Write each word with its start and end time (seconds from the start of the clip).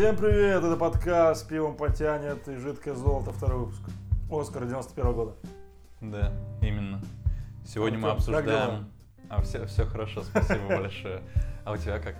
Всем 0.00 0.16
привет, 0.16 0.64
это 0.64 0.78
подкаст 0.78 1.46
«Пивом 1.46 1.76
потянет» 1.76 2.48
и 2.48 2.56
«Жидкое 2.56 2.94
золото», 2.94 3.32
второй 3.32 3.66
выпуск. 3.66 3.82
Оскар 4.30 4.64
91 4.64 5.12
года. 5.12 5.34
Да, 6.00 6.32
именно. 6.62 7.02
Сегодня 7.66 7.98
мы 7.98 8.08
как 8.08 8.24
дела? 8.24 8.38
обсуждаем... 8.38 8.90
А, 9.28 9.42
все, 9.42 9.66
все 9.66 9.84
хорошо, 9.84 10.22
спасибо 10.22 10.68
большое. 10.68 11.20
А 11.66 11.72
у 11.72 11.76
тебя 11.76 11.98
как? 11.98 12.14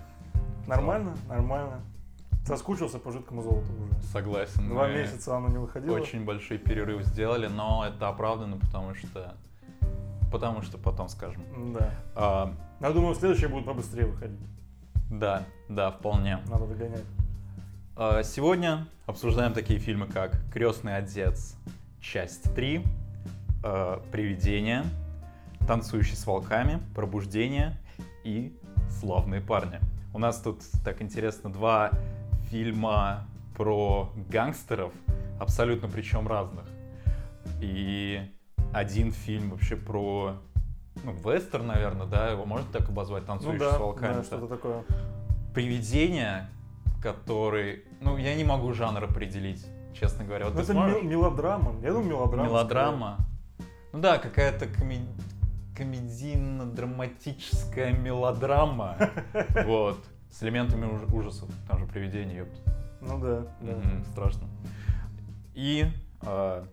Нормально? 0.67 1.17
Нормально. 1.27 1.81
Соскучился 2.45 2.99
по 2.99 3.11
жидкому 3.11 3.41
золоту 3.41 3.65
уже. 3.73 3.99
Согласен. 4.13 4.69
Два 4.69 4.87
мы 4.87 4.99
месяца 4.99 5.35
оно 5.35 5.47
не 5.47 5.57
выходило. 5.57 5.95
Очень 5.95 6.23
большой 6.23 6.59
перерыв 6.59 7.03
сделали, 7.03 7.47
но 7.47 7.83
это 7.83 8.09
оправдано, 8.09 8.57
потому 8.57 8.93
что... 8.93 9.33
Потому 10.31 10.61
что 10.61 10.77
потом 10.77 11.09
скажем. 11.09 11.41
Да. 11.73 11.91
А, 12.13 12.53
я 12.79 12.91
думаю, 12.91 13.15
следующие 13.15 13.49
будут 13.49 13.65
побыстрее 13.65 14.05
выходить. 14.05 14.39
да, 15.09 15.45
да, 15.67 15.89
вполне. 15.89 16.41
Надо 16.47 16.67
догонять. 16.67 17.05
А, 17.95 18.23
Сегодня 18.23 18.87
обсуждаем 19.05 19.53
такие 19.53 19.79
фильмы, 19.79 20.07
как 20.07 20.37
«Крестный 20.51 20.95
отец», 20.97 21.55
часть 21.99 22.53
3, 22.55 22.83
а, 23.63 24.01
«Привидение», 24.11 24.83
«Танцующий 25.67 26.15
с 26.15 26.25
волками», 26.25 26.81
«Пробуждение» 26.95 27.77
и 28.23 28.57
«Славные 28.89 29.41
парни». 29.41 29.79
У 30.13 30.19
нас 30.19 30.41
тут, 30.41 30.61
так 30.83 31.01
интересно, 31.01 31.51
два 31.51 31.91
фильма 32.49 33.27
про 33.55 34.11
гангстеров, 34.29 34.91
абсолютно 35.39 35.87
причем 35.87 36.27
разных. 36.27 36.65
И 37.61 38.21
один 38.73 39.11
фильм 39.11 39.51
вообще 39.51 39.75
про 39.75 40.35
ну, 41.03 41.13
вестерн, 41.13 41.67
наверное, 41.67 42.07
да, 42.07 42.29
его 42.29 42.45
можно 42.45 42.67
так 42.71 42.89
обозвать, 42.89 43.23
Ну 43.23 43.27
танцующий 43.27 43.59
да, 43.59 43.73
с 43.73 43.79
волками. 43.79 44.13
да, 44.15 44.23
что-то 44.23 44.47
такое. 44.47 44.83
Привидение, 45.53 46.47
который, 47.01 47.83
ну, 48.01 48.17
я 48.17 48.35
не 48.35 48.43
могу 48.43 48.73
жанр 48.73 49.03
определить, 49.03 49.65
честно 49.93 50.25
говоря. 50.25 50.45
Вот 50.45 50.55
Ну, 50.55 50.61
это 50.61 50.71
сможешь? 50.73 50.97
мел- 50.97 51.03
мелодрама. 51.09 51.75
Я 51.81 51.91
думаю, 51.91 52.09
мелодрама. 52.09 52.43
Мелодрама. 52.47 53.17
Ну 53.93 53.99
да, 53.99 54.17
какая-то 54.17 54.65
коме- 54.65 55.05
комедийно-драматическая 55.75 57.93
мелодрама. 57.97 58.97
Вот. 59.65 59.97
С 60.29 60.43
элементами 60.43 60.85
уж- 60.85 61.11
ужасов. 61.13 61.49
Там 61.67 61.79
же 61.79 61.85
привидение, 61.85 62.37
ёпт. 62.37 62.55
скорее. 62.55 62.77
Ну 63.01 63.19
да, 63.19 63.43
страшно. 64.11 64.47
И 65.55 65.85
э, 66.21 66.63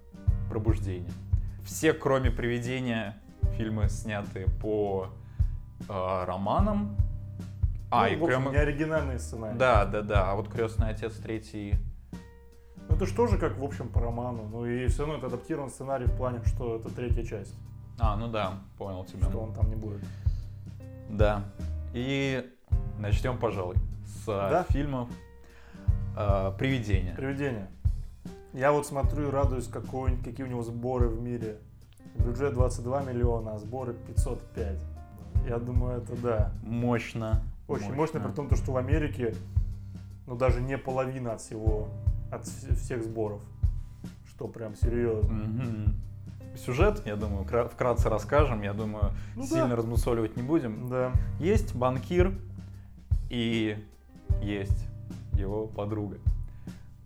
пробуждение. 0.49 1.11
Все, 1.65 1.93
кроме 1.93 2.31
привидения, 2.31 3.17
фильмы 3.57 3.89
сняты 3.89 4.47
по 4.63 5.09
э, 5.89 6.25
романам. 6.25 6.97
А, 7.91 8.07
Ну, 8.07 8.13
и 8.13 8.17
в 8.17 8.25
общем, 8.25 8.43
прямо- 8.43 8.51
не 8.51 8.57
оригинальные 8.59 9.19
сценарии. 9.19 9.57
Да, 9.57 9.85
да, 9.87 10.03
да. 10.03 10.31
А 10.31 10.35
вот 10.35 10.49
крестный 10.49 10.91
отец 10.91 11.15
третий. 11.17 11.75
Ну, 12.89 12.97
это 12.97 13.07
же 13.07 13.15
тоже 13.15 13.39
как, 13.39 13.57
в 13.59 13.65
общем, 13.65 13.89
по 13.89 14.01
роману. 14.01 14.47
Ну 14.51 14.67
и 14.67 14.87
все 14.89 15.01
равно 15.05 15.17
это 15.17 15.27
адаптирован 15.27 15.71
сценарий 15.71 16.05
в 16.07 16.17
плане, 16.17 16.41
что 16.45 16.77
это 16.77 16.89
третья 16.95 17.25
часть. 17.25 17.55
А, 17.99 18.17
ну 18.17 18.29
да, 18.29 18.55
понял 18.79 19.05
тебя. 19.05 19.29
Что 19.29 19.41
он 19.41 19.53
там 19.55 19.69
не 19.71 19.77
будет. 19.77 20.03
Да. 21.11 21.45
И 21.95 22.45
начнем, 22.99 23.39
пожалуй, 23.39 23.77
с 24.05 24.27
Да. 24.27 24.65
фильмов 24.69 25.09
э, 26.17 26.53
Привидение. 26.59 27.15
Привидение. 27.15 27.69
Я 28.53 28.73
вот 28.73 28.87
смотрю 28.87 29.29
и 29.29 29.31
радуюсь, 29.31 29.67
какой, 29.69 30.17
какие 30.19 30.45
у 30.45 30.49
него 30.49 30.63
сборы 30.63 31.09
в 31.09 31.21
мире. 31.21 31.59
Бюджет 32.17 32.55
22 32.55 33.03
миллиона, 33.03 33.55
а 33.55 33.59
сборы 33.59 33.95
505. 33.95 34.79
Я 35.47 35.59
думаю, 35.59 35.99
это 36.03 36.17
да. 36.21 36.53
Мощно. 36.63 37.43
Очень 37.69 37.93
мощно, 37.95 38.21
при 38.21 38.33
том, 38.33 38.49
то, 38.49 38.57
что 38.57 38.73
в 38.73 38.77
Америке, 38.79 39.35
ну, 40.27 40.37
даже 40.37 40.61
не 40.61 40.79
половина 40.79 41.35
от 41.35 41.41
всего, 41.41 41.89
от 42.31 42.43
вс- 42.45 42.75
всех 42.75 43.05
сборов. 43.05 43.41
Что 44.31 44.49
прям 44.49 44.75
серьезно. 44.75 45.33
Мгм. 45.35 45.95
Сюжет, 46.57 47.03
я 47.07 47.17
думаю, 47.17 47.45
кра- 47.45 47.69
вкратце 47.69 48.09
расскажем. 48.09 48.63
Я 48.63 48.73
думаю, 48.73 49.13
Ну 49.37 49.45
сильно 49.45 49.69
да. 49.69 49.77
размусоливать 49.77 50.37
не 50.37 50.43
будем. 50.43 50.89
Да. 50.89 51.13
Есть 51.39 51.75
банкир 51.75 52.33
и 53.31 53.77
есть 54.43 54.87
его 55.35 55.67
подруга. 55.67 56.17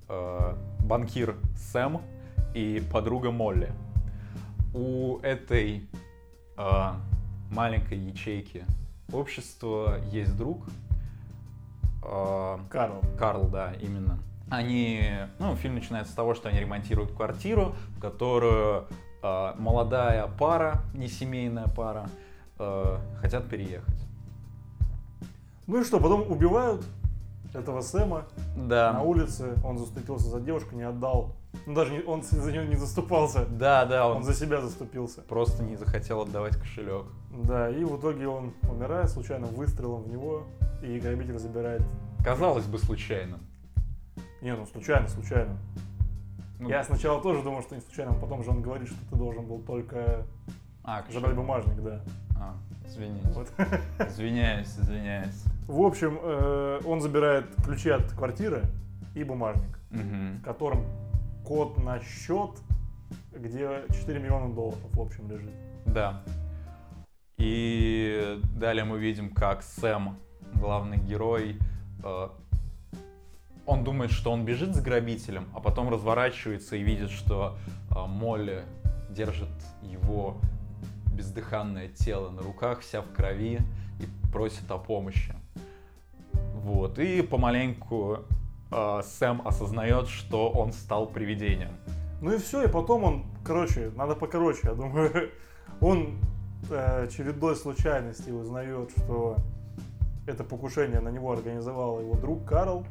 Э, 0.09 0.55
банкир 0.85 1.37
Сэм 1.57 2.01
и 2.55 2.83
подруга 2.93 3.31
Молли. 3.31 3.71
У 4.75 5.19
этой 5.19 5.87
э, 6.57 6.63
маленькой 7.51 7.99
ячейки 7.99 8.65
общества 9.13 9.99
есть 10.11 10.37
друг. 10.37 10.59
э, 12.05 12.59
Карл. 12.71 13.01
Карл, 13.19 13.45
да, 13.49 13.73
именно. 13.81 14.19
Они, 14.51 15.03
ну, 15.39 15.55
фильм 15.57 15.77
начинается 15.77 16.13
с 16.13 16.15
того, 16.15 16.35
что 16.35 16.49
они 16.49 16.61
ремонтируют 16.61 17.13
квартиру, 17.13 17.75
в 17.97 18.01
которую 18.01 18.87
э, 19.23 19.55
молодая 19.59 20.27
пара, 20.27 20.83
не 20.95 21.09
семейная 21.09 21.69
пара, 21.69 22.09
э, 22.59 22.99
хотят 23.21 23.49
переехать. 23.49 23.95
Ну 25.67 25.81
и 25.81 25.85
что, 25.85 26.01
потом 26.01 26.31
убивают 26.31 26.85
этого 27.55 27.81
Сэма 27.83 28.25
Да. 28.57 28.93
на 28.93 29.03
улице. 29.03 29.55
Он 29.65 29.79
заступился 29.79 30.29
за 30.29 30.41
девушку, 30.41 30.75
не 30.75 30.83
отдал. 30.83 31.35
Ну, 31.67 31.75
даже 31.75 31.93
не- 31.93 32.03
он 32.03 32.23
за 32.23 32.51
нее 32.51 32.67
не 32.67 32.77
заступался. 32.77 33.45
Да, 33.47 33.85
да, 33.85 34.09
он, 34.09 34.19
Он 34.19 34.23
за 34.25 34.35
себя 34.35 34.61
заступился. 34.61 35.21
просто 35.23 35.63
не 35.63 35.77
захотел 35.77 36.23
отдавать 36.23 36.57
кошелек. 36.57 37.05
Да, 37.45 37.69
и 37.69 37.85
в 37.85 37.99
итоге 37.99 38.27
он 38.29 38.53
умирает 38.71 39.11
случайным 39.11 39.51
выстрелом 39.51 40.03
в 40.03 40.09
него, 40.09 40.45
и 40.83 40.99
грабитель 40.99 41.39
забирает... 41.39 41.83
Казалось 42.25 42.65
бы, 42.67 42.79
случайно. 42.79 43.39
Не, 44.41 44.55
ну 44.57 44.67
случайно, 44.67 45.09
случайно. 45.09 45.57
Ну, 46.59 46.69
Я 46.69 46.85
сначала 46.85 47.21
тоже 47.21 47.43
думал, 47.43 47.63
что 47.63 47.75
не 47.75 47.81
случайно, 47.81 48.13
а 48.13 48.15
потом 48.15 48.43
же 48.45 48.51
он 48.51 48.63
говорит, 48.63 48.89
что 48.89 48.97
ты 49.11 49.17
должен 49.17 49.45
был 49.45 49.59
только 49.61 50.25
а, 50.85 51.05
забрать 51.13 51.35
бумажник, 51.37 51.81
да. 51.83 52.01
А, 52.41 52.55
извините. 52.87 53.29
Вот. 53.35 53.49
Извиняюсь, 54.09 54.69
извиняюсь. 54.79 55.45
В 55.69 55.81
общем, 55.81 56.19
э, 56.23 56.81
он 56.85 57.01
забирает 57.01 57.47
ключи 57.65 57.91
от 57.91 58.11
квартиры 58.13 58.63
и 59.15 59.23
бумажник, 59.25 59.79
Мгм. 59.91 60.39
в 60.39 60.43
котором 60.45 60.85
код 61.45 61.79
на 61.79 62.01
счет, 62.01 62.51
где 63.33 63.83
4 63.91 64.19
миллиона 64.19 64.55
долларов, 64.55 64.81
в 64.93 65.01
общем, 65.01 65.31
лежит. 65.31 65.51
Да. 65.87 66.23
И 67.39 68.41
далее 68.55 68.85
мы 68.85 68.99
видим, 68.99 69.31
как 69.31 69.63
Сэм, 69.63 70.17
главный 70.55 70.99
герой, 70.99 71.59
э, 72.05 72.29
он 73.67 73.85
думает, 73.85 74.11
что 74.11 74.31
он 74.31 74.45
бежит 74.45 74.75
за 74.75 74.83
грабителем, 74.83 75.49
а 75.55 75.61
потом 75.61 75.89
разворачивается 75.89 76.77
и 76.77 76.83
видит, 76.83 77.11
что 77.11 77.57
э, 77.91 78.07
Молли 78.07 78.63
держит 79.11 79.51
его 79.83 80.41
бездыханное 81.13 81.89
тело 81.89 82.31
на 82.31 82.43
руках, 82.43 82.81
вся 82.81 83.03
в 83.03 83.13
крови, 83.13 83.61
и 84.01 84.31
просит 84.33 84.71
о 84.71 84.79
помощи. 84.79 85.35
Вот. 86.55 86.99
И 86.99 87.23
помаленьку 87.23 88.21
э, 88.73 89.03
Сэм 89.05 89.47
осознает, 89.47 90.09
что 90.09 90.51
он 90.51 90.73
стал 90.73 91.07
привидением. 91.07 91.77
Ну 92.21 92.33
и 92.33 92.39
все, 92.39 92.65
и 92.65 92.69
потом 92.69 93.05
он, 93.05 93.25
короче, 93.45 93.91
надо 93.97 94.15
покороче, 94.15 94.61
я 94.65 94.75
думаю, 94.75 95.31
он 95.81 96.19
э, 96.71 97.09
чередой 97.09 97.57
случайностей 97.57 98.33
узнает, 98.33 98.91
что 98.97 99.37
это 100.27 100.45
покушение 100.45 101.01
на 101.01 101.09
него 101.09 101.33
организовал 101.33 102.01
его 102.01 102.15
друг 102.15 102.45
Карл, 102.45 102.87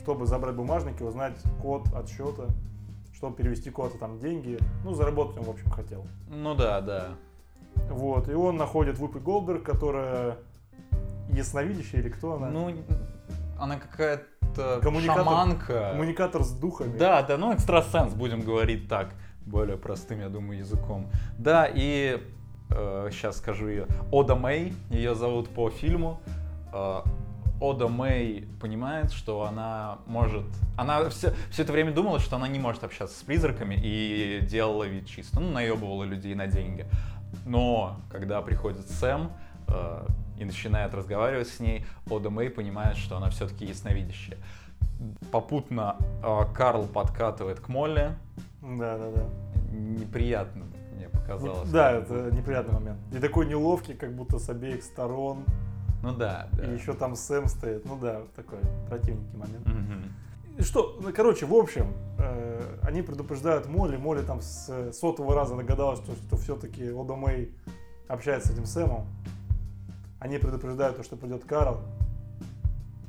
чтобы 0.00 0.26
забрать 0.26 0.54
бумажники, 0.54 1.02
узнать 1.02 1.36
код 1.60 1.88
от 1.92 2.08
счета, 2.08 2.46
чтобы 3.12 3.36
перевести 3.36 3.70
куда-то 3.70 3.98
там 3.98 4.18
деньги. 4.20 4.58
Ну, 4.84 4.94
заработать 4.94 5.38
он, 5.38 5.44
в 5.44 5.50
общем, 5.50 5.70
хотел. 5.70 6.06
Ну 6.28 6.54
да, 6.54 6.80
да. 6.80 7.08
Вот, 7.90 8.28
и 8.28 8.34
он 8.34 8.56
находит 8.56 8.98
Вупи 8.98 9.18
Голдберг, 9.18 9.64
которая 9.64 10.38
ясновидящая 11.30 12.00
или 12.00 12.08
кто 12.08 12.34
она? 12.34 12.48
Ну, 12.48 12.72
она 13.58 13.76
какая-то 13.76 14.80
Коммуникатор- 14.82 15.24
шаманка. 15.24 15.90
Коммуникатор 15.92 16.42
с 16.42 16.50
духами. 16.52 16.96
Да, 16.96 17.22
да, 17.22 17.36
ну 17.36 17.54
экстрасенс, 17.54 18.14
будем 18.14 18.40
говорить 18.40 18.88
так, 18.88 19.10
более 19.44 19.76
простым, 19.76 20.20
я 20.20 20.28
думаю, 20.28 20.58
языком. 20.58 21.10
Да, 21.38 21.66
и 21.72 22.22
сейчас 22.70 23.38
скажу 23.38 23.68
ее. 23.68 23.86
Ода 24.12 24.34
Мэй, 24.34 24.74
ее 24.90 25.14
зовут 25.14 25.48
по 25.48 25.70
фильму. 25.70 26.20
Э, 26.72 27.00
Ода 27.60 27.88
Мэй 27.88 28.46
понимает, 28.60 29.10
что 29.10 29.44
она 29.44 29.98
может... 30.06 30.44
Она 30.76 31.08
все, 31.08 31.32
все 31.50 31.62
это 31.62 31.72
время 31.72 31.92
думала, 31.92 32.18
что 32.20 32.36
она 32.36 32.46
не 32.46 32.58
может 32.58 32.84
общаться 32.84 33.18
с 33.18 33.22
призраками 33.22 33.74
и 33.82 34.40
делала 34.42 34.84
вид 34.84 35.06
чисто. 35.08 35.40
Ну, 35.40 35.50
наебывала 35.50 36.04
людей 36.04 36.34
на 36.34 36.46
деньги. 36.46 36.86
Но 37.46 37.96
когда 38.10 38.42
приходит 38.42 38.88
Сэм 38.90 39.22
э, 39.22 39.30
и 40.38 40.44
начинает 40.44 40.94
разговаривать 40.94 41.48
с 41.48 41.60
ней, 41.60 41.84
Ода 42.08 42.30
Мэй 42.30 42.50
понимает, 42.50 42.96
что 42.96 43.16
она 43.16 43.28
все-таки 43.30 43.64
ясновидящая. 43.64 44.38
Попутно 45.30 45.96
э, 46.22 46.40
Карл 46.54 46.86
подкатывает 46.86 47.60
к 47.60 47.68
Молли. 47.68 48.10
Да, 48.62 48.98
да, 48.98 49.10
да. 49.10 49.24
Неприятно 49.72 50.66
мне 50.94 51.08
показалось. 51.08 51.68
Да, 51.70 51.92
это 51.92 52.30
неприятный 52.32 52.74
момент. 52.74 52.98
И 53.12 53.18
такой 53.18 53.46
неловкий, 53.46 53.94
как 53.94 54.14
будто 54.14 54.38
с 54.38 54.48
обеих 54.48 54.82
сторон. 54.82 55.44
Ну 56.02 56.12
да, 56.12 56.48
да. 56.52 56.64
И 56.64 56.74
еще 56.74 56.94
там 56.94 57.16
Сэм 57.16 57.48
стоит. 57.48 57.84
Ну 57.84 57.98
да, 57.98 58.22
такой 58.34 58.58
противненький 58.88 59.36
момент. 59.36 59.66
И 60.56 60.62
что, 60.62 60.98
ну, 61.00 61.12
короче, 61.12 61.46
в 61.46 61.54
общем, 61.54 61.92
э, 62.18 62.78
они 62.82 63.02
предупреждают 63.02 63.68
Молли, 63.68 63.96
Молли 63.96 64.22
там 64.22 64.40
с 64.40 64.66
э, 64.68 64.92
сотого 64.92 65.32
раза 65.32 65.54
догадалась, 65.54 66.00
что, 66.00 66.14
что 66.14 66.36
все-таки 66.36 66.90
Ода 66.90 67.14
Мэй 67.14 67.54
общается 68.08 68.48
с 68.48 68.50
этим 68.50 68.66
Сэмом. 68.66 69.06
Они 70.20 70.38
предупреждают, 70.38 70.96
то, 70.96 71.02
что 71.02 71.16
придет 71.16 71.44
Карл, 71.44 71.80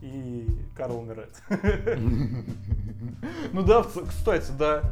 и 0.02 0.48
Карл 0.76 1.00
умирает. 1.00 1.42
Ну 3.52 3.64
да, 3.64 3.84
кстати, 3.84 4.52
да. 4.58 4.84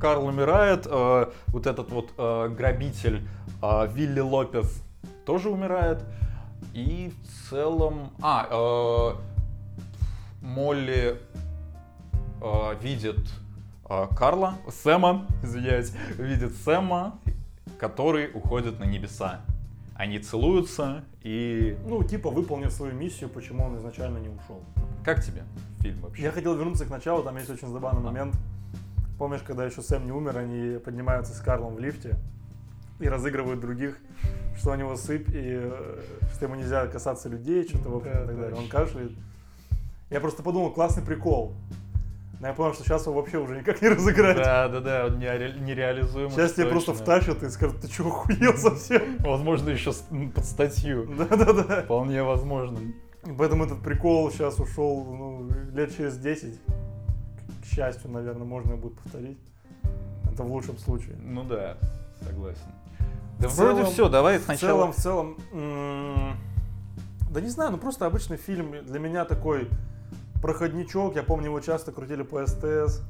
Карл 0.00 0.26
умирает, 0.26 0.86
э, 0.86 1.26
вот 1.48 1.66
этот 1.66 1.90
вот 1.90 2.12
э, 2.18 2.48
грабитель 2.48 3.26
э, 3.62 3.88
Вилли 3.92 4.20
Лопес 4.20 4.82
тоже 5.24 5.50
умирает. 5.50 6.04
И 6.74 7.12
в 7.22 7.50
целом... 7.50 8.10
А, 8.22 9.16
Молли 10.42 11.20
видит 12.80 13.18
Карла, 14.16 14.54
Сэма, 14.70 15.26
извиняюсь, 15.42 15.92
видит 16.18 16.54
Сэма, 16.64 17.18
который 17.80 18.30
уходит 18.32 18.78
на 18.78 18.84
небеса. 18.84 19.40
Они 19.96 20.18
целуются, 20.18 21.04
и 21.22 21.76
Ну, 21.86 22.02
типа, 22.04 22.30
выполнив 22.30 22.70
свою 22.70 22.92
миссию, 22.94 23.30
почему 23.30 23.64
он 23.64 23.78
изначально 23.78 24.18
не 24.18 24.28
ушел. 24.28 24.60
как 25.04 25.24
тебе 25.24 25.42
фильм 25.80 26.00
вообще? 26.00 26.22
Я 26.22 26.32
хотел 26.32 26.54
вернуться 26.54 26.84
к 26.84 26.90
началу, 26.90 27.22
там 27.22 27.36
есть 27.36 27.48
очень 27.48 27.68
забавный 27.68 28.02
А. 28.02 28.04
момент. 28.04 28.34
Помнишь, 29.18 29.40
когда 29.40 29.64
еще 29.64 29.80
Сэм 29.80 30.04
не 30.04 30.12
умер, 30.12 30.36
они 30.36 30.78
поднимаются 30.78 31.32
с 31.32 31.40
Карлом 31.40 31.76
в 31.76 31.78
лифте 31.78 32.16
и 33.00 33.08
разыгрывают 33.08 33.60
других, 33.60 33.98
что 34.58 34.72
у 34.72 34.74
него 34.74 34.96
сыпь, 34.96 35.28
и 35.30 35.58
э, 35.62 36.02
что 36.34 36.44
ему 36.44 36.56
нельзя 36.56 36.86
касаться 36.86 37.28
людей, 37.30 37.66
что-то 37.66 37.88
в 37.88 37.96
общем, 37.96 38.12
Да, 38.12 38.22
и 38.24 38.26
так 38.26 38.38
далее. 38.38 38.56
Он 38.56 38.68
кашляет. 38.68 39.12
Я 40.10 40.20
просто 40.20 40.42
подумал, 40.42 40.70
классный 40.72 41.02
прикол. 41.02 41.54
Но 42.40 42.48
я 42.48 42.52
понял, 42.52 42.74
что 42.74 42.84
сейчас 42.84 43.06
его 43.06 43.14
вообще 43.14 43.38
уже 43.38 43.56
никак 43.58 43.80
не 43.80 43.88
разыграть. 43.88 44.36
Да, 44.36 44.68
да, 44.68 44.80
да, 44.80 45.06
он 45.06 45.18
нере- 45.18 45.58
нереализуем. 45.58 46.30
Сейчас 46.30 46.52
тебя 46.52 46.66
просто 46.66 46.92
втащат 46.92 47.42
и 47.42 47.48
скажут, 47.48 47.80
ты 47.80 47.88
что, 47.88 48.06
охуел 48.08 48.54
совсем? 48.58 49.16
Возможно, 49.20 49.70
еще 49.70 49.92
под 50.34 50.44
статью. 50.44 51.06
Да-да-да. 51.16 51.82
Вполне 51.82 52.22
возможно. 52.22 52.78
Поэтому 53.38 53.64
этот 53.64 53.82
прикол 53.82 54.30
сейчас 54.30 54.60
ушел 54.60 55.04
ну, 55.04 55.48
лет 55.72 55.96
через 55.96 56.16
10. 56.18 56.60
К 57.62 57.66
счастью, 57.74 58.10
наверное, 58.10 58.44
можно 58.46 58.76
будет 58.76 58.98
повторить. 59.00 59.38
Это 60.30 60.42
в 60.42 60.52
лучшем 60.52 60.76
случае. 60.78 61.16
Ну 61.18 61.42
да, 61.42 61.78
согласен. 62.22 62.60
Да 63.38 63.48
В 63.48 63.56
вроде 63.56 63.78
целом- 63.80 63.92
все, 63.92 64.08
давай 64.10 64.38
В 64.38 64.42
сначала. 64.44 64.92
целом, 64.92 64.92
в 64.92 64.96
целом, 64.96 65.36
м, 65.52 66.36
да 67.30 67.40
не 67.40 67.48
знаю, 67.48 67.70
ну 67.72 67.78
просто 67.78 68.06
обычный 68.06 68.36
фильм 68.36 68.74
для 68.84 68.98
меня 68.98 69.24
такой 69.24 69.68
проходничок. 70.42 71.16
Я 71.16 71.22
помню, 71.22 71.46
его 71.46 71.60
часто 71.60 71.92
крутили 71.92 72.22
по 72.22 72.46
СТС, 72.46 73.02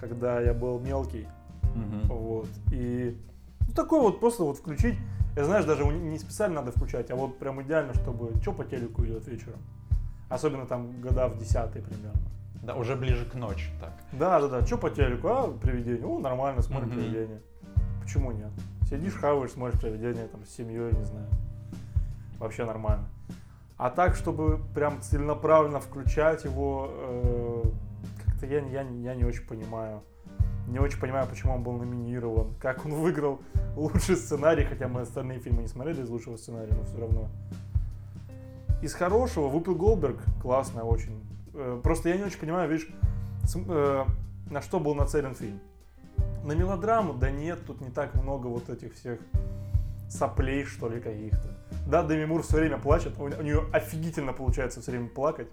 когда 0.00 0.40
я 0.40 0.54
был 0.54 0.78
мелкий. 0.80 1.26
Мгм. 1.74 2.02
Вот. 2.08 2.48
И 2.72 3.16
ну, 3.66 3.74
такой 3.74 4.00
вот 4.00 4.20
просто 4.20 4.44
вот 4.44 4.58
включить. 4.58 4.96
Я 5.36 5.44
знаешь, 5.44 5.66
даже 5.66 5.84
не 5.84 6.18
специально 6.18 6.62
надо 6.62 6.72
включать, 6.72 7.10
а 7.10 7.16
вот 7.16 7.38
прям 7.38 7.60
идеально, 7.62 7.92
чтобы 7.94 8.32
что 8.40 8.52
по 8.52 8.64
телеку 8.64 9.04
идет 9.04 9.26
вечером. 9.26 9.58
Особенно 10.30 10.66
там 10.66 11.00
года 11.02 11.28
в 11.28 11.38
десятые 11.38 11.84
примерно. 11.84 12.20
Да, 12.62 12.74
уже 12.74 12.96
ближе 12.96 13.26
к 13.26 13.34
ночи, 13.34 13.70
так. 13.80 13.92
Да, 14.12 14.40
да, 14.40 14.48
да. 14.48 14.66
Что 14.66 14.78
по 14.78 14.90
телеку? 14.90 15.28
А, 15.28 15.48
привидение. 15.52 16.04
О, 16.06 16.18
нормально, 16.18 16.62
смотрим 16.62 16.88
Мгм. 16.88 16.96
привидение. 16.98 17.40
Почему 18.02 18.32
нет? 18.32 18.50
Сидишь, 18.88 19.14
хаваешь, 19.14 19.50
смотришь 19.50 19.80
привидение 19.80 20.26
там 20.26 20.44
с 20.44 20.50
семьей, 20.50 20.92
не 20.92 21.04
знаю. 21.04 21.26
Вообще 22.38 22.64
нормально. 22.64 23.06
А 23.76 23.90
так, 23.90 24.14
чтобы 24.16 24.58
прям 24.74 25.00
целенаправленно 25.02 25.80
включать 25.80 26.44
его, 26.44 26.88
э, 26.90 27.62
как-то 28.24 28.46
я, 28.46 28.60
я, 28.60 28.82
я 28.82 29.14
не 29.14 29.24
очень 29.24 29.46
понимаю. 29.46 30.02
Не 30.68 30.78
очень 30.78 30.98
понимаю, 30.98 31.26
почему 31.28 31.54
он 31.54 31.62
был 31.62 31.72
номинирован, 31.72 32.54
как 32.60 32.84
он 32.86 32.94
выиграл 32.94 33.40
лучший 33.76 34.16
сценарий, 34.16 34.64
хотя 34.64 34.88
мы 34.88 35.02
остальные 35.02 35.40
фильмы 35.40 35.62
не 35.62 35.68
смотрели 35.68 36.02
из 36.02 36.08
лучшего 36.08 36.36
сценария, 36.36 36.72
но 36.74 36.84
все 36.84 36.98
равно. 36.98 37.28
Из 38.82 38.94
хорошего 38.94 39.48
Вупи 39.48 39.72
Голдберг 39.74 40.18
классная 40.42 40.82
очень. 40.82 41.20
Э, 41.54 41.78
Просто 41.82 42.08
я 42.08 42.16
не 42.16 42.24
очень 42.24 42.40
понимаю, 42.40 42.70
видишь, 42.70 42.88
см- 43.44 43.70
э, 43.70 44.04
на 44.50 44.62
что 44.62 44.80
был 44.80 44.94
нацелен 44.94 45.34
фильм. 45.34 45.60
На 46.44 46.52
мелодраму, 46.52 47.12
да 47.14 47.30
нет, 47.30 47.58
тут 47.66 47.80
не 47.80 47.90
так 47.90 48.14
много 48.14 48.46
вот 48.46 48.70
этих 48.70 48.94
всех 48.94 49.18
соплей, 50.08 50.64
что 50.64 50.88
ли, 50.88 51.00
каких-то. 51.00 51.48
Да, 51.86 52.02
Деми 52.04 52.24
Мур 52.24 52.42
все 52.42 52.56
время 52.56 52.78
плачет, 52.78 53.18
у, 53.18 53.24
у 53.24 53.42
нее 53.42 53.64
офигительно 53.72 54.32
получается 54.32 54.80
все 54.80 54.90
время 54.90 55.08
плакать. 55.08 55.48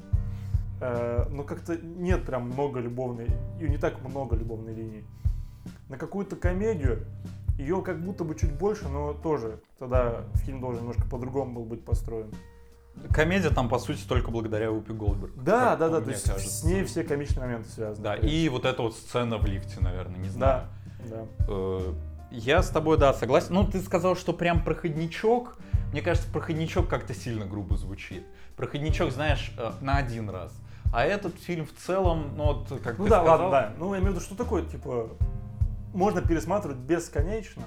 Э, 0.82 1.26
но 1.30 1.44
как-то 1.44 1.78
нет 1.78 2.26
прям 2.26 2.48
много 2.48 2.80
любовной, 2.80 3.28
и 3.60 3.70
не 3.70 3.78
так 3.78 4.02
много 4.04 4.36
любовной 4.36 4.74
линии. 4.74 5.06
На 5.90 5.98
какую-то 5.98 6.36
комедию 6.36 7.06
ее 7.58 7.82
как 7.84 8.02
будто 8.04 8.24
бы 8.24 8.36
чуть 8.36 8.52
больше, 8.54 8.88
но 8.90 9.14
тоже 9.14 9.60
тогда 9.78 10.24
фильм 10.46 10.60
должен 10.60 10.82
немножко 10.82 11.04
по-другому 11.08 11.54
был 11.54 11.66
быть 11.66 11.86
построен. 11.86 12.34
Комедия 13.12 13.50
там, 13.50 13.70
по 13.70 13.80
сути, 13.80 14.04
только 14.08 14.30
благодаря 14.32 14.72
Упи 14.72 14.94
Голдберг. 14.94 15.34
Да, 15.36 15.72
как 15.72 15.80
да, 15.80 15.90
да, 15.90 16.02
то 16.02 16.10
есть 16.12 16.26
кажется. 16.30 16.50
с 16.50 16.64
ней 16.64 16.84
все 16.84 17.04
комичные 17.04 17.46
моменты 17.46 17.70
связаны. 17.70 18.04
Да, 18.04 18.16
и 18.16 18.50
вот 18.50 18.66
эта 18.66 18.82
вот 18.84 18.96
сцена 18.96 19.38
в 19.38 19.46
лифте, 19.46 19.80
наверное, 19.82 20.20
не 20.20 20.30
знаю. 20.30 20.68
Да, 21.10 21.16
да. 21.18 21.26
Э, 21.48 21.94
Я 22.32 22.62
с 22.62 22.70
тобой, 22.70 22.98
да, 22.98 23.14
согласен. 23.14 23.54
Ну, 23.54 23.66
ты 23.66 23.82
сказал, 23.82 24.16
что 24.16 24.34
прям 24.34 24.64
проходничок. 24.64 25.58
Мне 25.94 26.02
кажется, 26.02 26.28
проходничок 26.32 26.88
как-то 26.90 27.14
сильно 27.14 27.46
грубо 27.46 27.78
звучит. 27.78 28.26
Проходничок, 28.58 29.12
знаешь, 29.12 29.54
э, 29.60 29.72
на 29.80 29.98
один 29.98 30.28
раз. 30.28 30.52
А 30.92 31.06
этот 31.06 31.40
фильм 31.40 31.68
в 31.68 31.74
целом, 31.74 32.32
ну 32.36 32.46
вот, 32.46 32.82
как 32.84 32.98
Ну 32.98 33.04
ты 33.06 33.10
да, 33.12 33.18
сказал, 33.20 33.52
ладно, 33.52 33.52
да. 33.52 33.74
Ну, 33.78 33.94
я 33.94 34.00
имею 34.00 34.14
в 34.14 34.16
виду, 34.16 34.26
что 34.26 34.36
такое, 34.36 34.64
типа, 34.66 35.10
можно 35.94 36.22
пересматривать 36.22 36.78
бесконечно, 36.78 37.62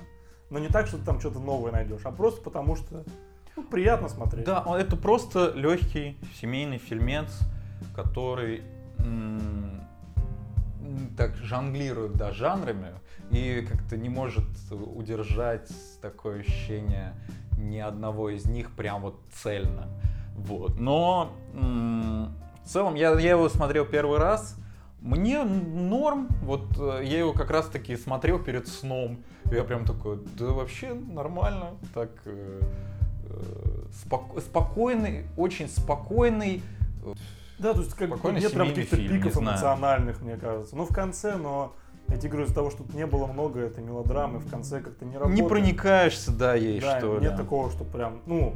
но 0.50 0.58
не 0.58 0.66
так, 0.66 0.88
что 0.88 0.98
ты 0.98 1.04
там 1.04 1.20
что-то 1.20 1.38
новое 1.38 1.70
найдешь, 1.70 2.00
а 2.02 2.10
просто 2.10 2.42
потому 2.42 2.74
что 2.74 3.04
ну, 3.54 3.62
приятно 3.62 4.08
смотреть. 4.08 4.44
Да, 4.44 4.60
он- 4.66 4.76
это 4.76 4.96
просто 4.96 5.52
легкий 5.54 6.18
семейный 6.40 6.78
фильмец, 6.78 7.28
который 7.94 8.62
м, 8.98 9.82
так 11.16 11.36
жонглирует 11.36 12.14
да, 12.14 12.32
жанрами 12.32 12.92
и 13.30 13.64
как-то 13.70 13.96
не 13.96 14.08
может 14.08 14.44
удержать 14.72 15.70
такое 16.00 16.40
ощущение 16.40 17.14
ни 17.56 17.78
одного 17.78 18.30
из 18.30 18.46
них 18.46 18.70
прям 18.72 19.02
вот 19.02 19.20
цельно. 19.32 19.88
Вот. 20.36 20.78
Но 20.78 21.32
м, 21.54 22.34
в 22.64 22.68
целом 22.68 22.94
я, 22.94 23.18
я 23.18 23.30
его 23.30 23.48
смотрел 23.48 23.84
первый 23.84 24.18
раз. 24.18 24.56
Мне 25.00 25.44
норм, 25.44 26.28
вот 26.42 26.64
э, 26.78 27.02
я 27.04 27.18
его 27.18 27.32
как 27.32 27.50
раз 27.50 27.66
таки 27.66 27.96
смотрел 27.96 28.38
перед 28.38 28.66
сном. 28.66 29.18
Я 29.50 29.62
прям 29.62 29.84
такой, 29.84 30.18
да 30.38 30.46
вообще 30.46 30.94
нормально, 30.94 31.74
так 31.94 32.10
э, 32.24 32.60
э, 33.28 33.42
споко- 33.92 34.40
спокойный, 34.40 35.26
очень 35.36 35.68
спокойный. 35.68 36.62
Да, 37.58 37.72
то 37.72 37.80
есть 37.80 37.94
как 37.94 38.10
бы 38.10 38.32
нет 38.32 38.52
прям 38.52 38.68
каких-то 38.68 38.96
фильм, 38.96 39.14
пиков 39.14 39.36
эмоциональных, 39.40 40.20
мне 40.20 40.36
кажется. 40.36 40.76
Ну, 40.76 40.84
в 40.84 40.92
конце, 40.92 41.36
но 41.36 41.72
тебе 42.16 42.28
говорю, 42.30 42.46
из-за 42.46 42.54
того, 42.54 42.70
что 42.70 42.84
тут 42.84 42.94
не 42.94 43.06
было 43.06 43.26
много 43.26 43.60
этой 43.60 43.82
мелодрамы, 43.82 44.38
в 44.38 44.48
конце 44.48 44.80
как-то 44.80 45.04
не 45.04 45.16
работает. 45.16 45.40
Не 45.42 45.48
проникаешься, 45.48 46.30
да, 46.32 46.54
ей, 46.54 46.80
Да, 46.80 46.98
что 46.98 47.18
нет 47.18 47.32
ли. 47.32 47.36
такого, 47.36 47.70
что 47.70 47.84
прям, 47.84 48.20
ну, 48.26 48.54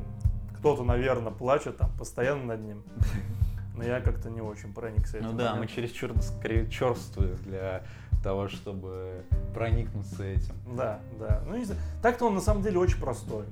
кто-то, 0.59 0.85
наверное, 0.85 1.33
плачет 1.33 1.77
там 1.79 1.91
постоянно 1.99 2.45
над 2.45 2.61
ним. 2.61 2.83
Но 3.77 3.85
я 3.85 4.01
как-то 4.01 4.31
не 4.31 4.41
очень 4.41 4.73
проникся 4.75 5.17
Ну 5.21 5.29
этим 5.29 5.37
да, 5.39 5.45
мы 5.51 5.61
моментом. 5.61 5.77
чересчур 5.77 6.13
скорее 6.23 6.69
черствые 6.69 7.35
для 7.45 7.83
того, 8.23 8.49
чтобы 8.49 9.25
проникнуться 9.55 10.23
этим. 10.23 10.55
Да, 10.77 11.01
да. 11.19 11.43
Ну, 11.47 11.57
не 11.57 11.65
знаю. 11.65 11.81
Так-то 12.03 12.27
он 12.27 12.35
на 12.35 12.41
самом 12.43 12.63
деле 12.63 12.79
очень 12.79 13.01
простой. 13.01 13.47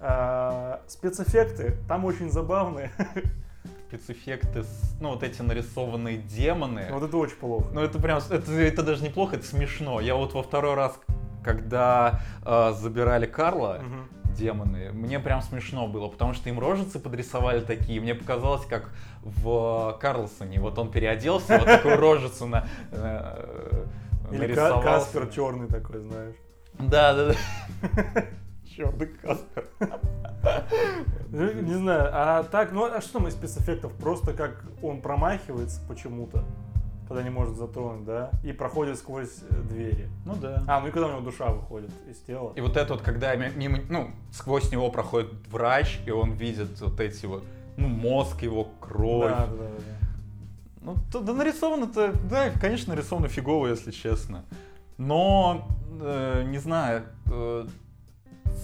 А, 0.00 0.80
спецэффекты 0.86 1.76
там 1.86 2.04
очень 2.04 2.30
забавные. 2.30 2.90
Спецэффекты, 3.98 4.64
с- 4.64 4.96
ну 5.00 5.10
вот 5.10 5.22
эти 5.22 5.40
нарисованные 5.42 6.18
демоны. 6.18 6.88
Вот 6.90 7.02
это 7.04 7.16
очень 7.16 7.36
плохо. 7.36 7.66
Ну 7.72 7.80
это 7.80 7.98
прям, 8.00 8.18
это, 8.18 8.52
это 8.52 8.82
даже 8.82 9.04
неплохо, 9.04 9.36
это 9.36 9.46
смешно. 9.46 10.00
Я 10.00 10.16
вот 10.16 10.34
во 10.34 10.42
второй 10.42 10.74
раз, 10.74 10.98
когда 11.44 12.20
э, 12.44 12.72
забирали 12.76 13.26
Карла, 13.26 13.80
Мгм. 13.82 14.34
демоны, 14.34 14.90
мне 14.92 15.20
прям 15.20 15.42
смешно 15.42 15.86
было, 15.86 16.08
потому 16.08 16.34
что 16.34 16.48
им 16.48 16.58
рожицы 16.58 16.98
подрисовали 16.98 17.60
такие, 17.60 18.00
мне 18.00 18.14
показалось, 18.16 18.66
как 18.66 18.90
в 19.22 19.96
Карлсоне, 20.00 20.58
вот 20.60 20.76
он 20.78 20.90
переоделся, 20.90 21.58
вот 21.58 21.66
такую 21.66 21.96
рожицу 21.96 22.46
на, 22.46 22.66
э, 22.90 23.84
Или 24.32 24.54
Каспер 24.54 25.28
черный 25.28 25.68
такой, 25.68 26.00
знаешь. 26.00 26.34
Да, 26.80 27.14
да, 27.14 27.26
да. 27.28 27.34
Черный 28.76 29.06
Каспер. 29.06 29.68
Ну, 31.30 31.52
Не 31.52 31.74
знаю, 31.74 32.10
а 32.12 32.42
так, 32.44 32.72
ну 32.72 32.84
а 32.84 33.00
что 33.00 33.14
там 33.14 33.28
из 33.28 33.34
спецэффектов? 33.34 33.92
Просто 33.94 34.32
как 34.32 34.64
он 34.82 35.00
промахивается 35.00 35.80
почему-то, 35.88 36.44
когда 37.08 37.22
не 37.22 37.30
может 37.30 37.56
затронуть, 37.56 38.04
да, 38.04 38.30
и 38.44 38.52
проходит 38.52 38.98
сквозь 38.98 39.42
э, 39.50 39.54
двери. 39.62 40.08
Ну 40.24 40.36
да. 40.36 40.62
А, 40.68 40.80
ну 40.80 40.88
и 40.88 40.90
когда 40.90 41.08
у 41.08 41.10
него 41.10 41.20
душа 41.22 41.46
выходит 41.48 41.90
из 42.08 42.18
тела. 42.20 42.52
И 42.54 42.60
вот 42.60 42.76
это 42.76 42.92
вот, 42.94 43.02
когда 43.02 43.34
ми- 43.34 43.50
мимо, 43.56 43.78
ну, 43.88 44.10
сквозь 44.30 44.70
него 44.70 44.90
проходит 44.90 45.32
врач, 45.50 45.98
и 46.06 46.10
он 46.10 46.32
видит 46.32 46.80
вот 46.80 47.00
эти 47.00 47.26
вот, 47.26 47.42
ну, 47.76 47.88
мозг 47.88 48.42
его, 48.42 48.68
кровь. 48.80 49.30
Да, 49.30 49.46
да, 49.46 49.56
да, 49.56 49.64
да. 49.66 50.06
Ну, 50.82 50.94
то- 51.10 51.20
да 51.20 51.32
нарисовано-то, 51.32 52.12
да, 52.30 52.50
конечно, 52.50 52.94
нарисовано 52.94 53.26
фигово, 53.28 53.66
если 53.68 53.90
честно. 53.90 54.44
Но, 54.98 55.66
э, 56.00 56.44
не 56.46 56.58
знаю, 56.58 57.02
э, 57.26 57.66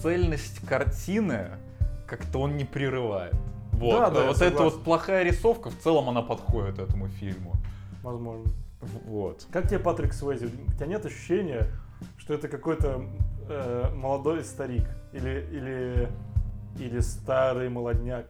цельность 0.01 0.65
картины 0.67 1.49
как-то 2.11 2.39
он 2.39 2.57
не 2.57 2.65
прерывает. 2.65 3.33
Вот, 3.71 3.99
Да, 3.99 4.09
да, 4.09 4.27
вот 4.27 4.35
эта 4.35 4.49
согласен. 4.49 4.63
вот 4.65 4.83
плохая 4.83 5.23
рисовка, 5.23 5.69
в 5.69 5.77
целом 5.79 6.09
она 6.09 6.21
подходит 6.21 6.77
этому 6.77 7.07
фильму. 7.07 7.53
Возможно. 8.03 8.51
Вот. 9.05 9.47
Как 9.51 9.69
тебе 9.69 9.79
Патрик 9.79 10.13
Суэйзи? 10.13 10.45
У 10.45 10.71
тебя 10.73 10.87
нет 10.87 11.05
ощущения, 11.05 11.67
что 12.17 12.33
это 12.33 12.49
какой-то 12.49 13.05
э, 13.47 13.89
молодой 13.95 14.43
старик? 14.43 14.83
Или, 15.13 15.47
или, 15.51 16.09
или 16.79 16.99
старый 16.99 17.69
молодняк? 17.69 18.25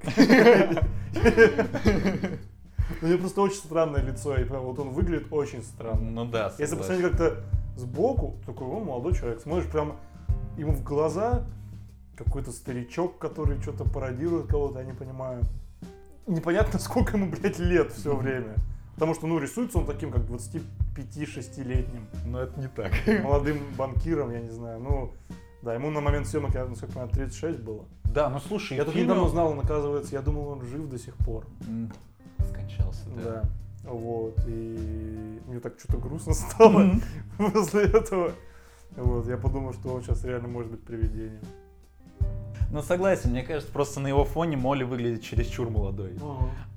У 3.01 3.05
него 3.07 3.17
просто 3.19 3.41
очень 3.41 3.55
странное 3.57 4.01
лицо, 4.03 4.35
и 4.37 4.43
прям 4.43 4.61
вот 4.63 4.77
он 4.77 4.89
выглядит 4.89 5.27
очень 5.31 5.63
странно. 5.63 6.11
Ну 6.11 6.25
да, 6.25 6.51
Если 6.59 6.75
посмотреть 6.75 7.09
как-то 7.09 7.37
сбоку, 7.77 8.35
такой, 8.45 8.67
о, 8.67 8.79
молодой 8.79 9.15
человек, 9.15 9.39
смотришь 9.41 9.69
прям 9.71 9.95
ему 10.57 10.73
в 10.73 10.83
глаза, 10.83 11.45
какой-то 12.23 12.51
старичок, 12.51 13.17
который 13.17 13.59
что-то 13.61 13.85
пародирует 13.85 14.47
кого-то, 14.47 14.79
я 14.79 14.85
не 14.85 14.93
понимаю. 14.93 15.43
Непонятно, 16.27 16.79
сколько 16.79 17.17
ему, 17.17 17.31
блядь, 17.31 17.59
лет 17.59 17.91
все 17.91 18.15
время. 18.15 18.55
Потому 18.95 19.15
что, 19.15 19.27
ну, 19.27 19.39
рисуется 19.39 19.79
он 19.79 19.85
таким, 19.85 20.11
как 20.11 20.21
25-6-летним 20.23 22.07
Но 22.25 22.41
это 22.41 22.59
не 22.59 22.67
так. 22.67 22.91
молодым 23.23 23.59
банкиром, 23.77 24.31
я 24.31 24.41
не 24.41 24.51
знаю. 24.51 24.79
Ну, 24.79 25.13
да, 25.61 25.73
ему 25.73 25.89
на 25.89 26.01
момент 26.01 26.27
съемок, 26.27 26.53
я, 26.53 26.65
насколько 26.65 26.93
понимаю, 26.93 27.11
36 27.11 27.59
было. 27.59 27.85
Да, 28.03 28.29
ну 28.29 28.39
слушай, 28.39 28.77
Я 28.77 28.83
тут 28.83 28.93
фильме 28.93 29.05
недавно 29.05 29.23
узнал, 29.23 29.51
он, 29.51 29.59
оказывается, 29.59 30.13
я 30.13 30.21
думал, 30.21 30.49
он 30.49 30.65
жив 30.65 30.89
до 30.89 30.99
сих 30.99 31.15
пор. 31.15 31.45
Скончался, 32.49 33.05
да. 33.15 33.23
Да. 33.23 33.43
Вот, 33.83 34.37
и 34.47 35.39
мне 35.47 35.59
так 35.59 35.79
что-то 35.79 35.97
грустно 35.97 36.33
стало 36.33 36.91
после 37.37 37.83
этого. 37.83 38.33
Вот, 38.95 39.27
я 39.27 39.37
подумал, 39.37 39.73
что 39.73 39.89
он 39.89 40.03
сейчас 40.03 40.23
реально 40.23 40.47
может 40.47 40.71
быть 40.71 40.83
привидением. 40.83 41.41
Ну 42.71 42.81
согласен, 42.81 43.31
мне 43.31 43.43
кажется, 43.43 43.71
просто 43.71 43.99
на 43.99 44.07
его 44.07 44.23
фоне 44.23 44.55
Молли 44.55 44.83
выглядит 44.83 45.21
чересчур 45.23 45.69
молодой. 45.69 46.17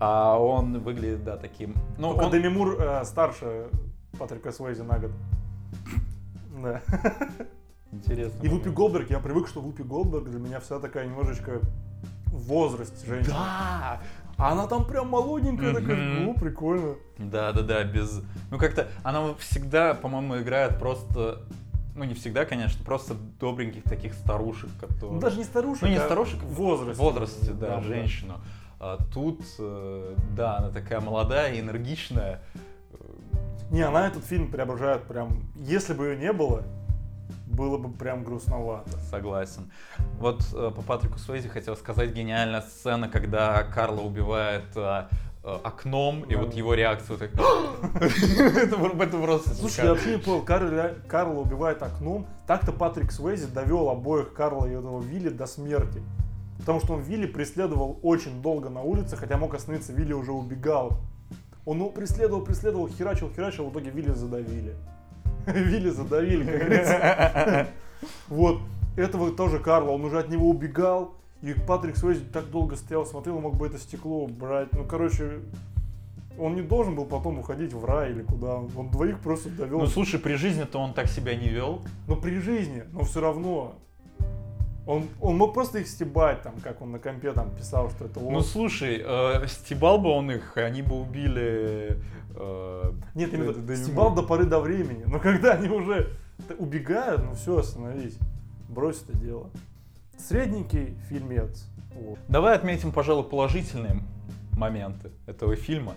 А 0.00 0.36
он 0.38 0.80
выглядит, 0.80 1.24
да, 1.24 1.36
таким... 1.36 1.74
Ну, 1.98 2.10
Только 2.12 2.24
он- 2.24 2.30
Деми 2.32 2.48
Мур 2.48 2.76
э, 2.80 3.04
старше 3.04 3.68
Патрика 4.18 4.50
Суэйзи 4.50 4.82
на 4.82 4.98
год. 4.98 5.12
Да. 6.62 6.82
Интересно. 7.92 8.42
И 8.42 8.48
Вупи 8.48 8.70
Голдберг, 8.70 9.10
я 9.10 9.20
привык, 9.20 9.46
что 9.46 9.60
Вупи 9.60 9.84
Голдберг 9.84 10.24
для 10.24 10.40
меня 10.40 10.58
вся 10.60 10.80
такая 10.80 11.06
немножечко 11.06 11.60
в 12.26 12.38
возрасте 12.48 13.06
женщина. 13.06 13.34
Да! 13.34 14.00
А 14.36 14.50
она 14.50 14.66
там 14.66 14.84
прям 14.84 15.08
молоденькая 15.08 15.72
такая, 15.72 15.94
Мгм. 15.96 16.24
ну, 16.24 16.34
прикольно. 16.34 16.94
Да, 17.18 17.52
да, 17.52 17.62
да, 17.62 17.84
без... 17.84 18.20
Ну 18.50 18.58
как-то 18.58 18.88
она 19.04 19.32
всегда, 19.38 19.94
по-моему, 19.94 20.38
играет 20.40 20.80
просто... 20.80 21.42
Ну 21.94 22.04
не 22.04 22.14
всегда, 22.14 22.44
конечно, 22.44 22.84
просто 22.84 23.14
добреньких 23.38 23.84
таких 23.84 24.14
старушек, 24.14 24.70
которые... 24.80 25.14
Ну, 25.14 25.20
даже 25.20 25.38
не 25.38 25.44
старушек, 25.44 25.82
Ну, 25.82 25.88
не 25.88 25.96
а 25.96 26.04
старушек, 26.04 26.40
в 26.42 26.54
возрасте. 26.54 27.00
В 27.00 27.04
возрасте, 27.04 27.52
да, 27.52 27.80
женщину. 27.80 28.40
А 28.80 28.98
тут, 29.12 29.40
э, 29.58 30.16
да, 30.36 30.58
она 30.58 30.70
такая 30.70 31.00
молодая, 31.00 31.58
энергичная. 31.58 32.40
Не, 33.70 33.82
она 33.82 34.08
этот 34.08 34.24
фильм 34.24 34.50
преображает 34.50 35.04
прям... 35.04 35.44
Если 35.56 35.94
бы 35.94 36.06
ее 36.06 36.16
не 36.16 36.32
было, 36.32 36.64
было 37.46 37.78
бы 37.78 37.90
прям 37.90 38.24
грустновато. 38.24 38.90
Согласен. 39.10 39.70
Вот 40.18 40.42
э, 40.52 40.72
по 40.74 40.82
Патрику 40.82 41.18
Суэйзи 41.18 41.48
хотел 41.48 41.76
сказать 41.76 42.12
гениальная 42.12 42.62
сцена, 42.62 43.08
когда 43.08 43.62
Карла 43.62 44.00
убивает 44.00 44.64
э, 44.76 45.06
окном, 45.44 46.22
и 46.22 46.34
вот 46.36 46.54
его 46.54 46.74
реакция 46.74 47.16
вот 47.16 47.20
так... 47.20 47.30
Это 48.00 48.76
про- 48.76 49.04
это 49.04 49.18
просто... 49.18 49.50
Слушай, 49.54 49.84
я 49.84 49.90
вообще 49.90 50.12
не 50.12 50.18
понял, 50.18 50.42
Карла, 51.06 51.40
убивает 51.40 51.82
окном. 51.82 52.26
Так-то 52.46 52.72
Патрик 52.72 53.12
Суэйзи 53.12 53.46
довел 53.46 53.90
обоих 53.90 54.32
Карла 54.32 54.66
и 54.66 54.70
этого 54.72 55.02
Вилли 55.02 55.28
до 55.28 55.46
смерти. 55.46 56.02
Потому 56.58 56.80
что 56.80 56.94
он 56.94 57.00
Вилли 57.02 57.26
преследовал 57.26 57.98
очень 58.02 58.40
долго 58.40 58.70
на 58.70 58.80
улице, 58.80 59.16
хотя 59.16 59.36
мог 59.36 59.54
остановиться, 59.54 59.92
Вилли 59.92 60.14
уже 60.14 60.32
убегал. 60.32 60.98
Он 61.66 61.78
его 61.78 61.90
преследовал, 61.90 62.42
преследовал, 62.42 62.88
херачил, 62.88 63.30
херачил, 63.34 63.66
в 63.68 63.72
итоге 63.72 63.90
Вилли 63.90 64.12
задавили. 64.12 64.74
Вилли 65.46 65.90
задавили, 65.90 66.44
как 66.44 66.58
говорится. 66.60 67.68
Вот. 68.28 68.60
Этого 68.96 69.30
тоже 69.32 69.58
Карла, 69.58 69.90
он 69.90 70.04
уже 70.04 70.18
от 70.18 70.28
него 70.28 70.48
убегал. 70.48 71.14
И 71.44 71.52
Патрик 71.52 71.98
Суэйзи 71.98 72.24
так 72.32 72.50
долго 72.50 72.74
стоял, 72.74 73.04
смотрел, 73.04 73.38
мог 73.38 73.54
бы 73.56 73.66
это 73.66 73.78
стекло 73.78 74.24
убрать. 74.24 74.68
Ну, 74.72 74.86
короче, 74.86 75.40
он 76.38 76.54
не 76.54 76.62
должен 76.62 76.94
был 76.94 77.04
потом 77.04 77.38
уходить 77.38 77.74
в 77.74 77.84
рай 77.84 78.12
или 78.12 78.22
куда. 78.22 78.54
Он 78.54 78.88
двоих 78.90 79.20
просто 79.20 79.50
довел. 79.50 79.80
Ну 79.80 79.86
слушай, 79.86 80.18
при 80.18 80.36
жизни-то 80.36 80.78
он 80.78 80.94
так 80.94 81.06
себя 81.06 81.36
не 81.36 81.50
вел. 81.50 81.82
Но 82.08 82.16
при 82.16 82.38
жизни, 82.38 82.84
но 82.92 83.04
все 83.04 83.20
равно. 83.20 83.74
Он, 84.86 85.04
он 85.20 85.36
мог 85.36 85.52
просто 85.52 85.80
их 85.80 85.86
стебать, 85.86 86.42
там, 86.42 86.54
как 86.62 86.80
он 86.80 86.92
на 86.92 86.98
компе 86.98 87.32
там 87.32 87.50
писал, 87.50 87.90
что 87.90 88.06
это 88.06 88.20
он. 88.20 88.32
Ну 88.32 88.40
слушай, 88.40 89.02
э, 89.04 89.46
стебал 89.46 89.98
бы 89.98 90.08
он 90.08 90.30
их, 90.30 90.56
они 90.56 90.80
бы 90.80 90.98
убили... 90.98 91.98
э, 92.36 92.92
Нет, 93.14 93.34
именно 93.34 93.52
Деми 93.52 93.76
стебал 93.76 94.14
до 94.14 94.22
поры 94.22 94.44
до 94.46 94.60
времени. 94.60 95.04
Но 95.06 95.20
когда 95.20 95.52
они 95.52 95.68
уже 95.68 96.10
убегают, 96.58 97.22
ну 97.22 97.34
все, 97.34 97.58
остановись. 97.58 98.16
Брось 98.70 99.02
это 99.06 99.16
дело. 99.18 99.50
Средненький 100.28 100.96
фильмец. 101.10 101.66
Вот. 101.94 102.18
Давай 102.28 102.54
отметим, 102.54 102.92
пожалуй, 102.92 103.24
положительные 103.24 104.02
моменты 104.56 105.10
этого 105.26 105.54
фильма. 105.54 105.94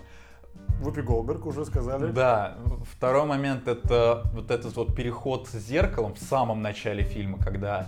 Вупи 0.80 1.00
Голберг 1.00 1.46
уже 1.46 1.64
сказали. 1.64 2.12
Да, 2.12 2.58
второй 2.92 3.24
момент 3.24 3.66
это 3.66 4.22
вот 4.34 4.50
этот 4.50 4.76
вот 4.76 4.94
переход 4.94 5.48
с 5.48 5.56
зеркалом 5.56 6.14
в 6.14 6.18
самом 6.18 6.60
начале 6.60 7.04
фильма, 7.04 7.38
когда 7.38 7.86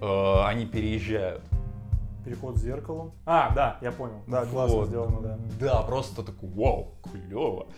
э, 0.00 0.44
они 0.44 0.66
переезжают. 0.66 1.42
Переход 2.26 2.56
с 2.56 2.60
зеркалом. 2.60 3.12
А, 3.24 3.52
да, 3.54 3.78
я 3.80 3.90
понял. 3.90 4.20
Да, 4.26 4.44
классно 4.44 4.76
Вот. 4.76 4.88
сделано, 4.88 5.20
да. 5.20 5.38
Да, 5.58 5.82
просто 5.82 6.22
такой, 6.22 6.50
вау, 6.50 6.94
клево. 7.02 7.68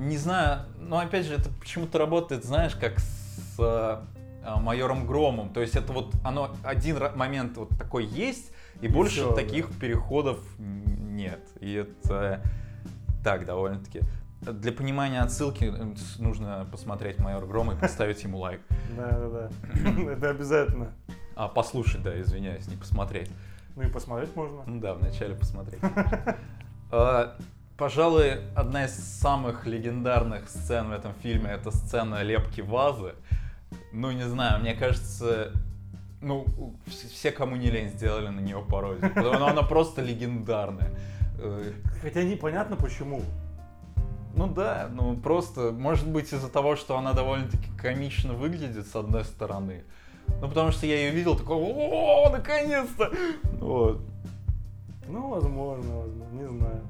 Не 0.00 0.16
знаю, 0.16 0.62
но 0.78 0.98
опять 0.98 1.26
же, 1.26 1.34
это 1.34 1.50
почему-то 1.60 1.98
работает, 1.98 2.44
знаешь, 2.44 2.74
как 2.74 2.98
с 2.98 3.56
э, 3.58 4.00
майором 4.60 5.06
Громом. 5.06 5.50
То 5.50 5.60
есть 5.60 5.76
это 5.76 5.92
вот 5.92 6.14
оно 6.24 6.50
один 6.62 6.98
момент 7.14 7.56
вот 7.56 7.70
такой 7.78 8.04
есть, 8.04 8.52
и, 8.80 8.88
больше 8.88 9.16
всё, 9.16 9.30
да. 9.30 9.36
таких 9.36 9.70
переходов 9.78 10.38
м, 10.58 11.16
нет. 11.16 11.40
И 11.60 11.72
это 11.74 12.42
так 13.22 13.44
довольно-таки. 13.46 14.00
Для 14.40 14.72
понимания 14.72 15.20
отсылки 15.20 15.72
э, 15.72 15.94
нужно 16.18 16.66
посмотреть 16.70 17.20
майор 17.20 17.46
Грома 17.46 17.74
и 17.74 17.76
поставить 17.76 18.24
ему 18.24 18.38
лайк. 18.38 18.60
Да, 18.96 19.08
да, 19.08 19.28
да. 19.28 19.50
Это 20.12 20.30
обязательно. 20.30 20.92
А, 21.36 21.46
послушать, 21.46 22.02
да, 22.02 22.20
извиняюсь, 22.20 22.66
не 22.66 22.76
посмотреть. 22.76 23.30
Ну 23.76 23.82
и 23.82 23.86
посмотреть 23.86 24.34
можно. 24.34 24.62
Ну 24.66 24.80
да, 24.80 24.94
вначале 24.94 25.34
посмотреть. 25.36 25.80
Пожалуй, 27.78 28.40
одна 28.54 28.84
из 28.84 28.92
самых 28.94 29.66
легендарных 29.66 30.48
сцен 30.48 30.88
в 30.88 30.92
этом 30.92 31.14
фильме 31.22 31.50
это 31.50 31.70
сцена 31.70 32.22
лепки 32.22 32.60
вазы. 32.60 33.14
Ну, 33.92 34.10
не 34.12 34.24
знаю, 34.28 34.60
мне 34.60 34.74
кажется, 34.74 35.52
ну, 36.20 36.44
вс- 36.86 37.08
все, 37.12 37.30
кому 37.32 37.56
не 37.56 37.70
лень, 37.70 37.88
сделали 37.88 38.28
на 38.28 38.40
нее 38.40 38.62
пародию. 38.68 39.10
Потому 39.14 39.34
что 39.34 39.46
она 39.46 39.62
просто 39.62 40.02
легендарная. 40.02 40.90
Э, 41.38 41.72
Хотя 42.02 42.22
непонятно 42.22 42.76
почему. 42.76 43.22
Ну 44.34 44.46
да, 44.46 44.88
ну 44.90 45.16
просто, 45.16 45.72
может 45.72 46.08
быть, 46.08 46.32
из-за 46.32 46.48
того, 46.48 46.76
что 46.76 46.96
она 46.96 47.12
довольно-таки 47.12 47.68
комично 47.76 48.32
выглядит, 48.32 48.86
с 48.86 48.96
одной 48.96 49.24
стороны. 49.24 49.84
Ну, 50.40 50.48
потому 50.48 50.70
что 50.72 50.86
я 50.86 50.96
ее 50.96 51.10
видел, 51.10 51.36
такой, 51.36 51.56
о, 51.56 52.30
наконец-то! 52.30 53.10
Вот. 53.60 54.00
Ну, 55.08 55.28
возможно, 55.28 55.98
возможно, 55.98 56.24
не 56.32 56.48
знаю. 56.48 56.80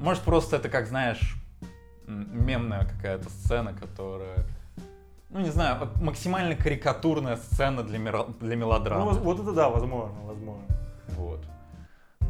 Может, 0.00 0.22
просто 0.22 0.56
это, 0.56 0.68
как 0.70 0.86
знаешь, 0.86 1.36
мемная 2.06 2.84
какая-то 2.86 3.28
сцена, 3.28 3.74
которая... 3.74 4.38
Ну, 5.36 5.42
не 5.42 5.50
знаю, 5.50 5.76
максимально 6.00 6.56
карикатурная 6.56 7.36
сцена 7.36 7.82
для, 7.82 7.98
мера- 7.98 8.26
для 8.40 8.54
Ну, 8.56 8.60
мелодрамы. 8.62 9.04
воз- 9.04 9.18
вот 9.18 9.38
это 9.40 9.52
да, 9.52 9.68
возможно, 9.68 10.18
возможно. 10.22 10.64
Вот. 11.08 11.40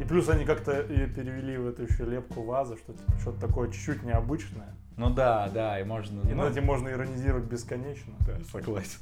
И 0.01 0.03
плюс 0.03 0.27
они 0.27 0.43
как-то 0.43 0.81
и 0.81 1.07
перевели 1.07 1.57
в 1.57 1.67
эту 1.69 1.83
еще 1.83 2.03
лепку 2.03 2.43
вазы, 2.43 2.75
что 2.75 2.91
типа 2.91 3.11
что-то 3.21 3.39
такое 3.39 3.71
чуть-чуть 3.71 4.03
необычное. 4.03 4.75
Ну 4.97 5.09
да, 5.09 5.47
да, 5.53 5.79
и 5.79 5.85
можно... 5.85 6.19
И 6.29 6.33
ну, 6.33 6.43
над 6.43 6.51
этим 6.51 6.65
можно 6.65 6.89
иронизировать 6.89 7.45
бесконечно. 7.45 8.13
да, 8.27 8.33
согласен. 8.51 8.99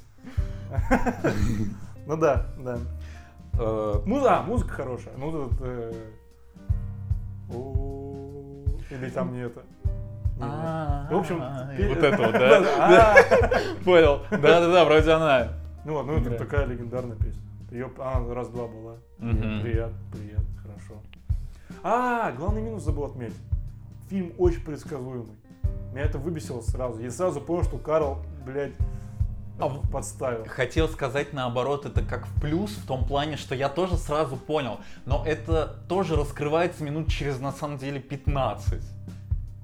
Ну 2.05 2.15
да, 2.17 2.45
да. 2.59 2.77
Э, 3.53 4.01
Муза, 4.05 4.43
музыка 4.43 4.69
хорошая. 4.74 5.15
Ну 5.17 5.31
тут... 5.31 5.53
э, 5.62 5.93
Или 8.91 9.09
там 9.09 9.33
не 9.33 9.39
это. 9.45 9.63
В 10.38 11.15
общем, 11.18 11.39
вот 11.39 11.98
это 11.98 12.18
вот, 12.18 12.32
да? 12.34 13.15
Понял. 13.86 14.22
Да-да-да, 14.32 14.86
вроде 14.86 15.12
она. 15.12 15.48
Ну 15.86 15.94
вот, 15.94 16.06
ну 16.08 16.13
это 16.13 16.32
такая 16.32 16.65
легендарная 16.65 17.15
песня. 17.15 17.42
Ее, 17.72 17.92
она 17.98 18.34
раз-два 18.34 18.68
была. 18.68 18.96
Приятно, 19.18 19.98
приятно, 20.12 20.46
хорошо. 20.62 21.01
А, 21.84 22.32
главный 22.32 22.62
минус 22.62 22.84
забыл 22.84 23.06
отметить. 23.06 23.36
фильм 24.10 24.34
очень 24.38 24.62
предсказуемый. 24.62 25.36
Меня 25.92 26.04
это 26.04 26.18
выбесило 26.18 26.62
сразу. 26.62 27.01
Я 27.01 27.12
сразу 27.12 27.39
понял, 27.39 27.63
что 27.63 27.77
Карл, 27.77 28.18
блядь, 28.46 28.74
А 29.60 29.70
подставил. 29.92 30.46
Хотел 30.48 30.89
сказать 30.89 31.32
наоборот, 31.32 31.86
это 31.86 32.01
как 32.01 32.25
в 32.27 32.42
плюс, 32.42 32.72
в 32.72 32.86
том 32.86 33.06
плане, 33.06 33.38
что 33.38 33.56
я 33.56 33.70
тоже 33.70 33.96
сразу 33.98 34.36
понял. 34.36 34.80
Но 35.06 35.24
это 35.25 35.77
тоже 35.88 36.15
раскрывается 36.18 36.84
минут 36.84 37.08
через, 37.10 37.39
на 37.39 37.51
самом 37.54 37.77
деле, 37.77 38.00
15. 38.01 38.82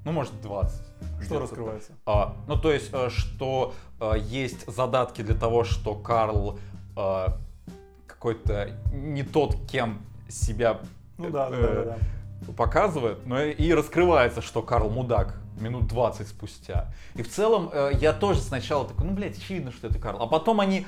Ну, 0.04 0.12
может, 0.12 0.40
20. 0.42 0.80
Что 1.24 1.38
раскрывается? 1.38 1.92
А, 2.06 2.36
ну, 2.48 2.56
то 2.56 2.72
есть, 2.72 2.90
э, 2.92 3.08
что 3.10 3.74
э, 4.00 4.14
есть 4.18 4.66
задатки 4.66 5.22
для 5.22 5.34
того, 5.36 5.62
что 5.64 5.94
Карл 5.94 6.58
э, 6.96 7.26
какой-то 8.06 8.70
не 8.92 9.22
тот, 9.22 9.56
кем 9.70 10.00
себя 10.28 10.80
Ну 11.18 11.30
да, 11.30 11.48
э, 11.52 11.84
да, 11.86 11.98
да. 12.46 12.52
показывает, 12.52 13.24
но 13.26 13.42
и 13.42 13.52
и 13.52 13.72
раскрывается, 13.72 14.42
что 14.42 14.62
Карл 14.62 14.90
мудак 14.90 15.36
минут 15.60 15.86
20 15.86 16.26
спустя. 16.26 16.92
И 17.14 17.22
в 17.22 17.30
целом 17.30 17.70
э, 17.72 17.92
я 18.00 18.12
тоже 18.12 18.40
сначала 18.40 18.86
такой, 18.86 19.06
ну, 19.06 19.12
блядь, 19.12 19.36
очевидно, 19.38 19.70
что 19.70 19.86
это 19.86 19.98
Карл. 19.98 20.20
А 20.20 20.26
потом 20.26 20.60
они 20.60 20.86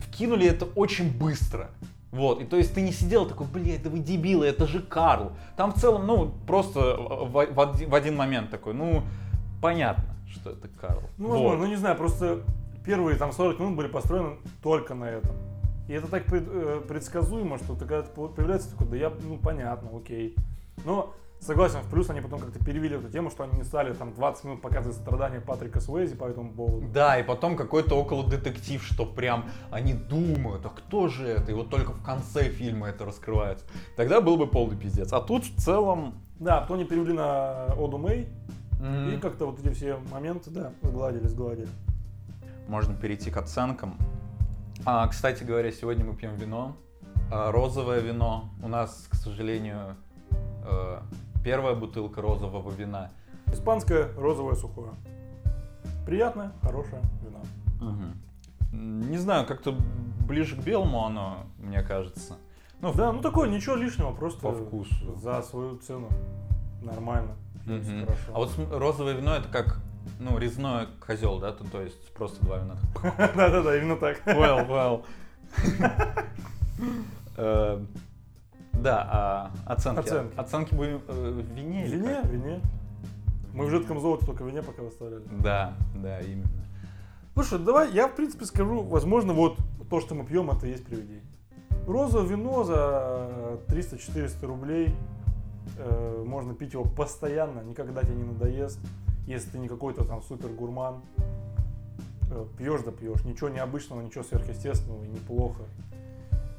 вкинули 0.00 0.46
это 0.46 0.64
очень 0.64 1.16
быстро. 1.16 1.70
Вот, 2.10 2.40
и 2.40 2.44
то 2.44 2.56
есть 2.56 2.74
ты 2.74 2.80
не 2.80 2.92
сидел 2.92 3.26
такой, 3.26 3.46
блядь, 3.46 3.82
да 3.82 3.90
вы 3.90 3.98
дебилы, 3.98 4.46
это 4.46 4.66
же 4.66 4.80
Карл. 4.80 5.32
Там 5.56 5.72
в 5.72 5.76
целом, 5.76 6.06
ну, 6.06 6.32
просто 6.46 6.96
в, 6.96 7.30
в 7.30 7.60
один, 7.60 7.90
в 7.90 7.94
один 7.94 8.16
момент 8.16 8.50
такой, 8.50 8.72
ну, 8.72 9.02
понятно, 9.60 10.16
что 10.30 10.50
это 10.50 10.68
Карл. 10.68 11.02
Ну, 11.18 11.28
Вот. 11.28 11.34
возможно, 11.34 11.64
ну 11.64 11.66
не 11.66 11.76
знаю, 11.76 11.96
просто 11.96 12.40
первые 12.84 13.18
там 13.18 13.32
40 13.32 13.58
минут 13.58 13.76
были 13.76 13.88
построены 13.88 14.36
только 14.62 14.94
на 14.94 15.04
этом. 15.04 15.32
И 15.88 15.92
это 15.92 16.06
так 16.08 16.24
э, 16.32 16.82
предсказуемо, 16.86 17.58
что 17.58 17.74
ты 17.74 17.84
когда 17.84 18.02
появляется 18.02 18.70
такой, 18.70 18.88
да 18.88 18.96
я, 18.96 19.12
ну 19.22 19.36
понятно, 19.36 19.90
окей. 19.94 20.34
Но 20.84 21.14
согласен, 21.40 21.80
в 21.80 21.90
плюс 21.90 22.10
они 22.10 22.20
потом 22.20 22.40
как-то 22.40 22.62
перевели 22.64 22.96
эту 22.96 23.08
тему, 23.08 23.30
что 23.30 23.44
они 23.44 23.56
не 23.58 23.64
стали 23.64 23.92
там 23.94 24.12
20 24.12 24.44
минут 24.44 24.62
показывать 24.62 24.96
страдания 24.96 25.40
Патрика 25.40 25.80
Суэзи 25.80 26.16
по 26.16 26.24
этому 26.24 26.52
поводу. 26.52 26.86
Да, 26.88 27.18
и 27.18 27.22
потом 27.22 27.56
какой-то 27.56 27.94
около 27.94 28.26
детектив, 28.26 28.82
что 28.82 29.06
прям 29.06 29.46
они 29.70 29.94
думают, 29.94 30.64
а 30.66 30.70
кто 30.70 31.08
же 31.08 31.26
это? 31.26 31.52
И 31.52 31.54
вот 31.54 31.70
только 31.70 31.92
в 31.92 32.02
конце 32.02 32.44
фильма 32.44 32.88
это 32.88 33.04
раскрывается. 33.04 33.64
Тогда 33.96 34.20
был 34.20 34.36
бы 34.36 34.46
полный 34.46 34.76
пиздец. 34.76 35.12
А 35.12 35.20
тут 35.20 35.44
в 35.44 35.56
целом... 35.56 36.14
Да, 36.38 36.60
потом 36.60 36.76
они 36.76 36.84
перевели 36.84 37.12
на 37.12 37.66
Оду 37.76 37.98
Мэй, 37.98 38.28
м, 38.80 39.10
и 39.12 39.16
как-то 39.18 39.46
вот 39.46 39.58
эти 39.58 39.74
все 39.74 39.98
моменты, 40.12 40.50
да, 40.50 40.72
сгладили, 40.82 41.26
сгладили. 41.26 41.68
Можно 42.68 42.94
перейти 42.94 43.30
к 43.30 43.36
оценкам. 43.36 43.96
А, 44.84 45.06
кстати 45.08 45.42
говоря, 45.42 45.72
сегодня 45.72 46.04
мы 46.04 46.14
пьем 46.14 46.36
вино. 46.36 46.76
А, 47.32 47.50
розовое 47.50 48.00
вино. 48.00 48.50
У 48.62 48.68
нас, 48.68 49.08
к 49.10 49.16
сожалению, 49.16 49.96
э, 50.64 51.00
первая 51.44 51.74
бутылка 51.74 52.20
розового 52.20 52.70
вина. 52.70 53.10
Испанское 53.52 54.08
розовое 54.16 54.54
сухое. 54.54 54.90
Приятное, 56.06 56.52
хорошее 56.62 57.02
вино. 57.22 57.40
М, 58.72 59.10
Не 59.10 59.18
знаю, 59.18 59.46
как-то 59.46 59.76
ближе 60.26 60.56
к 60.56 60.58
белому 60.60 61.04
оно, 61.06 61.46
мне 61.58 61.82
кажется. 61.82 62.36
Ну, 62.80 62.92
Да, 62.92 63.12
ну 63.12 63.20
такое, 63.22 63.48
ничего 63.48 63.74
лишнего, 63.76 64.12
просто 64.12 64.40
По 64.40 64.52
вкусу. 64.52 65.16
за 65.16 65.42
свою 65.42 65.76
цену. 65.78 66.08
Нормально. 66.82 67.34
Хорошо. 67.66 68.32
А 68.34 68.38
вот 68.38 68.50
розовое 68.72 69.14
вино 69.14 69.34
это 69.34 69.48
как, 69.48 69.80
ну, 70.20 70.38
резной 70.38 70.86
козел, 71.04 71.38
да, 71.38 71.52
то, 71.52 71.64
то 71.64 71.82
есть 71.82 72.12
просто 72.14 72.42
два 72.44 72.58
вина. 72.58 72.76
Да-да-да, 73.36 73.76
именно 73.76 73.96
так. 73.96 74.20
Well, 74.26 74.66
well. 74.68 75.04
Да, 78.82 79.08
а 79.10 79.50
оценки. 79.66 80.00
Оценки. 80.00 80.36
Оценки 80.38 80.74
будем 80.74 81.00
э, 81.08 81.30
в 81.30 81.54
вине 81.56 81.86
или 81.86 81.96
Вине, 81.96 82.14
как? 82.22 82.30
вине. 82.30 82.60
Мы 83.54 83.66
в 83.66 83.70
жидком 83.70 84.00
золоте 84.00 84.24
только 84.26 84.44
вине 84.44 84.62
пока 84.62 84.82
выставляли. 84.82 85.22
Да, 85.42 85.74
да, 85.96 86.20
именно. 86.20 86.48
Слушай, 87.34 87.58
давай 87.58 87.90
я 87.92 88.08
в 88.08 88.14
принципе 88.14 88.44
скажу, 88.44 88.82
возможно, 88.82 89.32
вот 89.32 89.58
то, 89.90 90.00
что 90.00 90.14
мы 90.14 90.24
пьем, 90.24 90.50
это 90.50 90.66
и 90.66 90.70
есть 90.70 90.84
привидение. 90.84 91.22
Розовое 91.86 92.26
вино 92.26 92.64
за 92.64 93.58
300-400 93.68 94.46
рублей. 94.46 94.94
э, 95.78 96.24
можно 96.26 96.54
пить 96.54 96.72
его 96.74 96.84
постоянно, 96.84 97.60
никогда 97.60 98.02
тебе 98.02 98.14
не 98.14 98.24
надоест. 98.24 98.78
Если 99.26 99.50
ты 99.50 99.58
не 99.58 99.68
какой-то 99.68 100.04
там 100.04 100.22
супер 100.22 100.48
гурман. 100.50 101.02
Э, 102.30 102.44
пьешь 102.58 102.82
да 102.82 102.90
пьешь. 102.92 103.24
Ничего 103.24 103.48
необычного, 103.48 104.00
ничего 104.02 104.22
сверхъестественного 104.24 105.04
и 105.04 105.08
неплохо. 105.08 105.62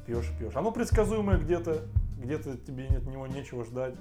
Пьешь 0.06 0.30
и 0.34 0.38
пьешь. 0.38 0.56
Оно 0.56 0.70
предсказуемое 0.72 1.38
где-то, 1.38 1.82
где-то 2.20 2.56
тебе 2.58 2.86
от 2.86 3.06
него 3.06 3.26
нечего 3.26 3.64
ждать. 3.64 3.94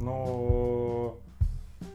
Но 0.00 1.18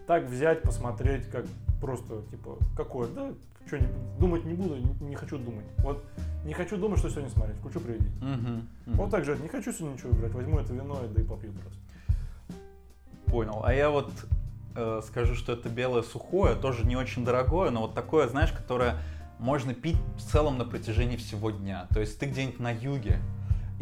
так 0.07 0.25
взять, 0.25 0.63
посмотреть, 0.63 1.29
как 1.29 1.45
просто, 1.79 2.21
типа, 2.31 2.57
какое, 2.75 3.07
да, 3.09 3.31
что 3.67 3.77
думать 4.19 4.43
не 4.45 4.53
буду, 4.53 4.75
не, 4.75 5.09
не 5.09 5.15
хочу 5.15 5.37
думать. 5.37 5.65
Вот 5.79 6.03
не 6.45 6.53
хочу 6.53 6.77
думать, 6.77 6.99
что 6.99 7.09
сегодня 7.09 7.29
смотреть, 7.29 7.57
включу 7.57 7.79
привидение. 7.79 8.11
Мгм, 8.21 8.67
мгм. 8.85 8.97
Вот 8.97 9.11
так 9.11 9.23
же, 9.23 9.37
не 9.37 9.47
хочу 9.47 9.71
сегодня 9.71 9.95
ничего 9.95 10.11
играть, 10.11 10.33
возьму 10.33 10.59
это 10.59 10.73
вино 10.73 10.99
и 11.05 11.07
да 11.13 11.21
и 11.21 11.25
попью 11.25 11.51
просто. 11.53 11.79
Понял. 13.27 13.61
А 13.63 13.73
я 13.73 13.89
вот 13.89 14.11
э, 14.75 15.01
скажу, 15.05 15.35
что 15.35 15.53
это 15.53 15.69
белое 15.69 16.01
сухое, 16.01 16.55
тоже 16.55 16.85
не 16.85 16.95
очень 16.95 17.23
дорогое, 17.23 17.69
но 17.69 17.81
вот 17.81 17.93
такое, 17.93 18.27
знаешь, 18.27 18.51
которое 18.51 18.97
можно 19.39 19.73
пить 19.73 19.97
в 20.17 20.21
целом 20.21 20.57
на 20.57 20.65
протяжении 20.65 21.17
всего 21.17 21.51
дня. 21.51 21.87
То 21.93 21.99
есть 21.99 22.19
ты 22.19 22.25
где-нибудь 22.25 22.59
на 22.59 22.71
юге, 22.71 23.19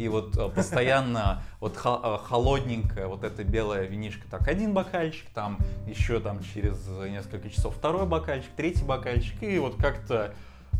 и 0.00 0.08
вот 0.08 0.34
э, 0.38 0.48
постоянно 0.48 1.42
вот 1.60 1.76
э, 1.84 2.16
холодненькое 2.24 3.06
вот 3.06 3.22
это 3.22 3.44
белое 3.44 3.84
винишко, 3.84 4.26
так 4.30 4.48
один 4.48 4.72
бокальчик, 4.72 5.28
там 5.34 5.58
еще 5.86 6.20
там 6.20 6.40
через 6.42 6.88
несколько 6.88 7.50
часов 7.50 7.76
второй 7.76 8.06
бокальчик, 8.06 8.50
третий 8.56 8.84
бокальчик, 8.84 9.42
и 9.42 9.58
вот 9.58 9.76
как-то 9.76 10.32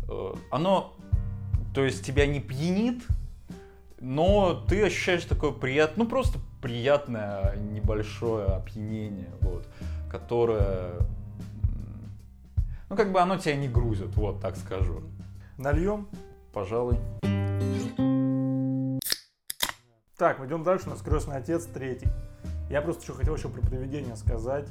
э, 0.09 0.33
оно, 0.49 0.95
то 1.75 1.85
есть 1.85 2.03
тебя 2.03 2.25
не 2.25 2.39
пьянит, 2.39 3.03
но 3.99 4.65
ты 4.67 4.83
ощущаешь 4.83 5.25
такое 5.25 5.51
приятное, 5.51 6.05
ну 6.05 6.09
просто 6.09 6.39
приятное 6.59 7.55
небольшое 7.57 8.47
опьянение, 8.47 9.29
вот, 9.41 9.67
которое, 10.09 10.93
ну 12.89 12.95
как 12.95 13.11
бы 13.11 13.19
оно 13.19 13.37
тебя 13.37 13.55
не 13.55 13.67
грузит, 13.67 14.15
вот 14.15 14.41
так 14.41 14.57
скажу. 14.57 15.03
Нальем. 15.59 16.07
Пожалуй. 16.53 16.97
Так, 20.21 20.37
мы 20.37 20.45
идем 20.45 20.61
дальше, 20.61 20.85
у 20.85 20.91
нас 20.91 21.01
«Крестный 21.01 21.35
отец» 21.35 21.65
третий. 21.65 22.07
Я 22.69 22.83
просто 22.83 23.01
еще 23.01 23.13
хотел 23.13 23.35
еще 23.35 23.49
про 23.49 23.59
привидения 23.59 24.15
сказать. 24.15 24.67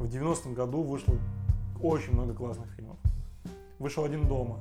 В 0.00 0.06
90-м 0.06 0.52
году 0.52 0.82
вышло 0.82 1.14
очень 1.80 2.12
много 2.12 2.34
классных 2.34 2.66
фильмов. 2.70 2.96
Вышел 3.78 4.04
«Один 4.04 4.26
дома», 4.26 4.58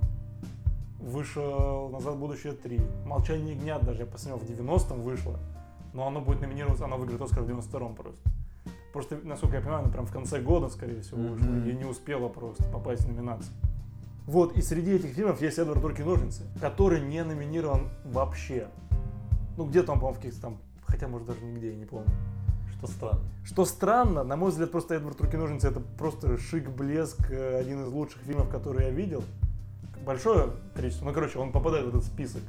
вышел 0.99 1.89
«Назад 1.89 2.13
в 2.13 2.19
будущее 2.19 2.53
3», 2.53 3.07
«Молчание 3.07 3.55
ягнят» 3.55 3.83
даже 3.83 4.01
я 4.01 4.05
посмотрел, 4.05 4.37
в 4.37 4.47
90-м 4.47 5.01
вышло, 5.01 5.39
но 5.93 6.05
оно 6.05 6.21
будет 6.21 6.41
номинироваться, 6.41 6.85
оно 6.85 6.97
выиграет 6.97 7.23
Оскар 7.23 7.41
в 7.41 7.49
92-м 7.49 7.95
просто. 7.95 8.21
Просто, 8.93 9.19
насколько 9.23 9.55
я 9.55 9.61
понимаю, 9.63 9.85
оно 9.85 9.91
прям 9.91 10.05
в 10.05 10.11
конце 10.11 10.39
года, 10.39 10.69
скорее 10.69 11.01
всего, 11.01 11.23
вышло, 11.23 11.47
Мгм. 11.47 11.67
и 11.67 11.73
не 11.73 11.85
успела 11.85 12.29
просто 12.29 12.65
попасть 12.65 13.01
в 13.01 13.07
номинацию. 13.07 13.55
Вот, 14.27 14.55
и 14.55 14.61
среди 14.61 14.91
этих 14.91 15.09
фильмов 15.15 15.41
есть 15.41 15.57
Эдвард 15.57 15.83
Руки-ножницы, 15.83 16.43
который 16.61 17.01
не 17.01 17.23
номинирован 17.23 17.89
вообще. 18.05 18.67
Ну, 19.59 19.65
где-то 19.65 19.91
он, 19.91 19.99
по-моему, 19.99 20.17
в 20.17 20.21
каких-то 20.21 20.41
там, 20.41 20.57
хотя, 20.87 21.09
может, 21.09 21.27
даже 21.27 21.43
нигде, 21.43 21.71
я 21.71 21.75
не 21.75 21.83
помню. 21.83 22.09
Что 22.77 22.87
странно. 22.87 23.19
Что 23.43 23.65
странно, 23.65 24.23
на 24.23 24.37
мой 24.37 24.51
взгляд, 24.51 24.71
просто 24.71 24.95
Эдвард 24.95 25.19
Руки-ножницы 25.19 25.67
это 25.67 25.81
просто 25.81 26.37
шик, 26.37 26.69
блеск, 26.69 27.29
э, 27.29 27.59
один 27.59 27.83
из 27.83 27.91
лучших 27.91 28.21
фильмов, 28.21 28.47
которые 28.47 28.87
я 28.87 28.93
видел. 28.93 29.21
Большое 30.05 30.51
количество, 30.73 31.03
ну, 31.03 31.11
короче, 31.11 31.39
он 31.39 31.51
попадает 31.51 31.87
в 31.87 31.89
этот 31.89 32.05
список. 32.05 32.41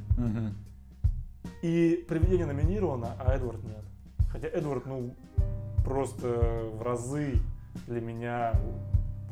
И 1.61 2.05
«Привидение» 2.07 2.45
номинировано, 2.45 3.09
а 3.19 3.33
Эдвард 3.33 3.61
нет. 3.65 3.83
Хотя 4.31 4.47
Эдвард, 4.47 4.85
ну, 4.85 5.13
просто 5.83 6.29
в 6.75 6.81
разы 6.81 7.33
для 7.87 7.99
меня 7.99 8.53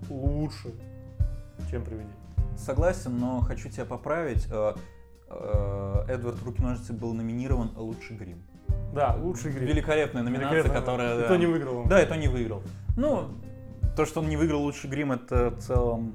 лучше, 0.10 0.74
чем 1.72 1.86
«Привидение». 1.86 2.14
Согласен, 2.58 3.18
но 3.18 3.40
хочу 3.40 3.70
тебя 3.70 3.86
поправить. 3.86 4.50
Э, 5.30 6.06
Эдвард 6.08 6.42
Руки-ножницы 6.44 6.94
был 6.94 7.14
номинирован 7.14 7.72
«Лучший 7.76 8.18
грим». 8.18 8.42
Да, 8.94 9.16
лучший 9.16 9.52
грим. 9.52 9.68
Великолепная 9.68 10.24
номинация, 10.24 10.64
Великолепно. 10.64 10.80
которая... 10.80 11.18
И 11.18 11.22
да. 11.22 11.28
то 11.28 11.38
не 11.38 11.46
выиграл 11.46 11.78
он. 11.80 11.88
Да, 11.88 12.00
это 12.00 12.18
не 12.18 12.28
выиграл. 12.28 12.64
Ну, 12.98 13.30
то, 13.96 14.06
что 14.06 14.22
он 14.22 14.30
не 14.30 14.38
выиграл 14.38 14.62
лучший 14.62 14.90
грим, 14.90 15.12
это 15.12 15.52
в 15.52 15.60
целом... 15.60 16.14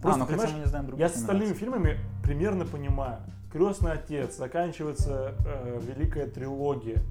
Просто, 0.00 0.22
а, 0.22 0.24
ну 0.24 0.26
хотя 0.26 0.38
понимаешь, 0.38 0.54
мы 0.54 0.60
не 0.60 0.66
знаем 0.66 0.96
Я 0.96 1.08
с 1.08 1.16
остальными 1.16 1.54
фильмами 1.54 1.98
примерно 2.22 2.64
понимаю. 2.64 3.18
Крестный 3.52 3.92
отец, 3.92 4.36
заканчивается 4.36 5.34
э, 5.44 5.80
великая 5.82 6.26
трилогия. 6.26 7.02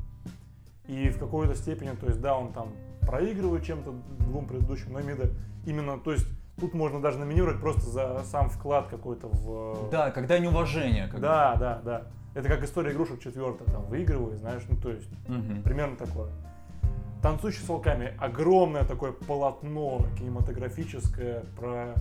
И 0.88 1.10
в 1.10 1.20
какой-то 1.20 1.56
степени, 1.56 1.92
то 1.92 2.08
есть, 2.08 2.22
да, 2.22 2.38
он 2.38 2.52
там 2.54 2.70
проигрывает 3.02 3.64
чем-то 3.64 3.94
двум 4.20 4.48
предыдущим, 4.48 4.94
но 4.94 5.00
именно, 5.00 5.30
именно, 5.66 6.00
то 6.00 6.12
есть, 6.12 6.28
тут 6.62 6.74
можно 6.76 7.02
даже 7.02 7.18
номинировать 7.18 7.60
просто 7.60 7.82
за 7.82 8.24
сам 8.24 8.50
вклад 8.50 8.88
какой-то 8.88 9.28
в... 9.28 9.90
Да, 9.90 10.12
когда 10.12 10.38
неуважение. 10.38 11.08
как 11.08 11.20
да, 11.20 11.56
да, 11.56 11.82
да. 11.84 12.04
Это 12.36 12.48
как 12.48 12.64
история 12.64 12.94
игрушек 12.94 13.20
четвертая, 13.20 13.68
там, 13.68 13.84
выигрывает, 13.88 14.40
знаешь, 14.40 14.62
ну, 14.70 14.78
то 14.78 14.92
есть. 14.92 15.10
Мгм. 15.28 15.64
примерно 15.64 15.98
такое. 15.98 16.30
Танцующий 17.22 17.64
с 17.64 17.68
волками 17.68 18.16
огромное 18.20 18.84
такое 18.84 19.12
полотно 19.12 20.06
кинематографическое 20.18 21.44
про 21.58 21.96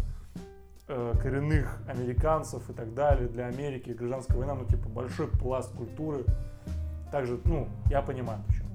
э, 0.88 1.14
коренных 1.20 1.78
американцев 1.88 2.68
и 2.70 2.72
так 2.72 2.94
далее, 2.94 3.28
для 3.28 3.46
Америки, 3.46 3.90
гражданская 3.90 4.36
война, 4.36 4.54
ну, 4.54 4.66
типа, 4.66 4.88
большой 4.88 5.26
пласт 5.26 5.74
культуры. 5.74 6.24
Также, 7.10 7.40
ну, 7.44 7.68
я 7.86 8.02
понимаю, 8.02 8.40
почему. 8.46 8.68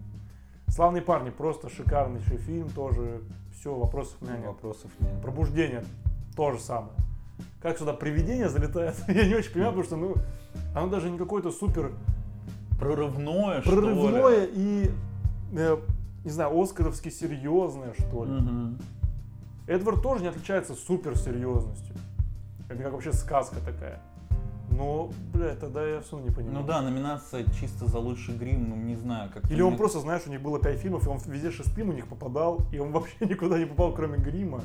Славные 0.68 1.02
парни, 1.02 1.30
просто 1.30 1.70
шикарнейший 1.70 2.38
фильм, 2.38 2.70
тоже 2.70 3.22
все, 3.60 3.74
вопросов 3.74 4.18
у 4.22 4.26
меня 4.26 4.38
нет. 4.38 4.48
Вопросов 4.48 4.92
нет. 5.00 5.22
Пробуждение, 5.22 5.84
то 6.36 6.52
же 6.52 6.60
самое. 6.60 6.94
Как 7.62 7.78
сюда 7.78 7.94
привидение 7.94 8.50
залетает, 8.50 8.96
я 9.08 9.28
не 9.28 9.36
очень 9.36 9.52
понимаю, 9.52 9.74
потому 9.74 9.86
что, 9.86 9.96
ну, 9.98 10.16
оно 10.76 10.88
даже 10.88 11.10
не 11.10 11.18
какое-то 11.18 11.52
супер 11.52 11.92
Прорывное, 12.80 13.62
что 13.62 13.72
ли? 13.72 13.78
прорывное 13.78 14.46
и, 14.52 14.92
э, 15.54 15.78
не 16.24 16.30
знаю, 16.30 16.60
оскаровски 16.60 17.10
серьезное, 17.10 17.94
что 17.94 18.26
ли. 18.26 18.32
Мгм. 18.32 18.78
Эдвард 19.68 20.02
тоже 20.02 20.24
не 20.24 20.28
отличается 20.28 20.76
супер 20.76 21.18
серьезностью. 21.18 21.96
Это 22.70 22.84
как 22.84 22.94
вообще 22.94 23.14
сказка 23.14 23.56
такая. 23.66 24.02
Но, 24.76 25.12
бля, 25.34 25.56
тогда 25.56 25.86
я 25.86 26.02
все 26.02 26.20
не 26.20 26.32
понимаю. 26.32 26.60
Ну 26.60 26.68
да, 26.68 26.82
номинация 26.82 27.46
чисто 27.60 27.86
за 27.86 28.00
лучший 28.00 28.36
грим, 28.36 28.70
ну 28.70 28.76
не 28.76 28.96
знаю, 28.96 29.30
как 29.34 29.50
Или 29.50 29.62
он 29.62 29.78
просто, 29.78 30.00
знаешь, 30.00 30.24
у 30.28 30.30
них 30.30 30.42
было 30.42 30.60
пять 30.60 30.80
фильмов, 30.80 31.06
и 31.06 31.10
он 31.10 31.20
везде 31.26 31.52
шестым 31.52 31.90
у 31.90 31.94
них 31.94 32.08
попадал, 32.08 32.62
и 32.72 32.80
он 32.80 32.92
вообще 32.94 33.16
никуда 33.22 33.58
не 33.58 33.66
попал, 33.66 33.94
кроме 33.94 34.18
грима. 34.18 34.62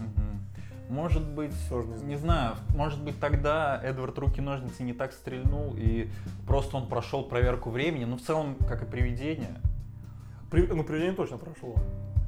Может 0.88 1.24
быть, 1.24 1.52
Тоже 1.68 1.86
не 1.86 1.94
не 1.94 2.16
знаю. 2.16 2.18
знаю, 2.18 2.56
может 2.76 3.00
быть 3.04 3.20
тогда 3.20 3.80
Эдвард 3.80 4.18
руки-ножницы 4.18 4.82
не 4.82 4.92
так 4.92 5.12
стрельнул, 5.12 5.74
и 5.76 6.10
просто 6.48 6.76
он 6.76 6.88
прошел 6.88 7.22
проверку 7.22 7.70
времени, 7.70 8.04
ну 8.04 8.16
в 8.16 8.22
целом, 8.22 8.56
как 8.68 8.82
и 8.82 8.86
привидение. 8.86 9.60
При- 10.50 10.66
ну, 10.66 10.82
«Привидение» 10.82 11.14
точно 11.14 11.38
прошло. 11.38 11.76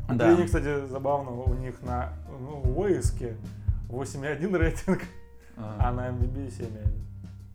Да. 0.08 0.14
«Привидение», 0.26 0.46
кстати, 0.46 0.86
забавно, 0.86 1.32
у 1.32 1.54
них 1.54 1.82
на 1.82 2.12
ну, 2.38 2.62
Уэйске 2.76 3.36
8,1 3.88 4.56
рейтинг, 4.56 5.00
а 5.56 5.88
А, 5.88 5.92
на 5.92 6.08
MDB 6.10 6.46
7,1. 6.46 7.11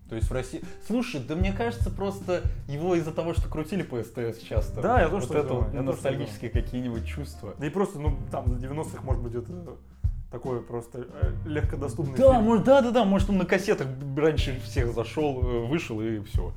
То 0.10 0.16
есть 0.16 0.30
в 0.30 0.34
России... 0.34 0.64
Слушай, 0.86 1.22
да 1.28 1.36
мне 1.36 1.52
кажется, 1.52 1.90
просто 1.90 2.44
его 2.68 2.96
из-за 2.96 3.12
того, 3.12 3.34
что 3.34 3.50
крутили 3.50 3.84
по 3.84 4.02
СТС 4.02 4.40
часто. 4.40 4.82
Да, 4.82 5.02
я 5.02 5.10
тоже 5.10 5.28
вот 5.28 5.36
это 5.38 5.48
думаю, 5.48 5.72
вот 5.72 5.82
ностальгические 5.82 6.50
какие-нибудь 6.50 7.06
чувства. 7.06 7.56
Да 7.60 7.68
и 7.68 7.70
просто, 7.70 8.00
ну, 8.00 8.18
там, 8.32 8.46
в 8.46 8.64
90-х, 8.64 9.02
может 9.04 9.22
быть, 9.22 9.36
это 9.36 9.52
такой 10.32 10.62
просто 10.62 11.08
э, 11.22 11.32
легкодоступный 11.46 12.18
Да, 12.18 12.34
фильм. 12.34 12.44
может, 12.44 12.64
да, 12.66 12.82
да, 12.82 12.92
да, 12.92 13.06
может 13.06 13.30
он 13.30 13.38
на 13.38 13.46
кассетах 13.46 13.88
раньше 14.16 14.60
всех 14.62 14.94
зашел, 14.94 15.42
э, 15.42 15.68
вышел 15.68 16.02
и 16.02 16.22
все. 16.24 16.54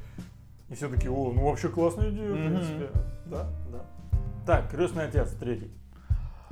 И 0.68 0.74
все 0.74 0.88
таки 0.88 1.08
о, 1.08 1.32
ну 1.32 1.44
вообще 1.48 1.68
классная 1.68 2.10
идея, 2.10 2.30
в 2.32 2.34
принципе. 2.34 2.90
Да, 3.26 3.48
да. 3.72 3.80
Так, 4.46 4.70
Крестный 4.70 5.04
отец, 5.06 5.30
третий. 5.38 5.70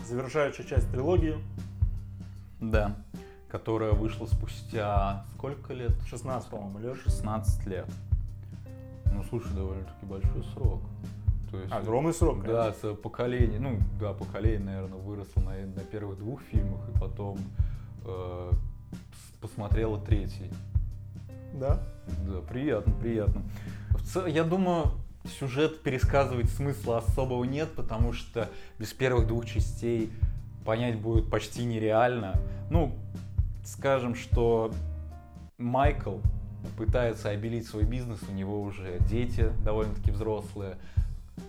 Завершающая 0.08 0.64
часть 0.64 0.90
трилогии, 0.90 1.36
Да. 2.60 2.96
Которая 3.50 3.92
вышла 3.92 4.26
спустя 4.26 5.24
сколько 5.34 5.72
лет? 5.72 5.92
16, 6.06 6.50
по-моему, 6.50 6.78
лет. 6.80 6.96
16 7.02 7.66
лет. 7.66 7.86
Ну, 9.12 9.24
слушай, 9.30 9.52
довольно-таки 9.54 10.04
большой 10.06 10.44
срок. 10.52 10.82
То 11.50 11.58
есть, 11.58 11.72
Огромный 11.72 12.12
срок, 12.12 12.44
Да, 12.44 12.64
конечно. 12.72 12.94
поколение, 12.94 13.58
ну, 13.58 13.78
да, 13.98 14.12
поколение, 14.12 14.60
наверное, 14.60 14.98
выросло 14.98 15.40
на, 15.40 15.52
на 15.52 15.80
первых 15.80 16.18
двух 16.18 16.42
фильмах, 16.42 16.80
и 16.94 16.98
потом 16.98 17.38
э, 18.04 18.50
посмотрело 19.40 19.98
третий. 19.98 20.50
Да? 21.54 21.80
Да, 22.26 22.40
приятно, 22.42 22.92
приятно. 22.92 23.42
В 23.90 24.02
цел- 24.06 24.26
я 24.26 24.44
думаю, 24.44 24.90
сюжет 25.40 25.82
пересказывать 25.82 26.50
смысла 26.50 26.98
особого 26.98 27.44
нет, 27.44 27.72
потому 27.74 28.12
что 28.12 28.50
без 28.78 28.92
первых 28.92 29.26
двух 29.26 29.46
частей 29.46 30.12
понять 30.66 31.00
будет 31.00 31.30
почти 31.30 31.64
нереально. 31.64 32.34
Ну, 32.70 32.94
скажем, 33.68 34.14
что 34.14 34.72
Майкл 35.58 36.18
пытается 36.76 37.30
обелить 37.30 37.66
свой 37.66 37.84
бизнес, 37.84 38.20
у 38.28 38.32
него 38.32 38.60
уже 38.62 38.98
дети 39.08 39.52
довольно-таки 39.64 40.10
взрослые. 40.10 40.76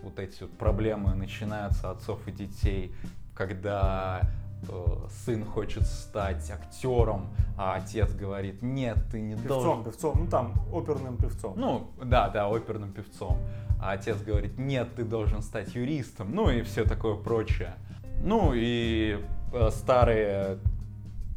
Вот 0.04 0.20
эти 0.20 0.44
вот 0.44 0.52
проблемы 0.52 1.16
начинаются 1.16 1.90
отцов 1.90 2.20
и 2.28 2.32
детей, 2.32 2.94
когда 3.34 4.22
э, 4.68 4.86
сын 5.26 5.44
хочет 5.46 5.84
стать 5.86 6.50
актером, 6.52 7.28
а 7.58 7.76
отец 7.76 8.14
говорит, 8.14 8.62
нет, 8.62 8.98
ты 9.12 9.20
не 9.20 9.36
должен. 9.36 9.84
Певцом, 9.84 10.14
певцом, 10.14 10.14
ну 10.20 10.30
там, 10.30 10.54
оперным 10.72 11.18
певцом. 11.18 11.54
Ну, 11.58 11.90
да, 12.04 12.30
да, 12.30 12.50
оперным 12.50 12.92
певцом. 12.92 13.38
А 13.82 13.94
отец 13.94 14.22
говорит, 14.22 14.60
нет, 14.60 14.94
ты 14.96 15.04
должен 15.04 15.42
стать 15.42 15.74
юристом, 15.74 16.36
ну 16.36 16.50
и 16.50 16.62
все 16.62 16.84
такое 16.84 17.16
прочее. 17.16 17.74
Ну 18.22 18.52
и 18.54 19.26
э, 19.54 19.70
старые 19.72 20.60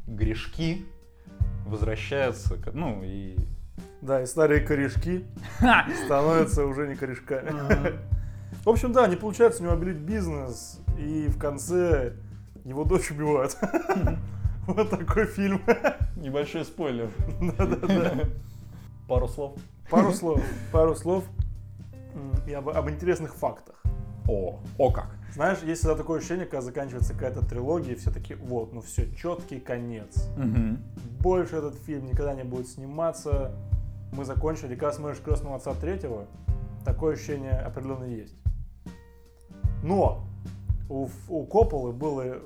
грешки 0.07 0.85
возвращаются, 1.67 2.59
ну 2.73 3.03
и... 3.03 3.37
Да, 4.01 4.23
и 4.23 4.27
старые 4.27 4.61
корешки 4.61 5.25
становятся 6.05 6.67
уже 6.67 6.89
не 6.89 6.97
корешками. 6.97 7.53
В 8.65 8.69
общем, 8.69 8.93
да, 8.93 9.07
не 9.07 9.17
получается 9.17 9.63
у 9.63 9.65
него 9.65 9.75
обелить 9.75 9.99
бизнес, 9.99 10.81
и 10.99 11.27
в 11.29 11.39
конце 11.39 12.15
его 12.65 12.85
дочь 12.85 13.11
убивают. 13.11 13.57
Вот 14.65 14.91
такой 14.91 15.27
фильм. 15.27 15.61
Небольшой 16.15 16.65
спойлер. 16.65 17.11
Да-да-да. 17.41 18.29
Пару 19.09 19.27
слов. 19.27 19.59
Пару 19.91 20.13
слов, 20.13 20.41
пару 20.71 20.95
слов 20.95 21.25
и 22.47 22.53
об, 22.53 22.69
об 22.69 22.89
интересных 22.89 23.35
фактах. 23.35 23.83
О, 24.29 24.61
о 24.79 24.91
как. 24.93 25.17
Знаешь, 25.35 25.61
есть 25.63 25.81
всегда 25.81 25.97
такое 25.97 26.19
ощущение, 26.19 26.45
когда 26.45 26.61
заканчивается 26.61 27.15
какая-то 27.15 27.45
трилогия, 27.45 27.93
и 27.93 27.97
все 27.97 28.11
таки 28.11 28.35
вот, 28.35 28.73
ну 28.75 28.83
все, 28.83 29.11
четкий 29.15 29.61
конец. 29.61 30.29
Больше 31.21 31.57
этот 31.57 31.75
фильм 31.75 32.07
никогда 32.07 32.35
не 32.35 32.45
будет 32.45 32.69
сниматься. 32.69 33.55
Мы 34.13 34.27
закончили. 34.27 34.75
Когда 34.75 34.93
смотришь 34.93 35.21
«Крестного 35.25 35.57
отца 35.57 35.73
третьего», 35.75 36.27
такое 36.85 37.15
ощущение 37.15 37.53
определенно 37.53 38.05
есть. 38.05 38.35
Но 39.83 40.27
у, 40.91 41.09
у 41.29 41.47
Копполы 41.47 41.93
было, 41.93 42.37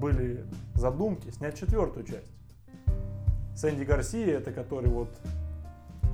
были 0.00 0.46
задумки 0.74 1.30
снять 1.30 1.58
четвертую 1.58 2.06
часть. 2.06 2.32
Сэнди 3.54 3.84
Гарсия, 3.84 4.38
это 4.38 4.50
который 4.50 4.88
вот, 4.88 5.10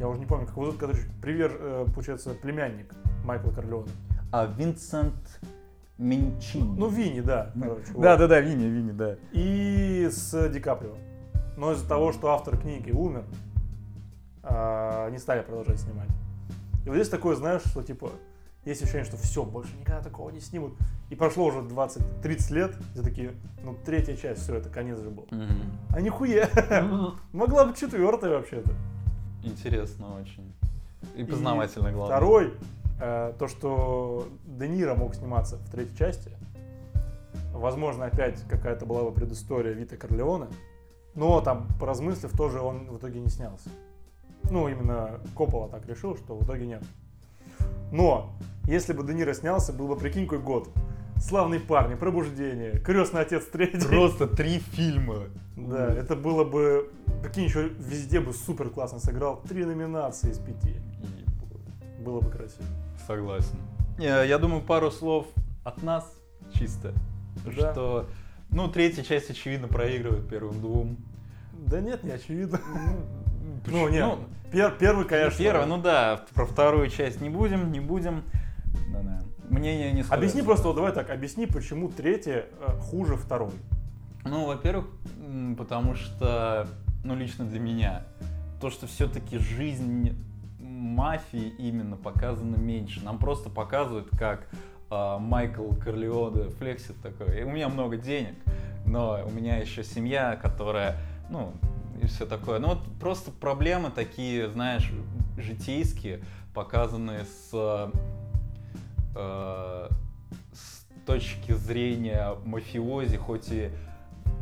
я 0.01 0.09
уже 0.09 0.19
не 0.19 0.27
помню, 0.27 0.47
как 0.47 0.57
его 0.57 0.67
зовут, 0.67 0.81
который 0.81 1.01
привер, 1.23 1.57
э, 1.59 1.87
получается, 1.95 2.35
племянник 2.35 2.93
Майкла 3.25 3.53
Корлеона. 3.53 3.89
А 4.33 4.47
Винсент 4.47 5.41
Минчин. 6.01 6.77
Ну, 6.77 6.89
Винни, 6.89 7.21
да, 7.21 7.53
короче. 7.61 7.93
да, 7.95 8.17
да, 8.17 8.27
да, 8.27 8.41
Винни, 8.41 8.65
Винни, 8.65 8.93
да. 8.93 9.17
И 9.33 10.09
с 10.11 10.49
Ди 10.49 10.59
Каприо. 10.59 10.97
Но 11.59 11.73
из-за 11.73 11.87
того, 11.87 12.13
что 12.13 12.31
автор 12.31 12.57
книги 12.57 12.91
умер, 12.91 13.25
а, 14.43 15.11
не 15.11 15.19
стали 15.19 15.43
продолжать 15.43 15.79
снимать. 15.79 16.09
И 16.87 16.89
вот 16.89 16.95
здесь 16.95 17.11
такое, 17.11 17.37
знаешь, 17.37 17.61
что 17.67 17.83
типа, 17.83 18.11
есть 18.65 18.81
ощущение, 18.83 19.05
что 19.05 19.19
все, 19.19 19.45
больше 19.45 19.77
никогда 19.79 20.03
такого 20.03 20.31
не 20.31 20.41
снимут. 20.41 20.73
И 21.11 21.15
прошло 21.15 21.47
уже 21.47 21.59
20-30 21.59 22.55
лет, 22.55 22.75
где 22.95 23.03
такие, 23.03 23.33
ну, 23.63 23.77
третья 23.85 24.17
часть, 24.17 24.43
все, 24.43 24.55
это 24.57 24.71
конец 24.71 24.99
же 25.01 25.11
был. 25.11 25.29
А 25.91 26.01
нихуя! 26.01 26.49
Могла 27.33 27.67
быть 27.67 27.77
четвертая 27.77 28.31
вообще-то. 28.31 28.73
Интересно 29.43 30.17
очень. 30.19 30.51
И 31.15 31.25
познавательно, 31.25 31.93
главное. 31.93 32.17
Второй, 32.17 32.55
то, 33.01 33.49
что 33.49 34.29
Де 34.45 34.69
Ниро 34.69 34.95
мог 34.95 35.15
сниматься 35.15 35.57
в 35.57 35.71
третьей 35.71 35.97
части. 35.97 36.31
Возможно, 37.53 38.05
опять 38.05 38.43
какая-то 38.49 38.87
была 38.87 39.03
бы 39.03 39.13
предыстория 39.13 39.73
Вита 39.73 39.97
Корлеона. 39.97 40.49
Но 41.15 41.41
там, 41.41 41.67
поразмыслив, 41.81 42.31
тоже 42.37 42.61
он 42.61 42.87
в 42.87 42.99
итоге 42.99 43.21
не 43.21 43.29
снялся. 43.29 43.71
Ну, 44.51 44.69
именно 44.69 45.21
Коппола 45.35 45.69
так 45.69 45.87
решил, 45.87 46.17
что 46.17 46.37
в 46.37 46.45
итоге 46.45 46.67
нет. 46.67 46.83
Но, 47.91 48.33
если 48.67 48.93
бы 48.93 49.05
Де 49.05 49.15
Ниро 49.15 49.35
снялся, 49.35 49.73
был 49.73 49.89
бы, 49.89 49.97
прикинь, 49.97 50.25
какой 50.25 50.39
год. 50.39 50.69
Славные 51.17 51.61
парни, 51.61 51.97
пробуждение, 51.97 52.79
крестный 52.79 53.23
отец 53.23 53.45
третий. 53.47 53.87
Просто 53.87 54.27
три 54.27 54.59
фильма. 54.59 55.25
Да, 55.57 55.93
это 55.93 56.17
было 56.17 56.45
бы, 56.45 56.91
прикинь, 57.23 57.45
еще 57.45 57.69
везде 57.69 58.21
бы 58.21 58.33
супер 58.33 58.71
классно 58.71 59.01
сыграл. 59.01 59.43
Три 59.43 59.65
номинации 59.65 60.31
из 60.31 60.39
пяти. 60.39 60.77
Было 61.99 62.21
бы 62.21 62.31
красиво. 62.31 62.65
Согласен. 63.11 63.57
Я 63.99 64.39
думаю, 64.39 64.63
пару 64.63 64.93
слов 64.93 65.27
от 65.65 65.83
нас 65.83 66.09
чисто. 66.55 66.95
Да. 67.45 67.73
Что, 67.73 68.07
ну, 68.51 68.69
третья 68.69 69.03
часть, 69.03 69.31
очевидно, 69.31 69.67
проигрывает 69.67 70.29
первым 70.29 70.61
двум. 70.61 70.97
Да 71.53 71.81
нет, 71.81 72.05
не 72.05 72.13
очевидно. 72.13 72.61
Ну, 72.69 73.61
почему? 73.65 73.89
нет. 73.89 74.07
Ну, 74.07 74.19
Пер- 74.53 74.79
первый, 74.79 75.07
конечно. 75.07 75.39
Первый, 75.39 75.67
ну 75.67 75.79
да, 75.79 76.25
про 76.35 76.47
вторую 76.47 76.89
часть 76.89 77.21
не 77.21 77.31
будем, 77.31 77.73
не 77.73 77.81
будем. 77.81 78.23
Да-да. 78.93 79.23
Мнение 79.49 79.89
не 79.89 80.05
сходится. 80.05 80.15
Объясни 80.15 80.43
просто, 80.43 80.69
вот 80.69 80.77
давай 80.77 80.93
так, 80.93 81.11
объясни, 81.11 81.47
почему 81.47 81.89
третья 81.89 82.47
э, 82.61 82.79
хуже 82.79 83.17
второй. 83.17 83.51
Ну, 84.25 84.47
во-первых, 84.47 84.87
потому 85.59 85.97
что, 85.97 86.69
ну, 87.03 87.17
лично 87.17 87.45
для 87.45 87.59
меня, 87.59 88.05
то, 88.61 88.71
что 88.71 88.87
все-таки 88.87 89.39
жизнь 89.39 90.17
мафии 90.81 91.53
именно 91.59 91.97
показана 91.97 92.57
меньше. 92.57 93.05
Нам 93.05 93.19
просто 93.19 93.51
показывают, 93.51 94.09
как 94.19 94.49
а, 94.91 95.19
Майкл 95.19 95.73
Корлеоне 95.75 96.51
флексит 96.51 97.01
такой, 97.03 97.43
у 97.43 97.51
меня 97.51 97.69
много 97.69 97.97
денег, 97.97 98.35
но 98.87 99.21
у 99.25 99.31
меня 99.31 99.59
еще 99.59 99.85
семья, 99.85 100.37
которая, 100.41 100.97
ну, 101.29 101.53
и 102.03 102.07
все 102.07 102.27
такое. 102.27 102.59
Ну 102.59 102.69
вот 102.69 102.81
просто 102.99 103.31
проблемы 103.31 103.91
такие, 103.91 104.51
знаешь, 104.51 104.91
житейские, 105.37 106.25
показанные 106.55 107.25
с, 107.25 107.93
э, 109.15 109.89
с 110.53 110.87
точки 111.07 111.53
зрения 111.53 112.35
мафиози, 112.45 113.17
хоть 113.17 113.51
и 113.51 113.71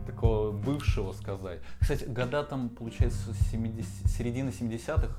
такого 0.06 0.52
бывшего 0.52 1.12
сказать. 1.12 1.60
Кстати, 1.80 2.04
года 2.04 2.42
там, 2.42 2.70
получается, 2.70 3.34
70, 3.50 4.10
середина 4.10 4.48
70-х. 4.48 5.14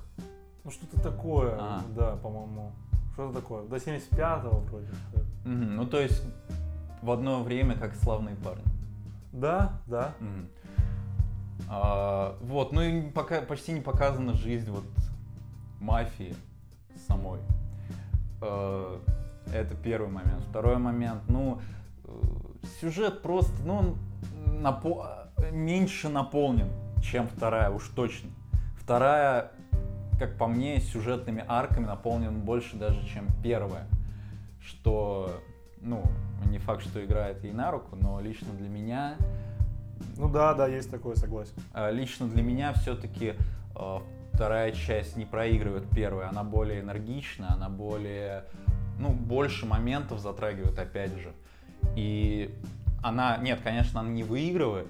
Ну 0.63 0.71
что-то 0.71 1.01
такое, 1.01 1.55
а. 1.59 1.81
да, 1.95 2.15
по-моему. 2.17 2.71
Что-то 3.13 3.39
такое. 3.41 3.67
До 3.67 3.77
75-го 3.77 4.59
вроде. 4.59 4.87
Угу. 5.45 5.53
Ну 5.53 5.85
то 5.85 5.99
есть 5.99 6.23
в 7.01 7.11
одно 7.11 7.43
время 7.43 7.75
как 7.75 7.95
славные 7.95 8.35
парни. 8.35 8.63
Да, 9.31 9.73
да. 9.85 10.13
Угу. 10.19 11.65
А, 11.69 12.37
вот, 12.41 12.71
ну 12.71 12.81
и 12.81 13.09
пока 13.09 13.41
почти 13.41 13.73
не 13.73 13.81
показана 13.81 14.33
жизнь 14.33 14.71
вот 14.71 14.85
мафии 15.79 16.35
самой. 17.07 17.39
А, 18.41 18.99
это 19.53 19.75
первый 19.75 20.09
момент. 20.09 20.43
Второй 20.49 20.77
момент, 20.77 21.23
ну, 21.27 21.59
э, 22.05 22.09
сюжет 22.79 23.21
просто, 23.21 23.53
ну, 23.63 23.75
он 23.75 23.97
напо 24.61 25.29
меньше 25.51 26.09
наполнен, 26.09 26.69
чем 27.01 27.27
вторая, 27.27 27.69
уж 27.69 27.87
точно. 27.89 28.29
Вторая, 28.77 29.51
как 30.19 30.37
по 30.37 30.47
мне, 30.47 30.79
сюжетными 30.81 31.43
арками 31.47 31.85
наполнен 31.85 32.41
больше 32.41 32.75
даже, 32.75 33.07
чем 33.07 33.27
первая. 33.41 33.87
Что, 34.61 35.41
ну, 35.81 36.03
не 36.45 36.59
факт, 36.59 36.83
что 36.83 37.03
играет 37.03 37.43
ей 37.43 37.53
на 37.53 37.71
руку, 37.71 37.95
но 37.95 38.19
лично 38.19 38.53
для 38.53 38.67
меня... 38.67 39.15
Ну 40.17 40.29
да, 40.29 40.53
да, 40.53 40.67
есть 40.67 40.91
такое, 40.91 41.15
согласен. 41.15 41.53
А, 41.73 41.89
лично 41.89 42.27
для 42.27 42.43
меня 42.43 42.73
все-таки 42.73 43.33
а, 43.75 44.01
вторая 44.33 44.71
часть 44.73 45.17
не 45.17 45.25
проигрывает 45.25 45.89
первой, 45.89 46.27
она 46.27 46.43
более 46.43 46.81
энергична, 46.81 47.53
она 47.53 47.69
более, 47.69 48.43
ну, 48.97 49.09
больше 49.09 49.65
моментов 49.65 50.19
затрагивает, 50.19 50.77
опять 50.77 51.15
же. 51.17 51.33
И 51.95 52.53
она, 53.01 53.37
нет, 53.37 53.59
конечно, 53.63 54.01
она 54.01 54.09
не 54.09 54.23
выигрывает, 54.23 54.87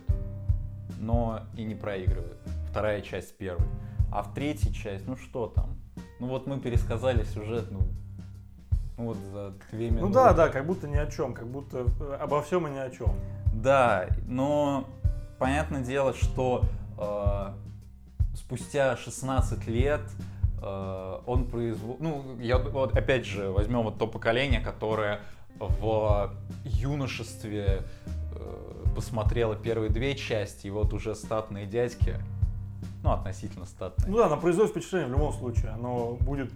но 0.99 1.41
и 1.55 1.63
не 1.63 1.75
проигрывает. 1.75 2.37
Вторая 2.69 3.01
часть 3.01 3.35
первой. 3.37 3.65
А 4.11 4.23
в 4.23 4.33
третьей 4.33 4.73
часть, 4.73 5.07
ну 5.07 5.15
что 5.15 5.47
там? 5.47 5.77
Ну 6.19 6.27
вот 6.27 6.47
мы 6.47 6.59
пересказали 6.59 7.23
сюжет, 7.23 7.69
ну, 7.71 7.81
ну 8.97 9.05
вот 9.05 9.17
за 9.31 9.53
две 9.71 9.89
минуты. 9.89 10.07
Ну 10.07 10.13
да, 10.13 10.33
да, 10.33 10.49
как 10.49 10.65
будто 10.65 10.87
ни 10.87 10.97
о 10.97 11.07
чем, 11.07 11.33
как 11.33 11.47
будто 11.47 11.85
э, 11.99 12.17
обо 12.19 12.41
всем 12.41 12.67
и 12.67 12.71
ни 12.71 12.77
о 12.77 12.89
чем. 12.89 13.13
Да, 13.53 14.07
но 14.27 14.85
понятное 15.37 15.81
дело, 15.81 16.13
что 16.13 16.63
э, 16.97 17.53
спустя 18.35 18.97
16 18.97 19.67
лет 19.67 20.01
э, 20.61 21.19
он 21.25 21.45
производит, 21.45 22.01
ну, 22.01 22.37
я 22.39 22.57
вот 22.57 22.97
опять 22.97 23.25
же 23.25 23.49
возьмем 23.51 23.83
вот 23.83 23.97
то 23.97 24.07
поколение, 24.07 24.59
которое 24.59 25.21
в 25.59 26.33
юношестве 26.63 27.83
э, 28.33 28.93
посмотрела 28.95 29.55
первые 29.55 29.89
две 29.89 30.15
части, 30.15 30.67
и 30.67 30.69
вот 30.69 30.93
уже 30.93 31.15
статные 31.15 31.65
дядьки, 31.65 32.15
ну, 33.03 33.11
относительно 33.11 33.65
статные. 33.65 34.09
Ну 34.09 34.17
да, 34.17 34.29
на 34.29 34.37
производит 34.37 34.71
впечатление 34.71 35.07
в 35.07 35.11
любом 35.11 35.33
случае. 35.33 35.71
Оно 35.71 36.17
будет, 36.21 36.51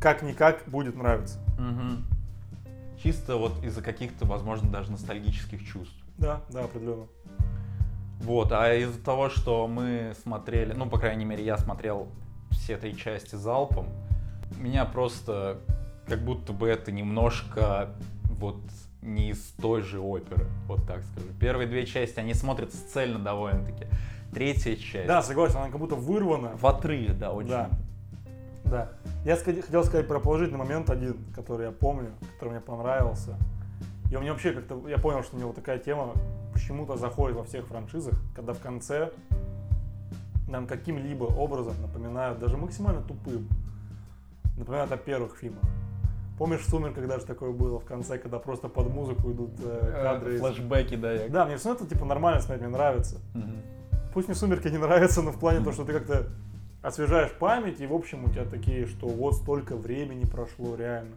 как-никак, 0.00 0.62
будет 0.66 0.96
нравиться. 0.96 1.38
Угу. 1.58 3.00
Чисто 3.02 3.36
вот 3.36 3.62
из-за 3.64 3.82
каких-то, 3.82 4.24
возможно, 4.24 4.70
даже 4.70 4.90
ностальгических 4.92 5.64
чувств. 5.64 5.96
Да, 6.18 6.40
да, 6.50 6.64
определенно. 6.64 7.06
Вот, 8.20 8.52
а 8.52 8.72
из-за 8.74 9.02
того, 9.02 9.28
что 9.28 9.66
мы 9.66 10.14
смотрели, 10.22 10.72
ну, 10.72 10.88
по 10.88 10.98
крайней 10.98 11.24
мере, 11.24 11.44
я 11.44 11.58
смотрел 11.58 12.08
все 12.50 12.76
три 12.76 12.96
части 12.96 13.34
залпом, 13.34 13.88
меня 14.58 14.84
просто 14.84 15.58
как 16.06 16.24
будто 16.24 16.52
бы 16.52 16.68
это 16.68 16.92
немножко 16.92 17.90
вот 18.38 18.60
не 19.02 19.30
из 19.30 19.40
той 19.60 19.82
же 19.82 20.00
оперы, 20.00 20.46
вот 20.66 20.86
так 20.86 21.02
скажу. 21.02 21.26
Первые 21.38 21.68
две 21.68 21.84
части, 21.84 22.18
они 22.18 22.34
смотрятся 22.34 22.78
цельно 22.88 23.18
довольно-таки. 23.18 23.86
Третья 24.34 24.76
часть... 24.76 25.06
Да, 25.06 25.22
согласен, 25.22 25.58
она 25.58 25.68
как 25.68 25.78
будто 25.78 25.94
вырвана. 25.94 26.56
В 26.56 26.66
отрыв, 26.66 27.18
да, 27.18 27.32
очень. 27.32 27.50
Да. 27.50 27.70
Да. 28.64 28.88
Я 29.24 29.36
хотел 29.36 29.84
сказать 29.84 30.08
про 30.08 30.18
положительный 30.18 30.58
момент 30.58 30.90
один, 30.90 31.16
который 31.34 31.66
я 31.66 31.72
помню, 31.72 32.10
который 32.34 32.50
мне 32.50 32.60
понравился. 32.60 33.36
И 34.10 34.16
у 34.16 34.20
меня 34.20 34.32
вообще 34.32 34.52
как-то, 34.52 34.88
я 34.88 34.98
понял, 34.98 35.22
что 35.22 35.36
у 35.36 35.40
него 35.40 35.52
такая 35.52 35.78
тема 35.78 36.12
почему-то 36.52 36.96
заходит 36.96 37.36
во 37.36 37.44
всех 37.44 37.66
франшизах, 37.66 38.14
когда 38.34 38.52
в 38.52 38.60
конце 38.60 39.10
нам 40.48 40.66
каким-либо 40.66 41.24
образом 41.24 41.74
напоминают, 41.80 42.38
даже 42.38 42.56
максимально 42.56 43.02
тупым, 43.02 43.48
напоминают 44.56 44.92
о 44.92 44.96
первых 44.96 45.36
фильмах. 45.36 45.64
Помнишь 46.38 46.60
в 46.60 46.68
«Сумерках» 46.68 47.06
даже 47.06 47.24
такое 47.26 47.52
было 47.52 47.78
в 47.78 47.84
конце, 47.84 48.18
когда 48.18 48.38
просто 48.38 48.68
под 48.68 48.88
музыку 48.88 49.30
идут 49.30 49.50
э, 49.64 50.00
кадры? 50.02 50.34
Э, 50.34 50.38
флэшбэки, 50.38 50.96
да. 50.96 51.12
Я... 51.12 51.28
Да, 51.28 51.46
мне 51.46 51.56
все 51.56 51.74
это 51.74 51.86
типа 51.86 52.04
нормально 52.04 52.40
смотреть, 52.40 52.66
мне 52.66 52.76
нравится. 52.76 53.16
Угу. 53.34 53.52
Пусть 54.14 54.28
мне 54.28 54.36
«Сумерки» 54.36 54.68
не 54.68 54.78
нравятся, 54.78 55.22
но 55.22 55.32
в 55.32 55.38
плане 55.38 55.58
того, 55.58 55.72
что 55.72 55.84
ты 55.84 55.92
как-то 55.92 56.28
освежаешь 56.82 57.32
память, 57.32 57.80
и 57.80 57.86
в 57.86 57.92
общем 57.92 58.24
у 58.24 58.28
тебя 58.28 58.44
такие, 58.44 58.86
что 58.86 59.08
вот 59.08 59.34
столько 59.34 59.76
времени 59.76 60.24
прошло, 60.24 60.76
реально. 60.76 61.16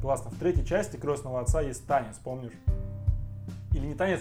Классно. 0.00 0.30
В 0.30 0.38
третьей 0.38 0.64
части 0.64 0.96
«Крестного 0.96 1.40
отца» 1.40 1.60
есть 1.60 1.86
танец, 1.86 2.16
помнишь? 2.24 2.52
Или 3.72 3.86
не 3.86 3.94
танец, 3.94 4.20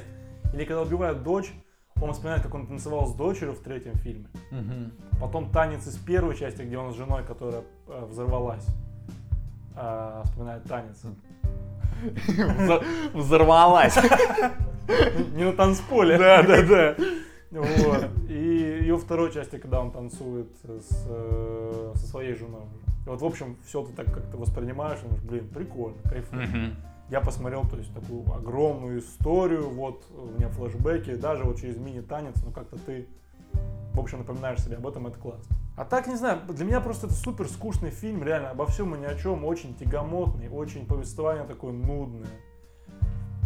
или 0.54 0.66
когда 0.66 0.82
убивают 0.82 1.24
дочь, 1.24 1.54
он 2.02 2.12
вспоминает, 2.12 2.44
как 2.44 2.54
он 2.54 2.68
танцевал 2.68 3.08
с 3.08 3.14
дочерью 3.14 3.54
в 3.54 3.60
третьем 3.60 3.96
фильме. 3.96 4.28
Угу. 4.52 5.20
Потом 5.22 5.50
танец 5.50 5.88
из 5.88 5.96
первой 5.96 6.36
части, 6.36 6.62
где 6.62 6.78
он 6.78 6.92
с 6.92 6.98
женой, 6.98 7.24
которая 7.26 7.64
э, 7.88 8.06
взорвалась 8.10 8.66
а, 9.76 10.24
вспоминает 10.26 10.64
танец. 10.64 11.02
Взорвалась. 13.14 13.96
Не 15.36 15.46
на 15.46 15.54
танцполе. 15.54 16.18
Да, 16.18 16.44
да, 16.44 16.62
да. 16.62 16.96
Вот. 17.60 18.10
И 18.30 18.34
ее 18.34 18.98
второй 18.98 19.32
части, 19.32 19.58
когда 19.58 19.80
он 19.80 19.92
танцует 19.92 20.50
с, 20.64 21.06
э, 21.08 21.92
со 21.96 22.08
своей 22.08 22.34
женой. 22.34 22.64
И 23.06 23.10
вот, 23.10 23.22
в 23.22 23.26
общем, 23.26 23.58
все 23.66 23.84
ты 23.84 23.94
так 23.94 24.14
как-то 24.14 24.38
воспринимаешь, 24.38 25.00
и 25.00 25.04
думаешь, 25.04 25.24
блин, 25.24 25.50
прикольно, 25.50 25.98
кайфуешь. 26.04 26.50
Я 27.10 27.20
посмотрел, 27.20 27.64
то 27.70 27.78
есть, 27.78 27.94
такую 27.94 28.24
огромную 28.34 29.00
историю, 29.00 29.70
вот, 29.70 30.04
у 30.18 30.38
меня 30.38 30.50
флешбеки, 30.50 31.14
даже 31.16 31.44
вот 31.44 31.60
через 31.60 31.78
мини-танец, 31.78 32.42
но 32.44 32.52
как-то 32.52 32.78
ты, 32.78 33.08
в 33.94 34.00
общем, 34.00 34.20
напоминаешь 34.20 34.62
себе 34.62 34.78
об 34.78 34.88
этом, 34.88 35.06
это 35.06 35.20
классно. 35.20 35.56
А 35.76 35.86
так, 35.86 36.08
не 36.08 36.16
знаю, 36.16 36.40
для 36.48 36.66
меня 36.66 36.80
просто 36.80 37.08
это 37.08 37.16
супер 37.16 37.48
скучный 37.48 37.92
фильм, 37.92 38.24
реально, 38.24 38.52
обо 38.52 38.66
всем 38.68 38.96
и 38.96 39.00
ни 39.00 39.06
о 39.06 39.16
чем, 39.16 39.44
очень 39.44 39.76
тягомотный, 39.76 40.48
очень 40.48 40.86
повествование 40.86 41.46
такое 41.46 41.74
нудное. 41.74 42.26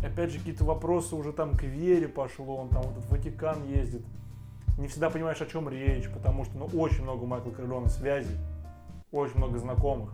Опять 0.03 0.31
же, 0.31 0.39
какие-то 0.39 0.63
вопросы 0.63 1.15
уже 1.15 1.33
там 1.33 1.53
к 1.53 1.63
вере 1.63 2.07
пошло, 2.07 2.57
он 2.57 2.69
там 2.69 2.83
вот 2.83 3.03
в 3.03 3.09
Ватикан 3.09 3.63
ездит. 3.67 4.05
Не 4.77 4.87
всегда 4.87 5.09
понимаешь, 5.09 5.41
о 5.41 5.45
чем 5.45 5.67
речь, 5.69 6.09
потому 6.09 6.45
что, 6.45 6.57
ну, 6.57 6.65
очень 6.79 7.03
много 7.03 7.23
у 7.23 7.25
Майкла 7.25 7.49
Корлеона 7.49 7.89
связей, 7.89 8.37
очень 9.11 9.37
много 9.37 9.57
знакомых. 9.57 10.11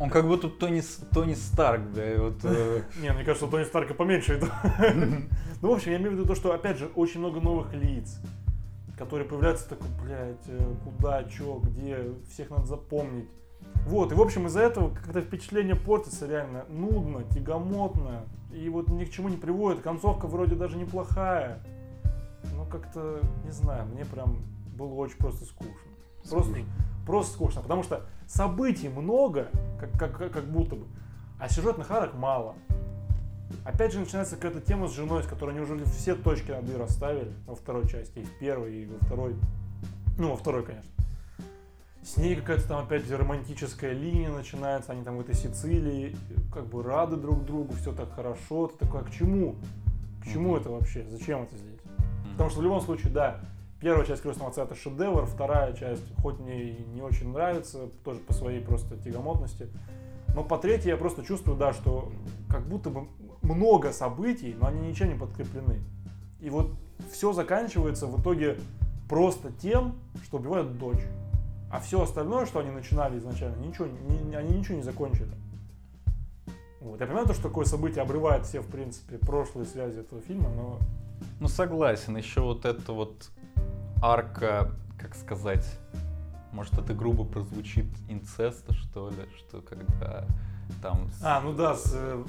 Он 0.00 0.10
как 0.10 0.26
будто 0.26 0.48
Тони, 0.48 0.82
Тони 1.12 1.34
Старк, 1.34 1.92
да, 1.92 2.02
вот... 2.18 2.36
Э. 2.44 2.82
Не, 3.00 3.12
мне 3.12 3.24
кажется, 3.24 3.46
Тони 3.46 3.64
Старка 3.64 3.94
поменьше. 3.94 4.40
Ну, 5.62 5.70
в 5.70 5.72
общем, 5.72 5.92
я 5.92 5.96
имею 5.96 6.10
в 6.10 6.14
виду 6.14 6.26
то, 6.26 6.34
что, 6.34 6.52
опять 6.52 6.76
же, 6.76 6.90
очень 6.94 7.18
много 7.18 7.40
новых 7.40 7.72
лиц 7.72 8.20
который 8.96 9.26
появляется 9.26 9.68
такой, 9.68 9.88
блядь, 10.02 10.48
э, 10.48 10.74
куда, 10.84 11.24
чё, 11.24 11.60
где, 11.62 11.98
всех 12.30 12.50
надо 12.50 12.66
запомнить. 12.66 13.28
Вот, 13.86 14.12
и 14.12 14.14
в 14.14 14.20
общем 14.20 14.46
из-за 14.46 14.60
этого 14.60 14.94
как-то 14.94 15.20
впечатление 15.20 15.76
портится 15.76 16.26
реально 16.26 16.64
нудно, 16.68 17.24
тягомотно, 17.24 18.24
и 18.56 18.68
вот 18.68 18.88
ни 18.88 19.04
к 19.04 19.10
чему 19.10 19.28
не 19.28 19.36
приводит. 19.36 19.82
Концовка 19.82 20.26
вроде 20.26 20.54
даже 20.54 20.78
неплохая, 20.78 21.60
но 22.54 22.64
как-то, 22.64 23.20
не 23.44 23.50
знаю, 23.50 23.86
мне 23.86 24.04
прям 24.04 24.38
было 24.76 24.94
очень 24.94 25.18
просто 25.18 25.44
скучно. 25.44 25.74
Просто, 26.28 26.58
просто 27.06 27.34
скучно, 27.34 27.62
потому 27.62 27.82
что 27.82 28.02
событий 28.26 28.88
много, 28.88 29.48
как, 29.78 29.92
как, 29.92 30.32
как 30.32 30.44
будто 30.44 30.76
бы, 30.76 30.86
а 31.38 31.48
сюжетных 31.48 31.90
арок 31.90 32.14
мало. 32.14 32.54
Опять 33.64 33.92
же 33.92 34.00
начинается 34.00 34.34
какая-то 34.34 34.60
тема 34.60 34.88
с 34.88 34.92
женой, 34.92 35.22
с 35.22 35.26
которой 35.26 35.54
неужели 35.54 35.84
все 35.84 36.16
точки 36.16 36.50
над 36.50 36.68
«и» 36.68 36.76
расставили 36.76 37.32
во 37.46 37.54
второй 37.54 37.86
части, 37.86 38.18
и 38.18 38.24
в 38.24 38.38
первой, 38.40 38.82
и 38.82 38.86
во 38.86 38.98
второй. 39.04 39.36
Ну, 40.18 40.30
во 40.30 40.36
второй, 40.36 40.64
конечно. 40.64 40.90
С 42.06 42.18
ней 42.18 42.36
какая-то 42.36 42.68
там 42.68 42.84
опять 42.84 43.10
романтическая 43.10 43.92
линия 43.92 44.30
начинается, 44.30 44.92
они 44.92 45.02
там 45.02 45.16
в 45.16 45.20
этой 45.22 45.34
Сицилии 45.34 46.14
как 46.54 46.68
бы 46.68 46.84
рады 46.84 47.16
друг 47.16 47.44
другу, 47.44 47.74
все 47.74 47.92
так 47.92 48.14
хорошо. 48.14 48.68
Ты 48.68 48.86
такой, 48.86 49.00
а 49.00 49.02
к 49.02 49.10
чему? 49.10 49.56
К 50.22 50.28
чему 50.28 50.54
mm-hmm. 50.54 50.60
это 50.60 50.70
вообще? 50.70 51.04
Зачем 51.10 51.42
это 51.42 51.56
здесь? 51.56 51.80
Mm-hmm. 51.80 52.30
Потому 52.30 52.50
что 52.50 52.60
в 52.60 52.62
любом 52.62 52.80
случае, 52.80 53.12
да, 53.12 53.40
первая 53.80 54.06
часть 54.06 54.22
«Крестного 54.22 54.50
отца» 54.50 54.62
это 54.62 54.76
шедевр, 54.76 55.26
вторая 55.26 55.72
часть, 55.72 56.04
хоть 56.22 56.38
мне 56.38 56.70
и 56.70 56.84
не 56.94 57.02
очень 57.02 57.32
нравится, 57.32 57.88
тоже 58.04 58.20
по 58.20 58.32
своей 58.32 58.60
просто 58.60 58.96
тягомотности, 58.98 59.66
Но 60.32 60.44
по 60.44 60.58
третьей 60.58 60.90
я 60.90 60.96
просто 60.96 61.24
чувствую, 61.24 61.58
да, 61.58 61.72
что 61.72 62.12
как 62.48 62.68
будто 62.68 62.88
бы 62.88 63.08
много 63.42 63.92
событий, 63.92 64.54
но 64.60 64.68
они 64.68 64.88
ничем 64.88 65.08
не 65.08 65.18
подкреплены. 65.18 65.80
И 66.38 66.50
вот 66.50 66.70
все 67.10 67.32
заканчивается 67.32 68.06
в 68.06 68.20
итоге 68.20 68.58
просто 69.08 69.50
тем, 69.60 69.96
что 70.22 70.36
убивают 70.36 70.78
дочь. 70.78 71.02
А 71.70 71.80
все 71.80 72.02
остальное, 72.02 72.46
что 72.46 72.60
они 72.60 72.70
начинали 72.70 73.18
изначально, 73.18 73.56
ничего, 73.56 73.86
не, 73.86 74.34
они 74.36 74.58
ничего 74.58 74.76
не 74.76 74.82
закончили. 74.82 75.32
Вот. 76.80 77.00
Я 77.00 77.06
понимаю, 77.06 77.26
то, 77.26 77.34
что 77.34 77.44
такое 77.44 77.64
событие 77.64 78.02
обрывает 78.02 78.46
все, 78.46 78.60
в 78.60 78.68
принципе, 78.68 79.18
прошлые 79.18 79.66
связи 79.66 79.98
этого 79.98 80.20
фильма, 80.20 80.48
но... 80.50 80.78
Ну, 81.40 81.48
согласен. 81.48 82.16
Еще 82.16 82.40
вот 82.40 82.64
эта 82.64 82.92
вот 82.92 83.30
арка, 84.00 84.70
как 84.98 85.16
сказать, 85.16 85.66
может, 86.52 86.78
это 86.78 86.94
грубо 86.94 87.24
прозвучит, 87.24 87.86
инцеста, 88.08 88.72
что 88.72 89.10
ли, 89.10 89.26
что 89.36 89.60
когда 89.60 90.26
там... 90.80 91.10
А, 91.22 91.40
ну 91.40 91.52
да, 91.52 91.74
с, 91.74 91.92
э, 91.94 92.24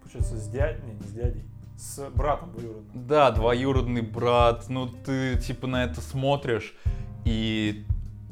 получается, 0.00 0.36
с 0.36 0.48
дядей, 0.48 0.82
не, 0.84 0.94
не 0.94 1.02
с 1.02 1.12
дядей, 1.12 1.44
с 1.76 2.10
братом 2.10 2.52
двоюродным. 2.52 3.06
Да, 3.06 3.30
двоюродный 3.30 4.02
брат, 4.02 4.68
ну 4.68 4.88
ты 4.88 5.38
типа 5.38 5.66
на 5.66 5.84
это 5.84 6.00
смотришь 6.00 6.74
и 7.24 7.86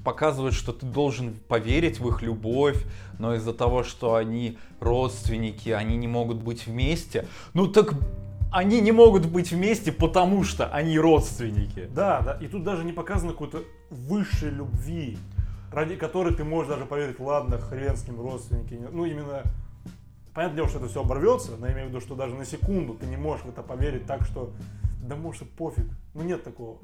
показывают, 0.05 0.55
что 0.55 0.73
ты 0.73 0.87
должен 0.87 1.35
поверить 1.49 2.01
в 2.01 2.09
их 2.09 2.23
любовь, 2.23 2.85
но 3.19 3.35
из-за 3.35 3.53
того, 3.53 3.83
что 3.83 4.15
они 4.15 4.59
родственники, 4.81 5.71
они 5.71 5.97
не 5.97 6.09
могут 6.09 6.39
быть 6.39 6.67
вместе. 6.67 7.27
Ну 7.55 7.67
так 7.67 7.95
они 8.53 8.81
не 8.81 8.93
могут 8.93 9.27
быть 9.27 9.53
вместе, 9.53 9.93
потому 9.93 10.43
что 10.45 10.67
они 10.67 10.99
родственники. 10.99 11.89
Да, 11.95 12.21
да. 12.21 12.39
И 12.41 12.49
тут 12.49 12.65
даже 12.65 12.85
не 12.85 12.93
показано 12.93 13.33
какой-то 13.33 13.63
высшей 13.91 14.51
любви, 14.51 15.19
ради 15.73 15.97
которой 15.97 16.35
ты 16.35 16.45
можешь 16.45 16.69
даже 16.69 16.85
поверить, 16.85 17.21
ладно, 17.21 17.59
хрен 17.59 17.97
с 17.97 18.07
ним 18.09 18.21
родственники. 18.21 18.79
Ну, 18.91 19.05
именно 19.05 19.45
Понятное 20.35 20.57
дело, 20.57 20.69
что 20.69 20.79
это 20.79 20.89
все 20.89 21.01
оборвется, 21.01 21.53
но 21.59 21.67
я 21.67 21.73
имею 21.73 21.87
в 21.87 21.91
виду, 21.91 22.01
что 22.01 22.15
даже 22.15 22.35
на 22.37 22.45
секунду 22.45 22.95
ты 22.95 23.07
не 23.07 23.17
можешь 23.17 23.45
в 23.45 23.49
это 23.49 23.63
поверить 23.63 24.07
так, 24.07 24.23
что 24.23 24.53
да 25.03 25.17
может 25.17 25.51
пофиг. 25.51 25.87
Ну 26.15 26.23
нет 26.23 26.45
такого. 26.45 26.79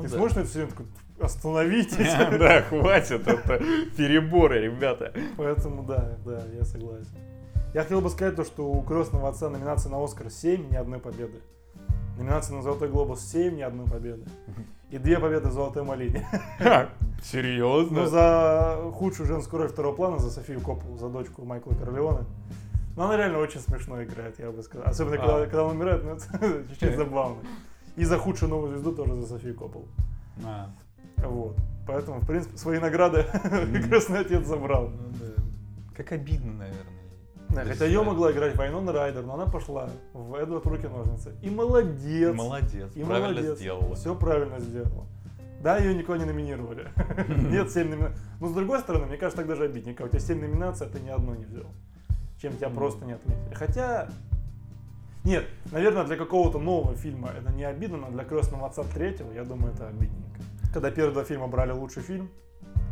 Ну, 0.00 0.06
ты 0.06 0.10
да. 0.10 0.16
сможешь 0.16 0.36
на 0.36 0.40
это 0.40 0.48
все 0.48 0.58
время 0.60 0.70
такой, 0.72 0.86
остановитесь. 1.20 2.12
Да, 2.38 2.62
хватит, 2.62 3.26
это 3.28 3.58
переборы, 3.96 4.60
ребята. 4.60 5.12
Поэтому 5.36 5.82
да, 5.82 6.16
да, 6.24 6.42
я 6.56 6.64
согласен. 6.64 7.08
Я 7.74 7.82
хотел 7.82 8.00
бы 8.00 8.10
сказать 8.10 8.34
то, 8.34 8.44
что 8.44 8.70
у 8.70 8.82
крестного 8.82 9.28
отца 9.28 9.48
номинация 9.48 9.90
на 9.90 10.02
Оскар 10.02 10.30
7, 10.30 10.70
ни 10.70 10.76
одной 10.76 10.98
победы. 10.98 11.40
Номинация 12.16 12.56
на 12.56 12.62
Золотой 12.62 12.88
Глобус 12.88 13.20
7, 13.20 13.56
ни 13.56 13.62
одной 13.62 13.86
победы. 13.86 14.24
И 14.90 14.98
две 14.98 15.18
победы 15.18 15.48
в 15.48 15.52
Золотой 15.52 15.84
Малине. 15.84 16.26
Серьезно? 17.22 18.02
Ну, 18.02 18.06
за 18.06 18.78
худшую 18.94 19.26
женскую 19.26 19.62
роль 19.62 19.68
второго 19.68 19.94
плана, 19.94 20.18
за 20.18 20.30
Софию 20.30 20.60
Копполу, 20.60 20.96
за 20.96 21.08
дочку 21.08 21.44
Майкла 21.44 21.74
Корлеоне. 21.74 22.26
Но 22.96 23.04
она 23.04 23.16
реально 23.16 23.38
очень 23.38 23.60
смешно 23.60 24.02
играет, 24.02 24.38
я 24.38 24.50
бы 24.50 24.62
сказал. 24.62 24.88
Особенно, 24.88 25.16
а. 25.16 25.18
когда, 25.18 25.40
когда 25.42 25.64
он 25.64 25.76
умирает, 25.76 26.02
ну, 26.02 26.10
это 26.10 26.64
чуть-чуть 26.70 26.96
забавно. 26.96 27.36
И 28.00 28.04
за 28.06 28.16
худшую 28.16 28.48
новую 28.48 28.70
звезду 28.70 28.92
тоже 28.92 29.20
за 29.20 29.26
Софию 29.26 29.54
Копполу. 29.54 29.86
А. 30.42 30.70
Вот. 31.18 31.54
Поэтому, 31.86 32.20
в 32.20 32.26
принципе, 32.26 32.56
свои 32.56 32.78
награды 32.78 33.26
крестный 33.88 34.20
отец 34.20 34.46
забрал. 34.46 34.88
Ну, 34.88 35.10
да. 35.20 35.42
Как 35.94 36.12
обидно, 36.12 36.52
наверное. 36.54 37.00
Да, 37.50 37.64
хотя 37.64 37.84
ее 37.84 38.02
могла 38.02 38.32
играть 38.32 38.56
Вайнона 38.56 38.92
Райдер, 38.92 39.22
но 39.22 39.34
она 39.34 39.44
пошла 39.44 39.90
в 40.14 40.34
Эдвард 40.34 40.64
Руки-ножницы. 40.64 41.34
И 41.42 41.50
молодец. 41.50 42.34
Молодец, 42.34 42.90
и 42.94 43.04
правильно 43.04 43.28
молодец. 43.28 43.58
сделала. 43.58 43.94
Все 43.94 44.14
правильно 44.14 44.60
сделала. 44.60 45.06
Да, 45.62 45.76
ее 45.76 45.94
никого 45.94 46.16
не 46.16 46.24
номинировали. 46.24 46.88
Нет 47.50 47.70
7 47.70 47.86
номинаций. 47.86 48.16
Но 48.40 48.48
с 48.48 48.52
другой 48.54 48.80
стороны, 48.80 49.04
мне 49.04 49.18
кажется, 49.18 49.42
так 49.42 49.46
даже 49.46 49.64
обидненько. 49.64 50.04
У 50.04 50.08
тебя 50.08 50.20
7 50.20 50.40
номинаций, 50.40 50.86
а 50.86 50.90
ты 50.90 51.00
ни 51.00 51.10
одной 51.10 51.36
не 51.36 51.44
взял. 51.44 51.66
Чем 52.40 52.56
тебя 52.56 52.70
просто 52.70 53.04
не 53.04 53.12
отметили. 53.12 53.52
Хотя, 53.52 54.08
нет, 55.24 55.46
наверное, 55.70 56.04
для 56.04 56.16
какого-то 56.16 56.58
нового 56.58 56.94
фильма 56.94 57.28
это 57.28 57.52
не 57.52 57.64
обидно, 57.64 57.98
но 57.98 58.10
для 58.10 58.24
крестного 58.24 58.66
отца 58.66 58.82
третьего, 58.84 59.32
я 59.32 59.44
думаю, 59.44 59.74
это 59.74 59.88
обидненько. 59.88 60.40
Когда 60.72 60.90
первые 60.90 61.12
два 61.12 61.24
фильма 61.24 61.46
брали 61.46 61.72
лучший 61.72 62.02
фильм, 62.02 62.30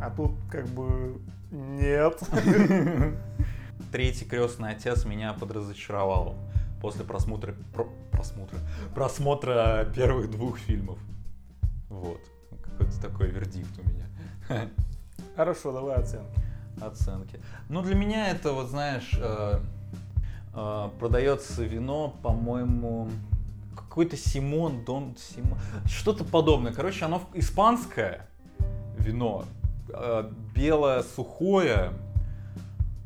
а 0.01 0.11
тут 0.11 0.33
как 0.51 0.67
бы 0.67 1.21
нет. 1.51 2.21
Третий 3.93 4.25
крестный 4.27 4.73
отец 4.73 5.05
меня 5.05 5.33
подразочаровал 5.33 6.37
после 6.81 7.05
просмотра 7.05 7.55
про, 7.73 7.89
просмотра 8.13 8.59
просмотра 8.95 9.89
первых 9.95 10.31
двух 10.31 10.59
фильмов. 10.59 10.99
Вот 11.89 12.21
какой-то 12.63 13.01
такой 13.01 13.29
вердикт 13.29 13.71
у 13.79 13.89
меня. 13.89 14.07
Хорошо, 15.37 15.73
давай 15.73 15.97
оценки. 15.97 16.41
Оценки. 16.81 17.41
Ну 17.69 17.83
для 17.83 17.95
меня 17.95 18.29
это 18.29 18.53
вот 18.53 18.69
знаешь 18.69 19.17
э, 19.21 19.61
продается 20.53 21.63
вино, 21.63 22.15
по-моему, 22.23 23.09
какой-то 23.77 24.17
Симон, 24.17 24.85
Дон 24.85 25.17
Симон, 25.17 25.59
что-то 25.87 26.25
подобное. 26.25 26.73
Короче, 26.73 27.05
оно 27.05 27.23
испанское 27.35 28.29
вино, 28.99 29.45
э, 29.89 30.31
белое, 30.55 31.03
сухое, 31.03 31.93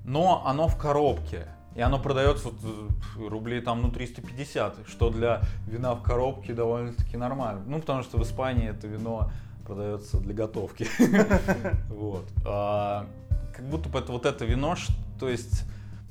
но 0.04 0.42
оно 0.46 0.68
в 0.68 0.76
коробке. 0.76 1.46
И 1.74 1.80
оно 1.80 1.98
продается 1.98 2.48
э, 2.48 3.28
рублей 3.28 3.60
там, 3.62 3.80
ну, 3.80 3.90
350, 3.90 4.86
что 4.86 5.10
для 5.10 5.40
вина 5.66 5.94
в 5.94 6.02
коробке 6.02 6.52
довольно-таки 6.52 7.16
нормально. 7.16 7.62
Ну, 7.66 7.80
потому 7.80 8.02
что 8.02 8.18
в 8.18 8.22
Испании 8.22 8.68
это 8.68 8.86
вино 8.86 9.30
продается 9.64 10.18
для 10.18 10.34
готовки. 10.34 10.86
Вот. 11.88 12.26
А, 12.44 13.06
как 13.54 13.64
будто 13.68 13.88
бы 13.88 13.98
это 13.98 14.12
вот 14.12 14.26
это 14.26 14.44
вино, 14.44 14.74
то 15.18 15.28
есть, 15.28 15.64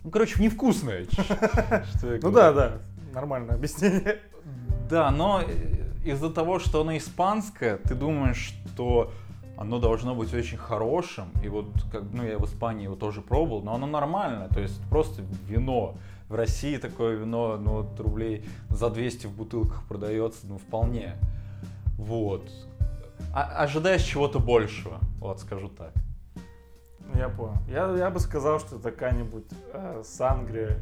ну, 0.03 0.09
короче, 0.09 0.41
невкусное. 0.41 1.05
Ну 2.21 2.31
да, 2.31 2.51
да, 2.53 2.77
нормальное 3.13 3.55
объяснение. 3.55 4.19
Да, 4.89 5.11
но 5.11 5.41
из-за 6.03 6.29
того, 6.29 6.59
что 6.59 6.81
оно 6.81 6.97
испанское, 6.97 7.77
ты 7.77 7.95
думаешь, 7.95 8.53
что 8.73 9.11
оно 9.57 9.79
должно 9.79 10.15
быть 10.15 10.33
очень 10.33 10.57
хорошим. 10.57 11.25
И 11.43 11.47
вот, 11.47 11.67
как, 11.91 12.03
ну, 12.11 12.23
я 12.23 12.37
в 12.39 12.45
Испании 12.45 12.85
его 12.85 12.95
тоже 12.95 13.21
пробовал, 13.21 13.61
но 13.61 13.75
оно 13.75 13.85
нормальное. 13.85 14.47
То 14.47 14.59
есть 14.59 14.81
просто 14.89 15.21
вино. 15.47 15.95
В 16.27 16.35
России 16.35 16.77
такое 16.77 17.17
вино, 17.17 17.57
ну, 17.57 17.71
вот 17.81 17.99
рублей 17.99 18.45
за 18.69 18.89
200 18.89 19.27
в 19.27 19.35
бутылках 19.35 19.83
продается, 19.87 20.47
ну, 20.47 20.57
вполне. 20.57 21.15
Вот. 21.97 22.49
А, 23.33 23.63
ожидаешь 23.63 24.01
чего-то 24.01 24.39
большего, 24.39 24.99
вот 25.19 25.39
скажу 25.39 25.69
так. 25.69 25.93
Я 27.15 27.29
понял. 27.29 27.57
Я, 27.67 27.91
я 27.97 28.09
бы 28.09 28.19
сказал, 28.19 28.59
что 28.59 28.77
это 28.77 28.91
какая-нибудь 28.91 29.45
э, 29.73 30.01
сангрия 30.05 30.77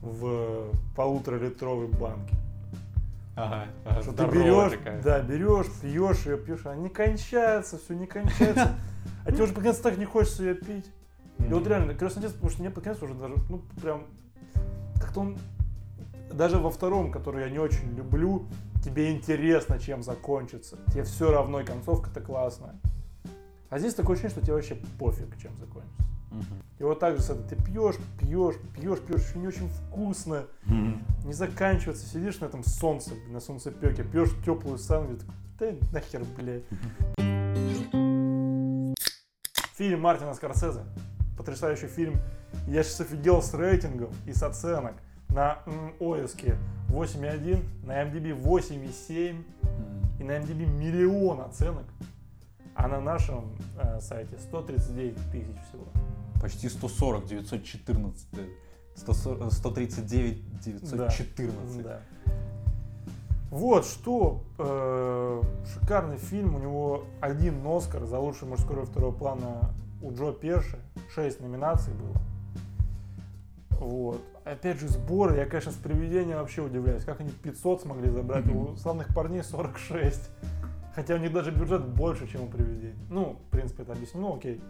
в 0.00 0.72
полуторалитровой 0.96 1.88
банке. 1.88 2.34
Ага, 3.34 3.66
ага, 3.84 4.02
что 4.02 4.12
ты 4.12 4.26
берешь, 4.26 4.72
такая. 4.72 5.02
да, 5.02 5.20
берешь, 5.20 5.66
пьешь 5.80 6.26
ее, 6.26 6.38
пьешь, 6.38 6.66
она 6.66 6.74
не 6.74 6.88
кончается, 6.88 7.78
все 7.78 7.94
не 7.94 8.06
кончается. 8.06 8.74
А 9.24 9.30
тебе 9.30 9.44
уже 9.44 9.52
по 9.52 9.60
концу 9.60 9.82
так 9.82 9.96
не 9.96 10.04
хочется 10.04 10.42
ее 10.42 10.54
пить. 10.54 10.90
И 11.38 11.52
вот 11.52 11.66
реально, 11.66 11.94
крестный 11.94 12.20
отец, 12.22 12.32
потому 12.32 12.50
что 12.50 12.60
мне 12.62 12.70
по 12.70 12.80
концу 12.80 13.04
уже 13.04 13.14
даже, 13.14 13.34
ну, 13.48 13.62
прям, 13.80 14.04
как-то 15.00 15.20
он, 15.20 15.38
даже 16.32 16.58
во 16.58 16.70
втором, 16.70 17.12
который 17.12 17.44
я 17.44 17.50
не 17.50 17.58
очень 17.58 17.94
люблю, 17.94 18.46
тебе 18.82 19.12
интересно, 19.12 19.78
чем 19.78 20.02
закончится. 20.02 20.78
Тебе 20.92 21.04
все 21.04 21.30
равно, 21.30 21.60
и 21.60 21.64
концовка-то 21.64 22.20
классная. 22.20 22.74
А 23.70 23.78
здесь 23.78 23.94
такое 23.94 24.14
ощущение, 24.14 24.30
что 24.30 24.40
тебе 24.40 24.54
вообще 24.54 24.76
пофиг, 24.98 25.36
чем 25.40 25.52
закончится. 25.58 26.02
Угу. 26.30 26.44
И 26.78 26.82
вот 26.84 26.98
так 27.00 27.18
же 27.18 27.34
ты 27.34 27.56
пьешь, 27.56 27.96
пьешь, 28.18 28.56
пьешь, 28.74 29.00
пьешь, 29.00 29.22
еще 29.26 29.38
не 29.38 29.46
очень 29.46 29.68
вкусно, 29.68 30.44
угу. 30.66 30.98
не 31.24 31.32
заканчивается, 31.32 32.06
сидишь 32.06 32.40
на 32.40 32.46
этом 32.46 32.64
солнце, 32.64 33.12
на 33.28 33.40
солнцепеке, 33.40 34.04
пьешь 34.04 34.30
теплую 34.44 34.78
сангвию, 34.78 35.18
да 35.58 35.72
нахер, 35.92 36.24
блядь. 36.36 36.64
Фильм 39.76 40.00
Мартина 40.00 40.34
Скорсезе, 40.34 40.84
потрясающий 41.36 41.88
фильм. 41.88 42.16
Я 42.66 42.82
сейчас 42.82 43.02
офигел 43.02 43.42
с 43.42 43.54
рейтингов 43.54 44.10
и 44.26 44.32
с 44.32 44.42
оценок 44.42 44.94
на 45.28 45.58
Оиске 46.00 46.56
8,1, 46.88 47.86
на 47.86 48.02
MDB 48.02 48.40
8,7 48.40 49.44
и 50.18 50.24
на 50.24 50.32
MDB 50.32 50.66
миллион 50.66 51.40
оценок. 51.42 51.84
А 52.78 52.86
на 52.86 53.00
нашем 53.00 53.50
э, 53.76 53.98
сайте 54.00 54.38
139 54.38 55.16
тысяч 55.32 55.56
всего. 55.68 55.84
Почти 56.40 56.68
140, 56.68 57.26
914. 57.26 58.26
140, 58.94 59.52
139, 59.52 60.60
914. 60.60 61.82
Да, 61.82 61.82
да. 61.82 62.32
Вот 63.50 63.84
что. 63.84 64.44
Э, 64.58 65.42
шикарный 65.74 66.18
фильм. 66.18 66.54
У 66.54 66.58
него 66.60 67.04
один 67.20 67.66
Оскар 67.66 68.04
за 68.04 68.20
лучший 68.20 68.46
мужской 68.46 68.76
роль 68.76 68.86
второго 68.86 69.12
плана 69.12 69.74
у 70.00 70.12
Джо 70.12 70.30
Перши. 70.30 70.78
Шесть 71.12 71.40
номинаций 71.40 71.92
было. 71.94 72.22
Вот. 73.80 74.20
Опять 74.44 74.78
же, 74.78 74.86
сборы, 74.86 75.36
я, 75.36 75.46
конечно, 75.46 75.72
с 75.72 75.76
приведения 75.76 76.36
вообще 76.36 76.62
удивляюсь, 76.62 77.04
как 77.04 77.20
они 77.20 77.30
500 77.30 77.82
смогли 77.82 78.08
забрать, 78.08 78.46
у 78.54 78.76
славных 78.76 79.12
парней 79.12 79.42
46. 79.42 80.30
Хотя 80.98 81.14
у 81.14 81.18
них 81.18 81.32
даже 81.32 81.52
бюджет 81.52 81.86
больше, 81.86 82.26
чем 82.26 82.42
у 82.42 82.46
приведения. 82.48 82.96
Ну, 83.08 83.38
в 83.46 83.50
принципе, 83.52 83.84
это 83.84 83.92
объясню. 83.92 84.20
Ну, 84.20 84.34
окей, 84.34 84.60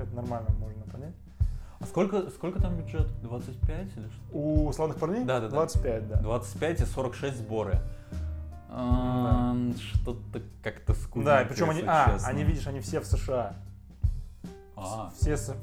это 0.00 0.12
нормально, 0.16 0.48
можно 0.58 0.82
понять. 0.92 1.14
А 1.78 1.84
сколько, 1.86 2.28
сколько 2.30 2.60
там 2.60 2.76
бюджет? 2.76 3.06
25 3.22 3.80
или 3.96 4.08
что? 4.08 4.36
У 4.36 4.72
славных 4.72 4.98
парней? 4.98 5.22
Да, 5.24 5.38
да, 5.38 5.46
да. 5.46 5.52
25, 5.54 6.08
да. 6.08 6.16
25 6.16 6.80
и 6.80 6.84
46 6.84 7.36
сборы. 7.38 7.78
А, 8.68 9.54
Что-то 9.78 10.42
как-то 10.64 10.92
скучно. 10.94 11.24
Да, 11.24 11.44
причем 11.48 11.70
они, 11.70 11.82
а, 11.86 12.18
они, 12.24 12.42
видишь, 12.42 12.66
они 12.66 12.80
все 12.80 12.98
в 12.98 13.06
США. 13.06 13.54
А, 14.74 15.12
Все 15.20 15.36
с- 15.36 15.54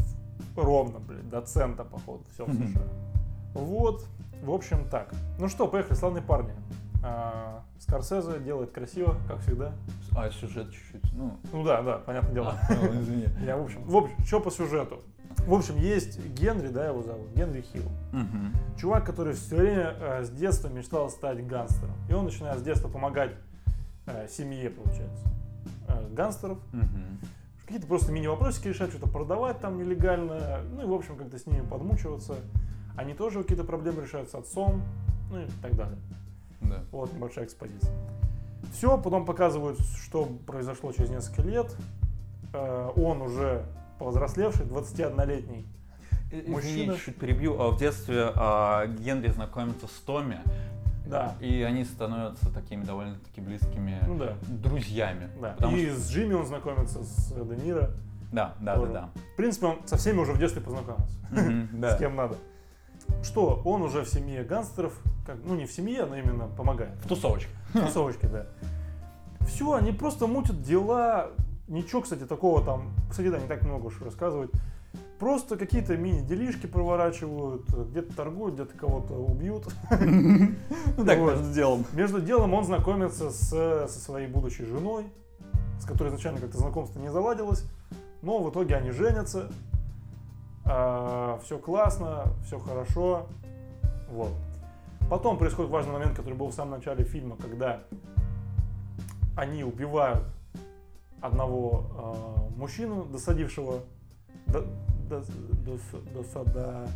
ровно, 0.56 1.00
блин, 1.00 1.30
до 1.30 1.42
цента, 1.42 1.84
походу, 1.84 2.24
все 2.34 2.46
в. 2.46 2.54
США. 2.72 2.82
Вот, 3.56 4.06
в 4.42 4.52
общем, 4.52 4.88
так. 4.90 5.14
Ну 5.38 5.50
что, 5.50 5.68
поехали, 5.68 5.96
славные 5.96 6.22
парни. 6.24 6.54
А, 7.04 7.64
Скорсезе 7.80 8.40
делает 8.40 8.72
красиво, 8.72 9.18
как 9.28 9.40
всегда. 9.40 9.74
а 10.16 10.30
сюжет 10.32 10.72
чуть-чуть. 10.72 11.14
Ну, 11.14 11.38
Ну 11.52 11.64
да, 11.64 11.82
да, 11.82 11.98
понятное 12.00 12.34
дело. 12.34 12.56
а, 12.70 12.74
ну, 12.74 13.02
извини. 13.02 13.28
Я, 13.46 13.58
в 13.58 13.64
общем, 13.64 13.84
в 13.84 13.96
общем, 13.96 14.26
что 14.26 14.40
по 14.40 14.52
сюжету? 14.52 15.02
В 15.46 15.54
общем, 15.54 15.78
есть 15.78 16.20
Генри, 16.34 16.70
да, 16.70 16.88
его 16.88 17.04
зовут, 17.04 17.28
Генри 17.36 17.62
Хилл. 17.62 17.90
Чувак, 18.78 19.06
который 19.06 19.34
все 19.34 19.56
время 19.56 19.96
э, 20.00 20.24
с 20.24 20.30
детства 20.32 20.68
мечтал 20.68 21.10
стать 21.10 21.46
гангстером. 21.46 21.94
И 22.10 22.14
он 22.14 22.26
начинает 22.26 22.60
с 22.60 22.64
детства 22.64 22.90
помогать 22.90 23.32
э, 24.08 24.28
семье, 24.28 24.70
получается, 24.72 25.24
э, 25.88 26.08
гангстеров. 26.14 26.58
Какие-то 27.66 27.88
просто 27.88 28.12
мини-вопросики 28.12 28.70
решать, 28.70 28.90
что-то 28.92 29.08
продавать 29.10 29.60
там 29.60 29.78
нелегально. 29.78 30.62
Ну 30.74 30.84
и, 30.84 30.86
в 30.86 30.94
общем, 30.94 31.18
как-то 31.18 31.38
с 31.38 31.46
ними 31.46 31.62
подмучиваться. 31.68 32.36
Они 32.96 33.14
тоже 33.14 33.42
какие-то 33.42 33.64
проблемы 33.64 34.02
решают 34.02 34.30
с 34.30 34.36
отцом, 34.36 34.82
ну 35.30 35.42
и 35.42 35.46
так 35.62 35.76
далее. 35.76 35.98
Да. 36.70 36.84
Вот 36.92 37.14
небольшая 37.14 37.46
экспозиция. 37.46 37.92
Все, 38.74 38.98
потом 38.98 39.26
показывают, 39.26 39.80
что 40.02 40.26
произошло 40.46 40.92
через 40.92 41.10
несколько 41.10 41.42
лет. 41.44 41.76
Э, 42.54 42.90
Он 42.96 43.22
уже 43.22 43.66
повзрослевший, 44.00 44.66
21-летний. 44.66 45.66
Извини, 46.32 46.50
Мужчина. 46.52 46.98
чуть 46.98 47.16
перебью. 47.18 47.60
А 47.60 47.70
В 47.72 47.78
детстве 47.78 48.32
а, 48.36 48.86
Генри 48.86 49.30
знакомится 49.30 49.88
с 49.88 49.92
Томми, 50.06 50.40
Да, 51.06 51.36
и 51.40 51.62
они 51.62 51.86
становятся 51.86 52.50
такими 52.54 52.84
довольно-таки 52.84 53.40
близкими 53.40 53.98
ну 54.06 54.18
да. 54.18 54.34
друзьями. 54.50 55.30
да. 55.42 55.56
И 55.72 55.86
что- 55.90 56.00
с 56.02 56.10
Джимми 56.12 56.34
он 56.34 56.46
знакомится, 56.46 57.02
с 57.04 57.32
Де 57.34 57.56
Ниро. 57.56 57.92
Да, 58.34 58.54
да, 58.60 58.74
да, 58.74 58.76
тоже. 58.76 58.92
да. 58.94 59.10
В 59.34 59.38
принципе, 59.38 59.68
он 59.68 59.78
со 59.86 59.96
всеми 59.96 60.20
уже 60.20 60.34
в 60.34 60.38
детстве 60.38 60.62
познакомился. 60.62 61.16
С 61.32 61.76
да. 61.80 61.98
кем 61.98 62.16
надо. 62.18 62.36
Что, 63.24 63.62
он 63.66 63.82
уже 63.82 64.04
в 64.04 64.10
семье 64.10 64.44
гангстеров, 64.44 64.94
как, 65.26 65.38
ну 65.44 65.56
не 65.56 65.66
в 65.66 65.72
семье, 65.72 66.06
но 66.06 66.16
именно 66.16 66.48
помогает. 66.48 66.96
В 67.04 67.08
тусовочке. 67.08 67.50
Тусовочки, 67.74 68.26
да. 68.26 68.46
Все, 69.48 69.74
они 69.74 69.92
просто 69.92 70.28
мутят 70.28 70.62
дела. 70.62 71.32
Ничего, 71.68 72.02
кстати, 72.02 72.26
такого 72.26 72.64
там, 72.64 72.94
кстати, 73.10 73.30
да, 73.30 73.40
не 73.40 73.48
так 73.48 73.64
много 73.64 73.88
уж 73.88 74.02
рассказывать. 74.02 74.52
Просто 75.20 75.58
какие-то 75.58 75.98
мини-делишки 75.98 76.68
проворачивают, 76.68 77.68
где-то 77.70 78.16
торгуют, 78.16 78.56
где-то 78.56 78.78
кого-то 78.78 79.14
убьют. 79.14 79.68
Ну 79.90 81.06
так 81.06 81.20
между 81.20 81.54
делом. 81.54 81.86
Между 81.94 82.22
делом 82.22 82.54
он 82.54 82.64
знакомится 82.64 83.32
со 83.32 83.88
своей 83.88 84.28
будущей 84.28 84.66
женой, 84.66 85.06
с 85.82 85.86
которой 85.86 86.10
изначально 86.10 86.40
как-то 86.40 86.58
знакомство 86.58 87.00
не 87.00 87.12
заладилось, 87.12 87.66
но 88.22 88.42
в 88.42 88.50
итоге 88.50 88.76
они 88.76 88.92
женятся. 88.92 89.52
Все 91.44 91.58
классно, 91.58 92.24
все 92.46 92.60
хорошо. 92.60 93.28
Вот. 94.10 94.32
Потом 95.10 95.38
происходит 95.38 95.72
важный 95.72 95.94
момент, 95.94 96.16
который 96.16 96.34
был 96.34 96.48
в 96.48 96.54
самом 96.54 96.72
начале 96.72 97.04
фильма, 97.06 97.38
когда 97.38 97.80
они 99.38 99.64
убивают 99.64 100.24
одного 101.22 102.46
э, 102.54 102.60
мужчину, 102.60 103.06
досадившего 103.06 103.80
до, 104.48 104.66
до, 105.10 105.22
до- 105.66 105.80
до- 106.14 106.44
до- 106.46 106.88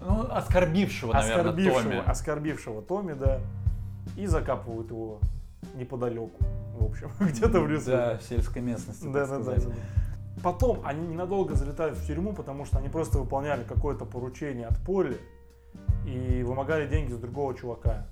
Ну, 0.00 0.26
оскорбившего, 0.30 1.12
наверное, 1.12 1.40
оскорбившего, 1.52 1.82
Томми. 1.82 2.02
оскорбившего 2.10 2.82
Томми, 2.82 3.12
да, 3.12 3.40
и 4.16 4.26
закапывают 4.26 4.90
его 4.90 5.20
неподалеку, 5.76 6.42
в 6.78 6.84
общем, 6.84 7.10
где-то 7.20 7.60
в 7.60 7.68
лесу. 7.68 7.90
Да, 7.90 8.18
в 8.18 8.22
сельской 8.22 8.62
местности, 8.62 9.04
Да, 9.04 9.26
так 9.26 9.44
да, 9.44 9.52
да, 9.54 9.60
да. 9.60 9.72
Потом 10.42 10.80
они 10.84 11.06
ненадолго 11.06 11.54
залетают 11.54 11.98
в 11.98 12.06
тюрьму, 12.06 12.32
потому 12.32 12.64
что 12.64 12.78
они 12.78 12.88
просто 12.88 13.18
выполняли 13.18 13.64
какое-то 13.64 14.04
поручение 14.04 14.66
от 14.66 14.78
Полли 14.84 15.18
и 16.06 16.42
вымогали 16.42 16.86
деньги 16.86 17.12
с 17.12 17.18
другого 17.18 17.54
чувака. 17.54 18.06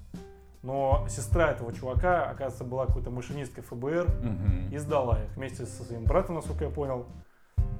Но 0.62 1.06
сестра 1.08 1.50
этого 1.52 1.72
чувака, 1.72 2.24
оказывается, 2.24 2.64
была 2.64 2.86
какой-то 2.86 3.10
машинисткой 3.10 3.64
ФБР 3.64 4.06
Мгм. 4.22 4.68
и 4.70 4.76
сдала 4.78 5.22
их 5.24 5.34
вместе 5.36 5.64
со 5.64 5.82
своим 5.84 6.04
братом, 6.04 6.34
насколько 6.34 6.64
я 6.64 6.70
понял. 6.70 7.06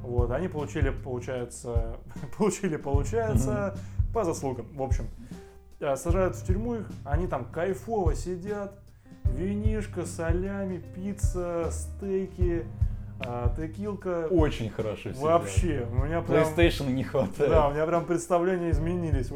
Вот, 0.03 0.31
они 0.31 0.49
получили, 0.49 0.89
получается, 0.91 1.99
получили, 2.39 2.77
получается, 2.77 3.77
по 4.15 4.25
заслугам, 4.25 4.67
в 4.75 4.83
общем. 4.83 5.05
Э, 5.79 5.95
Сажают 5.97 6.37
в 6.37 6.47
тюрьму 6.47 6.77
их, 6.77 6.91
они 7.05 7.27
там 7.27 7.45
кайфово 7.45 8.15
сидят, 8.15 8.73
винишко, 9.25 10.07
солями, 10.07 10.79
пицца, 10.79 11.71
стейки, 11.71 12.65
а, 13.21 13.55
текилка. 13.57 14.27
Очень 14.31 14.71
хорошо 14.71 15.11
сидят. 15.11 15.19
Вообще, 15.19 15.87
у 15.91 16.05
меня 16.05 16.23
прям... 16.23 16.43
PlayStation 16.45 16.91
не 16.93 17.05
хватает. 17.05 17.51
Да, 17.51 17.69
у 17.69 17.73
меня 17.73 17.87
прям 17.87 18.05
представления 18.07 18.71
изменились. 18.71 19.31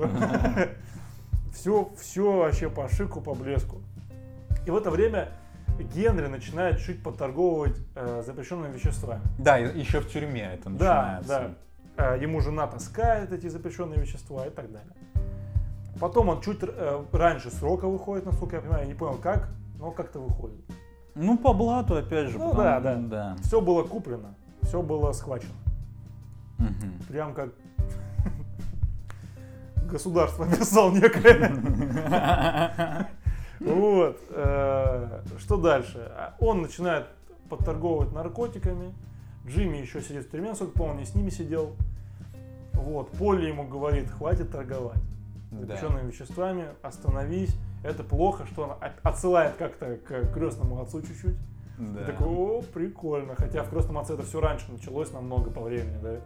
Все, 1.53 1.93
все 2.01 2.32
вообще 2.32 2.70
по 2.70 2.89
шику, 2.89 3.20
по 3.20 3.35
блеску. 3.35 3.82
И 4.66 4.70
в 4.70 4.76
это 4.76 4.91
время 4.91 5.28
Генри 5.95 6.26
начинает 6.28 6.78
чуть 6.80 7.03
подторговывать 7.03 7.76
э, 7.95 8.22
запрещенными 8.24 8.72
веществами. 8.72 9.20
Да, 9.39 9.59
еще 9.59 10.01
в 10.01 10.11
тюрьме 10.11 10.55
это 10.55 10.70
Да, 10.70 11.20
начинается. 11.20 11.55
да. 11.97 12.14
Э, 12.16 12.22
Ему 12.22 12.41
жена 12.41 12.66
таскает 12.66 13.32
эти 13.32 13.49
запрещенные 13.49 14.01
вещества 14.01 14.47
и 14.47 14.51
так 14.51 14.70
далее. 14.72 14.95
Потом 16.01 16.28
он 16.28 16.41
чуть 16.41 16.59
э, 16.62 17.05
раньше 17.12 17.51
срока 17.51 17.87
выходит, 17.87 18.24
насколько 18.24 18.57
я 18.57 18.62
понимаю, 18.62 18.82
я 18.82 18.89
не 18.89 18.95
понял 18.95 19.18
как, 19.18 19.49
но 19.78 19.91
как-то 19.91 20.20
выходит. 20.20 20.59
Ну, 21.15 21.39
по 21.39 21.53
блату, 21.53 21.97
опять 21.97 22.29
же. 22.29 22.39
Ну 22.39 22.51
потому- 22.51 22.62
да, 22.65 22.81
да. 22.81 22.97
да. 22.97 23.37
Все 23.43 23.61
было 23.61 23.83
куплено, 23.85 24.35
все 24.62 24.83
было 24.83 25.12
схвачено. 25.12 25.53
Мгм. 26.59 26.99
Прям 27.09 27.35
как 27.35 27.51
государство 29.91 30.47
описал 30.47 30.91
некое. 30.93 31.53
Вот. 33.61 34.21
э, 34.31 35.21
Что 35.39 35.57
дальше? 35.57 35.99
А 36.17 36.35
Он 36.39 36.61
начинает 36.62 37.07
подторговывать 37.49 38.12
наркотиками. 38.12 38.93
Джимми 39.47 39.79
еще 39.79 40.03
сидит 40.03 40.27
в 40.27 40.31
тюрьме, 40.31 40.51
насколько 40.51 40.73
помню, 40.77 40.99
не 41.01 41.07
с 41.07 41.15
ними 41.15 41.31
сидел. 41.31 41.73
Вот. 42.75 43.11
Полли 43.12 43.47
ему 43.47 43.67
говорит, 43.67 44.11
хватит 44.11 44.51
торговать 44.51 44.99
запрещенными 45.51 46.11
веществами, 46.11 46.67
остановись. 46.83 47.57
Это 47.85 48.03
плохо, 48.03 48.47
что 48.47 48.62
он 48.64 48.70
от- 48.80 48.99
отсылает 49.03 49.57
как-то 49.57 49.97
к 49.97 50.32
крестному 50.32 50.80
отцу 50.80 51.03
чуть-чуть. 51.03 51.37
Да. 51.78 52.03
И 52.03 52.05
такой, 52.07 52.28
о, 52.28 52.62
прикольно. 52.62 53.35
Хотя 53.37 53.62
в 53.62 53.70
крестном 53.70 53.99
отце 53.99 54.14
это 54.14 54.22
все 54.22 54.41
раньше 54.41 54.72
началось 54.72 55.12
намного 55.12 55.51
по 55.51 55.61
времени, 55.61 55.99
да. 56.03 56.16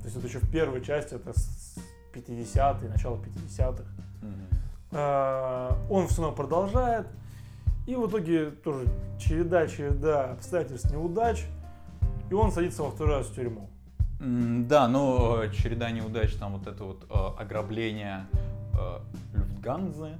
То 0.00 0.04
есть 0.04 0.16
это 0.16 0.26
еще 0.26 0.38
в 0.40 0.50
первой 0.50 0.84
части, 0.84 1.14
это 1.14 1.32
с 1.38 1.78
50-е, 2.12 2.88
начало 2.88 3.16
50-х. 3.16 3.84
Мгм. 4.22 4.48
А, 4.92 5.76
Он 5.90 6.06
все 6.06 6.22
равно 6.22 6.36
продолжает. 6.36 7.06
И 7.86 7.94
в 7.94 8.06
итоге 8.06 8.50
тоже 8.50 8.84
череда-череда 9.18 10.32
обстоятельств 10.32 10.90
неудач. 10.90 11.46
И 12.30 12.34
он 12.34 12.52
садится 12.52 12.82
во 12.82 12.90
второй 12.90 13.16
раз 13.16 13.26
в 13.28 13.34
тюрьму. 13.34 13.70
Да, 14.20 14.88
ну, 14.88 15.40
э, 15.42 15.50
череда 15.52 15.90
неудач, 15.90 16.34
там 16.34 16.58
вот 16.58 16.66
это 16.66 16.84
вот 16.84 17.06
э, 17.08 17.40
ограбление 17.40 18.26
э, 18.74 18.98
Люфтганзы. 19.34 20.18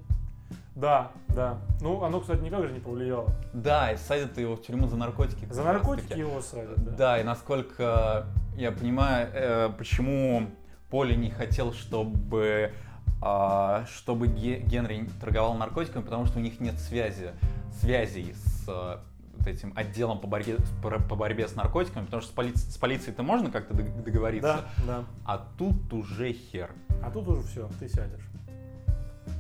Да, 0.79 1.11
да. 1.35 1.59
Ну, 1.81 2.05
оно, 2.05 2.21
кстати, 2.21 2.41
никак 2.41 2.67
же 2.67 2.73
не 2.73 2.79
повлияло. 2.79 3.29
Да, 3.53 3.93
и 3.93 3.97
садят 3.97 4.39
его 4.39 4.55
в 4.55 4.63
тюрьму 4.63 4.87
за 4.87 4.97
наркотики. 4.97 5.47
За 5.51 5.65
наркотики 5.65 6.07
таки. 6.09 6.21
его 6.21 6.41
садят, 6.41 6.77
да. 6.85 6.91
Да, 6.93 7.21
и 7.21 7.25
насколько 7.25 8.27
я 8.57 8.71
понимаю, 8.71 9.29
э, 9.35 9.71
почему 9.77 10.47
Поли 10.89 11.17
не 11.17 11.31
хотел, 11.31 11.73
чтобы, 11.73 12.73
а, 13.21 13.85
чтобы 13.89 14.29
Ге- 14.29 14.61
Генри 14.61 15.09
торговал 15.21 15.55
наркотиками, 15.55 16.03
потому 16.03 16.27
что 16.27 16.39
у 16.39 16.43
них 16.43 16.61
нет 16.61 16.79
связи, 16.79 17.33
связей 17.81 18.33
с 18.35 18.65
э, 18.69 18.99
вот 19.37 19.47
этим 19.49 19.73
отделом 19.77 20.19
по 20.21 20.27
борьбе, 20.29 20.57
по 20.83 21.17
борьбе 21.17 21.47
с 21.49 21.55
наркотиками, 21.57 22.05
потому 22.05 22.23
что 22.23 22.31
с, 22.33 22.35
поли- 22.35 22.57
с 22.57 22.79
полицией-то 22.79 23.23
можно 23.23 23.51
как-то 23.51 23.75
дог- 23.75 24.03
договориться, 24.05 24.65
Да, 24.87 24.87
да. 24.87 25.05
а 25.25 25.47
тут 25.59 25.93
уже 25.93 26.33
хер. 26.33 26.71
А 27.03 27.11
тут 27.11 27.27
уже 27.29 27.43
все, 27.43 27.69
ты 27.81 27.89
сядешь. 27.89 28.28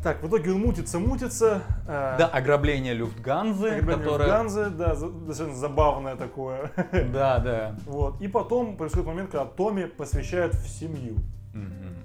Так, 0.03 0.23
в 0.23 0.29
итоге 0.29 0.53
он 0.53 0.61
мутится, 0.61 0.99
мутится. 1.01 1.63
э, 1.87 2.17
Да, 2.19 2.27
ограбление 2.29 2.95
Люфтганзы, 2.95 3.69
ограбление 3.69 4.05
которое... 4.05 4.29
Ганзы, 4.29 4.71
да, 4.71 4.95
достаточно 4.95 5.55
забавное 5.55 6.17
такое. 6.17 6.71
Да, 7.13 7.39
да. 7.39 7.75
Вот. 7.85 8.21
И 8.21 8.29
потом 8.29 8.77
происходит 8.77 9.07
момент, 9.09 9.31
когда 9.31 9.45
Томми 9.47 9.85
посвящают 9.85 10.55
в 10.55 10.69
семью. 10.69 11.17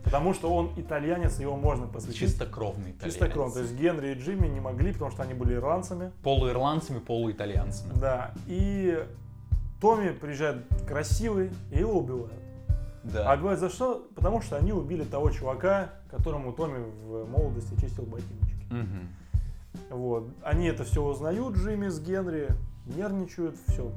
Потому 0.04 0.34
что 0.34 0.54
он 0.54 0.72
итальянец, 0.78 1.40
его 1.40 1.56
можно 1.56 1.88
посвятить. 1.88 2.20
Чистокровный 2.20 2.92
итальянец. 2.92 3.14
Чистокровно. 3.14 3.54
То 3.54 3.62
есть 3.62 3.74
Генри 3.74 4.10
и 4.12 4.14
Джимми 4.16 4.48
не 4.48 4.60
могли, 4.60 4.92
потому 4.92 5.12
что 5.12 5.24
они 5.24 5.34
были 5.34 5.54
ирландцами. 5.56 6.12
Полуирландцами, 6.24 7.00
полуитальянцами. 7.00 7.94
Да. 7.96 8.32
И 8.48 9.04
Томми 9.80 10.10
приезжает 10.10 10.58
красивый, 10.88 11.52
и 11.72 11.80
его 11.80 12.00
убивают. 12.00 12.34
Да. 13.04 13.32
А 13.32 13.38
говорят, 13.38 13.60
за 13.60 13.70
что? 13.70 14.08
Потому 14.16 14.42
что 14.42 14.58
они 14.58 14.72
убили 14.72 15.04
того 15.04 15.30
чувака, 15.32 15.90
которому 16.10 16.54
Томми 16.54 16.86
в 17.04 17.30
молодости 17.30 17.74
чистил 17.80 18.04
ботиночки. 18.04 18.56
Мгм. 18.70 19.08
Вот. 19.90 20.30
Они 20.44 20.68
это 20.68 20.84
все 20.84 21.04
узнают, 21.04 21.56
Джимми 21.58 21.90
с 21.90 22.00
Генри, 22.00 22.48
нервничают, 22.86 23.56
все 23.68 23.92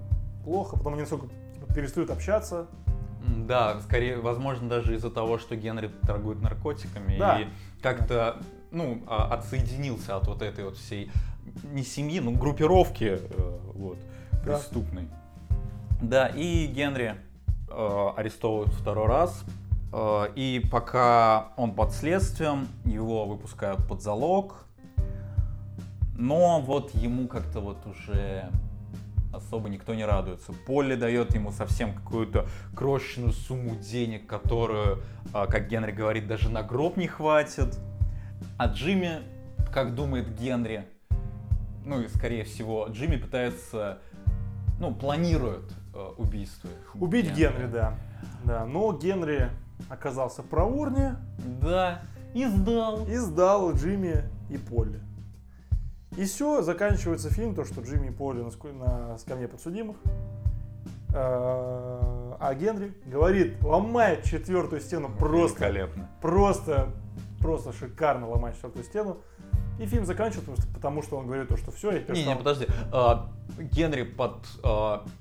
плохо, 0.45 0.77
потом 0.77 0.95
они 0.95 1.03
насколько 1.03 1.27
типа, 1.55 1.73
перестают 1.75 2.11
общаться. 2.11 2.67
Да, 3.47 3.81
скорее, 3.81 4.19
возможно, 4.19 4.69
даже 4.69 4.95
из-за 4.95 5.11
того, 5.11 5.39
что 5.39 5.57
Генри 5.57 5.91
торгует 6.03 6.41
наркотиками 6.41 7.17
Да. 7.19 7.41
и 7.41 7.47
как-то, 7.83 8.37
ну, 8.71 9.03
а, 9.09 9.33
отсоединился 9.35 10.17
от 10.17 10.27
вот 10.29 10.43
этой 10.43 10.65
вот 10.65 10.77
всей, 10.77 11.11
не 11.73 11.83
семьи, 11.83 12.21
ну, 12.21 12.33
группировки, 12.37 13.19
э, 13.21 13.59
вот, 13.75 13.99
Да. 14.33 14.39
преступной. 14.59 15.09
Да, 16.01 16.27
и 16.29 16.67
Генри 16.67 17.17
э, 17.69 18.09
арестовывают 18.17 18.73
второй 18.73 19.07
раз, 19.07 19.45
э, 19.93 20.27
и 20.35 20.67
пока 20.71 21.53
он 21.57 21.75
под 21.75 21.93
следствием, 21.93 22.69
его 22.85 23.27
выпускают 23.27 23.87
под 23.87 24.03
залог, 24.03 24.67
но 26.17 26.61
вот 26.61 26.95
ему 26.95 27.29
как-то 27.29 27.61
вот 27.61 27.79
уже 27.87 28.51
особо 29.37 29.69
никто 29.69 29.95
не 29.95 30.05
радуется. 30.05 30.53
Полли 30.67 30.95
дает 30.95 31.35
ему 31.35 31.53
совсем 31.53 31.95
какую-то 31.95 32.47
крошечную 32.75 33.33
сумму 33.33 33.77
денег, 33.77 34.27
которую, 34.27 35.03
а, 35.33 35.47
как 35.47 35.69
Генри 35.69 35.93
говорит, 35.93 36.27
даже 36.27 36.51
на 36.51 36.63
гроб 36.63 36.97
не 36.97 37.07
хватит. 37.07 37.79
А 38.59 38.67
Джимми, 38.67 39.21
как 39.73 39.95
думает 39.95 40.35
Генри, 40.39 40.87
ну 41.85 42.01
и 42.01 42.09
скорее 42.09 42.45
всего, 42.45 42.87
Джимми 42.91 43.17
пытается, 43.17 43.99
ну, 44.81 44.95
планирует 44.95 45.73
э, 45.97 46.13
убийство. 46.19 46.69
Убить 46.95 47.33
Генри, 47.35 47.67
да. 47.67 47.95
Да, 48.45 48.65
но 48.65 48.93
Генри 48.93 49.51
оказался 49.89 50.43
проворнее 50.43 51.17
Да, 51.61 52.01
и 52.35 52.47
сдал. 52.47 53.07
и 53.07 53.17
сдал 53.17 53.73
Джимми 53.75 54.25
и 54.51 54.57
Полли. 54.59 55.01
И 56.17 56.25
все, 56.25 56.63
заканчивается 56.63 57.31
фильм, 57.31 57.55
то, 57.55 57.65
что 57.65 57.81
Джимми 57.83 58.09
и 58.09 58.11
Полли 58.11 58.41
на, 58.43 59.09
на 59.09 59.19
скамье 59.19 59.49
подсудимых. 59.49 59.97
Э, 61.15 62.33
А 62.39 62.55
Генри 62.55 62.93
говорит, 63.07 63.63
ломает 63.63 64.25
четвертую 64.25 64.81
стену 64.83 65.09
просто 65.19 65.65
Великолепно. 65.65 66.09
просто, 66.21 66.89
просто 67.41 67.73
шикарно 67.73 68.29
ломать 68.29 68.55
четвертую 68.57 68.85
стену. 68.85 69.17
И 69.79 69.87
фильм 69.87 70.07
заканчивается, 70.07 70.67
потому 70.75 71.03
что- 71.03 71.17
он 71.19 71.27
говорит 71.27 71.49
то, 71.49 71.57
что 71.57 71.71
все, 71.71 71.91
я 71.93 71.99
теперь 72.01 72.17
Не, 72.17 72.25
не, 72.25 72.37
подожди. 72.37 72.67
А, 72.93 73.31
Генри 73.59 74.03
под, 74.05 74.37
а, 74.63 74.99
под- 74.99 75.13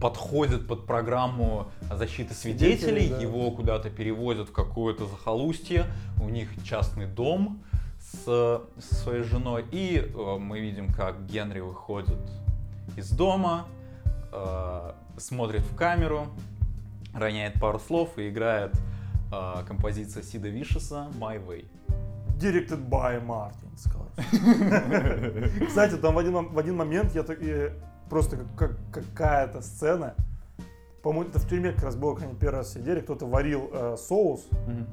подходит 0.00 0.66
под 0.66 0.86
программу 0.86 1.68
защиты 1.90 2.34
свидетелей, 2.34 2.76
Свидетелей, 2.76 3.08
да. 3.10 3.22
его 3.22 3.50
куда-то 3.50 3.90
перевозят 3.90 4.48
в 4.48 4.52
какое-то 4.52 5.06
захолустье, 5.06 5.86
у 6.20 6.28
них 6.28 6.50
частный 6.64 7.06
дом 7.06 7.62
с, 7.98 8.24
со 8.24 8.94
своей 8.94 9.22
женой, 9.22 9.64
и 9.70 9.98
э, 9.98 10.36
мы 10.38 10.60
видим, 10.60 10.92
как 10.92 11.26
Генри 11.26 11.60
выходит 11.60 12.18
из 12.96 13.10
дома, 13.10 13.66
э, 14.32 14.92
смотрит 15.16 15.62
в 15.62 15.74
камеру, 15.74 16.28
роняет 17.14 17.58
пару 17.58 17.78
слов 17.78 18.18
и 18.18 18.28
играет 18.28 18.74
э, 19.32 19.64
композиция 19.66 20.22
Сида 20.22 20.48
Вишеса 20.48 21.08
«My 21.18 21.44
Way». 21.44 21.64
Directed 22.38 22.86
by 22.86 23.18
Martin 23.26 23.72
Scorsese. 23.76 25.66
Кстати, 25.66 25.96
там 25.96 26.14
в 26.14 26.18
один, 26.18 26.34
в 26.34 26.58
один 26.58 26.76
момент 26.76 27.14
я 27.14 27.22
просто 28.08 28.36
как, 28.36 28.56
как- 28.56 28.76
какая-то 28.92 29.60
сцена, 29.62 30.14
по-моему, 31.02 31.30
это 31.30 31.38
в 31.38 31.48
тюрьме 31.48 31.72
как 31.72 31.84
раз 31.84 31.96
было, 31.96 32.14
когда 32.14 32.28
они 32.30 32.38
первый 32.38 32.56
раз 32.58 32.72
сидели, 32.72 33.00
кто-то 33.00 33.26
варил 33.26 33.70
э, 33.72 33.96
соус, 33.98 34.46
Мгм. 34.66 34.86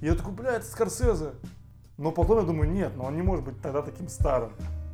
и 0.00 0.06
я 0.06 0.14
такой, 0.14 0.32
бля, 0.32 0.52
это 0.56 0.64
Скорсезе. 0.64 1.32
Но 1.98 2.12
потом 2.12 2.38
я 2.38 2.44
думаю, 2.44 2.70
нет, 2.70 2.92
но 2.96 3.04
он 3.04 3.16
не 3.16 3.22
может 3.22 3.44
быть 3.44 3.60
тогда 3.60 3.82
таким 3.82 4.08
старым. 4.08 4.52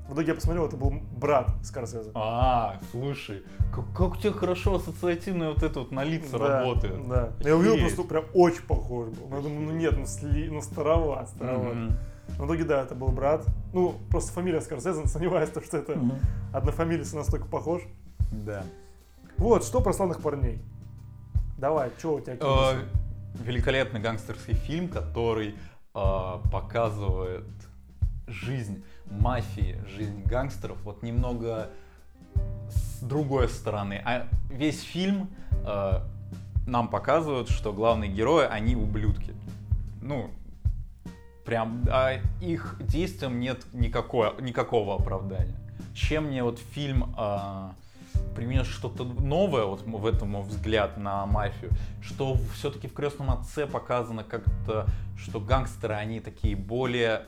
В 0.09 0.13
итоге 0.15 0.29
я 0.29 0.35
посмотрел, 0.35 0.67
это 0.67 0.77
был 0.77 0.93
брат 1.17 1.49
Скорсезе. 1.63 2.11
А, 2.15 2.79
слушай, 2.91 3.43
как, 3.73 3.85
как 3.97 4.15
у 4.15 4.17
тебя 4.17 4.33
хорошо 4.33 4.77
ассоциативно 4.77 5.51
вот 5.53 5.63
это 5.63 5.81
вот 5.81 5.93
на 5.93 6.03
лица 6.05 6.39
Да, 6.39 6.61
работает. 6.61 7.09
Да. 7.09 7.31
Я 7.41 7.57
увидел, 7.57 7.79
просто 7.79 8.03
прям 8.05 8.25
очень 8.35 8.63
похож 8.63 9.09
был. 9.09 9.29
Но 9.29 9.37
я 9.37 9.43
думаю, 9.43 9.61
ну 9.67 9.71
нет, 9.73 9.95
ну, 9.97 10.07
сли, 10.07 10.49
ну 10.49 10.63
староват, 10.63 11.29
староват. 11.29 11.75
Мгм. 11.75 11.97
Но 12.39 12.45
в 12.45 12.47
итоге, 12.47 12.65
да, 12.65 12.83
это 12.83 12.95
был 12.95 13.09
брат. 13.09 13.47
Ну, 13.73 13.97
просто 14.11 14.33
фамилия 14.33 14.61
Скорсезе, 14.61 15.07
сомневаюсь, 15.07 15.51
то, 15.51 15.63
что 15.63 15.79
это 15.79 15.99
однофамилец 16.53 17.13
настолько 17.13 17.47
похож. 17.47 17.83
Да. 18.31 18.65
Вот, 19.39 19.65
что 19.65 19.81
про 19.81 19.93
славных 19.93 20.21
парней? 20.21 20.61
Давай, 21.59 21.91
что 21.99 22.15
у 22.17 22.21
тебя 22.21 22.37
Э? 22.41 22.85
Великолепный 23.45 24.01
гангстерский 24.01 24.55
фильм, 24.55 24.89
который 24.89 25.55
э, 25.95 26.39
показывает 26.51 27.45
жизнь 28.27 28.83
мафии, 29.11 29.79
жизнь 29.87 30.23
гангстеров, 30.25 30.81
вот 30.83 31.03
немного 31.03 31.71
с 32.71 33.01
другой 33.01 33.49
стороны. 33.49 34.01
А 34.05 34.27
весь 34.51 34.83
фильм 34.83 35.29
э, 35.65 36.01
нам 36.67 36.89
показывают, 36.89 37.49
что 37.49 37.73
главные 37.73 38.11
герои, 38.11 38.47
они 38.47 38.75
ублюдки. 38.75 39.35
Ну, 40.03 40.31
прям 41.47 41.85
а 41.89 42.19
их 42.41 42.77
действиям 42.81 43.41
нет 43.41 43.65
никакой, 43.73 44.31
никакого 44.43 44.97
оправдания. 44.97 45.57
Чем 45.95 46.25
мне 46.25 46.43
вот 46.43 46.59
фильм 46.59 47.15
а, 47.17 47.73
принес 48.35 48.67
что-то 48.67 49.05
новое, 49.05 49.65
вот 49.65 49.83
в 49.83 50.07
этом 50.07 50.43
взгляд 50.43 50.99
на 50.99 51.25
мафию, 51.25 51.71
что 52.03 52.37
все-таки 52.55 52.89
в 52.89 52.93
крестном 52.93 53.31
отце 53.31 53.67
показано 53.67 54.25
как-то, 54.25 54.87
что 55.17 55.41
гангстеры, 55.41 55.95
они 55.95 56.21
такие 56.21 56.57
более 56.57 57.23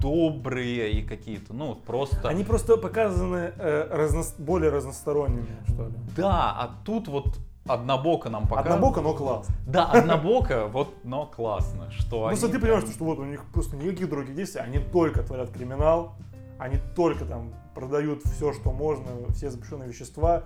добрые 0.00 0.92
и 0.92 1.02
какие-то, 1.02 1.52
ну, 1.52 1.66
вот 1.68 1.82
просто... 1.82 2.26
Они 2.26 2.42
просто 2.42 2.78
показаны 2.78 3.52
э, 3.56 3.88
разно- 3.90 4.34
более 4.38 4.70
разносторонними, 4.70 5.58
что 5.66 5.88
ли. 5.88 5.94
Да, 6.16 6.52
а 6.58 6.70
тут 6.84 7.06
вот 7.08 7.38
однобоко 7.72 8.30
нам 8.30 8.46
показывают. 8.46 8.74
Однобоко, 8.74 9.00
но 9.00 9.14
класс. 9.14 9.48
Да, 9.66 9.86
однобоко, 9.86 10.66
вот, 10.66 10.94
но 11.04 11.26
классно, 11.26 11.90
что 11.90 12.26
Просто 12.28 12.46
они 12.46 12.54
ты 12.54 12.60
понимаешь, 12.60 12.82
прям- 12.84 12.94
что 12.94 13.04
вот 13.04 13.18
у 13.18 13.24
них 13.24 13.44
просто 13.52 13.76
никаких 13.76 14.08
других 14.08 14.34
действий, 14.34 14.60
они 14.60 14.78
только 14.78 15.22
творят 15.22 15.50
криминал, 15.50 16.14
они 16.58 16.76
только 16.94 17.24
там 17.24 17.52
продают 17.74 18.22
все, 18.24 18.52
что 18.52 18.72
можно, 18.72 19.06
все 19.30 19.50
запрещенные 19.50 19.88
вещества, 19.88 20.44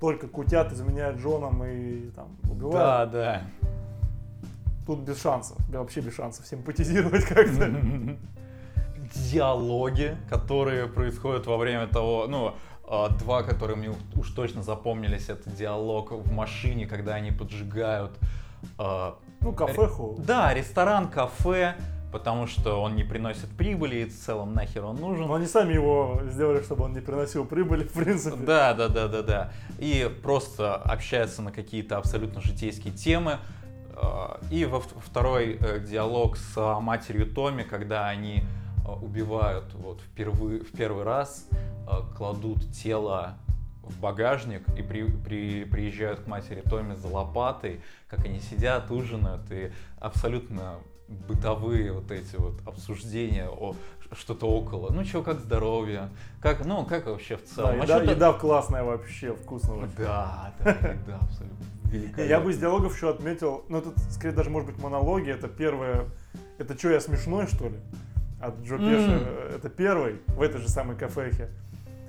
только 0.00 0.28
кутят, 0.28 0.72
изменяют 0.72 1.18
женам 1.18 1.64
и 1.64 2.10
там 2.10 2.36
убивают. 2.44 2.72
Да, 2.72 3.06
да. 3.06 3.42
Тут 4.86 5.00
без 5.00 5.20
шансов, 5.20 5.56
да, 5.68 5.80
вообще 5.80 6.00
без 6.00 6.14
шансов 6.14 6.46
симпатизировать 6.46 7.24
как-то. 7.24 7.70
диалоги, 9.14 10.16
которые 10.28 10.86
происходят 10.86 11.46
во 11.46 11.56
время 11.56 11.86
того, 11.86 12.26
ну, 12.28 12.54
два, 13.18 13.42
которые 13.42 13.76
мне 13.76 13.92
уж 14.14 14.30
точно 14.30 14.62
запомнились, 14.62 15.28
это 15.28 15.50
диалог 15.50 16.12
в 16.12 16.32
машине, 16.32 16.86
когда 16.86 17.14
они 17.14 17.32
поджигают. 17.32 18.12
а, 18.78 19.16
Ну, 19.40 19.52
кафеху. 19.52 20.16
Да, 20.18 20.54
ресторан, 20.54 21.08
кафе, 21.08 21.74
потому 22.12 22.46
что 22.46 22.80
он 22.80 22.94
не 22.96 23.04
приносит 23.04 23.50
прибыли, 23.50 23.96
и 23.96 24.04
в 24.06 24.16
целом 24.16 24.54
нахер 24.54 24.84
он 24.84 24.96
нужен. 24.96 25.26
Но 25.26 25.34
они 25.34 25.46
сами 25.46 25.74
его 25.74 26.20
сделали, 26.30 26.62
чтобы 26.62 26.84
он 26.84 26.92
не 26.92 27.00
приносил 27.00 27.44
прибыли, 27.44 27.84
в 27.84 27.92
принципе. 27.92 28.36
Да, 28.36 28.72
да, 28.74 28.88
да, 28.88 29.08
да, 29.08 29.22
да. 29.22 29.52
И 29.78 30.10
просто 30.22 30.76
общаются 30.76 31.42
на 31.42 31.52
какие-то 31.52 31.98
абсолютно 31.98 32.40
житейские 32.40 32.92
темы. 32.94 33.38
А, 33.96 34.38
И 34.50 34.64
во 34.64 34.80
второй 34.80 35.58
э, 35.60 35.80
диалог 35.80 36.36
с 36.36 36.52
а, 36.56 36.80
матерью 36.80 37.26
Томи, 37.32 37.64
когда 37.64 38.06
они 38.08 38.44
а, 38.86 38.92
убивают 38.92 39.74
вот 39.74 40.00
впервые, 40.00 40.60
в 40.60 40.70
первый 40.72 41.02
раз, 41.04 41.48
а, 41.50 41.56
кладут 42.16 42.72
тело 42.72 43.34
в 43.82 44.00
багажник 44.00 44.62
и 44.76 44.82
при- 44.82 45.04
при- 45.04 45.64
приезжают 45.64 46.20
к 46.20 46.26
матери 46.26 46.60
Томи 46.60 46.94
за 46.96 47.06
лопатой, 47.08 47.80
как 48.08 48.24
они 48.24 48.40
сидят, 48.40 48.90
ужинают, 48.90 49.42
и 49.50 49.70
абсолютно 50.00 50.74
бытовые 51.08 51.92
вот 51.92 52.10
эти 52.10 52.34
вот 52.36 52.54
обсуждения 52.66 53.48
о 53.48 53.74
что-то 54.12 54.46
около. 54.48 54.90
Ну 54.92 55.04
что, 55.04 55.22
как 55.22 55.40
здоровье? 55.40 56.08
Как, 56.40 56.64
ну, 56.64 56.84
как 56.84 57.06
вообще 57.06 57.36
в 57.36 57.40
Да, 57.42 57.46
целом? 57.46 57.70
А 57.80 57.84
еда, 57.84 58.00
чё-то- 58.00 58.10
еда 58.12 58.32
классная 58.32 58.82
вообще, 58.84 59.34
вкусная. 59.34 59.76
вообще. 59.78 59.98
Да, 59.98 60.52
да, 60.64 60.70
еда 60.70 61.18
абсолютно. 61.20 61.64
Великолепно. 61.84 62.22
Я 62.22 62.40
бы 62.40 62.50
из 62.50 62.58
диалогов 62.58 62.94
еще 62.96 63.10
отметил, 63.10 63.64
ну 63.68 63.78
это 63.78 63.90
скорее 64.10 64.34
даже 64.34 64.50
может 64.50 64.68
быть 64.70 64.78
монологи, 64.82 65.30
это 65.30 65.46
первое, 65.46 66.06
это 66.58 66.76
что 66.76 66.90
я 66.90 67.00
смешной 67.00 67.46
что 67.46 67.68
ли? 67.68 67.76
От 68.40 68.58
Джо. 68.62 68.76
Пеша, 68.78 69.12
это 69.56 69.68
первый 69.70 70.20
в 70.28 70.42
этой 70.42 70.60
же 70.60 70.68
самой 70.68 70.96
кафехе. 70.96 71.50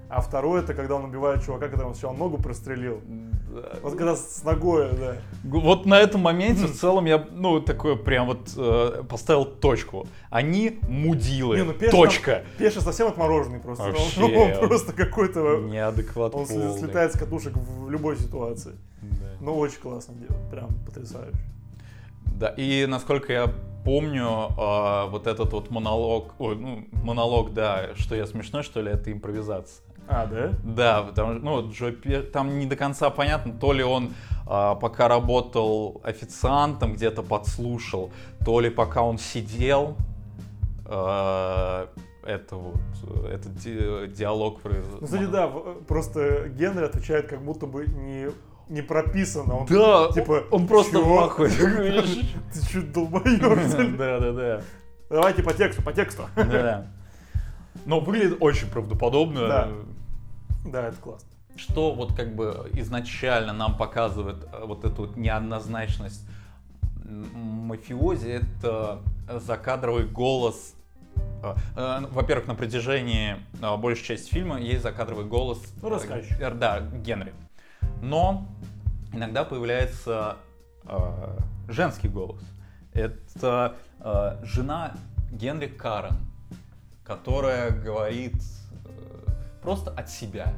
А 0.09 0.21
второй 0.21 0.61
это 0.61 0.73
когда 0.73 0.95
он 0.95 1.03
убивает 1.05 1.43
чувака, 1.43 1.67
когда 1.67 1.85
он 1.85 1.93
сначала 1.93 2.15
ногу 2.15 2.37
прострелил. 2.37 3.01
Да. 3.05 3.79
Вот 3.81 3.95
когда 3.95 4.15
с 4.15 4.41
ногой, 4.43 4.89
да. 4.93 5.17
Вот 5.43 5.85
на 5.85 5.99
этом 5.99 6.21
моменте 6.21 6.65
в 6.67 6.73
целом 6.73 7.05
я, 7.05 7.25
ну, 7.31 7.59
такой 7.59 7.97
прям 7.97 8.27
вот 8.27 8.53
э, 8.55 9.03
поставил 9.09 9.43
точку. 9.45 10.07
Они 10.29 10.79
мудилы. 10.87 11.57
Не, 11.57 11.63
ну 11.63 11.73
Пеш 11.73 11.91
Точка. 11.91 12.31
там- 12.35 12.43
Пеша 12.57 12.81
совсем 12.81 13.07
отмороженный 13.07 13.59
просто. 13.59 13.83
Он- 13.83 13.91
Вообще. 13.91 14.57
Он, 14.61 14.67
просто 14.67 14.93
какой-то... 14.93 15.57
Неадекват 15.57 16.35
Он 16.35 16.45
полный. 16.45 16.77
слетает 16.79 17.13
с 17.13 17.19
катушек 17.19 17.53
в 17.57 17.89
любой 17.89 18.17
ситуации. 18.17 18.73
Да. 19.01 19.25
Но 19.41 19.57
очень 19.57 19.79
классно 19.79 20.13
делает, 20.15 20.49
прям 20.49 20.69
потрясающе. 20.85 21.37
Да, 22.25 22.53
и 22.55 22.85
насколько 22.85 23.33
я 23.33 23.51
помню, 23.83 24.49
э, 24.57 25.09
вот 25.09 25.27
этот 25.27 25.51
вот 25.53 25.69
монолог, 25.71 26.33
ой, 26.39 26.55
ну, 26.55 26.85
монолог, 27.03 27.53
да, 27.53 27.89
что 27.95 28.15
я 28.15 28.25
смешной, 28.27 28.63
что 28.63 28.81
ли, 28.81 28.91
это 28.91 29.11
импровизация. 29.11 29.83
А, 30.07 30.25
да? 30.25 30.51
Да, 30.63 31.03
потому 31.03 31.33
что, 31.35 31.43
ну, 31.43 31.71
Джо 31.71 31.91
Пер, 31.91 32.23
там 32.23 32.59
не 32.59 32.65
до 32.65 32.75
конца 32.75 33.09
понятно, 33.09 33.53
то 33.53 33.73
ли 33.73 33.83
он 33.83 34.13
а, 34.47 34.75
пока 34.75 35.07
работал 35.07 36.01
официантом, 36.03 36.93
где-то 36.93 37.23
подслушал, 37.23 38.11
то 38.45 38.59
ли 38.59 38.69
пока 38.69 39.01
он 39.01 39.17
сидел, 39.17 39.97
а, 40.85 41.89
это 42.23 42.55
вот, 42.55 42.75
этот 43.29 43.55
ди- 43.55 44.07
диалог. 44.07 44.59
Ну, 44.63 45.05
кстати, 45.05 45.25
да, 45.25 45.47
просто 45.87 46.49
Генри 46.49 46.85
отвечает 46.85 47.27
как 47.27 47.41
будто 47.41 47.65
бы 47.65 47.85
не, 47.87 48.27
не 48.69 48.81
прописано. 48.81 49.59
Он, 49.59 49.65
Да, 49.65 50.11
типа, 50.13 50.43
он 50.51 50.67
просто 50.67 50.93
«Чё? 50.99 51.05
в 51.05 51.19
ахуе. 51.19 51.49
Ты 52.53 52.61
что, 52.63 52.81
долбоёб? 52.81 53.97
Да, 53.97 54.19
да, 54.19 54.31
да. 54.31 54.61
Давайте 55.09 55.41
по 55.43 55.53
тексту, 55.53 55.81
по 55.81 55.93
тексту. 55.93 56.23
Да. 56.35 56.87
Но 57.85 57.99
выглядит 58.01 58.37
очень 58.41 58.69
правдоподобно. 58.69 59.47
Да. 59.47 59.69
Да, 60.67 60.87
это 60.87 60.97
классно. 60.97 61.29
Что 61.55 61.93
вот 61.93 62.13
как 62.13 62.35
бы 62.35 62.69
изначально 62.73 63.53
нам 63.53 63.77
показывает 63.77 64.47
э, 64.51 64.63
вот 64.65 64.85
эту 64.85 65.07
вот 65.07 65.17
неоднозначность 65.17 66.27
мафиози, 67.05 68.27
это 68.27 68.99
закадровый 69.27 70.05
голос. 70.05 70.75
Э, 71.41 71.55
э, 71.75 72.05
Во-первых, 72.11 72.47
на 72.47 72.55
протяжении 72.55 73.37
большей 73.79 74.03
части 74.03 74.29
фильма 74.29 74.59
есть 74.59 74.83
закадровый 74.83 75.25
голос. 75.25 75.61
Ну, 75.81 75.89
рассказчик. 75.89 76.37
Да, 76.57 76.81
Генри. 76.81 77.33
Но 78.01 78.45
иногда 79.13 79.43
появляется 79.43 80.37
э, 80.85 81.37
женский 81.67 82.07
голос. 82.07 82.41
Это 82.93 83.75
э, 83.99 84.37
жена 84.43 84.93
Генри 85.31 85.67
Карен, 85.67 86.17
которая 87.03 87.71
говорит 87.71 88.35
просто 89.67 89.91
от 89.91 90.09
себя. 90.09 90.53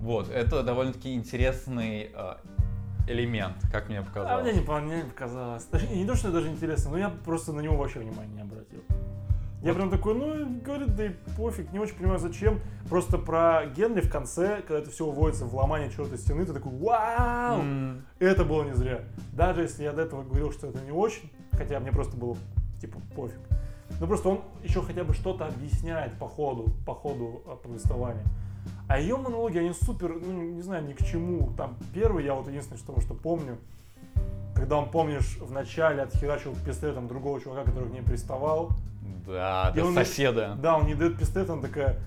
Вот, 0.00 0.30
это 0.30 0.62
довольно-таки 0.62 1.12
интересный 1.12 2.10
э, 2.14 2.34
элемент, 3.06 3.56
как 3.70 3.90
мне 3.90 3.98
А 3.98 4.02
показалось. 4.02 4.42
мне 4.42 4.54
не, 4.54 4.80
мне 4.80 4.96
не 5.02 5.02
показалось. 5.10 5.64
Даже- 5.66 5.86
Не 5.88 6.06
то, 6.06 6.14
что 6.14 6.32
даже 6.32 6.48
интересно, 6.48 6.92
но 6.92 6.96
я 6.98 7.10
просто 7.10 7.52
на 7.52 7.60
него 7.60 7.76
вообще 7.76 7.98
внимания 7.98 8.32
не 8.34 8.40
обратил. 8.40 8.80
Я 9.62 9.74
прям 9.74 9.90
такой, 9.90 10.14
ну, 10.14 10.60
говорит, 10.64 10.96
да 10.96 11.04
и 11.04 11.10
пофиг, 11.36 11.72
не 11.72 11.78
очень 11.78 11.94
понимаю, 11.96 12.18
зачем. 12.18 12.60
Просто 12.88 13.18
про 13.18 13.66
Генри 13.66 14.00
в 14.00 14.10
конце, 14.10 14.62
когда 14.62 14.78
это 14.78 14.90
все 14.90 15.04
уводится 15.04 15.44
в 15.44 15.54
ломание 15.54 15.90
чертой 15.90 16.16
стены, 16.16 16.46
ты 16.46 16.54
такой, 16.54 16.72
вау! 16.78 17.60
М, 17.60 18.06
Это 18.18 18.44
было 18.46 18.62
не 18.64 18.72
зря. 18.74 19.02
Даже 19.34 19.60
если 19.60 19.82
я 19.82 19.92
до 19.92 20.00
этого 20.02 20.22
говорил, 20.22 20.52
что 20.52 20.68
это 20.68 20.80
не 20.80 20.90
очень, 20.90 21.30
хотя 21.52 21.80
мне 21.80 21.92
просто 21.92 22.16
было, 22.16 22.34
типа, 22.80 22.98
пофиг. 23.14 23.40
Ну, 24.00 24.06
просто 24.06 24.30
он 24.30 24.40
еще 24.62 24.80
хотя 24.80 25.04
бы 25.04 25.12
что-то 25.12 25.46
объясняет 25.46 26.18
по 26.18 26.26
ходу, 26.28 26.74
по 26.86 26.94
ходу 26.94 27.42
а, 27.46 27.56
повествования. 27.56 28.24
А 28.86 28.98
ее 29.00 29.16
монологи, 29.16 29.58
они 29.58 29.72
супер, 29.72 30.14
ну, 30.20 30.32
не 30.42 30.62
знаю, 30.62 30.84
ни 30.86 30.92
к 30.92 31.02
чему. 31.04 31.52
Там 31.56 31.76
первый, 31.94 32.24
я 32.24 32.34
вот 32.34 32.46
единственное, 32.48 32.78
что, 32.78 33.00
что 33.00 33.14
помню, 33.14 33.56
когда 34.54 34.76
он, 34.76 34.90
помнишь, 34.90 35.38
в 35.40 35.52
начале 35.52 36.02
отхерачил 36.02 36.54
пистолетом 36.66 37.08
другого 37.08 37.40
чувака, 37.40 37.64
который 37.64 37.88
к 37.88 37.92
ней 37.92 38.02
приставал. 38.02 38.70
Да, 39.26 39.72
И 39.74 39.78
да, 39.78 39.86
он- 39.86 39.94
соседа. 39.94 40.56
Да, 40.60 40.76
он 40.76 40.86
не 40.86 40.94
дает 40.94 41.18
пистолет, 41.18 41.48
он 41.48 41.62
такая, 41.62 41.98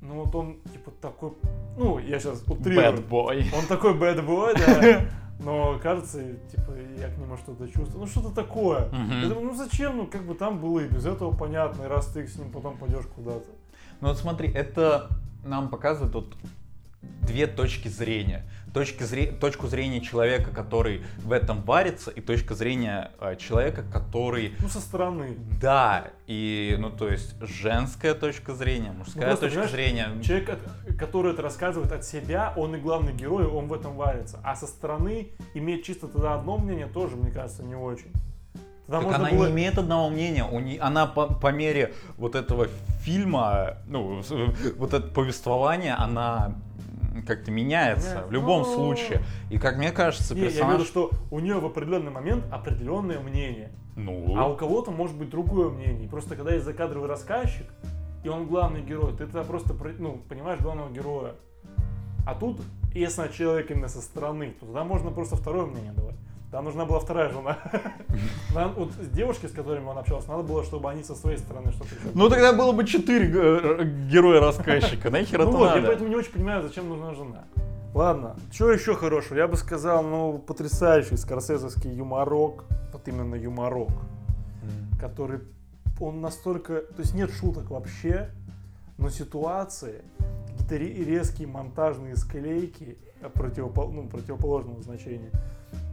ну 0.00 0.22
вот 0.22 0.34
он, 0.34 0.56
типа, 0.72 0.92
такой, 1.00 1.32
ну, 1.76 1.98
я 1.98 2.20
сейчас 2.20 2.42
утрирую. 2.46 2.86
Bad 2.98 3.08
boy. 3.08 3.44
Он 3.58 3.66
такой 3.66 3.94
bad 3.94 4.24
boy, 4.24 4.54
да. 4.56 5.00
Но 5.44 5.78
кажется, 5.82 6.22
типа, 6.54 6.72
я 6.98 7.08
к 7.08 7.16
нему 7.16 7.36
что-то 7.38 7.66
чувствую. 7.66 8.00
Ну, 8.02 8.06
что-то 8.06 8.30
такое. 8.30 8.88
Мгм. 8.90 9.22
Я 9.22 9.28
думаю, 9.30 9.46
ну 9.46 9.54
зачем? 9.54 9.96
Ну, 9.96 10.06
как 10.06 10.22
бы 10.22 10.34
там 10.34 10.58
было 10.58 10.80
и 10.80 10.86
без 10.86 11.06
этого 11.06 11.34
понятно. 11.34 11.84
И 11.84 11.86
раз 11.88 12.06
ты 12.08 12.26
с 12.26 12.36
ним 12.36 12.50
потом 12.50 12.76
пойдешь 12.76 13.06
куда-то. 13.16 13.46
Ну 14.02 14.08
вот 14.08 14.18
смотри, 14.18 14.52
это 14.52 15.08
нам 15.44 15.68
показывает 15.68 16.14
вот 16.14 16.36
две 17.22 17.46
точки 17.46 17.88
зрения. 17.88 18.44
Точки 18.72 19.02
зре... 19.02 19.26
Точку 19.32 19.66
зрения 19.66 20.00
человека, 20.00 20.50
который 20.50 21.02
в 21.18 21.32
этом 21.32 21.62
варится, 21.62 22.10
и 22.12 22.20
точка 22.20 22.54
зрения 22.54 23.10
э, 23.18 23.34
человека, 23.34 23.82
который... 23.82 24.54
Ну, 24.60 24.68
со 24.68 24.80
стороны. 24.80 25.36
Да, 25.60 26.08
и, 26.28 26.76
ну, 26.78 26.90
то 26.90 27.08
есть, 27.08 27.34
женская 27.40 28.14
точка 28.14 28.54
зрения, 28.54 28.92
Ну, 28.92 28.98
мужская 28.98 29.24
просто, 29.26 29.46
точка 29.46 29.66
зрения. 29.66 30.08
Человек, 30.22 30.50
от- 30.50 30.96
который 30.96 31.32
это 31.32 31.42
рассказывает 31.42 31.90
от 31.90 32.04
себя, 32.04 32.54
он 32.56 32.76
и 32.76 32.78
главный 32.78 33.12
герой, 33.12 33.44
он 33.44 33.66
в 33.66 33.72
этом 33.72 33.96
варится. 33.96 34.38
А 34.44 34.54
со 34.54 34.68
стороны 34.68 35.30
иметь 35.54 35.84
чисто 35.84 36.06
тогда 36.06 36.34
одно 36.34 36.56
мнение 36.56 36.86
тоже, 36.86 37.16
мне 37.16 37.32
кажется, 37.32 37.64
не 37.64 37.74
очень. 37.74 38.12
Тогда 38.90 39.08
Так 39.10 39.20
она 39.20 39.30
было- 39.30 39.46
не 39.46 39.52
имеет 39.52 39.78
одного 39.78 40.10
мнения. 40.10 40.44
У 40.44 40.58
не... 40.58 40.76
Она 40.78 41.06
по, 41.06 41.26
по 41.26 41.52
мере 41.52 41.94
вот 42.18 42.34
этого 42.34 42.66
фильма, 43.02 43.76
ну, 43.86 44.20
вот 44.76 44.92
это 44.94 45.06
повествование, 45.06 45.94
она 45.94 46.54
как-то 47.26 47.50
меняется 47.52 48.08
Меняется. 48.08 48.28
в 48.28 48.32
любом 48.32 48.62
Ну, 48.62 48.74
случае. 48.74 49.20
И 49.50 49.58
как 49.58 49.76
мне 49.76 49.92
кажется, 49.92 50.34
Не, 50.34 50.40
я 50.42 50.46
персонаж... 50.48 50.74
виду, 50.74 50.84
что 50.84 51.10
у 51.30 51.38
нее 51.38 51.58
в 51.60 51.66
определенный 51.66 52.10
момент 52.10 52.44
определенное 52.50 53.20
мнение. 53.20 53.70
Ну, 53.94 54.34
А 54.36 54.48
у 54.48 54.56
кого-то 54.56 54.90
может 54.90 55.16
быть 55.16 55.30
другое 55.30 55.68
мнение. 55.70 56.08
Просто 56.08 56.34
когда 56.34 56.52
есть 56.52 56.64
закадровый 56.64 57.08
рассказчик, 57.08 57.66
и 58.24 58.28
он 58.28 58.46
главный 58.46 58.80
герой, 58.82 59.12
ты 59.12 59.18
тогда 59.26 59.44
просто 59.44 59.72
про- 59.74 59.92
ну, 59.98 60.20
понимаешь 60.28 60.60
главного 60.60 60.90
героя. 60.90 61.34
А 62.26 62.34
тут, 62.34 62.60
если 62.94 63.28
человек 63.32 63.70
именно 63.70 63.88
со 63.88 64.00
стороны, 64.00 64.50
то 64.58 64.66
тогда 64.66 64.82
можно 64.84 65.10
просто 65.10 65.36
второе 65.36 65.66
мнение 65.66 65.92
давать. 65.92 66.16
Там 66.50 66.64
нужна 66.64 66.84
была 66.84 66.98
вторая 66.98 67.30
жена. 67.30 67.58
Нам, 68.54 68.74
вот 68.74 68.90
с 68.92 69.08
девушки, 69.08 69.46
с 69.46 69.52
которыми 69.52 69.86
он 69.86 69.98
общался, 69.98 70.28
надо 70.30 70.42
было, 70.42 70.64
чтобы 70.64 70.90
они 70.90 71.04
со 71.04 71.14
своей 71.14 71.38
стороны 71.38 71.70
что-то 71.70 71.94
еще. 71.94 72.08
ну 72.12 72.28
тогда 72.28 72.52
было 72.52 72.72
бы 72.72 72.84
четыре 72.84 73.30
э, 73.32 73.84
героя-рассказчика. 74.10 75.10
Нахер 75.12 75.42
это 75.42 75.50
Ну 75.50 75.58
вот, 75.58 75.76
я 75.76 75.82
поэтому 75.82 76.08
не 76.08 76.16
очень 76.16 76.32
понимаю, 76.32 76.62
зачем 76.62 76.88
нужна 76.88 77.14
жена. 77.14 77.44
Ладно, 77.94 78.36
что 78.52 78.72
еще 78.72 78.94
хорошего? 78.96 79.38
Я 79.38 79.46
бы 79.46 79.56
сказал, 79.56 80.02
ну, 80.02 80.38
потрясающий 80.38 81.16
скорсезовский 81.16 81.92
юморок, 81.92 82.64
вот 82.92 83.06
именно 83.06 83.34
юморок, 83.36 83.90
который, 85.00 85.40
он 86.00 86.20
настолько, 86.20 86.82
то 86.82 87.00
есть 87.00 87.14
нет 87.14 87.30
шуток 87.32 87.70
вообще, 87.70 88.30
но 88.98 89.08
ситуации, 89.08 90.02
какие-то 90.48 90.76
ре- 90.76 91.04
резкие 91.04 91.48
монтажные 91.48 92.16
склейки 92.16 92.96
противопол- 93.34 93.90
ну, 93.92 94.08
противоположного 94.08 94.82
значения, 94.82 95.30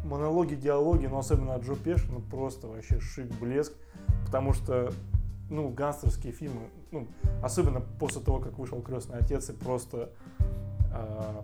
монологи, 0.08 0.56
диалоги, 0.56 1.06
но 1.06 1.20
особенно 1.20 1.56
от 1.56 1.64
Джо 1.64 1.76
Пеши, 1.76 2.06
ну 2.12 2.20
просто 2.20 2.68
вообще 2.68 3.00
шик, 3.00 3.32
блеск, 3.40 3.74
потому 4.26 4.54
что, 4.54 4.92
ну, 5.50 5.70
гангстерские 5.70 6.34
фильмы, 6.34 6.62
ну, 6.92 7.08
особенно 7.44 7.82
после 7.82 8.22
того, 8.22 8.40
как 8.40 8.58
вышел 8.58 8.82
«Крестный 8.82 9.20
отец» 9.20 9.50
и 9.50 9.54
просто 9.54 10.12
э, 10.94 11.42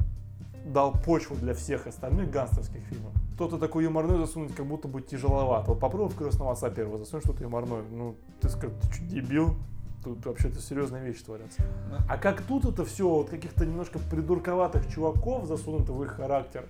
дал 0.66 0.94
почву 0.94 1.36
для 1.36 1.54
всех 1.54 1.88
остальных 1.88 2.32
гангстерских 2.32 2.82
фильмов. 2.84 3.14
Кто-то 3.36 3.58
такой 3.58 3.84
юморной 3.84 4.18
засунуть 4.18 4.56
как 4.56 4.66
будто 4.66 4.88
бы 4.88 5.02
тяжеловато. 5.02 5.72
Вот 5.72 5.80
попробуй 5.80 6.12
в 6.12 6.18
«Крестного 6.18 6.52
отца» 6.52 6.70
первого 6.70 6.98
засунь 6.98 7.22
что-то 7.22 7.44
юморное. 7.44 7.84
Ну, 7.92 8.16
ты 8.40 8.50
скажешь, 8.50 8.76
ты 8.82 8.94
что, 8.94 9.06
дебил? 9.06 9.56
Тут 10.04 10.26
вообще-то 10.26 10.60
серьезные 10.60 11.04
вещи 11.04 11.24
творятся. 11.24 11.64
А 12.10 12.18
как 12.18 12.42
тут 12.42 12.66
это 12.66 12.84
все, 12.84 13.08
вот 13.08 13.30
каких-то 13.30 13.66
немножко 13.66 14.00
придурковатых 14.00 14.88
чуваков 14.88 15.46
засунуто 15.46 15.94
в 15.94 16.04
их 16.04 16.12
характер, 16.12 16.68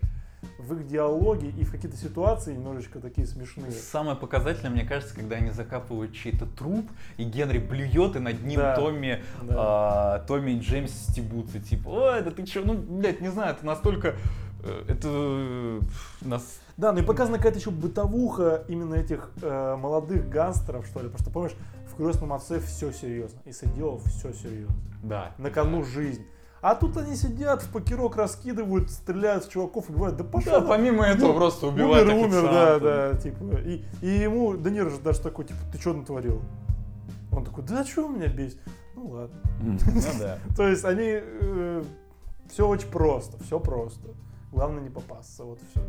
в 0.60 0.74
их 0.76 0.88
диалоги 0.88 1.48
и 1.58 1.64
в 1.64 1.72
какие-то 1.72 1.98
ситуации 1.98 2.54
немножечко 2.54 3.00
такие 3.00 3.28
смешные. 3.28 3.72
Самое 3.72 4.16
показательное, 4.18 4.72
мне 4.72 4.84
кажется, 4.86 5.16
когда 5.16 5.36
они 5.38 5.52
закапывают 5.52 6.14
чей-то 6.14 6.46
труп, 6.46 6.90
и 7.18 7.24
Генри 7.24 7.58
блюет, 7.60 8.16
и 8.16 8.20
над 8.20 8.44
ним 8.44 8.60
Да, 8.60 8.76
Томми, 8.76 9.24
да. 9.42 9.56
а, 9.58 10.20
Томми 10.28 10.52
и 10.52 10.60
Джеймс 10.60 10.92
стебутся. 10.92 11.60
Типа, 11.60 11.90
ой, 11.90 12.22
да 12.22 12.32
ты 12.32 12.44
чё, 12.46 12.64
ну, 12.64 12.74
блядь, 12.76 13.22
не 13.22 13.30
знаю, 13.30 13.56
это 13.56 13.66
настолько... 13.66 14.16
э, 14.64 14.84
Это 14.88 15.08
э, 15.10 15.80
нас... 16.22 16.60
Да, 16.78 16.92
ну 16.92 17.00
и 17.02 17.04
показана 17.04 17.38
какая-то 17.38 17.60
еще 17.60 17.70
бытовуха 17.72 18.64
именно 18.68 18.96
этих 18.96 19.30
э, 19.42 19.76
молодых 19.76 20.28
гангстеров, 20.30 20.86
что 20.88 21.02
ли. 21.02 21.10
Потому 21.10 21.20
что, 21.24 21.30
помнишь, 21.32 21.54
в 21.92 21.96
«Крестном 21.96 22.34
отце» 22.34 22.60
все 22.60 22.92
серьезно. 22.92 23.40
И 23.46 23.52
Садилов 23.52 24.04
все 24.06 24.34
серьезно. 24.34 24.76
Да. 25.04 25.32
На 25.38 25.52
кону 25.52 25.84
жизнь. 25.84 26.26
А 26.64 26.76
тут 26.76 26.96
они 26.96 27.18
сидят, 27.18 27.62
в 27.62 27.70
покерок 27.74 28.16
раскидывают, 28.16 28.90
стреляют 28.90 29.44
в 29.44 29.52
чуваков 29.52 29.90
и 29.90 29.94
говорят, 29.94 30.16
да 30.16 30.24
пошел. 30.24 30.62
Да, 30.62 30.62
помимо 30.62 31.04
этого 31.04 31.34
Ну, 31.34 31.36
просто 31.36 31.68
убивают 31.68 32.08
Умер, 32.08 32.26
умер, 32.26 32.44
да, 32.44 32.80
да, 32.80 33.18
типа. 33.18 33.58
И, 33.66 33.84
и 34.02 34.08
ему, 34.08 34.56
да 34.56 34.70
Ниро 34.70 34.90
же 34.90 34.98
даже 35.00 35.20
такой, 35.20 35.44
типа, 35.44 35.60
ты 35.74 35.78
что 35.78 35.92
натворил? 35.94 36.42
Он 37.34 37.44
такой, 37.44 37.66
да 37.66 37.84
что 37.84 38.08
меня 38.08 38.30
бесит? 38.30 38.60
Ну 38.96 39.08
ладно. 39.08 39.36
Ну 39.62 39.78
да. 40.22 40.40
То 40.56 40.66
есть 40.66 40.86
они, 40.86 41.22
все 42.50 42.66
очень 42.66 42.88
просто, 42.88 43.44
все 43.44 43.60
просто. 43.60 44.12
Главное 44.54 44.84
не 44.84 44.90
попасться, 44.90 45.44
вот 45.44 45.60
и 45.62 45.66
все. 45.72 45.86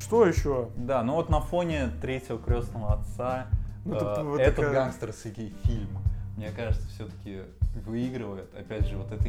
Что 0.00 0.26
еще? 0.26 0.68
Да, 0.76 1.02
ну 1.02 1.14
вот 1.14 1.30
на 1.30 1.40
фоне 1.40 1.92
третьего 2.02 2.38
крестного 2.38 2.92
отца 2.92 3.46
Ну, 3.86 3.94
э, 3.94 3.96
это 3.96 4.24
вот 4.24 4.40
этот 4.40 4.56
такая- 4.56 4.72
гангстерский 4.74 5.54
фильм 5.64 5.96
мне 6.40 6.50
кажется, 6.52 6.88
все-таки 6.94 7.42
выигрывает. 7.86 8.48
Опять 8.54 8.88
же, 8.88 8.96
вот 8.96 9.12
это... 9.12 9.28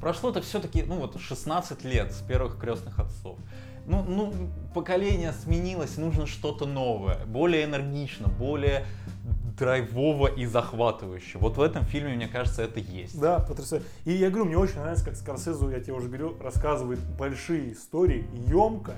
Прошло-то 0.00 0.40
все-таки, 0.40 0.84
ну 0.84 0.94
вот, 0.94 1.20
16 1.20 1.82
лет 1.82 2.12
с 2.12 2.20
первых 2.22 2.60
крестных 2.60 3.00
отцов. 3.00 3.36
Ну, 3.86 4.04
ну, 4.04 4.32
поколение 4.72 5.32
сменилось, 5.32 5.96
нужно 5.96 6.26
что-то 6.26 6.64
новое, 6.64 7.24
более 7.26 7.64
энергично, 7.64 8.28
более 8.28 8.86
драйвово 9.58 10.28
и 10.28 10.46
захватывающе. 10.46 11.38
Вот 11.38 11.56
в 11.56 11.60
этом 11.60 11.84
фильме, 11.84 12.14
мне 12.14 12.28
кажется, 12.28 12.62
это 12.62 12.78
есть. 12.78 13.18
Да, 13.18 13.40
потрясающе. 13.40 13.86
И 14.04 14.12
я 14.12 14.30
говорю, 14.30 14.44
мне 14.44 14.58
очень 14.58 14.78
нравится, 14.78 15.04
как 15.04 15.16
Скорсезе, 15.16 15.68
я 15.72 15.80
тебе 15.80 15.94
уже 15.94 16.06
говорю, 16.06 16.36
рассказывает 16.40 17.00
большие 17.18 17.72
истории, 17.72 18.24
емко, 18.46 18.94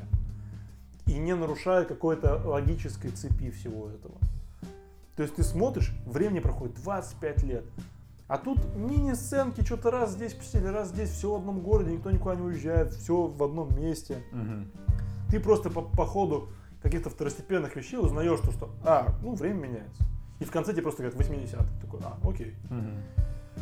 и 1.07 1.14
не 1.14 1.34
нарушая 1.34 1.86
какой-то 1.86 2.36
логической 2.45 3.12
цепи 3.12 3.51
всего 3.51 3.88
этого. 3.88 4.18
То 5.21 5.25
есть 5.25 5.37
ты 5.37 5.43
смотришь, 5.43 5.93
времени 6.07 6.41
проходит 6.41 6.77
25 6.77 7.43
лет, 7.43 7.66
а 8.27 8.39
тут 8.39 8.59
мини-сценки, 8.75 9.62
что-то 9.62 9.91
раз 9.91 10.12
здесь 10.12 10.33
посетили, 10.33 10.68
раз 10.68 10.89
здесь, 10.89 11.11
все 11.11 11.31
в 11.31 11.35
одном 11.35 11.61
городе, 11.61 11.93
никто 11.93 12.11
никуда 12.11 12.37
не 12.37 12.41
уезжает, 12.41 12.95
все 12.95 13.27
в 13.27 13.43
одном 13.43 13.79
месте. 13.79 14.25
Угу. 14.33 15.29
Ты 15.29 15.41
просто 15.41 15.68
по, 15.68 15.83
по 15.83 16.07
ходу 16.07 16.49
каких-то 16.83 17.11
второстепенных 17.11 17.77
вещей 17.77 17.99
узнаешь, 17.99 18.41
то, 18.41 18.51
что, 18.51 18.71
а, 18.83 19.14
ну, 19.23 19.35
время 19.35 19.66
меняется. 19.66 20.03
И 20.39 20.47
в 20.47 20.51
конце 20.51 20.73
тебе 20.73 20.85
просто 20.85 21.03
говорят 21.03 21.18
80 21.18 21.59
Такой, 21.83 22.01
а, 22.03 22.16
окей. 22.27 22.55
Угу. 22.71 23.61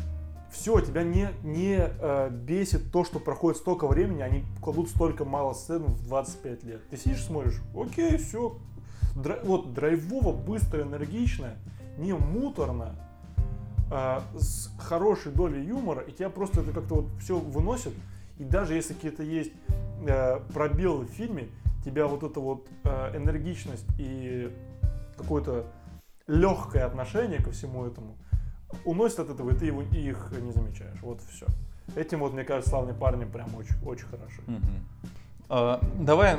Все, 0.53 0.79
тебя 0.79 1.03
не, 1.03 1.27
не 1.43 1.77
э, 1.77 2.29
бесит 2.29 2.89
то, 2.93 3.03
что 3.03 3.19
проходит 3.19 3.57
столько 3.57 3.85
времени, 3.85 4.21
они 4.21 4.45
кладут 4.61 4.87
столько 4.87 5.25
мало 5.25 5.51
сцен 5.51 5.83
в 5.83 6.05
25 6.05 6.63
лет. 6.63 6.89
Ты 6.89 6.95
сидишь, 6.95 7.21
смотришь, 7.21 7.61
окей, 7.75 8.15
все. 8.15 8.57
Драй, 9.15 9.39
вот 9.43 9.73
драйвово, 9.73 10.33
быстро, 10.33 10.81
энергично, 10.81 11.55
не 11.97 12.13
муторно, 12.13 12.95
э, 13.91 14.19
с 14.37 14.71
хорошей 14.79 15.31
долей 15.31 15.63
юмора, 15.65 16.01
и 16.01 16.11
тебя 16.11 16.29
просто 16.29 16.61
это 16.61 16.71
как-то 16.71 16.95
вот 16.95 17.05
все 17.21 17.37
выносит. 17.37 17.93
И 18.37 18.43
даже 18.43 18.73
если 18.73 18.93
какие-то 18.93 19.23
есть 19.23 19.51
э, 20.07 20.39
пробелы 20.53 21.05
в 21.05 21.09
фильме, 21.09 21.49
тебя 21.83 22.07
вот 22.07 22.23
эта 22.23 22.39
вот 22.39 22.67
э, 22.83 23.17
энергичность 23.17 23.85
и 23.97 24.51
какое-то 25.17 25.65
легкое 26.27 26.85
отношение 26.85 27.41
ко 27.41 27.51
всему 27.51 27.85
этому 27.85 28.15
уносит 28.85 29.19
от 29.19 29.29
этого, 29.29 29.51
и 29.51 29.55
ты 29.55 29.65
его, 29.65 29.81
их 29.81 30.31
не 30.41 30.51
замечаешь. 30.51 30.99
Вот 31.01 31.21
все. 31.21 31.47
Этим 31.95 32.19
вот, 32.19 32.33
мне 32.33 32.43
кажется, 32.43 32.69
славные 32.69 32.93
парни 32.93 33.25
прям 33.25 33.53
очень, 33.55 33.75
очень 33.83 34.05
хороши. 34.05 34.41
Угу. 34.47 35.09
А, 35.49 35.81
давай 35.99 36.37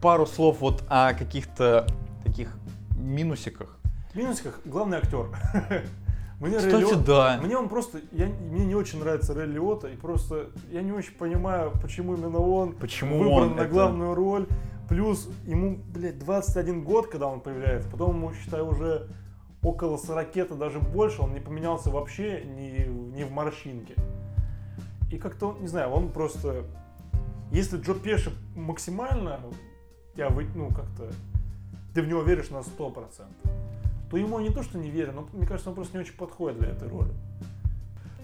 пару 0.00 0.26
слов 0.26 0.60
вот 0.60 0.84
о 0.88 1.14
каких-то 1.14 1.86
таких 2.24 2.56
минусиках. 2.96 3.78
Минусиках 4.14 4.60
главный 4.64 4.98
актер. 4.98 5.28
Мне 6.40 6.58
Кстати, 6.58 6.94
Рэй 6.94 7.02
да. 7.04 7.40
Мне 7.42 7.56
он 7.56 7.68
просто, 7.68 8.00
я, 8.12 8.26
мне 8.26 8.64
не 8.64 8.76
очень 8.76 9.00
нравится 9.00 9.34
Рэй 9.34 9.48
Лиота, 9.48 9.88
и 9.88 9.96
просто 9.96 10.50
я 10.70 10.82
не 10.82 10.92
очень 10.92 11.14
понимаю, 11.14 11.72
почему 11.82 12.14
именно 12.14 12.38
он 12.38 12.74
почему 12.74 13.18
выбран 13.18 13.50
он 13.50 13.56
на 13.56 13.62
это... 13.62 13.70
главную 13.70 14.14
роль. 14.14 14.46
Плюс 14.88 15.28
ему, 15.44 15.78
блядь, 15.92 16.18
21 16.20 16.84
год, 16.84 17.08
когда 17.08 17.26
он 17.26 17.40
появляется, 17.40 17.88
потом 17.90 18.16
ему, 18.16 18.32
считай, 18.32 18.62
уже 18.62 19.08
около 19.62 19.96
40 19.96 20.56
даже 20.56 20.78
больше, 20.78 21.22
он 21.22 21.34
не 21.34 21.40
поменялся 21.40 21.90
вообще 21.90 22.44
ни, 22.44 22.86
ни 22.86 23.24
в 23.24 23.32
морщинке. 23.32 23.94
И 25.10 25.18
как-то, 25.18 25.56
не 25.60 25.66
знаю, 25.66 25.90
он 25.90 26.10
просто... 26.10 26.64
Если 27.50 27.78
Джо 27.78 27.94
Пеши 27.94 28.30
максимально 28.54 29.40
тебя 30.18 30.28
вы, 30.30 30.48
ну, 30.54 30.68
как-то... 30.70 31.10
Ты 31.94 32.02
в 32.02 32.08
него 32.08 32.22
веришь 32.22 32.50
на 32.50 32.58
100%, 32.58 33.26
то 34.10 34.16
ему 34.16 34.40
не 34.40 34.50
то, 34.50 34.62
что 34.62 34.78
не 34.78 34.90
верю, 34.90 35.12
но 35.12 35.28
мне 35.32 35.46
кажется, 35.46 35.70
он 35.70 35.76
просто 35.76 35.96
не 35.96 36.02
очень 36.02 36.14
подходит 36.14 36.58
для 36.58 36.68
этой 36.70 36.88
роли. 36.88 37.10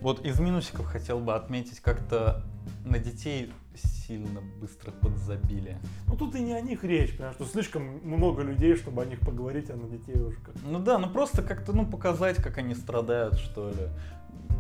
Вот 0.00 0.24
из 0.24 0.38
минусиков 0.38 0.86
хотел 0.86 1.20
бы 1.20 1.34
отметить 1.34 1.80
как-то 1.80 2.42
на 2.84 2.98
детей 2.98 3.52
сильно 3.74 4.40
быстро 4.60 4.90
подзабили. 4.90 5.78
Ну 6.06 6.16
тут 6.16 6.34
и 6.34 6.40
не 6.40 6.52
о 6.52 6.60
них 6.60 6.84
речь, 6.84 7.12
потому 7.12 7.32
что 7.32 7.46
слишком 7.46 8.00
много 8.04 8.42
людей, 8.42 8.76
чтобы 8.76 9.02
о 9.02 9.06
них 9.06 9.20
поговорить, 9.20 9.70
а 9.70 9.76
на 9.76 9.88
детей 9.88 10.20
уже 10.20 10.36
как 10.36 10.54
Ну 10.66 10.78
да, 10.78 10.98
ну 10.98 11.08
просто 11.08 11.42
как-то 11.42 11.72
ну 11.72 11.86
показать, 11.86 12.36
как 12.36 12.58
они 12.58 12.74
страдают, 12.74 13.38
что 13.38 13.70
ли. 13.70 13.88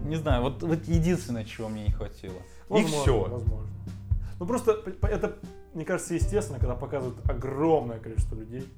Не 0.04 0.16
знаю, 0.16 0.42
вот, 0.42 0.62
вот 0.62 0.84
единственное, 0.86 1.44
чего 1.44 1.68
мне 1.68 1.84
не 1.84 1.92
хватило. 1.92 2.40
Возможно, 2.68 2.96
и 2.96 3.00
все. 3.00 3.24
Возможно. 3.24 3.70
Ну 4.40 4.46
просто 4.46 4.82
это, 5.02 5.36
мне 5.74 5.84
кажется, 5.84 6.14
естественно, 6.14 6.58
когда 6.58 6.74
показывают 6.74 7.18
огромное 7.28 7.98
количество 7.98 8.36
людей. 8.36 8.68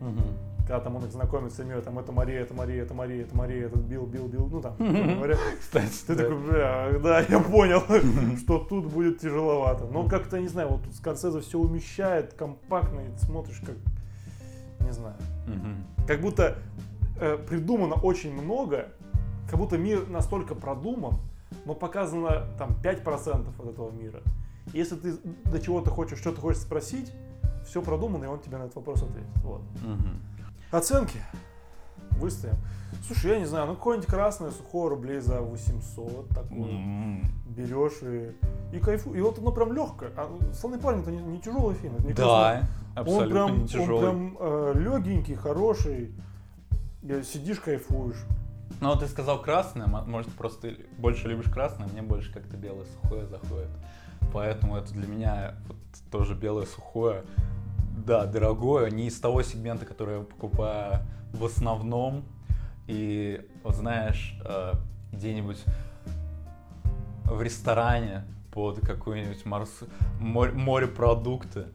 Угу. 0.00 0.20
Когда 0.60 0.80
там 0.80 0.96
он 0.96 1.04
их 1.04 1.12
знакомит 1.12 1.52
с 1.52 1.56
семьей, 1.56 1.80
там 1.80 1.98
это 1.98 2.12
Мария, 2.12 2.40
это 2.40 2.52
Мария, 2.52 2.82
это 2.82 2.92
Мария, 2.92 3.22
это 3.22 3.36
Мария, 3.36 3.66
этот 3.66 3.82
Бил, 3.82 4.04
Бил, 4.04 4.26
Бил, 4.26 4.48
ну 4.50 4.60
там, 4.60 4.76
говоря. 4.78 5.36
Кстати, 5.60 6.04
ты 6.06 6.14
да. 6.14 6.22
такой, 6.24 6.38
бля, 6.38 6.98
да, 7.02 7.20
я 7.20 7.40
понял, 7.40 7.82
что 8.38 8.58
тут 8.58 8.86
будет 8.86 9.20
тяжеловато. 9.20 9.86
Но 9.86 10.08
как-то, 10.08 10.40
не 10.40 10.48
знаю, 10.48 10.68
вот 10.68 10.82
тут 10.82 10.94
Скорсезе 10.94 11.40
все 11.40 11.58
умещает 11.58 12.34
компактно, 12.34 13.00
и 13.00 13.18
смотришь 13.24 13.62
как, 13.64 13.76
не 14.84 14.92
знаю, 14.92 15.16
как 16.06 16.20
будто 16.20 16.58
э, 17.20 17.38
придумано 17.48 17.94
очень 17.94 18.34
много, 18.34 18.88
как 19.48 19.58
будто 19.58 19.78
мир 19.78 20.08
настолько 20.08 20.54
продуман, 20.54 21.14
но 21.64 21.74
показано 21.74 22.46
там 22.58 22.76
5% 22.82 23.48
от 23.58 23.66
этого 23.66 23.90
мира. 23.92 24.20
Если 24.72 24.96
ты 24.96 25.16
до 25.50 25.60
чего-то 25.60 25.90
хочешь, 25.90 26.18
что-то 26.18 26.40
хочешь 26.40 26.62
спросить, 26.62 27.12
все 27.66 27.82
продумано, 27.82 28.24
и 28.24 28.28
он 28.28 28.40
тебе 28.40 28.58
на 28.58 28.64
этот 28.64 28.76
вопрос 28.76 29.02
ответит. 29.02 29.28
Вот. 29.42 29.60
Угу. 29.60 30.76
Оценки. 30.76 31.20
Выставим. 32.12 32.56
Слушай, 33.06 33.32
я 33.32 33.38
не 33.38 33.44
знаю, 33.44 33.66
ну 33.66 33.74
какое-нибудь 33.74 34.08
красное 34.08 34.50
сухое 34.50 34.90
рублей 34.90 35.20
за 35.20 35.40
800 35.40 36.28
такое. 36.28 36.72
Mm-hmm. 36.72 37.20
Берешь 37.48 38.02
и, 38.02 38.76
и 38.76 38.80
кайфуешь. 38.80 39.18
И 39.18 39.20
вот 39.20 39.38
оно 39.38 39.52
прям 39.52 39.72
легкое. 39.72 40.10
А 40.16 40.30
«Славный 40.54 40.78
парень» 40.78 41.00
это 41.00 41.10
не, 41.10 41.18
не 41.18 41.40
тяжелый 41.40 41.74
фильм. 41.74 41.96
Это 41.96 42.06
не 42.06 42.12
да, 42.14 42.68
абсолютно 42.94 43.44
он 43.44 43.48
прям, 43.48 43.62
не 43.62 43.68
тяжелый. 43.68 43.92
Он 43.92 44.00
прям 44.00 44.36
э, 44.40 44.72
легенький, 44.76 45.34
хороший. 45.34 46.14
Сидишь, 47.02 47.60
кайфуешь. 47.60 48.24
Ну 48.80 48.88
вот 48.88 49.00
ты 49.00 49.06
сказал 49.06 49.40
красное, 49.40 49.86
может 49.86 50.30
просто 50.32 50.74
больше 50.98 51.28
любишь 51.28 51.50
красное, 51.50 51.86
мне 51.88 52.02
больше 52.02 52.32
как-то 52.32 52.56
белое 52.56 52.86
сухое 53.00 53.26
заходит. 53.26 53.68
Поэтому 54.32 54.76
это 54.76 54.92
для 54.92 55.06
меня 55.06 55.54
вот 55.68 55.76
тоже 56.10 56.34
белое 56.34 56.66
сухое. 56.66 57.24
Да, 58.06 58.26
дорогое, 58.26 58.90
не 58.90 59.06
из 59.06 59.18
того 59.18 59.42
сегмента, 59.42 59.86
который 59.86 60.18
я 60.18 60.24
покупаю 60.24 61.00
в 61.32 61.44
основном. 61.44 62.24
И 62.86 63.40
вот 63.64 63.74
знаешь, 63.74 64.38
э, 64.44 64.72
где-нибудь 65.12 65.64
в 67.24 67.42
ресторане 67.42 68.24
под 68.52 68.80
какой-нибудь 68.80 69.44
морс... 69.44 69.80
море... 70.20 70.52
морепродукты, 70.52 71.66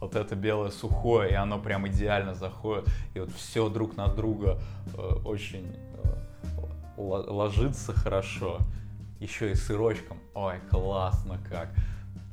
вот 0.00 0.16
это 0.16 0.36
белое 0.36 0.70
сухое, 0.70 1.30
и 1.30 1.34
оно 1.34 1.58
прям 1.58 1.88
идеально 1.88 2.34
заходит, 2.34 2.86
и 3.14 3.20
вот 3.20 3.30
все 3.32 3.68
друг 3.68 3.96
на 3.96 4.08
друга 4.08 4.58
э, 4.94 5.00
очень 5.24 5.76
э, 6.04 6.16
ложится 6.96 7.92
хорошо, 7.92 8.58
еще 9.20 9.52
и 9.52 9.54
сырочком, 9.54 10.18
ой, 10.34 10.56
классно 10.70 11.38
как. 11.48 11.70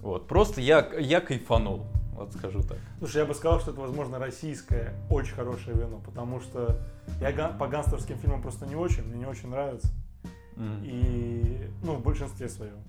Вот, 0.02 0.28
просто 0.28 0.62
я, 0.62 0.88
я 1.00 1.22
кайфанул. 1.22 1.86
Вот 2.14 2.34
скажу 2.34 2.64
так. 2.64 2.80
Слушай, 2.98 3.18
я 3.18 3.26
бы 3.26 3.36
сказал, 3.36 3.60
что 3.60 3.72
это, 3.72 3.80
возможно, 3.80 4.18
российское 4.18 4.96
очень 5.10 5.36
хорошее 5.36 5.78
вино, 5.78 6.02
потому 6.04 6.40
что 6.40 6.80
я 7.22 7.32
по 7.50 7.68
гангстерским 7.68 8.18
фильмам 8.18 8.42
просто 8.42 8.66
не 8.66 8.76
очень, 8.76 9.04
мне 9.04 9.20
не 9.20 9.26
очень 9.28 9.50
нравится. 9.50 9.90
Mm. 10.56 10.82
И, 10.84 11.70
ну, 11.84 11.94
в 11.94 12.02
большинстве 12.02 12.50
своем. 12.50 12.80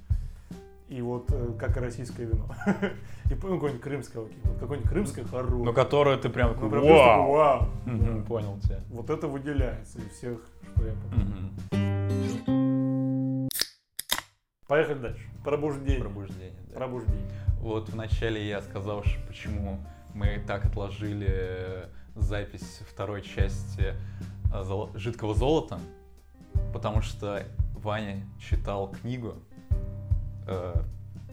И 0.88 1.02
вот 1.02 1.30
э, 1.30 1.52
как 1.58 1.76
и 1.76 1.80
российское 1.80 2.24
вино. 2.24 2.46
И 3.30 3.34
ну, 3.34 3.36
какое-нибудь 3.36 3.82
крымское, 3.82 4.24
окей. 4.24 4.38
Вот 4.44 4.58
какое-нибудь 4.58 4.90
крымское 4.90 5.24
хорошее. 5.26 5.64
Ну, 5.64 5.72
которое 5.74 6.16
ты 6.16 6.30
прям 6.30 6.54
такой, 6.54 6.70
ну, 6.70 6.70
прям 6.70 6.84
вау! 6.84 7.32
вау. 7.32 7.68
Mm-hmm, 7.84 8.20
да. 8.20 8.24
Понял 8.24 8.58
тебя. 8.60 8.80
Вот 8.88 9.10
это 9.10 9.28
выделяется 9.28 9.98
из 9.98 10.10
всех, 10.12 10.38
что 10.74 10.86
я. 10.86 10.92
Mm-hmm. 10.92 12.57
Поехали 14.68 14.98
дальше. 14.98 15.26
Пробуждение. 15.42 16.00
Пробуждение, 16.00 16.60
да. 16.68 16.74
Пробуждение. 16.74 17.30
Вот 17.58 17.88
вначале 17.88 18.46
я 18.46 18.60
сказал, 18.60 19.02
что 19.02 19.18
почему 19.26 19.80
мы 20.14 20.44
так 20.46 20.66
отложили 20.66 21.88
запись 22.14 22.82
второй 22.86 23.22
части 23.22 23.94
э, 24.52 24.86
«Жидкого 24.94 25.34
золота», 25.34 25.80
потому 26.74 27.00
что 27.00 27.44
Ваня 27.76 28.22
читал 28.38 28.92
книгу 28.92 29.36
э, 30.46 30.74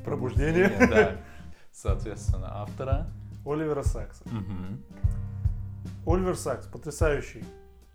«Пробуждение», 0.05 0.69
да, 0.87 1.17
соответственно, 1.73 2.61
автора. 2.61 3.11
Оливера 3.45 3.83
Сакса. 3.83 4.23
Угу. 4.27 6.13
Оливер 6.13 6.37
Сакс, 6.37 6.67
потрясающий 6.67 7.43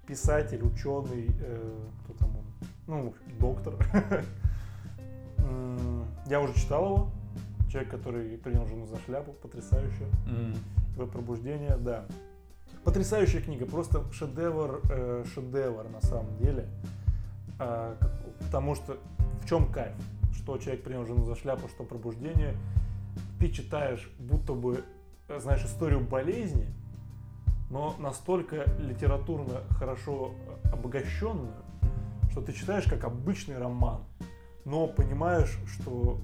писатель, 0.06 0.62
ученый, 0.62 1.30
э, 1.40 1.88
кто 2.04 2.12
там 2.12 2.36
он, 2.36 2.44
ну, 2.86 3.14
доктор. 3.38 3.74
Я 6.26 6.40
уже 6.40 6.54
читал 6.54 6.84
его, 6.84 7.10
Человек, 7.70 7.90
который 7.90 8.36
принял 8.36 8.66
жену 8.66 8.86
за 8.86 8.98
шляпу, 8.98 9.32
потрясающе. 9.32 10.04
Mm. 10.26 10.56
Его 10.96 11.06
пробуждение, 11.06 11.76
да. 11.76 12.04
Потрясающая 12.82 13.40
книга, 13.40 13.64
просто 13.64 14.10
шедевр, 14.12 14.80
э, 14.90 15.24
шедевр 15.32 15.88
на 15.88 16.00
самом 16.00 16.36
деле. 16.38 16.68
Как- 17.58 18.10
потому 18.40 18.74
что 18.74 18.98
в 19.42 19.48
чем 19.48 19.70
кайф? 19.70 19.94
Что 20.34 20.58
человек 20.58 20.82
принял 20.82 21.06
жену 21.06 21.24
за 21.24 21.36
шляпу, 21.36 21.68
что 21.68 21.84
пробуждение. 21.84 22.56
Ты 23.38 23.50
читаешь 23.50 24.10
будто 24.18 24.54
бы, 24.54 24.82
э, 25.28 25.38
знаешь, 25.38 25.64
историю 25.64 26.00
болезни, 26.00 26.66
но 27.70 27.94
настолько 28.00 28.64
литературно 28.80 29.60
хорошо 29.78 30.32
э, 30.64 30.70
обогащенную, 30.72 31.52
что 32.32 32.40
ты 32.40 32.52
читаешь 32.52 32.84
как 32.84 33.04
обычный 33.04 33.58
роман, 33.58 34.00
но 34.64 34.86
понимаешь, 34.86 35.58
что 35.66 36.18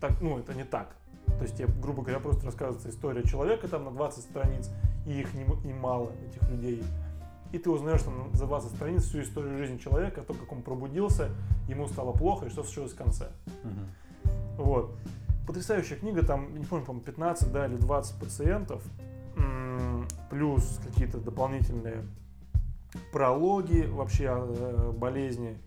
так, 0.00 0.20
ну, 0.20 0.38
это 0.38 0.54
не 0.54 0.64
так. 0.64 0.96
То 1.26 1.42
есть 1.42 1.56
тебе, 1.56 1.66
грубо 1.66 2.02
говоря, 2.02 2.20
просто 2.20 2.46
рассказывается 2.46 2.90
история 2.90 3.22
человека 3.24 3.68
там 3.68 3.84
на 3.84 3.90
20 3.90 4.22
страниц, 4.22 4.70
и 5.06 5.20
их 5.20 5.34
не- 5.34 5.66
немало, 5.66 6.12
этих 6.28 6.48
людей. 6.48 6.82
И 7.52 7.58
ты 7.58 7.70
узнаешь 7.70 8.02
там 8.02 8.30
за 8.32 8.46
20 8.46 8.72
страниц 8.72 9.04
всю 9.04 9.22
историю 9.22 9.56
жизни 9.56 9.78
человека, 9.78 10.22
то, 10.22 10.34
как 10.34 10.50
он 10.52 10.62
пробудился, 10.62 11.30
ему 11.68 11.86
стало 11.88 12.12
плохо, 12.12 12.46
и 12.46 12.50
что 12.50 12.62
случилось 12.62 12.92
в 12.92 12.96
конце. 12.96 13.28
Мгм. 13.62 14.34
Вот. 14.56 14.96
Потрясающая 15.46 15.96
книга, 15.96 16.24
там, 16.24 16.56
не 16.58 16.64
помню, 16.64 16.84
по-моему, 16.84 17.04
15 17.04 17.52
да, 17.52 17.66
или 17.66 17.76
20 17.76 18.18
пациентов, 18.18 18.82
плюс 20.30 20.80
какие-то 20.84 21.18
дополнительные 21.18 22.02
прологи 23.12 23.86
вообще 23.86 24.28
о 24.28 24.92
болезни, 24.92 25.58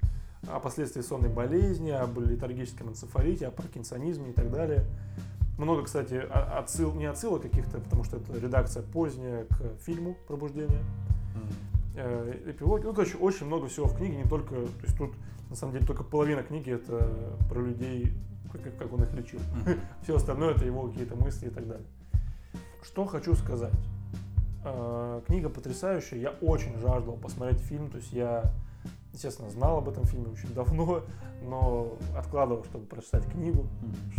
о 0.47 0.59
последствиях 0.59 1.05
сонной 1.05 1.29
болезни, 1.29 1.89
об 1.89 2.19
летаргическом 2.19 2.89
энцефалите, 2.89 3.47
о 3.47 3.51
паркинсонизме 3.51 4.29
и 4.29 4.33
так 4.33 4.51
далее. 4.51 4.85
Много, 5.57 5.83
кстати, 5.83 6.13
отсыл, 6.15 6.93
не 6.93 7.05
отсылок 7.05 7.41
каких-то, 7.41 7.79
потому 7.79 8.03
что 8.03 8.17
это 8.17 8.37
редакция 8.37 8.83
поздняя 8.83 9.45
к 9.45 9.77
фильму 9.83 10.15
«Пробуждение». 10.27 10.81
Э, 11.95 12.31
эпилоги. 12.45 12.83
Ну, 12.83 12.93
короче, 12.93 13.17
очень 13.17 13.47
много 13.47 13.67
всего 13.67 13.87
в 13.87 13.97
книге, 13.97 14.17
не 14.17 14.29
только, 14.29 14.53
то 14.53 14.83
есть 14.83 14.95
тут 14.97 15.13
на 15.49 15.55
самом 15.55 15.73
деле 15.73 15.85
только 15.85 16.03
половина 16.03 16.43
книги 16.43 16.71
это 16.71 17.11
про 17.49 17.59
людей, 17.59 18.13
как, 18.51 18.77
как 18.77 18.93
он 18.93 19.01
их 19.01 19.13
лечил. 19.13 19.39
Мгм. 19.55 19.79
Все 20.03 20.15
остальное 20.15 20.53
это 20.53 20.63
его 20.63 20.87
какие-то 20.87 21.15
мысли 21.15 21.47
и 21.47 21.49
так 21.49 21.67
далее. 21.67 21.87
Что 22.83 23.05
хочу 23.05 23.33
сказать. 23.33 23.73
Э, 24.63 25.21
Книга 25.25 25.49
потрясающая. 25.49 26.19
Я 26.19 26.29
очень 26.29 26.77
жаждал 26.79 27.15
посмотреть 27.15 27.61
фильм. 27.61 27.89
То 27.89 27.97
есть 27.97 28.13
я, 28.13 28.43
естественно, 29.13 29.49
знал 29.49 29.77
об 29.79 29.89
этом 29.89 30.05
фильме 30.05 30.27
очень 30.27 30.53
давно, 30.53 31.03
но 31.41 31.97
откладывал, 32.15 32.63
чтобы 32.65 32.85
прочитать 32.85 33.25
книгу, 33.31 33.67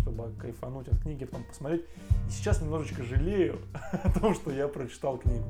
чтобы 0.01 0.32
кайфануть 0.39 0.89
от 0.89 1.01
книги, 1.01 1.24
потом 1.24 1.45
посмотреть. 1.45 1.84
И 2.28 2.30
сейчас 2.30 2.61
немножечко 2.61 3.03
жалею 3.03 3.61
о 4.03 4.18
том, 4.18 4.34
что 4.34 4.51
я 4.51 4.68
прочитал 4.68 5.18
книгу. 5.18 5.45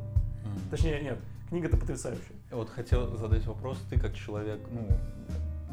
Точнее, 0.71 1.01
нет, 1.03 1.19
книга-то 1.49 1.77
потрясающая. 1.77 2.37
Вот 2.51 2.69
хотел 2.71 3.17
задать 3.17 3.47
вопрос, 3.47 3.79
ты 3.91 3.99
как 3.99 4.15
человек, 4.15 4.61
ну, 4.71 4.89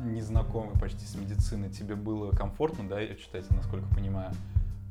незнакомый 0.05 0.77
почти 0.79 1.05
с 1.05 1.15
медициной, 1.15 1.69
тебе 1.69 1.95
было 1.95 2.31
комфортно, 2.31 2.87
да, 2.87 2.99
её 2.99 3.15
читать, 3.15 3.49
насколько 3.51 3.87
понимаю? 3.95 4.31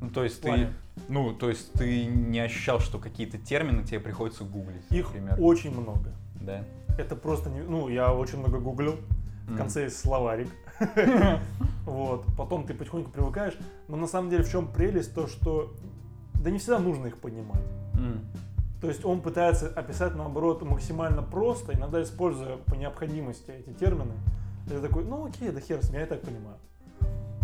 Ну, 0.00 0.10
то 0.10 0.24
есть 0.24 0.42
ты, 0.42 0.68
ну, 1.08 1.32
то 1.34 1.48
есть 1.48 1.72
ты 1.72 2.04
не 2.06 2.40
ощущал, 2.40 2.80
что 2.80 2.98
какие-то 2.98 3.38
термины 3.38 3.84
тебе 3.84 4.00
приходится 4.00 4.44
гуглить, 4.44 4.84
Их 4.90 5.06
например, 5.06 5.36
очень 5.40 5.70
много. 5.70 6.12
да? 6.34 6.64
Это 6.98 7.16
просто 7.16 7.50
не... 7.50 7.60
Ну, 7.60 7.88
я 7.88 8.12
очень 8.12 8.38
много 8.38 8.58
гуглил. 8.58 8.96
В 9.46 9.56
конце 9.56 9.84
есть 9.84 9.98
словарик. 9.98 10.48
Вот. 11.84 12.24
Потом 12.38 12.66
ты 12.66 12.72
потихоньку 12.72 13.10
привыкаешь. 13.10 13.58
Но 13.88 13.96
на 13.96 14.06
самом 14.06 14.30
деле 14.30 14.42
в 14.42 14.50
чем 14.50 14.66
прелесть? 14.66 15.14
То, 15.14 15.26
что 15.26 15.74
да 16.42 16.50
не 16.50 16.58
всегда 16.58 16.78
нужно 16.78 17.08
их 17.08 17.18
понимать. 17.18 17.62
То 18.80 18.88
есть 18.88 19.02
он 19.04 19.22
пытается 19.22 19.68
описать, 19.68 20.14
наоборот, 20.14 20.62
максимально 20.62 21.22
просто, 21.22 21.72
иногда 21.72 22.02
используя 22.02 22.58
по 22.58 22.74
необходимости 22.74 23.50
эти 23.50 23.70
термины. 23.72 24.12
Я 24.66 24.80
такой, 24.80 25.04
ну 25.04 25.26
окей, 25.26 25.50
да 25.50 25.60
хер 25.60 25.82
с 25.82 25.88
ним, 25.88 26.00
я 26.00 26.06
и 26.06 26.08
так 26.08 26.20
понимаю. 26.20 26.58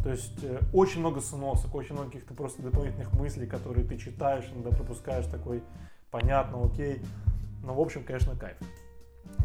То 0.03 0.11
есть 0.11 0.43
э, 0.43 0.61
очень 0.75 1.01
много 1.01 1.21
сносок, 1.21 1.75
очень 1.75 1.95
много 1.95 2.11
каких-то 2.11 2.35
просто 2.35 2.61
дополнительных 2.61 3.13
мыслей, 3.15 3.47
которые 3.47 3.87
ты 3.87 3.97
читаешь, 3.97 4.45
иногда 4.53 4.71
пропускаешь 4.71 5.27
такой, 5.27 5.63
понятно, 6.11 6.63
окей. 6.63 7.03
Но 7.63 7.73
в 7.75 7.81
общем, 7.81 8.05
конечно, 8.05 8.37
кайф. 8.37 8.57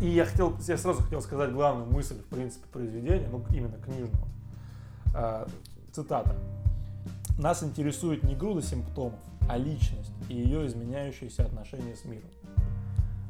И 0.02 0.10
я 0.10 0.26
хотел, 0.26 0.56
я 0.68 0.78
сразу 0.78 1.02
хотел 1.02 1.22
сказать 1.22 1.52
главную 1.52 1.89
мысль, 1.89 2.16
в 2.16 2.26
принципе, 2.26 2.68
произведения, 2.72 3.28
ну 3.32 3.43
именно 3.52 3.78
книжного. 3.78 4.28
А, 5.14 5.48
цитата. 5.91 6.36
Нас 7.38 7.64
интересует 7.64 8.24
не 8.24 8.36
груда 8.36 8.62
симптомов, 8.62 9.20
а 9.50 9.58
личность 9.58 10.12
и 10.30 10.36
ее 10.36 10.68
изменяющиеся 10.68 11.46
отношения 11.46 11.96
с 11.96 12.06
миром. 12.06 12.30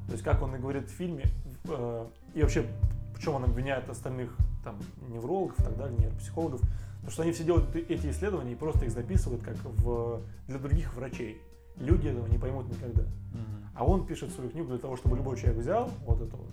То 0.08 0.14
есть, 0.14 0.24
как 0.24 0.42
он 0.42 0.56
и 0.56 0.60
говорит 0.60 0.88
в 0.88 0.92
фильме, 0.92 1.26
э, 1.66 2.08
и 2.34 2.42
вообще, 2.42 2.66
почему 3.14 3.36
он 3.36 3.46
обвиняет 3.46 3.90
остальных 3.90 4.36
там, 4.64 4.78
неврологов 5.10 5.60
и 5.60 5.64
так 5.64 5.78
далее, 5.78 5.98
нейропсихологов, 5.98 6.62
потому 6.96 7.12
что 7.12 7.24
они 7.24 7.32
все 7.32 7.44
делают 7.44 7.76
эти 7.76 8.10
исследования 8.10 8.54
и 8.54 8.56
просто 8.56 8.86
их 8.86 8.92
записывают 8.92 9.44
как 9.44 9.56
в, 9.64 10.22
для 10.48 10.60
других 10.60 10.94
врачей. 10.96 11.42
Люди 11.78 12.08
этого 12.08 12.28
не 12.28 12.38
поймут 12.38 12.68
никогда. 12.70 13.04
Мгм. 13.04 13.65
А 13.76 13.84
он 13.86 14.06
пишет 14.06 14.32
свою 14.32 14.50
книгу 14.50 14.70
для 14.70 14.78
того, 14.78 14.96
чтобы 14.96 15.18
любой 15.18 15.38
человек 15.38 15.60
взял 15.60 15.90
вот 16.06 16.22
это 16.22 16.36
вот 16.36 16.48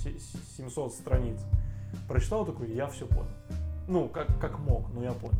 се- 0.00 0.18
700 0.56 0.92
страниц, 0.92 1.38
прочитал 2.08 2.44
такой, 2.44 2.72
я 2.72 2.86
все 2.88 3.06
понял. 3.06 3.30
Ну, 3.88 4.08
как, 4.08 4.26
как 4.40 4.58
мог, 4.58 4.92
но 4.92 5.02
я 5.02 5.12
понял. 5.12 5.38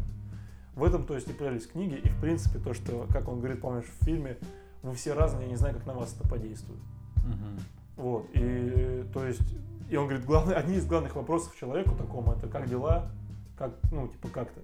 В 0.76 0.84
этом, 0.84 1.04
то 1.04 1.14
есть, 1.14 1.28
и 1.28 1.32
прелесть 1.32 1.72
книги, 1.72 1.94
и, 1.94 2.08
в 2.08 2.20
принципе, 2.20 2.58
то, 2.58 2.74
что, 2.74 3.06
как 3.10 3.28
он 3.28 3.38
говорит, 3.38 3.60
помнишь, 3.60 3.86
в 4.00 4.04
фильме, 4.04 4.36
вы 4.82 4.94
все 4.94 5.14
разные, 5.14 5.44
я 5.44 5.48
не 5.50 5.56
знаю, 5.56 5.74
как 5.74 5.86
на 5.86 5.94
вас 5.94 6.14
это 6.18 6.28
подействует. 6.28 6.80
Мгм. 7.16 7.58
Вот, 7.96 8.26
и, 8.34 9.04
то 9.12 9.24
есть, 9.26 9.54
и 9.90 9.96
он 9.96 10.06
говорит, 10.06 10.26
главный, 10.26 10.54
одни 10.54 10.76
из 10.76 10.86
главных 10.86 11.16
вопросов 11.16 11.56
человеку 11.58 11.94
такому, 11.96 12.32
это 12.32 12.46
как 12.46 12.68
дела, 12.68 13.10
как, 13.58 13.72
ну, 13.90 14.06
типа, 14.08 14.28
как 14.28 14.50
ты? 14.52 14.60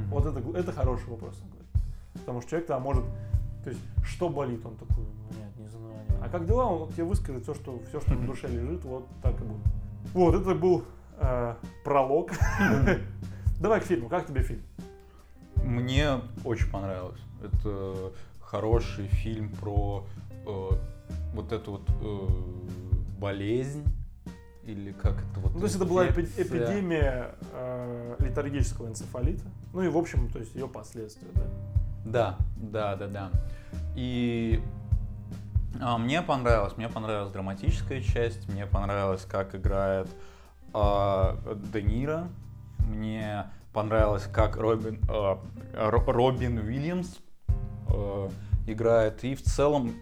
Мгм. 0.00 0.08
Вот 0.10 0.26
это, 0.26 0.58
это 0.58 0.72
хороший 0.72 1.08
вопрос, 1.10 1.38
он 1.44 1.50
говорит. 1.50 1.68
Потому 2.14 2.40
что 2.40 2.50
человек 2.50 2.66
там 2.68 2.82
может, 2.82 3.04
то 3.62 3.70
есть, 3.70 3.82
что 4.04 4.28
болит, 4.30 4.64
он 4.66 4.74
такой, 4.76 5.04
«Ну, 5.04 5.38
нет, 5.38 5.56
не 5.58 5.68
знаю. 5.68 5.91
Не 6.22 6.28
знаю». 6.28 6.28
А 6.28 6.28
как 6.28 6.46
дела, 6.46 6.66
он 6.66 6.88
тебе 6.90 7.04
выскажет 7.04 7.42
все, 7.42 7.54
что, 7.54 7.80
все, 7.88 8.00
что 8.00 8.14
на 8.14 8.26
душе 8.26 8.48
лежит, 8.48 8.84
вот 8.84 9.06
так 9.22 9.40
и 9.40 9.44
будет. 9.44 9.66
Вот, 10.14 10.34
это 10.34 10.54
был 10.54 10.84
э, 11.18 11.54
пролог. 11.84 12.32
Давай 13.60 13.80
к 13.80 13.84
фильму, 13.84 14.08
как 14.08 14.26
тебе 14.26 14.42
фильм? 14.42 14.62
Мне 15.56 16.20
очень 16.44 16.70
понравилось. 16.70 17.20
Это 17.42 18.12
хороший 18.40 19.06
фильм 19.06 19.50
про 19.50 20.04
э, 20.46 20.68
вот 21.34 21.52
эту 21.52 21.72
вот 21.72 21.88
э, 22.00 23.20
болезнь 23.20 23.84
или 24.64 24.92
как 24.92 25.14
это 25.14 25.40
вот. 25.40 25.54
Ну, 25.54 25.58
то 25.60 25.64
есть 25.64 25.76
это 25.76 25.84
была 25.84 26.06
эпидемия 26.08 27.34
э, 27.52 28.16
летаргического 28.18 28.88
энцефалита. 28.88 29.44
Ну 29.72 29.82
и, 29.82 29.88
в 29.88 29.96
общем, 29.96 30.28
то 30.28 30.38
есть 30.38 30.54
ее 30.54 30.68
последствия, 30.68 31.28
да. 31.34 31.42
Да, 32.04 32.36
да, 32.56 32.96
да, 32.96 33.06
да. 33.06 33.30
И 33.94 34.60
мне 35.98 36.22
понравилось, 36.22 36.76
мне 36.76 36.88
понравилась 36.88 37.32
драматическая 37.32 38.00
часть, 38.02 38.48
мне 38.48 38.66
понравилось, 38.66 39.24
как 39.24 39.54
играет 39.54 40.08
а, 40.74 41.38
Де 41.72 41.82
Ниро, 41.82 42.28
мне 42.78 43.46
понравилось, 43.72 44.24
как 44.32 44.56
Робин, 44.56 45.00
а, 45.08 45.38
Ро- 45.74 46.12
Робин 46.12 46.58
Уильямс 46.58 47.18
а, 47.88 48.28
играет, 48.66 49.24
и 49.24 49.34
в 49.34 49.42
целом 49.42 49.92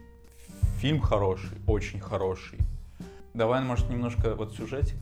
фильм 0.78 1.00
хороший, 1.00 1.56
очень 1.66 2.00
хороший. 2.00 2.58
Давай, 3.34 3.62
может, 3.62 3.88
немножко 3.90 4.34
вот 4.34 4.54
сюжетик. 4.54 4.96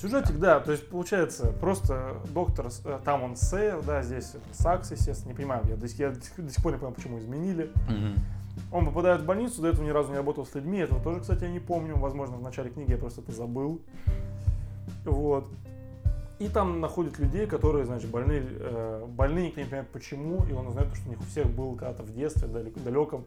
Сюжетик, 0.00 0.38
да, 0.38 0.60
то 0.60 0.70
есть 0.72 0.88
получается 0.88 1.46
просто 1.60 2.16
доктор, 2.32 2.68
э, 2.84 3.00
там 3.04 3.22
он 3.22 3.36
сэр, 3.36 3.82
да, 3.82 4.02
здесь 4.02 4.34
Сакс, 4.52 4.92
естественно, 4.92 5.30
не 5.32 5.34
понимаю, 5.36 5.62
я 5.68 5.76
до, 5.76 5.88
сих- 5.88 5.98
я 5.98 6.10
до 6.10 6.20
сих 6.22 6.62
пор 6.62 6.72
не 6.72 6.78
понимаю, 6.78 6.94
почему 6.94 7.18
изменили. 7.18 7.70
Он 8.72 8.86
попадает 8.86 9.22
в 9.22 9.26
больницу, 9.26 9.62
до 9.62 9.68
этого 9.68 9.84
ни 9.84 9.90
разу 9.90 10.10
не 10.10 10.16
работал 10.16 10.46
с 10.46 10.54
людьми, 10.54 10.78
этого 10.78 11.02
тоже, 11.02 11.20
кстати, 11.20 11.44
я 11.44 11.50
не 11.50 11.60
помню, 11.60 11.96
возможно, 11.96 12.36
в 12.36 12.42
начале 12.42 12.70
книги 12.70 12.92
я 12.92 12.98
просто 12.98 13.20
это 13.20 13.32
забыл. 13.32 13.80
Вот. 15.04 15.48
И 16.38 16.48
там 16.48 16.80
находят 16.80 17.18
людей, 17.18 17.46
которые, 17.46 17.84
значит, 17.84 18.10
больны, 18.10 18.42
э, 18.42 19.06
больны, 19.06 19.46
никто 19.46 19.60
не 19.60 19.66
понимает 19.66 19.88
почему, 19.90 20.44
и 20.46 20.52
он 20.52 20.68
узнает, 20.68 20.88
что 20.94 21.08
у 21.08 21.10
них 21.10 21.20
у 21.20 21.24
всех 21.24 21.46
был 21.50 21.74
когда-то 21.74 22.02
в 22.02 22.14
детстве, 22.14 22.48
далеко, 22.48 22.80
далеком, 22.80 23.24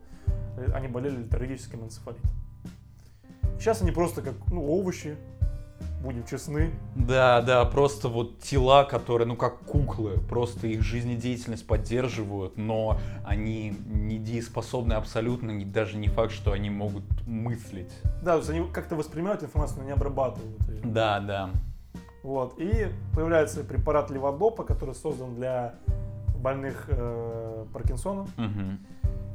э, 0.57 0.71
они 0.73 0.87
болели 0.87 1.17
летаргическим 1.17 1.83
энцефалитом. 1.83 2.31
Сейчас 3.59 3.81
они 3.81 3.91
просто 3.91 4.21
как, 4.23 4.33
ну, 4.51 4.65
овощи, 4.67 5.15
будем 6.01 6.25
честны, 6.25 6.71
Да, 6.95 7.41
да, 7.41 7.63
просто 7.65 8.09
вот 8.09 8.39
тела, 8.39 8.83
которые, 8.83 9.27
ну, 9.27 9.35
как 9.35 9.59
куклы, 9.59 10.17
просто 10.29 10.67
их 10.67 10.81
жизнедеятельность 10.81 11.65
поддерживают, 11.65 12.57
но 12.57 12.97
они 13.25 13.73
недееспособны 13.87 14.93
абсолютно, 14.93 15.51
не- 15.51 15.65
даже 15.65 15.97
не 15.97 16.09
факт, 16.09 16.31
что 16.33 16.51
они 16.51 16.69
могут 16.69 17.03
мыслить. 17.25 17.91
Да, 18.21 18.33
то 18.33 18.37
есть 18.39 18.49
они 18.49 18.67
как-то 18.71 18.95
воспринимают 18.95 19.43
информацию, 19.43 19.79
но 19.79 19.85
не 19.85 19.91
обрабатывают 19.91 20.59
ее. 20.67 20.81
Да, 20.83 21.19
да. 21.19 21.49
Вот. 22.21 22.55
И 22.57 22.87
появляется 23.13 23.63
препарат 23.63 24.09
леводопа, 24.11 24.63
который 24.63 24.95
создан 24.95 25.35
для 25.35 25.75
больных 26.37 26.85
э, 26.89 27.65
Паркинсоном. 27.73 28.29
Мгм. 28.37 28.79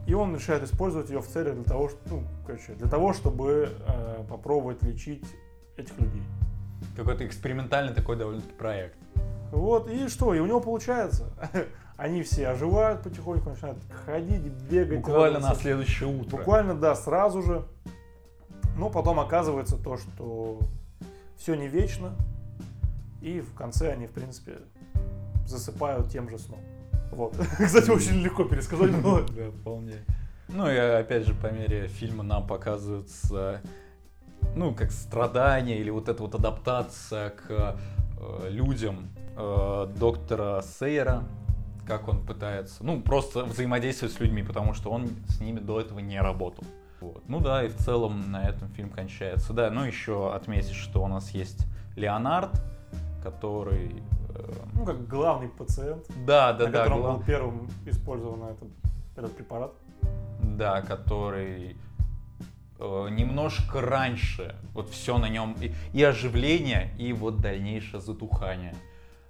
И 0.07 0.15
он 0.15 0.35
решает 0.35 0.63
использовать 0.63 1.11
ее 1.11 1.21
в 1.21 1.27
целях 1.29 1.55
для 1.55 1.65
того, 1.65 1.89
что, 1.91 1.99
ну, 2.11 2.23
короче, 2.47 2.73
для 2.75 2.89
того, 2.89 3.13
чтобы 3.13 3.71
э, 3.87 4.25
попробовать 4.29 4.83
лечить 4.83 5.25
этих 5.79 5.99
людей. 5.99 6.23
Какой-то 6.97 7.27
экспериментальный 7.27 7.95
такой 7.95 8.17
довольно-таки 8.17 8.55
проект. 8.55 8.97
Вот, 9.53 9.89
и 9.89 10.09
что, 10.09 10.35
и 10.35 10.41
у 10.41 10.47
него 10.47 10.61
получается. 10.61 11.33
Они 11.97 12.23
все 12.23 12.49
оживают 12.49 13.03
потихоньку, 13.03 13.51
начинают 13.51 13.79
ходить, 14.05 14.43
бегать. 14.71 14.99
Буквально 14.99 15.39
на 15.39 15.47
радоваться. 15.47 15.63
следующее 15.63 16.09
утро. 16.09 16.37
Буквально, 16.37 16.75
да, 16.75 16.95
сразу 16.95 17.43
же. 17.43 17.65
Но 18.77 18.91
потом 18.91 19.19
оказывается 19.19 19.77
то, 19.77 19.97
что 19.97 20.61
все 21.37 21.55
не 21.55 21.67
вечно. 21.67 22.13
И 23.21 23.41
в 23.41 23.53
конце 23.55 23.91
они, 23.91 24.07
в 24.07 24.13
принципе, 24.13 24.59
засыпают 25.47 26.11
тем 26.11 26.29
же 26.29 26.39
сном. 26.39 26.61
Вот. 27.11 27.37
Кстати, 27.59 27.91
очень 27.91 28.21
легко 28.23 28.45
пересказать 28.45 28.95
было. 29.03 29.27
Да, 29.37 29.51
вполне. 29.51 30.05
Ну 30.49 30.71
и 30.71 30.77
опять 30.77 31.27
же, 31.27 31.35
по 31.35 31.49
мере 31.49 31.89
фильма 31.89 32.23
нам 32.23 32.47
показываются, 32.47 33.61
ну, 34.55 34.75
как 34.75 34.91
страдания 34.91 35.79
или 35.79 35.91
вот 35.91 36.09
эта 36.09 36.23
вот 36.23 36.35
адаптация 36.35 37.31
к 37.31 37.77
э, 38.21 38.49
людям 38.51 39.09
э, 39.37 39.89
доктора 39.99 40.63
Сейера, 40.63 41.23
как 41.87 42.09
он 42.09 42.25
пытается, 42.25 42.85
ну, 42.85 43.01
просто 43.01 43.45
взаимодействовать 43.45 44.15
с 44.15 44.21
людьми, 44.21 44.43
потому 44.43 44.75
что 44.75 44.91
он 44.91 45.09
с 45.29 45.41
ними 45.41 45.59
до 45.59 45.81
этого 45.81 46.01
не 46.01 46.21
работал. 46.21 46.65
Вот. 47.01 47.23
Ну 47.29 47.41
да, 47.41 47.63
и 47.65 47.69
в 47.69 47.77
целом 47.77 48.31
на 48.33 48.49
этом 48.49 48.69
фильм 48.71 48.91
кончается. 48.91 49.53
Да, 49.53 49.71
ну 49.71 49.85
еще 49.85 50.35
отметить, 50.35 50.73
что 50.75 51.03
у 51.03 51.07
нас 51.07 51.31
есть 51.31 51.65
Леонард, 51.97 52.51
который... 53.23 54.03
э, 54.35 54.53
Ну, 54.75 54.85
как 54.85 55.07
главный 55.07 55.49
пациент, 55.49 56.05
да, 56.27 56.53
да, 56.53 56.67
на 56.67 56.71
да, 56.73 56.79
котором 56.81 57.01
глав- 57.03 57.19
был 57.19 57.25
первым 57.25 57.69
использован 57.87 58.43
этот, 58.51 58.69
этот 59.17 59.37
препарат. 59.37 59.73
Да, 60.43 60.83
который 60.83 61.77
немножко 62.79 63.81
раньше, 63.81 64.55
вот 64.73 64.91
все 64.91 65.19
на 65.19 65.29
нем, 65.29 65.57
и, 65.61 65.73
и 65.93 66.03
оживление, 66.03 66.95
и 66.99 67.13
вот 67.13 67.41
дальнейшее 67.41 68.01
затухание 68.01 68.75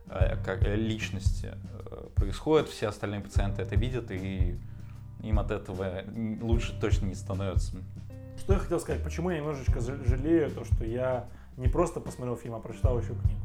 э, 0.07 0.37
как, 0.45 0.65
э, 0.65 0.77
личности 0.77 1.55
э, 1.55 2.09
происходит, 2.15 2.69
все 2.69 2.89
остальные 2.89 3.21
пациенты 3.21 3.63
это 3.63 3.77
видят, 3.77 4.11
и 4.11 4.59
им 5.23 5.39
от 5.39 5.51
этого 5.51 6.05
лучше 6.41 6.79
точно 6.79 7.07
не 7.07 7.15
становится. 7.15 7.77
Что 8.39 8.53
я 8.53 8.59
хотел 8.59 8.81
сказать, 8.81 9.03
почему 9.03 9.31
я 9.31 9.39
немножечко 9.39 9.81
жалею 9.81 10.51
то, 10.51 10.65
что 10.65 10.85
я 10.85 11.29
не 11.57 11.69
просто 11.69 12.01
посмотрел 12.01 12.37
фильм, 12.37 12.55
а 12.55 12.61
прочитал 12.61 12.99
еще 12.99 13.15
книгу. 13.15 13.41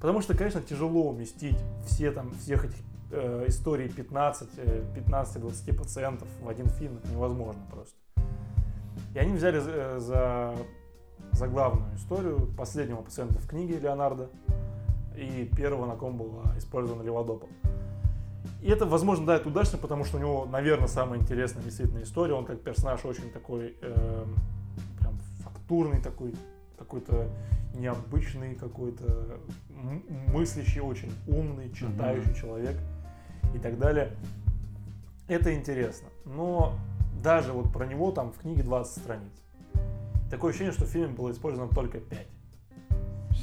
Потому 0.00 0.22
что, 0.22 0.34
конечно, 0.34 0.62
тяжело 0.62 1.10
уместить 1.10 1.58
все 1.84 2.10
там, 2.10 2.32
всех 2.34 2.64
этих 2.64 2.78
э, 3.10 3.44
историй 3.48 3.90
15, 3.90 4.48
э, 4.56 4.84
15-20 4.96 5.74
пациентов 5.76 6.28
в 6.40 6.48
один 6.48 6.68
фильм. 6.68 6.96
Это 6.96 7.12
невозможно 7.12 7.60
просто. 7.70 7.99
И 9.14 9.18
они 9.18 9.34
взяли 9.34 9.58
за, 9.58 9.70
э, 9.70 9.98
за, 9.98 10.54
за 11.32 11.48
главную 11.48 11.94
историю 11.96 12.48
последнего 12.56 13.02
пациента 13.02 13.38
в 13.38 13.46
книге 13.48 13.78
Леонардо 13.78 14.30
и 15.16 15.50
первого, 15.56 15.86
на 15.86 15.96
ком 15.96 16.16
была 16.16 16.56
использована 16.56 17.02
леводопа. 17.02 17.48
И 18.62 18.70
это, 18.70 18.86
возможно, 18.86 19.26
да, 19.26 19.36
это 19.36 19.48
удачно, 19.48 19.78
потому 19.78 20.04
что 20.04 20.18
у 20.18 20.20
него, 20.20 20.46
наверное, 20.46 20.88
самая 20.88 21.18
интересная 21.18 21.62
действительно 21.62 22.02
история. 22.02 22.34
Он 22.34 22.44
как 22.44 22.60
персонаж 22.60 23.04
очень 23.04 23.30
такой, 23.30 23.76
э, 23.80 24.24
прям 24.98 25.18
фактурный 25.42 26.00
такой, 26.00 26.34
какой-то 26.78 27.28
необычный, 27.74 28.54
какой-то 28.54 29.38
мыслящий, 30.28 30.80
очень 30.80 31.12
умный, 31.26 31.72
читающий 31.72 32.34
человек 32.34 32.76
и 33.54 33.58
так 33.58 33.78
далее. 33.78 34.12
Это 35.26 35.54
интересно. 35.54 36.08
Но 36.24 36.78
даже 37.22 37.52
вот 37.52 37.72
про 37.72 37.86
него 37.86 38.12
там 38.12 38.32
в 38.32 38.38
книге 38.38 38.62
20 38.62 39.02
страниц. 39.02 39.32
Такое 40.30 40.50
ощущение, 40.50 40.72
что 40.72 40.84
в 40.84 40.88
фильме 40.88 41.08
было 41.08 41.30
использовано 41.32 41.72
только 41.72 41.98
5. 41.98 42.26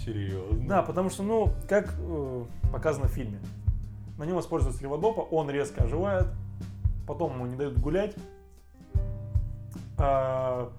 Серьезно? 0.05 0.67
Да, 0.67 0.83
потому 0.83 1.09
что, 1.09 1.23
ну, 1.23 1.53
как 1.67 1.93
э, 1.97 2.45
показано 2.71 3.07
в 3.07 3.11
фильме, 3.11 3.39
на 4.17 4.23
нем 4.23 4.39
используется 4.39 4.81
леводопа, 4.81 5.21
он 5.21 5.49
резко 5.49 5.83
оживает, 5.83 6.27
потом 7.05 7.33
ему 7.33 7.45
не 7.45 7.55
дают 7.55 7.77
гулять, 7.79 8.15
а, 9.97 10.71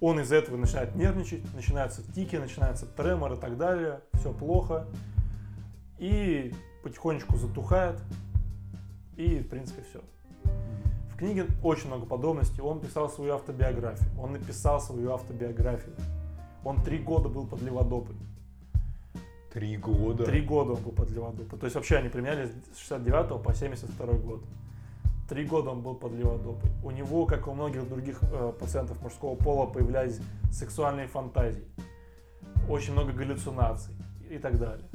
он 0.00 0.20
из-за 0.20 0.36
этого 0.36 0.56
начинает 0.56 0.94
нервничать, 0.94 1.42
начинаются 1.54 2.02
тики, 2.12 2.36
начинается 2.36 2.86
тремор 2.86 3.32
и 3.32 3.36
так 3.36 3.56
далее, 3.56 4.00
все 4.14 4.32
плохо, 4.32 4.86
и 5.98 6.54
потихонечку 6.82 7.36
затухает, 7.36 8.00
и, 9.16 9.38
в 9.38 9.48
принципе, 9.48 9.82
все. 9.88 10.00
Книге 11.20 11.48
очень 11.62 11.88
много 11.88 12.06
подробностей, 12.06 12.62
он 12.62 12.80
писал 12.80 13.10
свою 13.10 13.34
автобиографию, 13.34 14.08
он 14.18 14.32
написал 14.32 14.80
свою 14.80 15.12
автобиографию, 15.12 15.94
он 16.64 16.82
три 16.82 16.98
года 16.98 17.28
был 17.28 17.46
под 17.46 17.60
леводопой. 17.60 18.16
Три 19.52 19.76
года. 19.76 20.24
Три 20.24 20.40
года 20.40 20.72
он 20.72 20.82
был 20.82 20.92
под 20.92 21.10
леводопой. 21.10 21.58
То 21.58 21.66
есть 21.66 21.76
вообще 21.76 21.98
они 21.98 22.08
применяли 22.08 22.50
с 22.72 22.78
69 22.78 23.42
по 23.42 23.52
72 23.52 24.06
год. 24.14 24.40
Три 25.28 25.44
года 25.44 25.68
он 25.68 25.82
был 25.82 25.94
под 25.94 26.12
леводопой. 26.12 26.70
У 26.82 26.90
него, 26.90 27.26
как 27.26 27.48
у 27.48 27.52
многих 27.52 27.86
других 27.86 28.20
э, 28.22 28.54
пациентов 28.58 29.02
мужского 29.02 29.34
пола, 29.34 29.66
появлялись 29.66 30.18
сексуальные 30.50 31.08
фантазии. 31.08 31.64
Очень 32.66 32.94
много 32.94 33.12
галлюцинаций 33.12 33.92
и 34.30 34.38
так 34.38 34.58
далее. 34.58 34.86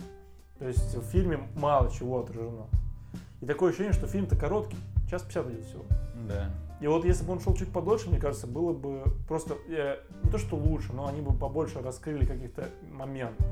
То 0.57 0.67
есть 0.67 0.95
в 0.95 1.03
фильме 1.03 1.47
мало 1.55 1.91
чего 1.91 2.21
отражено. 2.21 2.65
И 3.41 3.45
такое 3.45 3.69
ощущение, 3.69 3.93
что 3.93 4.07
фильм-то 4.07 4.35
короткий. 4.35 4.77
Час 5.09 5.23
50 5.23 5.51
идет 5.51 5.65
всего. 5.65 5.85
Да. 6.27 6.49
И 6.81 6.87
вот 6.87 7.05
если 7.05 7.23
бы 7.25 7.33
он 7.33 7.39
шел 7.39 7.55
чуть 7.55 7.71
подольше, 7.71 8.09
мне 8.09 8.19
кажется, 8.19 8.47
было 8.47 8.73
бы 8.73 9.03
просто 9.27 9.55
э, 9.69 9.97
не 10.23 10.29
то 10.29 10.37
что 10.37 10.55
лучше, 10.55 10.93
но 10.93 11.07
они 11.07 11.21
бы 11.21 11.33
побольше 11.33 11.81
раскрыли 11.81 12.25
каких-то 12.25 12.69
моментов, 12.91 13.45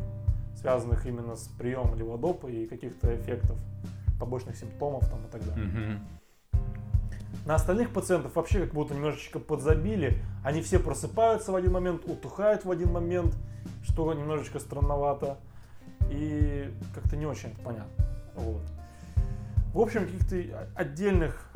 связанных 0.56 1.06
именно 1.06 1.36
с 1.36 1.48
приемом 1.48 1.96
леводопа 1.96 2.48
и 2.48 2.66
каких-то 2.66 3.16
эффектов, 3.16 3.58
побочных 4.20 4.58
симптомов 4.58 5.08
там 5.10 5.26
и 5.26 5.30
так 5.32 5.46
далее. 5.46 6.00
На 7.46 7.56
остальных 7.56 7.92
пациентов 7.92 8.36
вообще 8.36 8.62
как 8.62 8.74
будто 8.74 8.94
немножечко 8.94 9.40
подзабили. 9.40 10.22
Они 10.44 10.62
все 10.62 10.80
просыпаются 10.80 11.52
в 11.52 11.56
один 11.56 11.74
момент, 11.74 12.04
утухают 12.06 12.64
в 12.64 12.72
один 12.72 12.92
момент, 12.92 13.36
что 13.84 14.14
немножечко 14.14 14.60
странновато. 14.60 15.38
И 16.10 16.72
как-то 16.94 17.18
не 17.18 17.26
очень 17.26 17.54
понятно. 17.64 18.06
Вот. 18.36 18.62
В 19.74 19.80
общем, 19.80 20.06
каких-то 20.06 20.70
отдельных... 20.76 21.50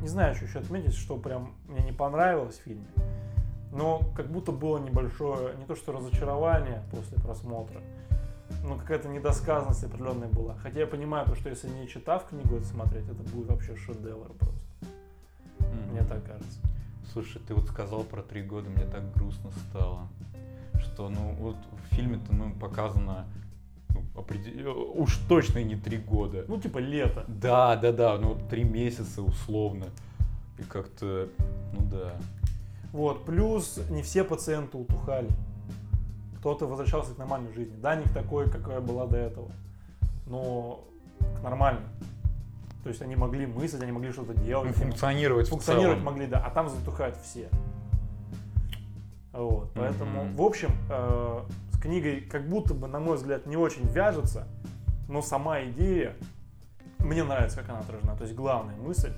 Не 0.00 0.08
знаю, 0.08 0.34
что 0.34 0.46
еще 0.46 0.58
отметить, 0.58 0.94
что 0.94 1.16
прям 1.16 1.54
мне 1.68 1.82
не 1.84 1.92
понравилось 1.92 2.58
в 2.58 2.62
фильме. 2.62 2.88
Но 3.70 4.02
как 4.16 4.26
будто 4.30 4.50
было 4.50 4.78
небольшое, 4.78 5.56
не 5.56 5.64
то 5.64 5.76
что 5.76 5.92
разочарование 5.92 6.82
после 6.90 7.18
просмотра, 7.18 7.80
но 8.64 8.76
какая-то 8.76 9.08
недосказанность 9.08 9.84
определенная 9.84 10.28
была. 10.28 10.56
Хотя 10.56 10.80
я 10.80 10.86
понимаю, 10.86 11.26
то, 11.26 11.36
что 11.36 11.48
если 11.48 11.68
не 11.68 11.88
читав 11.88 12.26
книгу 12.26 12.56
это 12.56 12.66
смотреть, 12.66 13.08
это 13.08 13.22
будет 13.22 13.48
вообще 13.48 13.76
шедевр 13.76 14.32
просто. 14.38 14.66
Мгм. 15.60 15.92
Мне 15.92 16.02
так 16.02 16.24
кажется. 16.24 16.60
Слушай, 17.12 17.40
ты 17.46 17.54
вот 17.54 17.68
сказал 17.68 18.02
про 18.02 18.22
три 18.22 18.42
года, 18.42 18.68
мне 18.68 18.84
так 18.84 19.12
грустно 19.14 19.50
стало. 19.70 20.08
Что, 20.78 21.08
ну, 21.08 21.32
вот 21.38 21.56
в 21.56 21.94
фильме-то, 21.94 22.34
ну, 22.34 22.52
показано 22.54 23.26
определ- 24.14 24.92
уж 24.94 25.16
точно 25.28 25.62
не 25.62 25.76
три 25.76 25.98
года. 25.98 26.44
Ну, 26.48 26.60
типа 26.60 26.78
лето. 26.78 27.24
Да, 27.28 27.76
да, 27.76 27.92
да, 27.92 28.18
ну, 28.18 28.36
три 28.50 28.64
месяца 28.64 29.22
условно. 29.22 29.86
И 30.58 30.62
как-то, 30.62 31.28
ну 31.72 31.80
да. 31.90 32.12
Вот. 32.92 33.24
Плюс 33.24 33.80
не 33.90 34.02
все 34.02 34.22
пациенты 34.24 34.76
утухали. 34.76 35.28
Кто-то 36.38 36.66
возвращался 36.66 37.14
к 37.14 37.18
нормальной 37.18 37.52
жизни. 37.54 37.74
Да, 37.80 37.94
не 37.96 38.04
к 38.04 38.10
такой, 38.12 38.50
какая 38.50 38.80
была 38.80 39.06
до 39.06 39.16
этого. 39.16 39.48
Но 40.26 40.84
к 41.40 41.42
нормальной. 41.42 41.82
То 42.82 42.88
есть 42.88 43.00
они 43.00 43.14
могли 43.16 43.46
мыслить, 43.46 43.80
они 43.82 43.92
могли 43.92 44.10
что-то 44.12 44.34
делать. 44.34 44.68
Ну, 44.68 44.74
они 44.74 44.90
функционировать, 44.90 45.48
функционировать 45.48 45.98
в 45.98 46.00
целом. 46.00 46.12
могли, 46.14 46.26
да. 46.26 46.44
А 46.44 46.50
там 46.50 46.68
затухают 46.68 47.16
все. 47.16 47.48
Вот. 49.32 49.70
Поэтому, 49.74 50.24
Мгм. 50.24 50.34
в 50.34 50.42
общем, 50.42 50.70
э, 50.90 51.40
книгой 51.82 52.20
как 52.20 52.48
будто 52.48 52.74
бы, 52.74 52.86
на 52.86 53.00
мой 53.00 53.16
взгляд, 53.16 53.46
не 53.46 53.56
очень 53.56 53.86
вяжется. 53.88 54.46
Но 55.08 55.20
сама 55.20 55.62
идея, 55.64 56.14
мне 56.98 57.24
нравится, 57.24 57.60
как 57.60 57.70
она 57.70 57.80
отражена. 57.80 58.16
То 58.16 58.24
есть 58.24 58.34
главная 58.34 58.76
мысль 58.76 59.12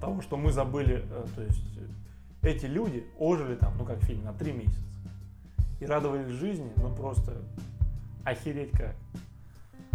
того, 0.00 0.20
что 0.20 0.36
мы 0.36 0.52
забыли, 0.52 1.04
э, 1.10 1.26
то 1.34 1.42
есть 1.42 1.64
э, 2.42 2.48
эти 2.48 2.66
люди 2.66 3.06
ожили 3.18 3.56
там, 3.56 3.76
ну 3.78 3.84
как 3.84 3.98
в 3.98 4.04
фильме, 4.04 4.24
на 4.24 4.34
три 4.34 4.52
месяца. 4.52 4.80
И 5.80 5.86
радовались 5.86 6.28
жизни, 6.28 6.70
ну 6.76 6.94
просто 6.94 7.32
охереть 8.24 8.70
как. 8.72 8.94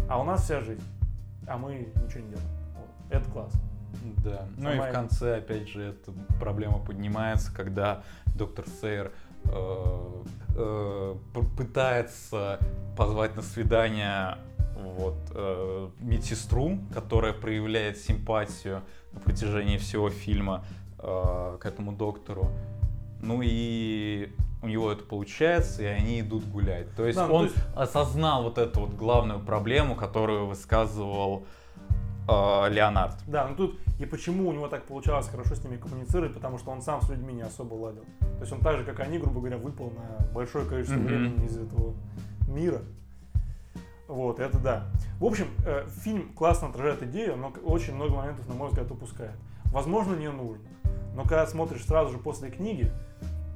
А 0.10 0.20
у 0.20 0.24
нас 0.24 0.44
вся 0.44 0.60
жизнь, 0.60 0.84
а 1.48 1.58
мы 1.58 1.88
ничего 2.04 2.22
не 2.22 2.30
делаем. 2.30 2.50
Вот. 2.76 2.90
Это 3.10 3.30
классно. 3.30 3.60
Да. 4.24 4.48
Ну 4.58 4.70
и 4.70 4.78
Сама 4.78 4.90
в 4.90 4.92
конце, 4.92 5.38
опять 5.38 5.68
же, 5.70 5.84
эта 5.90 6.12
проблема 6.40 6.80
поднимается, 6.80 7.54
когда 7.54 8.04
доктор 8.36 8.66
Сейер 8.82 9.12
э, 9.46 10.24
э, 10.58 11.16
пытается 11.56 12.60
позвать 12.98 13.36
на 13.36 13.42
свидание 13.42 14.38
вот, 14.76 15.16
э, 15.34 15.90
медсестру, 16.00 16.80
которая 16.94 17.34
проявляет 17.34 17.98
симпатию 17.98 18.82
на 19.14 19.20
протяжении 19.20 19.78
всего 19.78 20.10
фильма 20.10 20.64
э, 21.00 21.58
к 21.60 21.66
этому 21.66 21.92
доктору. 21.94 22.50
Ну 23.22 23.42
и 23.44 24.32
у 24.62 24.68
него 24.68 24.92
это 24.92 25.04
получается, 25.04 25.84
и 25.84 25.86
они 25.86 26.20
идут 26.22 26.46
гулять. 26.46 26.94
То 26.96 27.06
есть 27.06 27.18
Да, 27.18 27.28
ну, 27.28 27.34
он 27.36 27.48
то 27.50 27.54
есть- 27.54 27.68
осознал 27.76 28.44
вот 28.44 28.58
эту 28.58 28.82
вот 28.82 28.94
главную 28.94 29.40
проблему, 29.40 29.96
которую 29.96 30.48
высказывал 30.48 31.46
э, 32.28 32.70
Леонард. 32.70 33.16
Да, 33.28 33.48
ну 33.48 33.56
тут 33.56 33.80
и 34.00 34.06
почему 34.06 34.48
у 34.50 34.54
него 34.54 34.68
так 34.68 34.84
получалось 34.86 35.28
хорошо 35.28 35.56
с 35.56 35.64
ними 35.64 35.78
коммуницировать, 35.78 36.34
потому 36.34 36.58
что 36.58 36.72
он 36.72 36.82
сам 36.82 37.02
с 37.02 37.10
людьми 37.10 37.34
не 37.34 37.42
особо 37.42 37.74
ладил. 37.74 38.06
То 38.20 38.42
есть 38.42 38.52
он 38.52 38.62
так 38.62 38.78
же, 38.78 38.84
как 38.84 39.00
они, 39.00 39.18
грубо 39.18 39.40
говоря, 39.40 39.58
выпал 39.58 39.92
на 39.92 40.26
большое 40.34 40.66
количество 40.66 40.98
Мгм. 41.00 41.08
времени 41.08 41.46
из 41.46 41.58
этого 41.58 41.94
мира. 42.48 42.82
Вот, 44.08 44.40
это 44.40 44.58
да. 44.60 44.86
В 45.20 45.26
общем, 45.26 45.48
э, 45.66 45.86
фильм 46.04 46.32
классно 46.34 46.70
отражает 46.70 47.04
идею, 47.04 47.36
но 47.38 47.52
очень 47.64 47.96
много 47.96 48.16
моментов, 48.16 48.48
на 48.48 48.54
мой 48.54 48.70
взгляд, 48.70 48.90
упускает. 48.92 49.36
Возможно, 49.66 50.16
не 50.16 50.30
нужно. 50.30 50.64
Но 51.16 51.24
когда 51.24 51.46
смотришь 51.48 51.84
сразу 51.86 52.12
же 52.12 52.20
после 52.20 52.50
книги, 52.50 52.92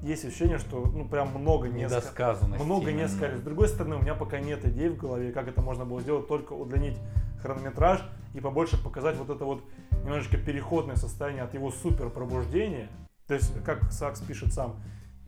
есть 0.01 0.25
ощущение, 0.25 0.57
что 0.57 0.85
ну 0.93 1.07
прям 1.07 1.29
много 1.29 1.67
не 1.67 1.83
Недосказанность. 1.83 2.63
много 2.63 2.85
не 2.87 2.99
именно. 2.99 3.07
сказали. 3.07 3.37
С 3.37 3.41
другой 3.41 3.67
стороны, 3.67 3.95
у 3.97 4.01
меня 4.01 4.15
пока 4.15 4.39
нет 4.39 4.65
идей 4.65 4.89
в 4.89 4.97
голове, 4.97 5.31
как 5.31 5.47
это 5.47 5.61
можно 5.61 5.85
было 5.85 6.01
сделать, 6.01 6.27
только 6.27 6.53
удлинить 6.53 6.97
хронометраж 7.41 8.01
и 8.33 8.39
побольше 8.39 8.81
показать 8.81 9.17
вот 9.17 9.29
это 9.29 9.45
вот 9.45 9.63
немножечко 10.03 10.37
переходное 10.37 10.95
состояние 10.95 11.43
от 11.43 11.53
его 11.53 11.71
супер 11.71 12.09
пробуждения. 12.09 12.87
То 13.27 13.35
есть, 13.35 13.63
как 13.63 13.91
Сакс 13.91 14.21
пишет 14.21 14.53
сам, 14.53 14.75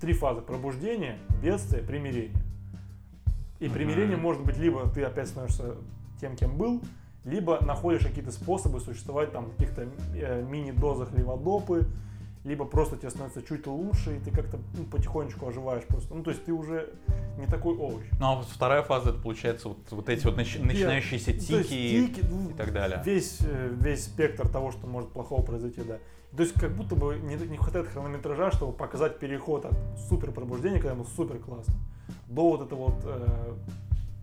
три 0.02 0.14
фазы 0.14 0.42
пробуждения, 0.42 1.18
бедствие, 1.42 1.84
примирение. 1.84 2.34
И 3.60 3.70
примирение 3.70 4.18
может 4.18 4.44
быть 4.44 4.58
либо 4.58 4.90
ты 4.90 5.04
опять 5.04 5.30
становишься 5.30 5.76
тем, 6.20 6.36
кем 6.36 6.58
был, 6.58 6.82
либо 7.24 7.64
находишь 7.64 8.04
какие-то 8.04 8.32
способы 8.32 8.80
существовать 8.82 9.32
там 9.32 9.46
в 9.46 9.52
каких-то 9.52 9.88
э, 10.16 10.44
мини-дозах 10.44 11.14
леводопы, 11.14 11.88
либо 12.44 12.66
просто 12.66 12.98
тебе 12.98 13.10
становится 13.10 13.42
чуть 13.42 13.66
лучше, 13.68 14.18
и 14.18 14.20
ты 14.20 14.32
как-то 14.32 14.60
ну, 14.78 14.84
потихонечку 14.86 15.48
оживаешь 15.48 15.84
просто. 15.86 16.14
Ну, 16.14 16.24
то 16.24 16.32
есть 16.32 16.44
ты 16.44 16.52
уже 16.52 16.94
не 17.38 17.46
такой 17.46 17.76
овощ. 17.78 18.06
Ну, 18.20 18.26
а 18.26 18.36
вот 18.36 18.46
вторая 18.46 18.84
фаза, 18.84 19.12
это 19.12 19.20
получается 19.20 19.70
вот, 19.70 19.78
вот 19.92 20.10
эти 20.10 20.26
вот 20.26 20.38
нач- 20.38 20.62
начинающиеся 20.62 21.32
Ну, 21.32 21.38
то 21.38 21.64
тики, 21.64 21.74
есть 21.74 22.16
тики, 22.16 22.26
ну, 22.30 22.50
и 22.50 22.54
так 22.54 22.74
далее. 22.74 23.02
Весь, 23.06 23.40
э, 23.42 23.70
весь 23.80 24.06
спектр 24.06 24.50
того, 24.50 24.72
что 24.72 24.88
может 24.88 25.10
плохого 25.12 25.42
произойти, 25.42 25.82
да. 25.84 26.00
То 26.36 26.44
есть 26.44 26.60
как 26.60 26.76
будто 26.76 26.96
бы 26.96 27.16
не, 27.16 27.36
не 27.36 27.58
хватает 27.58 27.88
хронометража, 27.88 28.52
чтобы 28.52 28.74
показать 28.74 29.20
переход 29.20 29.66
от 29.66 29.76
супер 30.10 30.32
пробуждения, 30.32 30.80
когда 30.80 30.92
ему 30.92 31.06
супер 31.06 31.38
классно, 31.38 31.76
до 32.28 32.50
вот 32.50 32.62
этого 32.62 32.88
вот 32.88 33.02
э, 33.06 33.54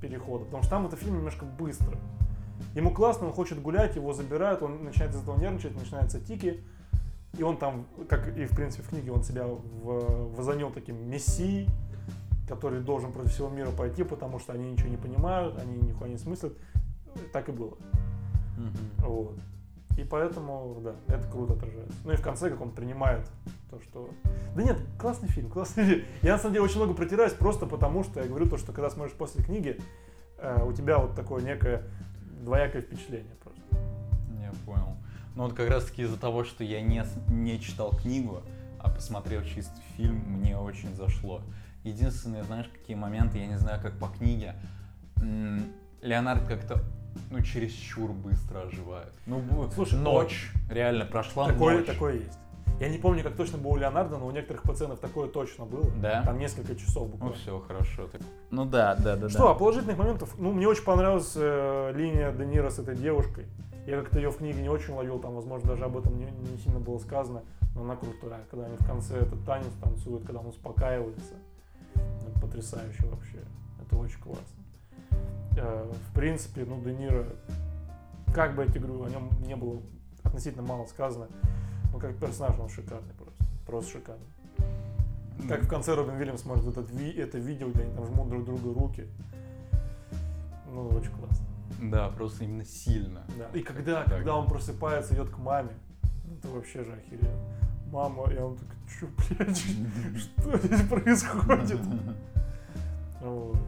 перехода. 0.02 0.44
Потому 0.44 0.62
что 0.62 0.70
там 0.70 0.86
это 0.86 0.96
фильм 0.96 1.16
немножко 1.16 1.44
быстро. 1.44 1.96
Ему 2.74 2.92
классно, 2.92 3.28
он 3.28 3.32
хочет 3.32 3.62
гулять, 3.62 3.96
его 3.96 4.12
забирают, 4.12 4.62
он 4.62 4.84
начинает 4.84 5.14
из 5.14 5.22
этого 5.22 5.40
нервничать, 5.40 5.74
начинаются 5.74 6.20
тики. 6.20 6.62
И 7.38 7.42
он 7.42 7.56
там, 7.56 7.86
как 8.08 8.36
и 8.36 8.46
в 8.46 8.54
принципе 8.54 8.82
в 8.82 8.88
книге, 8.88 9.12
он 9.12 9.22
себя 9.22 9.46
в, 9.46 10.34
возомнил 10.34 10.70
таким 10.70 11.08
мессией, 11.08 11.68
который 12.48 12.80
должен 12.80 13.12
против 13.12 13.32
всего 13.32 13.48
мира 13.48 13.70
пойти, 13.70 14.02
потому 14.02 14.38
что 14.38 14.52
они 14.52 14.72
ничего 14.72 14.88
не 14.88 14.96
понимают, 14.96 15.58
они 15.58 15.78
нихуя 15.80 16.10
не 16.10 16.18
смыслят. 16.18 16.52
Так 17.32 17.48
и 17.48 17.52
было. 17.52 17.76
Мгм. 18.56 19.08
Вот. 19.08 19.38
И 19.96 20.04
поэтому, 20.04 20.80
да, 20.82 20.94
это 21.14 21.28
круто 21.28 21.54
отражается. 21.54 21.94
Ну 22.04 22.12
и 22.12 22.16
в 22.16 22.22
конце, 22.22 22.50
как 22.50 22.60
он 22.60 22.70
принимает 22.70 23.28
то, 23.70 23.80
что... 23.80 24.10
Да 24.56 24.62
нет, 24.62 24.78
классный 24.98 25.28
фильм, 25.28 25.50
классный 25.50 25.84
фильм. 25.84 26.04
Я 26.22 26.32
на 26.32 26.38
самом 26.38 26.54
деле 26.54 26.64
очень 26.64 26.76
много 26.76 26.94
протираюсь 26.94 27.32
просто 27.32 27.66
потому, 27.66 28.02
что 28.02 28.20
я 28.20 28.26
говорю 28.26 28.48
то, 28.48 28.56
что 28.56 28.72
когда 28.72 28.90
смотришь 28.90 29.14
после 29.14 29.44
книги, 29.44 29.78
э, 30.38 30.64
у 30.64 30.72
тебя 30.72 30.98
вот 30.98 31.14
такое 31.14 31.42
некое 31.42 31.84
двоякое 32.40 32.82
впечатление 32.82 33.34
понял. 35.40 35.48
Ну 35.48 35.48
вот 35.48 35.54
как 35.54 35.70
раз 35.70 35.84
таки 35.84 36.02
из-за 36.02 36.18
того, 36.18 36.44
что 36.44 36.64
я 36.64 36.80
не, 36.80 37.02
не 37.28 37.60
читал 37.60 37.90
книгу, 37.90 38.42
а 38.78 38.90
посмотрел 38.90 39.42
чисто 39.44 39.74
фильм, 39.96 40.16
мне 40.26 40.56
очень 40.56 40.94
зашло. 40.94 41.40
Единственное, 41.84 42.42
знаешь, 42.44 42.68
какие 42.72 42.96
моменты, 42.96 43.38
я 43.38 43.46
не 43.46 43.58
знаю, 43.58 43.80
как 43.80 43.98
по 43.98 44.08
книге, 44.08 44.54
Леонард 46.02 46.46
как-то, 46.46 46.82
ну, 47.30 47.40
чересчур 47.42 48.12
быстро 48.12 48.62
оживает. 48.62 49.12
Ну, 49.26 49.42
Слушай, 49.74 49.98
ночь, 49.98 50.50
реально, 50.70 51.04
прошла 51.04 51.46
Такое, 51.46 51.78
ночь. 51.78 51.86
такое 51.86 52.14
есть. 52.14 52.38
Я 52.78 52.88
не 52.88 52.96
помню, 52.96 53.22
как 53.22 53.36
точно 53.36 53.58
было 53.58 53.72
у 53.72 53.76
Леонардо, 53.76 54.16
но 54.16 54.26
у 54.26 54.30
некоторых 54.30 54.62
пациентов 54.62 55.00
такое 55.00 55.28
точно 55.28 55.66
было. 55.66 55.84
Да? 56.00 56.22
Там 56.22 56.38
несколько 56.38 56.74
часов 56.74 57.08
Ну 57.08 57.12
буквально. 57.12 57.36
все, 57.36 57.60
хорошо. 57.60 58.06
так. 58.06 58.22
Ну 58.50 58.64
да, 58.64 58.94
да, 58.94 59.16
да. 59.16 59.28
Что, 59.28 59.50
а 59.50 59.54
положительных 59.54 59.98
моментов? 59.98 60.34
Ну, 60.38 60.52
мне 60.52 60.66
очень 60.66 60.84
понравилась 60.84 61.32
э, 61.36 61.92
линия 61.94 62.32
Де 62.32 62.46
Ниро 62.46 62.70
с 62.70 62.78
этой 62.78 62.96
девушкой. 62.96 63.44
Я 63.86 64.00
как-то 64.00 64.18
ее 64.18 64.30
в 64.30 64.36
книге 64.36 64.62
не 64.62 64.68
очень 64.68 64.94
ловил, 64.94 65.18
там, 65.18 65.34
возможно, 65.34 65.68
даже 65.68 65.84
об 65.84 65.96
этом 65.96 66.18
не, 66.18 66.26
не 66.26 66.58
сильно 66.58 66.78
было 66.78 66.98
сказано, 66.98 67.42
но 67.74 67.82
она 67.82 67.96
крутая. 67.96 68.42
Когда 68.50 68.66
они 68.66 68.76
в 68.76 68.86
конце 68.86 69.18
этот 69.18 69.44
танец 69.44 69.72
танцуют, 69.82 70.24
когда 70.24 70.40
он 70.40 70.46
успокаивается. 70.46 71.34
Это 71.94 72.40
потрясающе 72.40 73.06
вообще. 73.06 73.38
Это 73.80 73.96
очень 73.96 74.20
классно. 74.20 74.44
Э, 75.56 75.90
в 76.10 76.14
принципе, 76.14 76.64
ну, 76.64 76.80
Де 76.82 76.94
Ниро, 76.94 77.26
как 78.34 78.54
бы 78.54 78.62
я 78.62 78.68
тебе 78.68 78.86
говорю, 78.86 79.04
о 79.04 79.10
нем 79.10 79.30
не 79.46 79.56
было 79.56 79.80
относительно 80.22 80.62
мало 80.62 80.86
сказано, 80.86 81.28
но 81.92 81.98
как 81.98 82.16
персонаж 82.16 82.58
он 82.58 82.68
шикарный 82.68 83.14
просто. 83.14 83.44
Просто 83.66 83.90
шикарный. 83.92 84.26
Как 85.48 85.62
в 85.62 85.68
конце 85.68 85.94
Робин 85.94 86.16
Уильямс 86.16 86.42
смотрит 86.42 86.66
этот 86.66 86.90
это 86.90 87.38
видео, 87.38 87.68
где 87.70 87.82
они 87.82 87.94
там 87.94 88.06
жмут 88.06 88.28
друг 88.28 88.44
другу 88.44 88.74
руки. 88.74 89.06
Ну, 90.72 90.88
очень 90.88 91.10
классно. 91.12 91.49
Да, 91.80 92.08
просто 92.08 92.44
именно 92.44 92.64
сильно. 92.64 93.22
Да. 93.38 93.46
И 93.58 93.62
когда, 93.62 94.02
Так. 94.04 94.08
когда 94.16 94.36
он 94.36 94.46
просыпается, 94.46 95.14
идет 95.14 95.30
к 95.30 95.38
маме, 95.38 95.70
это 96.38 96.48
вообще 96.48 96.84
же 96.84 96.92
охеренно. 96.92 97.38
Мама, 97.90 98.30
и 98.30 98.38
он 98.38 98.56
такой, 98.56 98.76
чё, 98.88 99.06
блядь, 99.36 99.58
что 100.18 100.58
здесь 100.58 100.82
происходит? 100.88 101.80
Вот. 103.20 103.58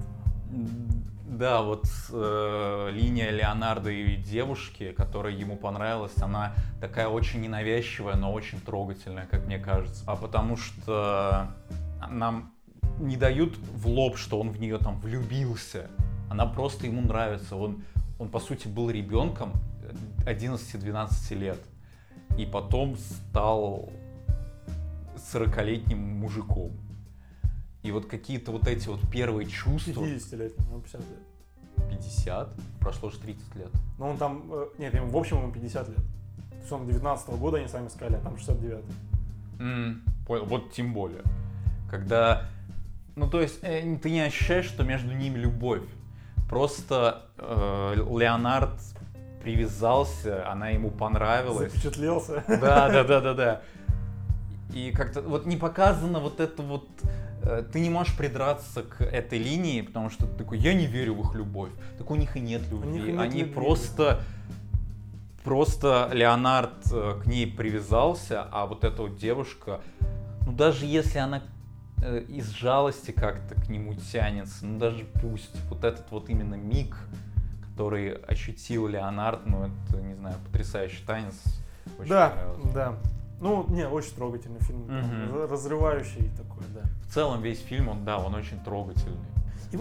Да, 1.27 1.63
вот 1.63 1.87
э, 2.11 2.91
линия 2.93 3.31
Леонардо 3.31 3.91
и 3.91 4.17
девушки, 4.17 4.93
которая 4.93 5.33
ему 5.35 5.57
понравилась, 5.57 6.17
она 6.23 6.55
такая 6.81 7.09
очень 7.09 7.41
ненавязчивая, 7.43 8.17
но 8.17 8.33
очень 8.33 8.61
трогательная, 8.61 9.27
как 9.27 9.47
мне 9.47 9.59
кажется. 9.59 10.05
А 10.07 10.17
потому 10.17 10.57
что 10.57 11.49
нам 12.11 12.53
не 12.99 13.17
дают 13.17 13.57
в 13.59 13.87
лоб, 13.89 14.17
что 14.17 14.41
он 14.41 14.51
в 14.51 14.59
нее 14.61 14.79
там 14.79 14.99
влюбился. 15.01 15.91
Она 16.33 16.47
просто 16.47 16.87
ему 16.87 17.03
нравится. 17.03 17.57
Он, 17.57 17.85
он 18.19 18.31
по 18.31 18.41
сути, 18.41 18.67
был 18.67 18.89
ребенком 18.89 19.53
11-12 20.25 21.35
лет. 21.35 21.59
И 22.39 22.47
потом 22.47 22.97
стал 22.97 23.91
40-летним 25.35 25.99
мужиком. 25.99 26.73
И 27.83 27.91
вот 27.91 28.07
какие-то 28.07 28.51
вот 28.51 28.67
эти 28.67 28.89
вот 28.89 29.01
первые 29.11 29.47
чувства... 29.47 30.01
50-летний, 30.01 30.65
ну, 30.71 30.81
50 30.81 31.01
лет. 31.03 31.91
50? 32.01 32.49
Прошло 32.81 33.11
же 33.11 33.19
30 33.19 33.57
лет. 33.57 33.71
Ну, 33.99 34.07
он 34.07 34.17
там, 34.17 34.43
э, 34.51 34.69
нет, 34.79 34.95
ему, 34.95 35.09
в 35.09 35.17
общем, 35.19 35.37
ему 35.37 35.53
50 35.53 35.89
лет. 35.89 35.99
То 35.99 36.57
есть 36.57 36.73
он 36.73 36.87
19 36.87 37.29
года, 37.35 37.59
они 37.59 37.69
сами 37.69 37.89
сказали, 37.89 38.15
а 38.15 38.21
там 38.21 38.39
69 38.39 38.85
М, 39.61 40.03
понял, 40.27 40.47
вот 40.47 40.73
тем 40.73 40.95
более. 40.95 41.25
Когда... 41.91 42.49
Ну, 43.17 43.29
то 43.29 43.43
есть, 43.43 43.59
э, 43.61 43.99
ты 44.03 44.11
не 44.11 44.21
ощущаешь, 44.21 44.65
что 44.65 44.83
между 44.83 45.13
ними 45.13 45.37
любовь. 45.37 45.83
Просто 46.53 47.23
э, 47.39 47.95
Леонард 47.97 48.79
привязался, 49.43 50.47
она 50.53 50.69
ему 50.69 50.91
понравилась. 50.91 51.73
Запечатлелся. 51.73 52.45
Да, 52.47 52.91
да, 52.91 53.05
да, 53.05 53.21
да, 53.23 53.33
да. 53.33 53.63
И 54.75 54.93
как-то 54.93 55.23
вот 55.23 55.47
не 55.47 55.57
показано 55.57 56.21
вот 56.21 56.41
это 56.41 56.63
вот... 56.63 56.87
э, 57.43 57.65
Ты 57.73 57.81
не 57.81 57.89
можешь 57.89 58.15
придраться 58.15 58.83
к 58.83 59.01
этой 59.01 59.39
линии, 59.39 59.81
потому 59.81 60.11
что 60.11 60.27
ты 60.27 60.45
такой, 60.45 60.59
я 60.59 60.75
не 60.75 60.85
верю 60.85 61.15
в 61.15 61.27
их 61.27 61.35
любовь. 61.35 61.71
Так 61.97 62.11
у 62.11 62.17
них 62.17 62.37
и 62.37 62.41
нет 62.41 62.61
любви. 62.71 62.91
них 62.91 63.09
и 63.09 63.13
нет 63.13 63.21
Они 63.21 63.41
любви, 63.41 63.55
просто... 63.55 64.21
Просто 65.45 66.11
Леонард 66.13 66.93
э, 66.93 67.19
к 67.23 67.27
ней 67.27 67.47
привязался, 67.47 68.47
а 68.53 68.67
вот 68.67 68.85
эта 68.85 69.01
вот 69.01 69.17
девушка, 69.17 69.81
ну 70.45 70.53
даже 70.53 70.85
если 70.85 71.19
она 71.19 71.41
э, 72.03 72.21
из 72.29 72.51
жалости 72.51 73.11
как-то 73.13 73.55
к 73.55 73.69
нему 73.69 73.95
тянется, 73.95 74.67
ну 74.67 74.79
даже 74.79 75.05
пусть 75.21 75.51
вот 75.71 75.85
этот 75.85 76.11
вот 76.11 76.29
именно 76.29 76.55
миг, 76.57 76.97
который 77.71 78.15
ощутил 78.15 78.87
Леонард, 78.89 79.47
ну 79.47 79.65
это, 79.89 79.97
не 80.03 80.15
знаю, 80.15 80.37
потрясающий 80.47 81.03
танец. 81.07 81.35
Очень 81.99 82.11
Да, 82.11 82.29
понравился. 82.31 82.73
да. 82.75 82.95
Ну, 83.41 83.67
не, 83.71 83.89
очень 83.89 84.15
трогательный 84.15 84.61
фильм. 84.61 84.89
Р- 84.89 85.51
Разрывающий 85.51 86.31
такой, 86.37 86.63
да. 86.75 86.83
В 87.09 87.13
целом 87.13 87.43
весь 87.43 87.61
фильм, 87.61 87.89
он, 87.89 88.05
да, 88.05 88.19
он 88.19 88.35
очень 88.37 88.61
трогательный. 88.63 89.19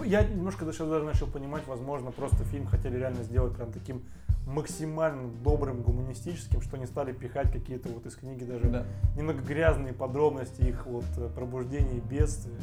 Я 0.04 0.24
немножко 0.24 0.64
сейчас 0.72 0.88
даже 0.88 1.04
начал 1.04 1.26
понимать, 1.26 1.66
возможно, 1.66 2.10
просто 2.10 2.44
фильм 2.44 2.66
хотели 2.66 2.96
реально 2.96 3.22
сделать 3.24 3.54
прям 3.54 3.72
таким 3.72 4.02
максимально 4.46 5.30
добрым, 5.44 5.82
гуманистическим, 5.82 6.62
что 6.62 6.76
не 6.76 6.86
стали 6.86 7.12
пихать 7.12 7.52
какие-то 7.52 7.88
вот 7.88 8.06
из 8.06 8.16
книги 8.16 8.44
даже 8.44 8.68
Да. 8.68 8.86
немного 9.16 9.40
грязные 9.40 9.92
подробности 9.92 10.62
их 10.62 10.86
вот 10.86 11.04
э, 11.16 11.28
пробуждения 11.34 11.98
и 11.98 12.00
бедствия. 12.00 12.58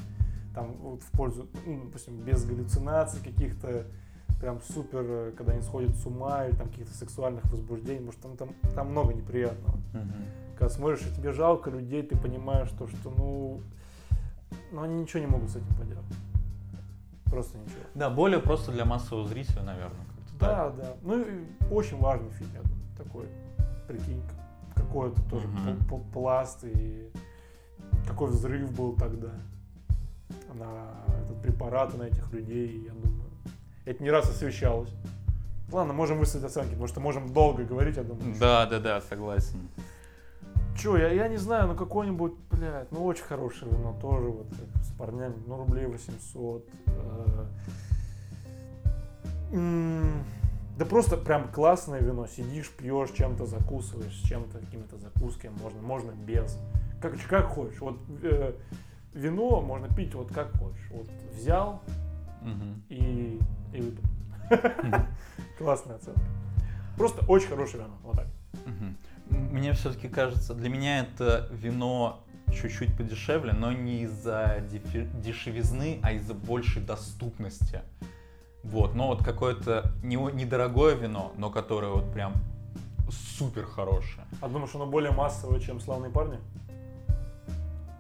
Там 0.54 0.74
вот 0.82 1.04
в 1.04 1.12
пользу, 1.12 1.48
ну, 1.66 1.84
допустим, 1.86 2.18
без 2.18 2.44
галлюцинаций 2.44 3.22
каких-то, 3.24 3.86
прям 4.42 4.60
супер, 4.62 5.04
э, 5.04 5.32
когда 5.38 5.54
они 5.54 5.62
сходят 5.62 5.96
с 5.96 6.06
ума 6.06 6.46
или 6.46 6.56
там 6.56 6.68
каких-то 6.68 6.94
сексуальных 6.98 7.46
возбуждений, 7.46 8.02
может 8.02 8.20
там, 8.20 8.36
там, 8.36 8.50
там 8.76 8.90
много 8.92 9.14
неприятного. 9.14 9.78
Когда 10.58 10.74
смотришь, 10.74 11.02
и 11.10 11.16
тебе 11.16 11.32
жалко 11.32 11.70
людей, 11.70 12.04
ты 12.04 12.18
понимаешь, 12.18 12.70
то, 12.78 12.88
что, 12.88 13.14
ну, 13.18 13.62
Но 14.74 14.82
они 14.82 14.96
ничего 14.96 15.22
не 15.22 15.28
могут 15.28 15.50
с 15.50 15.56
этим 15.56 15.74
поделать. 15.80 16.06
Просто 17.30 17.58
ничего. 17.58 17.82
Да, 17.96 18.10
более 18.10 18.40
просто 18.40 18.72
для 18.72 18.86
массового 18.86 19.28
зрителя, 19.28 19.62
наверное. 19.64 20.06
Да, 20.40 20.70
да. 20.72 20.94
Ну 21.02 21.20
и 21.22 21.44
очень 21.72 21.98
важный 22.00 22.30
фильм, 22.32 22.50
я 22.54 22.62
думаю, 22.62 22.88
такой, 22.98 23.26
прикинь, 23.88 24.24
какой-то 24.76 25.22
тоже 25.30 25.48
Мгм. 25.48 25.70
пл- 25.70 25.88
пл- 25.90 26.12
пласт 26.12 26.64
и 26.64 27.10
какой 28.08 28.30
взрыв 28.30 28.72
был 28.76 28.94
тогда 28.96 29.32
на 30.54 30.92
этот 31.24 31.42
препарат 31.42 31.98
на 31.98 32.04
этих 32.04 32.32
людей, 32.32 32.84
я 32.86 32.92
думаю. 32.94 33.30
Это 33.86 34.02
не 34.04 34.10
раз 34.12 34.30
освещалось. 34.30 34.90
Ладно, 35.72 35.94
можем 35.94 36.18
выставить 36.18 36.46
оценки, 36.46 36.70
потому 36.70 36.88
что 36.88 37.00
можем 37.00 37.32
долго 37.34 37.64
говорить, 37.64 37.98
я 37.98 38.04
думаю. 38.04 38.34
Да, 38.40 38.66
да, 38.66 38.80
да, 38.80 39.02
согласен. 39.02 39.60
Че, 40.78 40.98
я, 40.98 41.10
я 41.12 41.28
не 41.28 41.38
знаю, 41.38 41.68
ну 41.68 41.76
какой-нибудь, 41.76 42.34
блядь, 42.52 42.92
ну 42.92 43.04
очень 43.06 43.24
хорошее 43.24 43.72
вино 43.72 43.96
тоже 44.02 44.28
вот 44.30 44.48
как 44.50 44.84
с 44.84 44.92
парнями, 44.98 45.36
ну 45.48 45.58
рублей 45.58 45.86
800. 45.88 46.66
э. 46.88 47.46
Да 50.78 50.86
просто 50.86 51.18
прям 51.18 51.50
классное 51.52 52.00
вино, 52.00 52.26
сидишь, 52.28 52.70
пьешь, 52.72 53.10
чем-то 53.12 53.46
закусываешь, 53.46 54.14
с 54.16 54.22
чем-то, 54.26 54.60
какими-то 54.60 54.98
закусками, 54.98 55.54
можно, 55.62 55.82
можно 55.82 56.12
без. 56.12 56.58
Как, 57.02 57.16
как 57.28 57.48
хочешь. 57.48 57.82
Вот 57.82 57.98
э, 58.24 58.54
вино 59.14 59.60
можно 59.60 59.90
пить 59.90 60.16
вот 60.16 60.32
как 60.32 60.56
хочешь. 60.58 60.88
Вот 60.92 61.10
взял 61.34 61.82
Мгм. 62.42 62.82
и, 62.88 63.40
и 63.74 63.82
выпил. 63.82 64.04
Классная 65.58 65.98
оценка. 65.98 66.22
Просто 66.98 67.26
очень 67.28 67.50
хорошее 67.50 67.84
вино, 67.84 67.96
вот 68.04 68.16
так. 68.16 68.28
Мгм. 68.66 68.96
Мне 69.30 69.74
все-таки 69.74 70.08
кажется, 70.08 70.54
для 70.54 70.70
меня 70.70 71.02
это 71.02 71.48
вино 71.52 72.24
чуть-чуть 72.52 72.96
подешевле, 72.98 73.54
но 73.54 73.72
не 73.72 74.02
из-за 74.04 74.64
дешевизны, 75.24 76.00
а 76.04 76.14
из-за 76.14 76.34
большей 76.34 76.82
доступности. 76.82 77.82
Вот, 78.64 78.96
но 78.96 79.08
вот 79.08 79.24
какое-то 79.24 79.94
не- 80.04 80.16
недорогое 80.16 80.96
вино, 80.96 81.32
но 81.38 81.50
которое 81.50 81.92
вот 81.92 82.12
прям 82.12 82.34
супер 83.10 83.66
хорошее. 83.66 84.26
А 84.42 84.48
думаешь, 84.48 84.76
оно 84.76 84.86
более 84.86 85.12
массовое, 85.12 85.60
чем 85.60 85.80
славные 85.80 86.12
парни? 86.12 86.40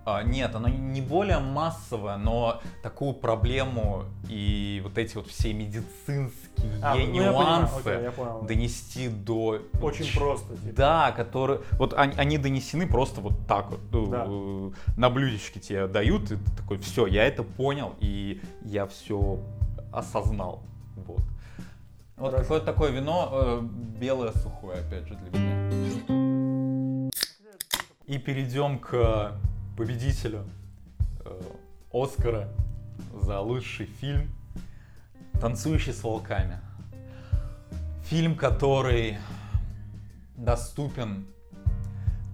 А, 0.05 0.23
нет, 0.23 0.55
оно 0.55 0.69
не 0.69 1.01
более 1.01 1.37
массовое, 1.39 2.17
но 2.17 2.61
такую 2.81 3.13
проблему 3.13 4.05
и 4.27 4.81
вот 4.83 4.97
эти 4.97 5.15
вот 5.15 5.27
все 5.27 5.53
медицинские 5.53 6.79
А, 6.81 6.95
ну, 6.95 6.99
я 7.01 7.05
понимаю, 7.07 7.31
нюансы 7.33 7.79
окей, 7.89 8.03
я 8.03 8.11
понял. 8.11 8.41
донести 8.41 9.07
до... 9.09 9.61
Очень 9.81 10.05
ч- 10.05 10.17
просто. 10.17 10.55
Типа. 10.55 10.73
Да, 10.75 11.11
которые... 11.11 11.61
Вот 11.73 11.93
они, 11.95 12.13
они 12.17 12.37
донесены 12.39 12.87
просто 12.87 13.21
вот 13.21 13.33
так 13.47 13.69
вот. 13.69 13.79
ну, 13.91 14.71
Да. 14.71 14.91
На 14.97 15.09
блюдечке 15.11 15.59
тебе 15.59 15.87
дают, 15.87 16.31
и 16.31 16.37
ты 16.37 16.51
такой, 16.57 16.79
все, 16.79 17.05
я 17.05 17.25
это 17.25 17.43
понял, 17.43 17.93
и 17.99 18.41
я 18.63 18.87
все 18.87 19.39
осознал. 19.91 20.63
Вот. 21.05 21.21
Вот 22.17 22.31
Хорошо. 22.31 22.41
какое-то 22.43 22.65
такое 22.65 22.91
вино, 22.91 23.29
э, 23.31 23.61
белое 23.99 24.31
сухое, 24.33 24.79
опять 24.79 25.07
же, 25.07 25.15
для 25.15 25.39
меня. 25.39 27.09
И 28.07 28.17
перейдем 28.17 28.79
к 28.79 29.33
победителю 29.79 30.43
э, 31.23 31.41
Оскара 31.93 32.49
за 33.21 33.39
лучший 33.39 33.85
фильм 33.85 34.29
«Танцующий 35.39 35.93
с 35.93 36.03
волками». 36.03 36.59
Фильм, 38.03 38.35
который 38.35 39.17
доступен 40.35 41.25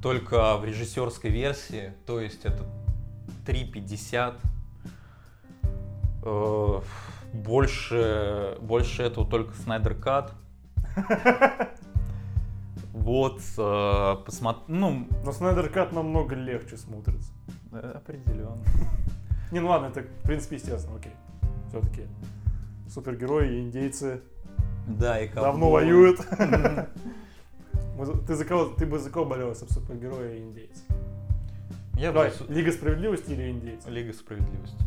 только 0.01 0.57
в 0.57 0.65
режиссерской 0.65 1.29
версии, 1.29 1.93
то 2.07 2.19
есть 2.19 2.45
это 2.45 2.63
3.50. 3.45 4.39
Э, 6.23 6.81
Больше, 7.31 8.57
больше 8.59 9.03
этого 9.03 9.29
только 9.29 9.53
Снайдер 9.53 9.93
Кат. 9.93 10.33
Вот, 12.99 13.41
э, 13.57 14.15
посмотр... 14.25 14.61
ну, 14.69 15.05
Но 15.25 15.31
Снайдер 15.33 15.67
Кат 15.69 15.91
намного 15.91 16.33
легче 16.33 16.77
смотрится. 16.77 17.29
э, 17.73 17.91
определенно. 17.95 18.63
Не, 19.51 19.59
ну 19.59 19.67
ладно, 19.67 19.87
это 19.87 20.01
в 20.03 20.23
принципе 20.23 20.55
естественно, 20.55 20.95
окей. 20.97 21.11
Все-таки 21.67 22.07
супергерои 22.87 23.57
и 23.57 23.61
индейцы 23.63 24.21
Да, 24.87 25.19
и 25.19 25.27
давно 25.27 25.51
ковбой. 25.51 25.71
воюют. 25.83 26.19
Ты 28.27 28.35
за 28.35 28.45
кого? 28.45 28.65
Ты 28.65 28.85
бы 28.85 28.97
за 28.97 29.09
кого 29.09 29.25
болел, 29.25 29.49
если 29.49 29.65
бы 29.65 29.71
супергерои 29.73 30.37
и 30.37 30.43
индейцы? 30.43 30.83
Я 31.95 32.09
бы 32.11 32.15
Давай, 32.15 32.31
су- 32.31 32.45
Лига 32.49 32.71
справедливости 32.71 33.31
или 33.31 33.51
индейцы? 33.51 33.89
Лига 33.89 34.13
справедливости. 34.13 34.77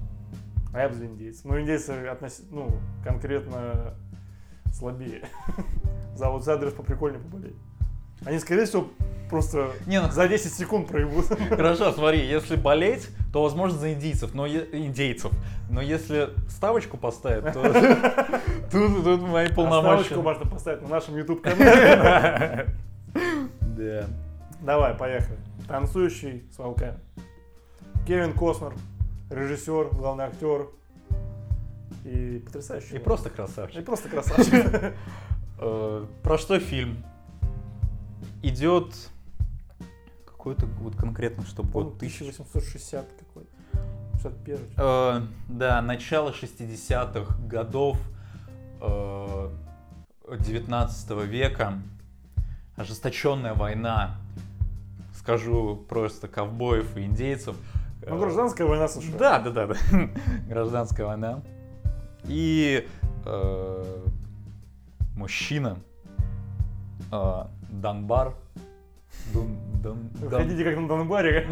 А 0.73 0.81
я 0.81 0.89
бы 0.89 0.95
за 0.95 1.07
индейцев. 1.07 1.45
Ну, 1.45 1.61
индейцы 1.61 1.91
относ... 2.07 2.43
ну, 2.51 2.71
конкретно 3.05 3.95
слабее. 4.73 5.25
За 6.15 6.27
аутсайдеров 6.27 6.75
поприкольнее 6.75 7.21
поболеть. 7.23 7.57
Они, 8.25 8.39
скорее 8.39 8.65
всего, 8.67 8.89
просто 9.31 9.71
Не, 9.87 10.01
ну 10.01 10.11
за 10.11 10.27
10 10.29 10.53
секунд 10.53 10.89
проебут. 10.89 11.27
Хорошо, 11.51 11.93
смотри, 11.93 12.27
если 12.27 12.57
болеть, 12.57 13.09
то 13.33 13.43
возможно 13.43 13.79
за 13.79 13.93
индийцев, 13.93 14.35
но 14.35 14.47
е- 14.47 14.67
индейцев. 14.73 15.31
Но 15.71 15.81
если 15.81 16.31
ставочку 16.49 16.97
поставить, 16.97 17.53
то 17.53 17.63
тут, 18.73 19.05
тут 19.05 19.21
мои 19.23 19.47
А 19.49 19.55
полномочия. 19.55 20.05
ставочку 20.05 20.23
можно 20.23 20.47
поставить 20.47 20.83
на 20.83 20.89
нашем 20.89 21.17
YouTube 21.17 21.43
канале. 21.43 22.67
Да. 23.61 24.07
Давай, 24.61 24.95
поехали. 24.95 25.39
Танцующий 25.69 26.45
с 26.53 26.59
волками. 26.59 26.99
Кевин 28.07 28.33
Костнер, 28.33 28.73
режиссер, 29.31 29.91
главный 29.93 30.25
актер. 30.25 30.67
И 32.05 32.43
потрясающий. 32.45 32.97
И 32.97 32.99
просто 32.99 33.29
И 33.29 33.33
красавчик. 33.33 33.85
просто 33.85 34.09
красавчик. 34.09 34.95
Э, 35.61 36.07
Про 36.23 36.39
что 36.39 36.59
фильм? 36.59 37.05
Идет 38.43 38.95
какой-то 40.25 40.67
вот 40.67 40.97
конкретно, 40.97 41.45
чтобы 41.45 41.71
По-моему, 41.71 41.91
год 41.91 42.01
тысяч. 42.01 42.21
1860 42.21 43.07
какой-то. 43.19 43.51
61 44.23 44.59
Э, 44.77 45.21
да, 45.49 45.83
начало 45.83 46.31
60-х 46.31 47.37
годов 47.47 47.99
э, 48.81 49.51
19 50.39 51.11
века. 51.27 51.83
Ожесточенная 52.77 53.55
война, 53.55 54.17
скажу 55.15 55.77
просто, 55.89 56.29
ковбоев 56.29 56.97
и 56.97 57.05
индейцев. 57.05 57.57
Ну, 58.07 58.19
гражданская 58.19 58.67
война 58.67 58.89
США. 58.89 59.19
Да, 59.19 59.39
да, 59.41 59.51
да, 59.51 59.67
да. 59.67 59.77
Гражданская 60.49 61.07
война. 61.07 61.43
И 62.25 62.87
э, 63.27 64.07
мужчина 65.17 65.79
э, 67.11 67.43
Донбар. 67.69 68.35
Дон- 69.35 70.11
Вы 70.15 70.29
Дон- 70.29 70.43
Хотите 70.43 70.65
как 70.65 70.77
на 70.79 70.89
Донбаре? 70.89 71.47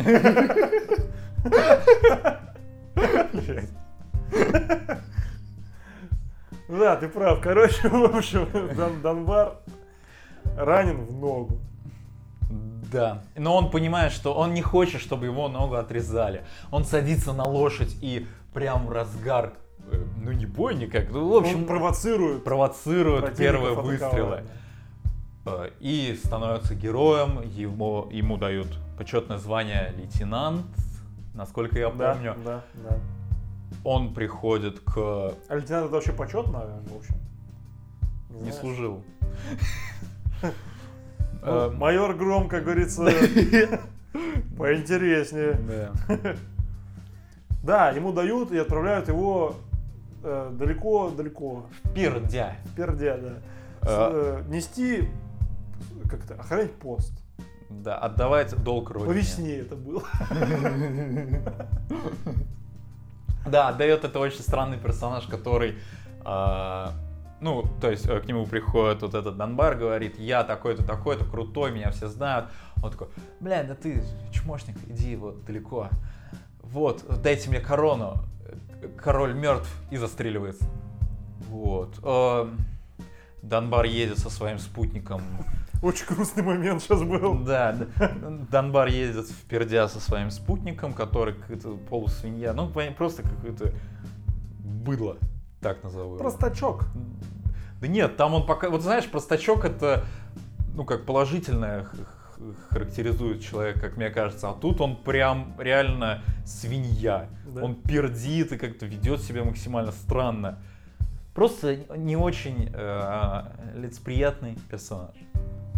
Да, 6.68 6.96
ты 6.96 7.08
прав. 7.08 7.40
Короче, 7.40 7.88
в 7.88 8.16
общем, 8.16 8.48
Дон- 8.76 9.00
Донбар 9.02 9.58
ранен 10.56 11.04
в 11.04 11.12
ногу. 11.12 11.58
Да. 12.92 13.22
Но 13.36 13.56
он 13.56 13.70
понимает, 13.70 14.12
что 14.12 14.34
он 14.34 14.54
не 14.54 14.62
хочет, 14.62 15.00
чтобы 15.00 15.26
его 15.26 15.48
ногу 15.48 15.74
отрезали. 15.74 16.44
Он 16.70 16.84
садится 16.84 17.32
на 17.32 17.44
лошадь 17.44 17.96
и 18.00 18.26
прям 18.54 18.88
разгар, 18.90 19.52
э, 19.92 19.96
ну 20.22 20.32
не 20.32 20.46
бой 20.46 20.74
никак, 20.76 21.10
ну 21.10 21.28
в 21.28 21.36
общем 21.36 21.58
Он 21.60 21.64
провоцирует 21.66 22.44
провоцирует 22.44 23.36
первые 23.36 23.74
выстрелы. 23.74 24.36
Э, 24.36 24.44
И 25.80 26.18
становится 26.24 26.74
героем, 26.74 27.42
ему, 27.42 28.08
ему 28.10 28.36
дают 28.36 28.68
почетное 28.98 29.38
звание 29.38 29.92
лейтенант, 29.96 30.66
насколько 31.34 31.78
я 31.78 31.90
помню. 31.90 32.36
да, 32.44 32.62
да. 32.74 32.98
Он 33.84 34.14
приходит 34.14 34.80
к... 34.80 34.96
А 35.48 35.54
лейтенант 35.54 35.86
это 35.86 35.94
вообще 35.94 36.12
почетно, 36.12 36.64
в 36.88 36.96
общем? 36.96 37.14
Не 38.30 38.38
знаешь? 38.50 38.54
служил. 38.56 39.02
Ну, 40.42 40.50
Э, 41.42 41.70
майор 41.70 42.14
Гром, 42.14 42.48
как 42.48 42.64
говорится, 42.64 43.04
поинтереснее. 44.58 45.60
да. 47.62 47.90
Ему 47.90 48.12
дают 48.12 48.50
и 48.50 48.58
отправляют 48.58 49.06
его 49.08 49.54
э, 50.24 50.50
далеко-далеко. 50.58 51.66
Пердя. 51.94 52.56
в 52.64 52.74
Пердя, 52.74 53.16
да. 53.16 53.32
Э, 53.82 54.42
нести, 54.48 55.08
как-то, 56.08 56.34
охранять 56.34 56.72
пост. 56.74 57.12
Да, 57.68 57.98
отдавать 57.98 58.54
долг 58.62 58.88
По 58.88 58.94
родине. 58.94 59.14
весне 59.14 59.56
это 59.56 59.76
было. 59.76 60.02
Да, 63.46 63.68
отдает 63.68 64.04
это 64.04 64.18
очень 64.18 64.40
странный 64.40 64.76
персонаж, 64.76 65.26
который, 65.26 65.76
а, 66.24 66.94
ну, 67.40 67.62
то 67.80 67.88
есть 67.88 68.04
э, 68.04 68.18
к 68.18 68.26
нему 68.26 68.44
приходит 68.44 69.02
вот 69.02 69.14
этот 69.14 69.36
Донбар, 69.36 69.76
говорит, 69.76 70.18
я 70.18 70.42
такой-то, 70.42 70.84
такой-то, 70.84 71.24
крутой, 71.24 71.70
меня 71.70 71.92
все 71.92 72.08
знают. 72.08 72.50
Он 72.82 72.90
такой, 72.90 73.06
бля, 73.38 73.62
да 73.62 73.76
ты 73.76 74.02
чмошник, 74.32 74.76
иди 74.88 75.14
вот 75.14 75.44
далеко 75.44 75.90
вот, 76.70 77.04
дайте 77.22 77.48
мне 77.48 77.60
корону. 77.60 78.18
Король 78.96 79.34
мертв 79.34 79.68
и 79.90 79.96
застреливается. 79.96 80.68
Вот. 81.48 81.98
Э, 82.02 82.48
Данбар 83.42 83.86
едет 83.86 84.18
со 84.18 84.30
своим 84.30 84.58
спутником. 84.58 85.22
Очень 85.82 86.06
грустный 86.06 86.42
момент 86.42 86.82
сейчас 86.82 87.02
был. 87.02 87.38
Да, 87.44 87.72
д- 87.72 87.88
Данбар 88.50 88.88
едет 88.88 89.26
в 89.26 89.44
пердя 89.44 89.88
со 89.88 90.00
своим 90.00 90.30
спутником, 90.30 90.92
который 90.92 91.34
какая-то 91.34 91.76
полусвинья. 91.76 92.52
Ну, 92.52 92.70
просто 92.96 93.22
какое-то 93.22 93.72
быдло, 94.58 95.18
так 95.60 95.82
назову. 95.84 96.16
Простачок. 96.16 96.86
Да 97.80 97.88
нет, 97.88 98.16
там 98.16 98.34
он 98.34 98.46
пока... 98.46 98.70
Вот 98.70 98.82
знаешь, 98.82 99.06
простачок 99.08 99.64
это, 99.64 100.04
ну, 100.74 100.84
как 100.84 101.04
положительное 101.04 101.86
характеризует 102.70 103.42
человека, 103.42 103.80
как 103.80 103.96
мне 103.96 104.10
кажется. 104.10 104.48
А 104.50 104.54
тут 104.54 104.80
он 104.80 104.96
прям 104.96 105.54
реально 105.58 106.22
свинья. 106.44 107.28
Да. 107.46 107.62
Он 107.62 107.74
пердит 107.74 108.52
и 108.52 108.58
как-то 108.58 108.86
ведет 108.86 109.22
себя 109.22 109.44
максимально 109.44 109.92
странно. 109.92 110.58
Просто 111.34 111.76
не 111.96 112.16
очень 112.16 112.70
э, 112.72 113.42
лицеприятный 113.74 114.58
персонаж. 114.70 115.14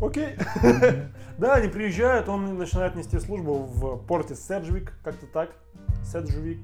Окей. 0.01 0.37
Да, 1.39 1.55
они 1.55 1.69
приезжают, 1.69 2.29
он 2.29 2.59
начинает 2.59 2.97
нести 2.97 3.19
службу 3.21 3.59
в 3.59 3.97
порте 4.07 4.35
Седжвик, 4.35 4.93
как-то 5.05 5.27
так. 5.27 5.51
Седжвик, 6.05 6.61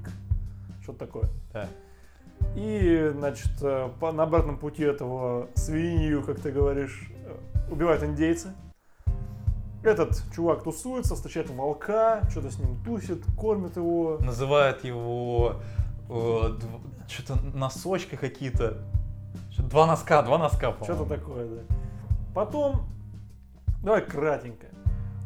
что-то 0.81 0.99
такое. 0.99 1.29
Да. 1.53 1.67
И, 2.55 3.11
значит, 3.15 3.51
э, 3.61 3.89
по, 3.99 4.11
на 4.11 4.23
обратном 4.23 4.57
пути 4.57 4.83
этого 4.83 5.47
свинью, 5.55 6.23
как 6.23 6.41
ты 6.41 6.51
говоришь, 6.51 7.09
э, 7.25 7.71
убивают 7.71 8.03
индейцы. 8.03 8.49
Этот 9.83 10.21
чувак 10.33 10.63
тусуется, 10.63 11.15
встречает 11.15 11.49
волка, 11.49 12.21
что-то 12.29 12.51
с 12.51 12.59
ним 12.59 12.83
тусит, 12.83 13.23
кормит 13.37 13.77
его. 13.77 14.17
Называет 14.19 14.83
его 14.83 15.55
что-то 17.07 17.39
носочки 17.53 18.15
какие-то. 18.15 18.77
Два 19.57 19.87
носка, 19.87 20.21
два 20.21 20.37
носка, 20.37 20.71
по-моему. 20.71 21.05
Что-то 21.05 21.15
такое, 21.17 21.47
да. 21.47 21.61
Потом, 22.33 22.85
давай 23.85 24.01
кратенько. 24.01 24.67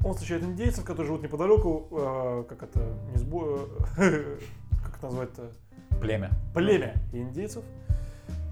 Он 0.04 0.14
встречает 0.14 0.44
индейцев, 0.44 0.84
которые 0.86 1.08
живут 1.08 1.24
неподалеку, 1.24 1.88
э, 1.92 2.44
как 2.48 2.64
это, 2.64 2.80
не 3.12 3.18
сбо... 3.18 3.68
как 3.96 4.98
это 4.98 5.04
назвать-то? 5.06 5.52
Племя. 6.00 6.30
Племя 6.54 6.94
индейцев. 7.12 7.64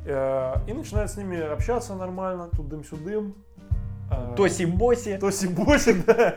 Э, 0.06 0.56
и 0.68 0.74
начинает 0.74 1.12
с 1.12 1.18
ними 1.18 1.40
общаться 1.40 1.96
нормально, 1.96 2.50
тудым-сюдым. 2.56 3.36
Э, 4.12 4.34
Тоси-боси. 4.36 5.18
Тоси-боси, 5.20 6.04
да. 6.08 6.36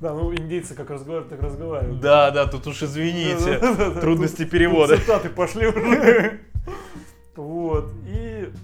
Да, 0.00 0.12
ну 0.12 0.32
индейцы 0.34 0.74
как 0.74 0.90
разговаривают, 0.90 1.30
так 1.30 1.42
разговаривают. 1.42 2.00
Да, 2.00 2.30
да, 2.30 2.46
тут 2.46 2.66
уж 2.66 2.82
извините. 2.82 3.58
Трудности 4.00 4.42
Тут- 4.42 4.50
перевода. 4.50 4.94
тут 4.94 5.04
Цитаты 5.04 5.28
пошли 5.30 5.68
уже. 5.68 6.40
Вот. 7.36 7.92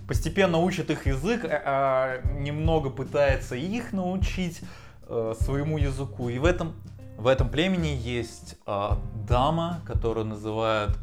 Постепенно 0.06 0.58
учит 0.58 0.90
их 0.90 1.06
язык, 1.06 1.44
а, 1.44 1.62
а 1.64 2.32
немного 2.38 2.90
пытается 2.90 3.54
их 3.54 3.92
научить 3.92 4.60
э, 5.06 5.34
своему 5.40 5.78
языку. 5.78 6.28
И 6.28 6.38
в 6.38 6.44
этом, 6.44 6.74
в 7.16 7.26
этом 7.26 7.48
племени 7.48 7.88
есть 7.88 8.56
а, 8.66 8.98
дама, 9.28 9.80
которую 9.86 10.26
называют 10.26 10.98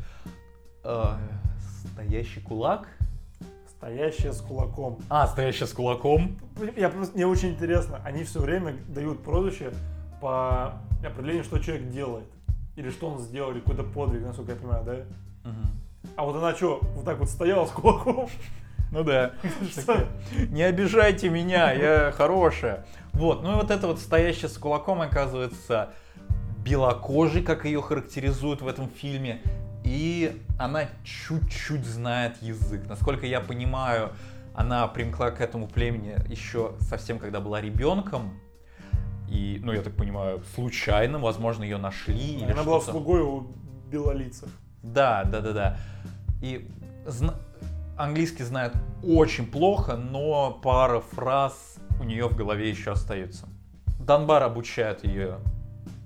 э, 0.83 1.03
стоящий 1.93 2.41
кулак. 2.41 2.87
стоящая 3.77 4.33
с 4.33 4.41
кулаком. 4.41 4.99
А, 5.09 5.27
стоящая 5.27 5.65
с 5.65 5.73
кулаком. 5.73 6.37
Я 6.75 6.89
просто, 6.89 7.15
мне 7.15 7.25
очень 7.25 7.49
интересно, 7.49 8.01
они 8.03 8.23
все 8.23 8.41
время 8.41 8.75
дают 8.87 9.23
прозвище 9.23 9.71
по 10.21 10.73
определению, 11.03 11.45
что 11.45 11.59
человек 11.59 11.89
делает. 11.89 12.25
Или 12.75 12.89
что 12.89 13.07
он 13.07 13.19
сделал, 13.19 13.51
или 13.51 13.59
какой-то 13.59 13.83
подвиг, 13.83 14.21
насколько 14.21 14.51
я 14.51 14.57
понимаю, 14.57 14.83
да? 14.83 14.95
А 16.15 16.23
вот 16.23 16.35
она 16.35 16.53
что, 16.55 16.79
вот 16.95 17.05
так 17.05 17.19
вот 17.19 17.29
стояла 17.29 17.65
с 17.65 17.71
кулаком? 17.71 18.29
Ну 18.91 19.03
да. 19.03 19.33
Не 20.49 20.63
обижайте 20.63 21.29
меня, 21.29 21.71
я 21.71 22.11
хорошая. 22.11 22.85
Вот, 23.13 23.43
ну 23.43 23.53
и 23.53 23.55
вот 23.55 23.71
это 23.71 23.87
вот 23.87 23.99
стоящая 23.99 24.47
с 24.47 24.57
кулаком 24.57 25.01
оказывается 25.01 25.89
белокожей, 26.63 27.41
как 27.43 27.65
ее 27.65 27.81
характеризуют 27.81 28.61
в 28.61 28.67
этом 28.67 28.89
фильме. 28.89 29.41
И 29.83 30.41
она 30.57 30.85
чуть-чуть 31.03 31.85
знает 31.85 32.41
язык. 32.41 32.87
Насколько 32.87 33.25
я 33.25 33.41
понимаю, 33.41 34.11
она 34.53 34.87
примкла 34.87 35.31
к 35.31 35.41
этому 35.41 35.67
племени 35.67 36.15
еще 36.29 36.73
совсем 36.79 37.17
когда 37.19 37.39
была 37.39 37.61
ребенком. 37.61 38.39
И, 39.29 39.59
ну, 39.63 39.71
я 39.71 39.81
так 39.81 39.95
понимаю, 39.95 40.41
случайно, 40.55 41.19
возможно, 41.19 41.63
ее 41.63 41.77
нашли. 41.77 42.15
или 42.15 42.51
Она 42.51 42.63
была 42.63 42.81
слугой 42.81 43.21
у 43.21 43.47
белолицых. 43.89 44.49
Да, 44.81 45.23
да, 45.23 45.41
да, 45.41 45.53
да. 45.53 45.77
И 46.41 46.67
зна- 47.05 47.35
английский 47.99 48.43
знает 48.43 48.73
очень 49.03 49.45
плохо, 49.45 49.97
но 49.97 50.57
пара 50.63 51.01
фраз 51.01 51.75
у 51.99 52.03
нее 52.03 52.27
в 52.27 52.35
голове 52.35 52.69
еще 52.69 52.93
остается. 52.93 53.47
Данбар 53.99 54.43
обучает 54.43 55.03
ее 55.03 55.39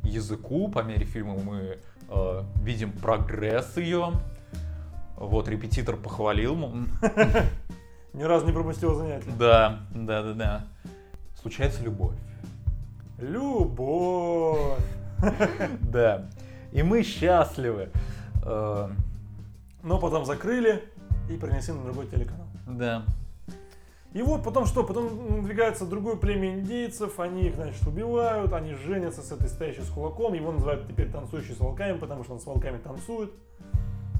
языку. 0.03 0.69
По 0.69 0.79
мере 0.79 1.05
фильма 1.05 1.35
мы 1.35 1.77
э, 2.09 2.43
видим 2.61 2.91
прогресс 2.91 3.77
ее. 3.77 4.13
Вот 5.17 5.47
репетитор 5.47 5.95
похвалил. 5.95 6.55
Ни 8.13 8.23
разу 8.23 8.47
не 8.47 8.51
пропустила 8.51 8.95
занятия. 8.95 9.31
Да, 9.37 9.81
да, 9.93 10.23
да, 10.23 10.33
да. 10.33 10.67
Случается 11.39 11.83
любовь. 11.83 12.15
Любовь. 13.19 14.79
Да. 15.79 16.27
И 16.71 16.81
мы 16.81 17.03
счастливы. 17.03 17.91
Э, 18.43 18.89
Но 19.83 19.99
потом 19.99 20.25
закрыли 20.25 20.83
и 21.29 21.37
перенесли 21.37 21.73
на 21.73 21.83
другой 21.83 22.07
телеканал. 22.07 22.47
Да. 22.67 23.03
И 24.13 24.21
вот 24.21 24.43
потом 24.43 24.65
что? 24.67 24.83
Потом 24.83 25.37
надвигается 25.37 25.85
другое 25.87 26.15
племя 26.15 26.53
индейцев, 26.53 27.19
они 27.19 27.47
их, 27.47 27.55
значит, 27.55 27.85
убивают, 27.87 28.53
они 28.53 28.75
женятся 28.75 29.23
с 29.23 29.31
этой 29.31 29.49
стоящей 29.49 29.81
с 29.81 29.89
кулаком, 29.89 30.33
его 30.33 30.51
называют 30.51 30.87
теперь 30.87 31.09
танцующий 31.11 31.55
с 31.55 31.59
волками, 31.59 31.97
потому 31.97 32.23
что 32.23 32.33
он 32.33 32.39
с 32.39 32.45
волками 32.45 32.77
танцует. 32.77 33.31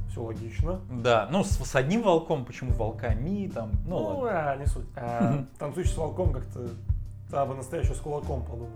Все 0.10 0.24
логично. 0.24 0.80
Да, 0.92 1.28
ну 1.32 1.44
с, 1.44 1.50
с 1.50 1.76
одним 1.76 2.02
волком, 2.04 2.46
почему 2.46 2.72
волками 2.74 3.48
там, 3.48 3.72
ну, 3.86 4.00
Ну, 4.00 4.20
ладно. 4.20 4.52
а, 4.52 4.56
не 4.58 4.66
суть. 4.66 4.86
А, 4.96 5.44
танцующий 5.60 5.92
с 5.94 5.98
волком 5.98 6.34
как-то, 6.34 6.70
да, 7.30 7.46
бы 7.46 7.54
настоящий 7.56 7.94
с 7.94 8.00
кулаком 8.00 8.44
подумали. 8.44 8.72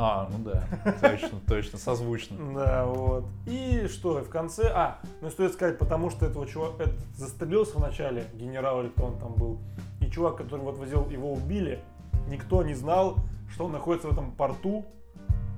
А, 0.00 0.28
ну 0.30 0.38
да, 0.44 0.62
точно, 1.00 1.40
точно, 1.44 1.76
созвучно. 1.76 2.36
Да, 2.54 2.86
вот. 2.86 3.24
И 3.46 3.88
что, 3.88 4.22
в 4.22 4.28
конце... 4.28 4.70
А, 4.72 5.00
ну 5.20 5.28
стоит 5.28 5.54
сказать, 5.54 5.76
потому 5.76 6.08
что 6.10 6.24
этого 6.26 6.46
чувака 6.46 6.84
этот 6.84 7.00
застрелился 7.16 7.78
в 7.78 7.80
начале, 7.80 8.24
генерал 8.34 8.80
или 8.82 8.90
кто 8.90 9.06
он 9.06 9.18
там 9.18 9.34
был, 9.34 9.58
и 10.00 10.08
чувак, 10.08 10.36
который 10.36 10.60
вот 10.60 10.78
возил, 10.78 11.08
его 11.10 11.32
убили, 11.32 11.80
никто 12.28 12.62
не 12.62 12.74
знал, 12.74 13.16
что 13.52 13.64
он 13.64 13.72
находится 13.72 14.06
в 14.06 14.12
этом 14.12 14.30
порту, 14.30 14.84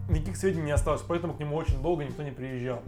никаких 0.08 0.38
сведений 0.38 0.64
не 0.64 0.72
осталось, 0.72 1.02
поэтому 1.06 1.34
к 1.34 1.38
нему 1.38 1.56
очень 1.56 1.80
долго 1.82 2.02
никто 2.02 2.22
не 2.22 2.30
приезжал. 2.30 2.80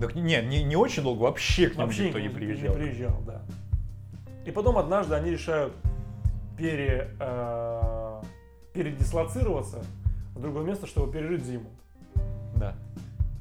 Так 0.00 0.16
не, 0.16 0.42
не, 0.42 0.64
не 0.64 0.74
очень 0.74 1.04
долго, 1.04 1.22
вообще 1.22 1.68
к 1.68 1.74
нему 1.74 1.86
Вообще 1.86 2.06
никто 2.06 2.18
не 2.18 2.26
не 2.26 2.34
приезжал. 2.34 2.74
приезжал, 2.74 3.16
да. 3.24 3.42
И 4.44 4.50
потом 4.50 4.76
однажды 4.76 5.14
они 5.14 5.30
решают 5.30 5.72
пере, 6.58 7.10
э, 7.20 8.22
передислоцироваться 8.72 9.84
в 10.36 10.40
другое 10.40 10.64
место, 10.64 10.86
чтобы 10.86 11.12
пережить 11.12 11.44
зиму. 11.44 11.70
Да. 12.56 12.74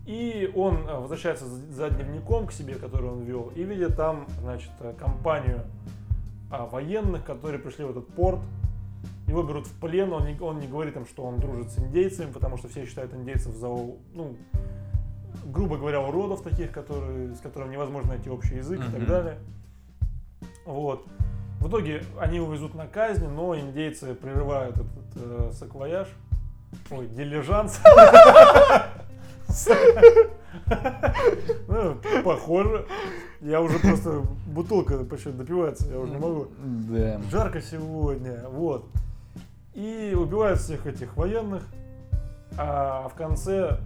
И 0.05 0.51
он 0.55 0.87
э, 0.87 0.99
возвращается 0.99 1.45
за 1.45 1.89
дневником 1.89 2.47
к 2.47 2.51
себе, 2.51 2.75
который 2.75 3.09
он 3.09 3.23
вел, 3.23 3.51
и 3.55 3.63
видит 3.63 3.95
там, 3.95 4.27
значит, 4.39 4.71
э, 4.79 4.93
компанию 4.97 5.61
а, 6.51 6.65
военных, 6.65 7.25
которые 7.25 7.59
пришли 7.59 7.85
в 7.85 7.89
этот 7.89 8.07
порт. 8.07 8.39
Его 9.27 9.41
берут 9.41 9.65
в 9.65 9.79
плен, 9.79 10.13
он 10.13 10.25
не, 10.25 10.39
он 10.39 10.59
не 10.59 10.67
говорит 10.67 10.95
им, 10.95 11.05
что 11.05 11.23
он 11.23 11.39
дружит 11.39 11.71
с 11.71 11.79
индейцами, 11.79 12.31
потому 12.31 12.57
что 12.57 12.67
все 12.67 12.85
считают 12.85 13.13
индейцев 13.13 13.55
за, 13.55 13.67
ну, 13.67 14.37
грубо 15.45 15.77
говоря, 15.77 16.01
уродов 16.01 16.43
таких, 16.43 16.71
которые, 16.71 17.33
с 17.33 17.39
которыми 17.39 17.73
невозможно 17.73 18.09
найти 18.09 18.29
общий 18.29 18.55
язык 18.55 18.79
и 18.79 18.91
так 18.91 19.07
далее. 19.07 19.39
Вот. 20.65 21.05
В 21.59 21.67
итоге 21.67 22.03
они 22.19 22.35
его 22.37 22.53
везут 22.53 22.75
на 22.75 22.85
казнь, 22.85 23.27
но 23.27 23.57
индейцы 23.57 24.13
прерывают 24.13 24.75
этот 24.75 25.15
э, 25.15 25.51
саквояж, 25.53 26.07
ой, 26.91 27.07
дилижанс. 27.07 27.79
Ну, 31.67 31.97
похоже. 32.23 32.85
Я 33.41 33.61
уже 33.61 33.77
просто 33.79 34.23
бутылка 34.47 35.03
почти 35.03 35.31
допивается, 35.31 35.87
я 35.87 35.99
уже 35.99 36.13
не 36.13 36.17
могу. 36.17 36.47
Да. 36.57 37.21
Жарко 37.29 37.61
сегодня, 37.61 38.47
вот. 38.49 38.85
И 39.73 40.15
убивают 40.17 40.59
всех 40.59 40.87
этих 40.87 41.15
военных, 41.17 41.63
а 42.57 43.07
в 43.09 43.13
конце 43.13 43.79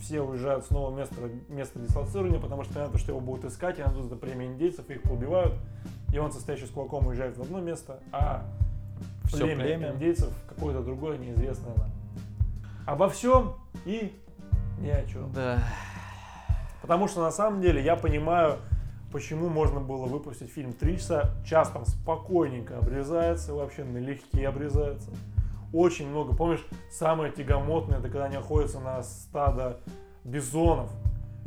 все 0.00 0.22
уезжают 0.22 0.64
с 0.64 0.70
нового 0.70 0.96
места, 0.96 1.16
места 1.48 1.80
дислоцирования, 1.80 2.38
потому 2.40 2.62
что 2.64 2.74
понятно, 2.74 2.98
что 2.98 3.10
его 3.12 3.20
будут 3.20 3.44
искать, 3.44 3.78
и 3.78 3.82
найдут 3.82 4.06
это 4.06 4.16
племя 4.16 4.46
индейцев, 4.46 4.88
их 4.88 5.02
поубивают, 5.02 5.54
и 6.12 6.18
он, 6.18 6.30
состоящий 6.32 6.66
с 6.66 6.70
кулаком, 6.70 7.08
уезжает 7.08 7.36
в 7.36 7.42
одно 7.42 7.60
место, 7.60 7.98
а 8.12 8.44
Все 9.24 9.44
племя, 9.44 9.64
племя. 9.64 9.90
индейцев 9.92 10.30
какое-то 10.48 10.82
другое, 10.82 11.18
неизвестное 11.18 11.74
нам. 11.76 11.90
Обо 12.88 13.10
всем 13.10 13.52
и 13.84 14.18
Ни 14.78 14.88
о 14.88 15.04
чем. 15.04 15.30
Да. 15.34 15.62
Потому 16.80 17.06
что 17.06 17.20
на 17.20 17.30
самом 17.30 17.60
деле 17.60 17.84
я 17.84 17.96
понимаю, 17.96 18.60
почему 19.12 19.50
можно 19.50 19.78
было 19.78 20.06
выпустить 20.06 20.50
фильм 20.50 20.72
3 20.72 20.96
часа. 20.96 21.34
Час 21.44 21.68
там 21.68 21.84
спокойненько 21.84 22.78
обрезается, 22.78 23.52
вообще 23.52 23.84
налегке 23.84 24.48
обрезается. 24.48 25.10
Очень 25.70 26.08
много. 26.08 26.34
Помнишь, 26.34 26.66
самое 26.90 27.30
тягомотное, 27.30 27.98
это 27.98 28.08
когда 28.08 28.24
они 28.24 28.36
охотятся 28.36 28.80
на 28.80 29.02
стадо 29.02 29.80
бизонов. 30.24 30.90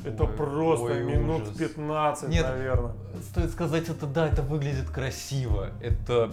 Это 0.06 0.26
Ой, 0.26 0.30
просто 0.30 0.86
ой, 0.86 1.04
минут 1.04 1.42
ужас. 1.42 1.58
15, 1.58 2.30
Нет. 2.30 2.46
наверное. 2.48 2.94
Стоит 3.32 3.50
сказать, 3.50 3.90
это 3.90 4.06
да, 4.06 4.28
это 4.28 4.44
выглядит 4.44 4.92
красиво. 4.92 5.72
Это 5.82 6.32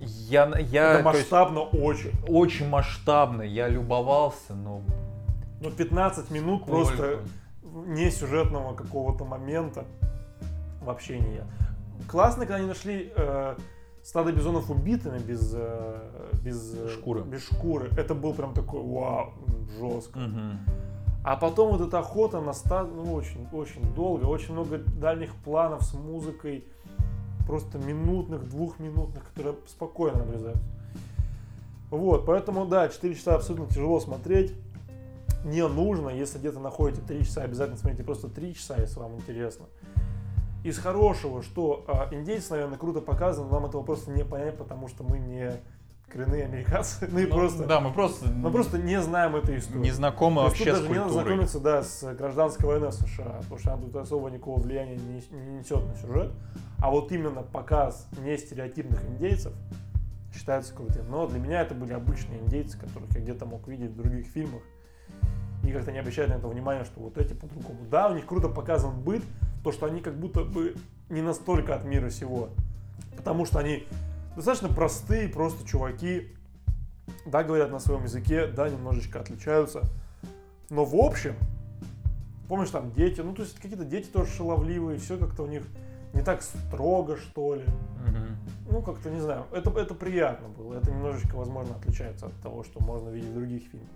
я, 0.00 0.46
я 0.58 0.92
это 0.94 1.02
то 1.02 1.10
есть, 1.10 1.30
масштабно 1.30 1.60
очень. 1.60 2.12
очень 2.28 2.68
масштабно. 2.68 3.42
Я 3.42 3.68
любовался, 3.68 4.54
но 4.54 4.82
Ну, 5.60 5.70
15 5.70 6.30
минут 6.30 6.62
сколько? 6.62 6.86
просто 6.86 7.18
не 7.86 8.10
сюжетного 8.10 8.74
какого-то 8.74 9.24
момента. 9.24 9.84
Вообще 10.82 11.18
не 11.18 11.36
я. 11.36 11.46
Классно, 12.08 12.42
когда 12.42 12.56
они 12.56 12.66
нашли 12.66 13.12
э, 13.14 13.56
стадо 14.04 14.32
бизонов 14.32 14.70
убитыми 14.70 15.18
без, 15.18 15.52
э, 15.54 16.30
без 16.44 16.74
э, 16.74 16.88
Шкуры. 16.90 17.22
Без 17.22 17.44
шкуры. 17.44 17.90
Это 17.96 18.14
был 18.14 18.32
прям 18.34 18.54
такой, 18.54 18.80
вау, 18.82 19.32
жестко. 19.78 20.18
Мгм. 20.18 20.58
А 21.24 21.36
потом 21.36 21.76
вот 21.76 21.86
эта 21.86 21.98
охота 21.98 22.40
на 22.40 22.52
стадо, 22.52 22.88
ну, 22.90 23.12
очень, 23.12 23.46
очень 23.52 23.82
долго, 23.94 24.24
очень 24.24 24.54
много 24.54 24.78
дальних 24.78 25.34
планов 25.34 25.82
с 25.82 25.92
музыкой, 25.92 26.64
просто 27.48 27.78
минутных, 27.78 28.46
двухминутных, 28.48 29.24
которые 29.30 29.56
спокойно 29.66 30.20
обрезаются. 30.20 30.62
Вот, 31.90 32.26
поэтому, 32.26 32.66
да, 32.66 32.88
4 32.88 33.14
часа 33.14 33.36
абсолютно 33.36 33.74
тяжело 33.74 33.98
смотреть. 33.98 34.52
Не 35.44 35.66
нужно, 35.66 36.10
если 36.10 36.38
где-то 36.38 36.60
находите 36.60 37.00
3 37.00 37.24
часа, 37.24 37.42
обязательно 37.42 37.78
смотрите 37.78 38.04
просто 38.04 38.28
3 38.28 38.54
часа, 38.54 38.76
если 38.76 38.98
вам 39.00 39.16
интересно. 39.16 39.64
Из 40.62 40.76
хорошего, 40.78 41.42
что 41.42 41.84
а, 41.88 42.08
индейцы, 42.12 42.50
наверное, 42.50 42.76
круто 42.76 43.00
показаны, 43.00 43.50
нам 43.50 43.64
этого 43.64 43.82
просто 43.82 44.10
не 44.10 44.24
понять, 44.24 44.58
потому 44.58 44.88
что 44.88 45.02
мы 45.02 45.18
не 45.18 45.52
коренные 46.10 46.44
американцы, 46.44 47.08
ну 47.12 47.18
и 47.18 47.26
Ну, 47.26 47.34
просто, 47.34 47.66
Да, 47.66 47.80
мы 47.80 47.92
просто, 47.92 48.28
мы 48.30 48.50
просто 48.50 48.78
не 48.78 49.00
знаем 49.00 49.36
этой 49.36 49.58
истории. 49.58 49.80
не 49.80 49.90
знакомы 49.90 50.42
вообще 50.42 50.64
тут 50.66 50.74
с 50.74 50.76
даже 50.78 50.88
не 50.88 50.94
надо 50.94 51.04
культурой. 51.10 51.24
знакомиться, 51.24 51.60
да, 51.60 51.82
с 51.82 52.14
гражданской 52.14 52.66
войной 52.66 52.92
США, 52.92 53.38
потому 53.42 53.58
что 53.58 53.72
она 53.72 53.82
тут 53.82 53.96
особо 53.96 54.30
никакого 54.30 54.60
влияния 54.60 54.96
не, 54.96 55.22
не 55.36 55.58
несет 55.58 55.86
на 55.86 55.94
сюжет. 55.96 56.32
А 56.80 56.90
вот 56.90 57.10
именно 57.12 57.42
показ 57.42 58.06
нестереотипных 58.24 59.04
индейцев 59.04 59.52
считается 60.34 60.74
крутым. 60.74 61.10
Но 61.10 61.26
для 61.26 61.38
меня 61.40 61.62
это 61.62 61.74
были 61.74 61.92
обычные 61.92 62.40
индейцы, 62.40 62.78
которых 62.78 63.10
я 63.14 63.20
где-то 63.20 63.46
мог 63.46 63.66
видеть 63.66 63.90
в 63.90 63.96
других 63.96 64.26
фильмах. 64.26 64.62
И 65.64 65.72
как-то 65.72 65.90
не 65.90 65.98
обращать 65.98 66.28
на 66.28 66.34
это 66.34 66.46
внимания, 66.46 66.84
что 66.84 67.00
вот 67.00 67.18
эти 67.18 67.34
по-другому. 67.34 67.80
Да, 67.90 68.08
у 68.08 68.14
них 68.14 68.24
круто 68.26 68.48
показан 68.48 69.00
быт, 69.00 69.22
то, 69.64 69.72
что 69.72 69.86
они 69.86 70.00
как 70.00 70.14
будто 70.14 70.44
бы 70.44 70.76
не 71.10 71.20
настолько 71.20 71.74
от 71.74 71.84
мира 71.84 72.10
сего. 72.10 72.50
Потому 73.16 73.44
что 73.44 73.58
они 73.58 73.84
достаточно 74.38 74.68
простые, 74.68 75.28
просто 75.28 75.66
чуваки, 75.66 76.28
да, 77.26 77.42
говорят 77.42 77.72
на 77.72 77.80
своем 77.80 78.04
языке, 78.04 78.46
да, 78.46 78.68
немножечко 78.68 79.18
отличаются. 79.18 79.82
Но 80.70 80.84
в 80.84 80.94
общем, 80.94 81.34
помнишь, 82.46 82.70
там 82.70 82.92
дети, 82.92 83.20
ну, 83.20 83.34
то 83.34 83.42
есть 83.42 83.56
какие-то 83.56 83.84
дети 83.84 84.06
тоже 84.06 84.30
шаловливые, 84.30 85.00
все 85.00 85.18
как-то 85.18 85.42
у 85.42 85.46
них 85.46 85.64
не 86.14 86.22
так 86.22 86.42
строго, 86.42 87.16
что 87.16 87.56
ли. 87.56 87.64
Ну, 88.70 88.80
как-то, 88.82 89.10
не 89.10 89.20
знаю, 89.20 89.46
это, 89.50 89.70
это 89.70 89.94
приятно 89.94 90.48
было. 90.48 90.74
Это 90.74 90.92
немножечко, 90.92 91.34
возможно, 91.34 91.74
отличается 91.74 92.26
от 92.26 92.34
того, 92.40 92.62
что 92.62 92.80
можно 92.80 93.08
видеть 93.08 93.30
в 93.30 93.34
других 93.34 93.62
фильмах. 93.64 93.88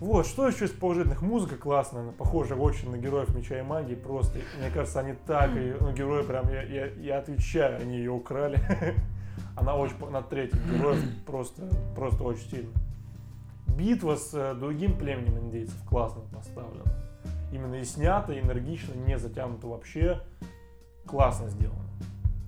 Вот, 0.00 0.26
что 0.26 0.46
еще 0.46 0.66
из 0.66 0.72
положительных? 0.72 1.22
Музыка 1.22 1.56
классная, 1.56 2.02
она 2.02 2.12
похожа 2.12 2.54
очень 2.54 2.90
на 2.90 2.98
героев 2.98 3.34
Меча 3.34 3.58
и 3.58 3.62
Магии, 3.62 3.94
просто, 3.94 4.40
мне 4.58 4.70
кажется, 4.70 5.00
они 5.00 5.14
так, 5.26 5.50
и, 5.56 5.74
ну, 5.80 5.92
герои 5.92 6.22
прям, 6.22 6.52
я, 6.52 6.62
я, 6.64 6.86
я 6.86 7.18
отвечаю, 7.18 7.80
они 7.80 7.96
ее 7.96 8.10
украли. 8.10 8.60
Она 9.56 9.74
очень, 9.74 9.96
по- 9.96 10.10
на 10.10 10.22
третьих 10.22 10.60
героев 10.72 11.02
просто, 11.26 11.62
просто 11.94 12.24
очень 12.24 12.48
сильно. 12.50 12.70
Битва 13.76 14.16
с 14.16 14.34
э, 14.34 14.54
другим 14.54 14.98
племенем 14.98 15.38
индейцев 15.38 15.76
классно 15.88 16.22
поставлена. 16.32 16.84
Именно 17.52 17.76
и 17.76 17.84
снято, 17.84 18.38
энергично, 18.38 18.94
не 18.94 19.18
затянуто 19.18 19.68
вообще. 19.68 20.20
Классно 21.06 21.48
сделано. 21.48 21.88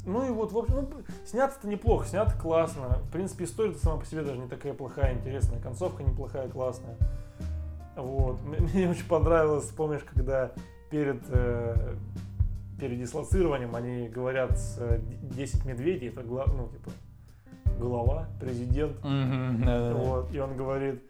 Ну 0.04 0.26
и 0.26 0.30
вот, 0.30 0.52
в 0.52 0.58
общем, 0.58 0.74
ну, 0.76 0.88
снято-то 1.26 1.68
неплохо, 1.68 2.06
снято 2.06 2.36
классно. 2.36 2.98
В 3.04 3.10
принципе, 3.10 3.44
история 3.44 3.74
сама 3.74 3.98
по 3.98 4.06
себе 4.06 4.22
даже 4.22 4.38
не 4.38 4.48
такая 4.48 4.72
плохая, 4.72 5.14
интересная. 5.14 5.60
Концовка 5.60 6.02
неплохая, 6.02 6.48
классная. 6.48 6.96
Вот. 7.96 8.40
Мне 8.74 8.88
очень 8.88 9.06
понравилось, 9.06 9.66
помнишь, 9.66 10.02
когда 10.14 10.52
перед, 10.90 11.22
э, 11.28 11.96
перед 12.80 12.98
дислоцированием 12.98 13.74
они 13.76 14.08
говорят 14.08 14.58
с 14.58 14.78
э, 14.78 15.00
10 15.36 15.64
медведей, 15.66 16.08
это 16.08 16.22
гла- 16.22 16.46
ну, 16.46 16.68
типа, 16.68 16.90
глава, 17.78 18.28
президент. 18.40 18.96
Да-да-да. 19.02 19.94
Вот, 19.94 20.32
и 20.34 20.38
он 20.38 20.56
говорит, 20.56 21.02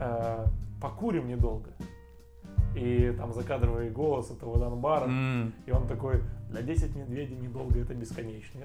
э, 0.00 0.44
покурим 0.80 1.28
недолго. 1.28 1.70
И 2.74 3.14
там 3.16 3.32
закадровый 3.32 3.88
голос 3.88 4.30
этого 4.30 4.58
Донбара. 4.58 5.06
М. 5.06 5.52
И 5.64 5.70
он 5.70 5.86
такой, 5.86 6.22
для 6.50 6.60
10 6.60 6.94
медведей 6.94 7.36
недолго, 7.36 7.78
это 7.80 7.94
бесконечно. 7.94 8.60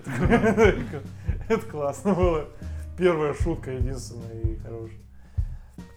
Это 1.47 1.65
классно 1.69 2.13
было. 2.13 2.45
Первая 2.97 3.33
шутка, 3.33 3.71
единственная 3.71 4.39
и 4.41 4.57
хорошая. 4.57 4.99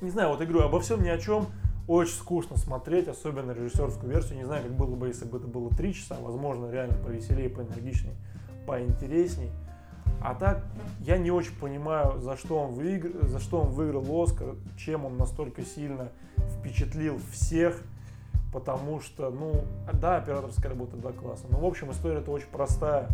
Не 0.00 0.10
знаю, 0.10 0.28
вот 0.30 0.42
игру 0.42 0.60
обо 0.60 0.78
всем 0.80 1.02
ни 1.02 1.08
о 1.08 1.18
чем. 1.18 1.46
Очень 1.86 2.14
скучно 2.14 2.56
смотреть, 2.56 3.08
особенно 3.08 3.52
режиссерскую 3.52 4.10
версию. 4.10 4.38
Не 4.38 4.44
знаю, 4.44 4.62
как 4.62 4.72
было 4.72 4.94
бы, 4.94 5.08
если 5.08 5.26
бы 5.26 5.36
это 5.36 5.46
было 5.46 5.68
3 5.70 5.94
часа. 5.94 6.16
Возможно, 6.20 6.70
реально 6.70 6.94
повеселее, 6.94 7.50
поэнергичнее, 7.50 8.14
поинтересней. 8.66 9.50
А 10.22 10.34
так, 10.34 10.64
я 11.00 11.18
не 11.18 11.30
очень 11.30 11.54
понимаю, 11.58 12.18
за 12.20 12.38
что 12.38 12.58
он, 12.58 12.72
выигр... 12.72 13.26
за 13.26 13.38
что 13.38 13.60
он 13.60 13.70
выиграл 13.72 14.22
Оскар, 14.22 14.54
чем 14.78 15.04
он 15.04 15.18
настолько 15.18 15.62
сильно 15.62 16.10
впечатлил 16.58 17.20
всех. 17.30 17.82
Потому 18.50 19.00
что, 19.00 19.30
ну, 19.30 19.64
да, 19.92 20.16
операторская 20.16 20.70
работа, 20.70 20.96
да, 20.96 21.10
классно. 21.12 21.48
Но, 21.50 21.58
в 21.58 21.64
общем, 21.66 21.90
история 21.90 22.20
это 22.20 22.30
очень 22.30 22.46
простая. 22.46 23.08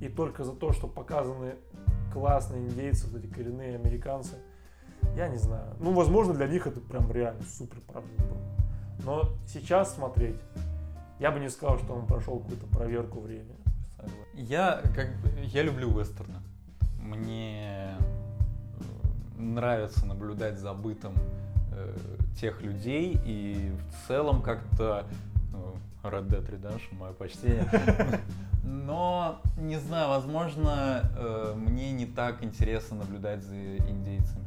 И 0.00 0.08
только 0.08 0.42
за 0.44 0.52
то, 0.52 0.72
что 0.72 0.88
показаны 0.88 1.54
классные 2.12 2.62
индейцы, 2.62 3.06
вот 3.08 3.22
эти 3.22 3.30
коренные 3.30 3.76
американцы, 3.76 4.36
я 5.14 5.28
не 5.28 5.38
знаю. 5.38 5.74
Ну, 5.78 5.92
возможно, 5.92 6.34
для 6.34 6.46
них 6.46 6.66
это 6.66 6.80
прям 6.80 7.10
реально 7.10 7.42
супер 7.44 7.80
прорыв 7.80 8.16
был. 8.16 8.36
Но 9.04 9.28
сейчас 9.46 9.94
смотреть, 9.94 10.40
я 11.18 11.30
бы 11.30 11.40
не 11.40 11.48
сказал, 11.48 11.78
что 11.78 11.94
он 11.94 12.06
прошел 12.06 12.38
какую-то 12.40 12.66
проверку 12.66 13.20
времени. 13.20 13.56
Я 14.34 14.82
как 14.94 15.16
бы, 15.20 15.30
я 15.44 15.62
люблю 15.62 15.90
вестерны. 15.90 16.36
Мне 17.00 17.96
э, 17.96 19.38
нравится 19.38 20.06
наблюдать 20.06 20.58
за 20.58 20.74
бытом 20.74 21.14
э, 21.72 21.96
тех 22.38 22.60
людей 22.62 23.18
и 23.24 23.72
в 23.90 24.08
целом 24.08 24.42
как-то 24.42 25.06
ну, 25.52 25.76
Red 26.02 26.28
Dead 26.28 26.50
Redemption, 26.50 26.98
мое 26.98 27.12
почтение. 27.12 27.66
Но, 28.64 29.40
не 29.56 29.78
знаю, 29.78 30.08
возможно, 30.08 31.10
э, 31.16 31.54
мне 31.56 31.92
не 31.92 32.04
так 32.04 32.42
интересно 32.42 32.98
наблюдать 32.98 33.42
за 33.42 33.54
индейцами, 33.54 34.45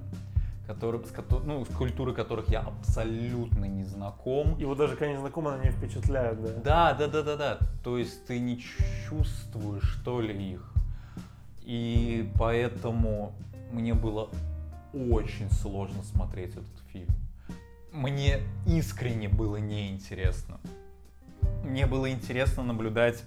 которые, 0.69 1.03
с, 1.03 1.11
ну, 1.45 1.65
с 1.65 1.69
культурой 1.69 2.13
которых 2.13 2.47
я 2.49 2.59
абсолютно 2.59 3.65
не 3.65 3.83
знаком. 3.85 4.55
И 4.59 4.65
вот 4.65 4.77
даже, 4.77 4.95
конечно, 4.95 5.21
знакомо, 5.21 5.55
она 5.55 5.63
не 5.63 5.71
впечатляет, 5.71 6.39
да. 6.43 6.53
Да, 6.63 6.93
да, 6.93 7.07
да, 7.07 7.23
да, 7.23 7.35
да. 7.35 7.59
То 7.83 7.97
есть 7.97 8.27
ты 8.27 8.39
не 8.39 8.61
чувствуешь, 9.07 9.81
что 9.81 10.21
ли, 10.21 10.51
их. 10.51 10.71
И 11.63 12.31
поэтому 12.37 13.33
мне 13.71 13.95
было 13.95 14.29
очень 14.93 15.49
сложно 15.49 16.03
смотреть 16.03 16.51
этот 16.51 16.79
фильм. 16.93 17.15
Мне 17.91 18.41
искренне 18.67 19.27
было 19.27 19.55
неинтересно. 19.55 20.59
Мне 21.63 21.87
было 21.87 22.11
интересно 22.11 22.61
наблюдать 22.61 23.23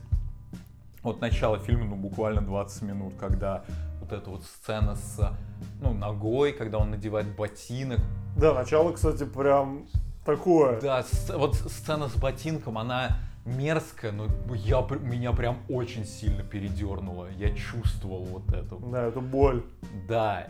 от 1.02 1.20
начала 1.20 1.58
фильма, 1.58 1.86
ну, 1.86 1.96
буквально 1.96 2.40
20 2.40 2.82
минут, 2.82 3.14
когда 3.18 3.64
вот 4.02 4.12
эта 4.12 4.30
вот 4.30 4.42
сцена 4.44 4.96
с, 4.96 5.32
ну, 5.80 5.92
ногой, 5.94 6.52
когда 6.52 6.78
он 6.78 6.90
надевает 6.90 7.34
ботинок, 7.36 8.00
Да, 8.36 8.52
начало, 8.54 8.92
кстати, 8.92 9.24
прям 9.24 9.86
такое. 10.24 10.80
да, 10.80 11.04
вот 11.34 11.54
сцена 11.54 12.08
с 12.08 12.16
ботинком, 12.16 12.78
она 12.78 13.18
мерзкая, 13.44 14.12
но 14.12 14.26
я, 14.54 14.80
меня 15.00 15.32
прям 15.32 15.58
очень 15.68 16.04
сильно 16.04 16.42
передернуло. 16.42 17.28
Я 17.36 17.54
чувствовал 17.54 18.24
вот 18.24 18.48
это. 18.52 18.76
Да, 18.90 19.02
это 19.04 19.20
боль. 19.20 19.64
Да. 20.08 20.46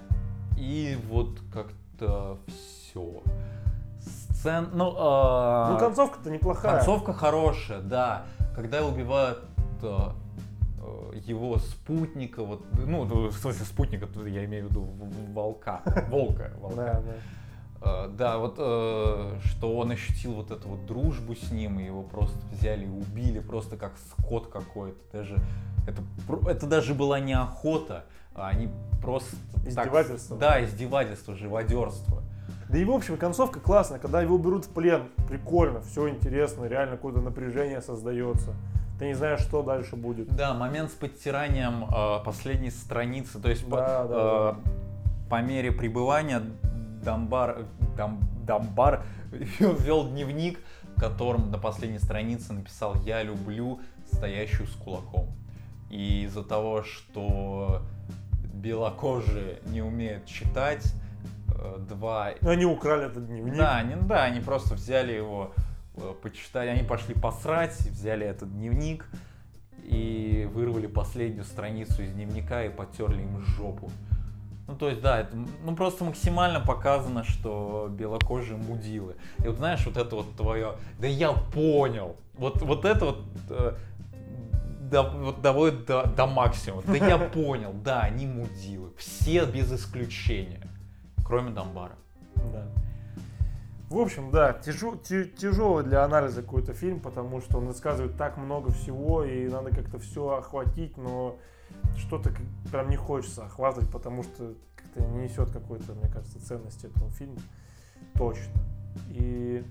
И 0.58 0.98
вот 1.08 1.40
как-то 1.52 2.38
все. 2.46 3.22
Сцен... 4.00 4.68
Ну, 4.74 4.94
а, 4.98 5.72
Ну, 5.72 5.78
концовка-то 5.78 6.30
неплохая. 6.30 6.76
концовка 6.76 7.12
хорошая, 7.12 7.80
да. 7.80 8.24
Когда 8.54 8.84
убивают 8.84 9.38
э, 9.82 9.96
его 11.26 11.58
спутника, 11.58 12.42
вот, 12.42 12.64
ну, 12.74 13.04
в 13.04 13.32
смысле 13.32 13.64
спутника, 13.64 14.08
я 14.26 14.44
имею 14.44 14.66
в 14.66 14.70
виду 14.70 14.82
волка, 15.32 15.82
волка, 16.08 16.52
волка. 16.58 16.76
Да, 16.76 17.02
да. 17.02 17.14
Э, 17.84 18.08
да, 18.08 18.38
вот 18.38 18.56
э, 18.58 19.38
что 19.44 19.76
он 19.76 19.90
ощутил 19.90 20.34
вот 20.34 20.50
эту 20.50 20.68
вот 20.68 20.86
дружбу 20.86 21.34
с 21.34 21.50
ним, 21.50 21.80
и 21.80 21.84
его 21.84 22.02
просто 22.02 22.38
взяли 22.52 22.84
и 22.84 22.88
убили, 22.88 23.40
просто 23.40 23.76
как 23.76 23.92
скот 23.98 24.48
какой-то. 24.48 24.98
Даже 25.12 25.36
это, 25.86 26.02
это 26.48 26.66
даже 26.66 26.94
была 26.94 27.18
не 27.18 27.32
охота, 27.32 28.04
а 28.34 28.48
они 28.48 28.68
просто... 29.00 29.36
Издевательство. 29.66 30.38
Так, 30.38 30.48
да, 30.48 30.64
издевательство, 30.64 31.34
живодерство. 31.34 32.22
Да 32.68 32.78
и 32.78 32.84
в 32.84 32.90
общем 32.90 33.16
концовка 33.16 33.60
классная, 33.60 33.98
когда 33.98 34.22
его 34.22 34.38
берут 34.38 34.64
в 34.64 34.70
плен, 34.70 35.08
прикольно, 35.28 35.82
все 35.82 36.08
интересно, 36.08 36.64
реально 36.64 36.96
какое-то 36.96 37.20
напряжение 37.20 37.82
создается. 37.82 38.54
Ты 39.02 39.08
не 39.08 39.14
знаешь, 39.14 39.40
что 39.40 39.64
дальше 39.64 39.96
будет. 39.96 40.28
Да, 40.28 40.54
момент 40.54 40.92
с 40.92 40.94
подтиранием 40.94 41.86
э, 41.92 42.24
последней 42.24 42.70
страницы, 42.70 43.40
то 43.40 43.50
есть 43.50 43.68
Да, 43.68 43.68
по, 43.68 43.76
да, 43.76 44.04
э, 44.04 44.08
да. 44.08 44.56
по 45.28 45.42
мере 45.42 45.72
пребывания 45.72 46.40
Дамбар, 47.02 47.64
Дам, 47.96 48.20
Дамбар 48.46 49.02
вел 49.58 50.08
дневник, 50.08 50.60
в 50.96 51.00
котором 51.00 51.50
на 51.50 51.58
последней 51.58 51.98
странице 51.98 52.52
написал 52.52 52.94
«Я 53.04 53.24
люблю 53.24 53.80
стоящую 54.12 54.68
с 54.68 54.76
кулаком». 54.76 55.30
И 55.90 56.22
из-за 56.26 56.44
того, 56.44 56.84
что 56.84 57.82
белокожие 58.54 59.58
не 59.66 59.82
умеют 59.82 60.26
читать, 60.26 60.94
э, 61.48 61.78
два... 61.88 62.34
Ну, 62.40 62.50
Они 62.50 62.66
украли 62.66 63.06
этот 63.06 63.26
дневник. 63.26 63.56
Да, 63.56 63.78
они, 63.78 63.96
да, 63.96 64.22
они 64.22 64.38
просто 64.38 64.76
взяли 64.76 65.12
его, 65.12 65.52
почитали, 66.22 66.68
они 66.68 66.82
пошли 66.82 67.14
посрать, 67.14 67.78
взяли 67.78 68.26
этот 68.26 68.52
дневник 68.52 69.06
и 69.84 70.48
вырвали 70.52 70.86
последнюю 70.86 71.44
страницу 71.44 72.02
из 72.02 72.12
дневника 72.12 72.64
и 72.64 72.70
потерли 72.70 73.22
им 73.22 73.40
жопу. 73.40 73.90
Ну, 74.68 74.76
то 74.76 74.88
есть, 74.88 75.02
да, 75.02 75.20
это 75.20 75.36
ну, 75.36 75.74
просто 75.74 76.04
максимально 76.04 76.60
показано, 76.60 77.24
что 77.24 77.88
белокожие 77.90 78.56
мудилы. 78.56 79.16
И 79.44 79.48
вот 79.48 79.56
знаешь, 79.56 79.84
вот 79.84 79.96
это 79.96 80.16
вот 80.16 80.36
твое, 80.36 80.76
да 80.98 81.06
я 81.06 81.32
понял, 81.32 82.16
вот, 82.34 82.62
вот 82.62 82.84
это 82.84 83.06
вот, 83.06 83.24
э, 83.50 83.74
до- 84.90 85.10
вот 85.10 85.42
доводит 85.42 85.84
до, 85.84 86.06
до 86.06 86.26
максимума. 86.26 86.82
Да 86.86 86.94
я 86.94 87.18
понял, 87.34 87.74
да, 87.84 88.00
они 88.02 88.26
мудилы. 88.26 88.92
Все 88.96 89.44
без 89.44 89.72
исключения. 89.72 90.68
Кроме 91.24 91.50
Дамбара. 91.50 91.96
Да. 92.36 92.66
В 93.92 93.98
общем, 93.98 94.30
да, 94.30 94.54
ти- 94.54 95.26
тяжелый 95.36 95.84
для 95.84 96.02
анализа 96.02 96.40
какой-то 96.40 96.72
фильм, 96.72 96.98
потому 96.98 97.42
что 97.42 97.58
он 97.58 97.68
рассказывает 97.68 98.16
так 98.16 98.38
много 98.38 98.72
всего, 98.72 99.22
и 99.22 99.46
надо 99.48 99.68
как-то 99.68 99.98
все 99.98 100.30
охватить, 100.30 100.96
но 100.96 101.36
что-то 101.98 102.32
прям 102.70 102.88
не 102.88 102.96
хочется 102.96 103.44
охватывать, 103.44 103.90
потому 103.90 104.22
что 104.22 104.54
как-то 104.76 105.02
не 105.02 105.24
несет 105.24 105.50
какой-то, 105.50 105.92
мне 105.92 106.10
кажется, 106.10 106.42
ценности 106.42 106.86
этому 106.86 107.10
фильму. 107.10 107.36
Точно. 108.14 108.50
И 109.10 109.62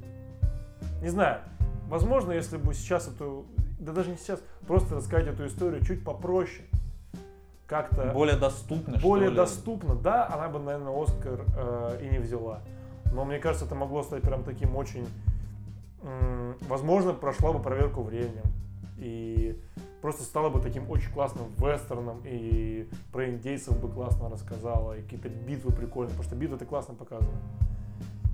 не 1.02 1.10
знаю, 1.10 1.40
возможно, 1.88 2.32
если 2.32 2.58
бы 2.58 2.76
сейчас 2.76 3.08
эту, 3.08 3.48
да 3.80 3.92
даже 3.92 4.12
не 4.12 4.18
сейчас, 4.18 4.40
просто 4.68 4.94
рассказать 4.98 5.30
эту 5.30 5.48
историю 5.48 5.84
чуть 5.84 6.04
попроще, 6.04 6.68
как-то 7.66 8.12
Более 8.14 8.36
доступно, 8.36 9.00
более 9.00 9.30
что 9.30 9.32
ли? 9.32 9.36
доступно, 9.38 9.96
да, 9.96 10.28
она 10.32 10.48
бы, 10.48 10.60
наверное, 10.60 10.94
Оскар 11.04 11.44
э, 11.58 12.02
и 12.04 12.10
не 12.10 12.20
взяла. 12.20 12.62
Но 13.12 13.26
мне 13.26 13.40
кажется, 13.40 13.66
это 13.66 13.76
могло 13.76 14.04
стать 14.04 14.22
прям 14.22 14.44
таким 14.44 14.76
очень... 14.76 15.08
возможно, 16.68 17.14
прошла 17.14 17.52
бы 17.52 17.60
проверку 17.60 18.02
временем. 18.02 18.44
И 18.98 19.60
просто 20.02 20.24
стала 20.24 20.50
бы 20.50 20.62
таким 20.62 20.90
очень 20.90 21.12
классным 21.12 21.48
вестерном. 21.58 22.22
И 22.26 22.88
про 23.12 23.30
индейцев 23.30 23.80
бы 23.80 23.90
классно 23.90 24.30
рассказала. 24.30 24.98
И 24.98 25.02
какие-то 25.02 25.30
битвы 25.30 25.72
прикольные. 25.72 26.12
Потому 26.12 26.24
что 26.24 26.36
битвы 26.36 26.56
это 26.56 26.66
классно 26.66 26.94
показано. 26.94 27.38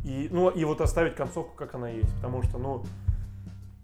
И, 0.03 0.29
ну, 0.31 0.49
и 0.49 0.63
вот 0.63 0.81
оставить 0.81 1.15
концовку, 1.15 1.55
как 1.55 1.75
она 1.75 1.89
есть. 1.89 2.13
Потому 2.15 2.43
что, 2.43 2.57
ну, 2.57 2.83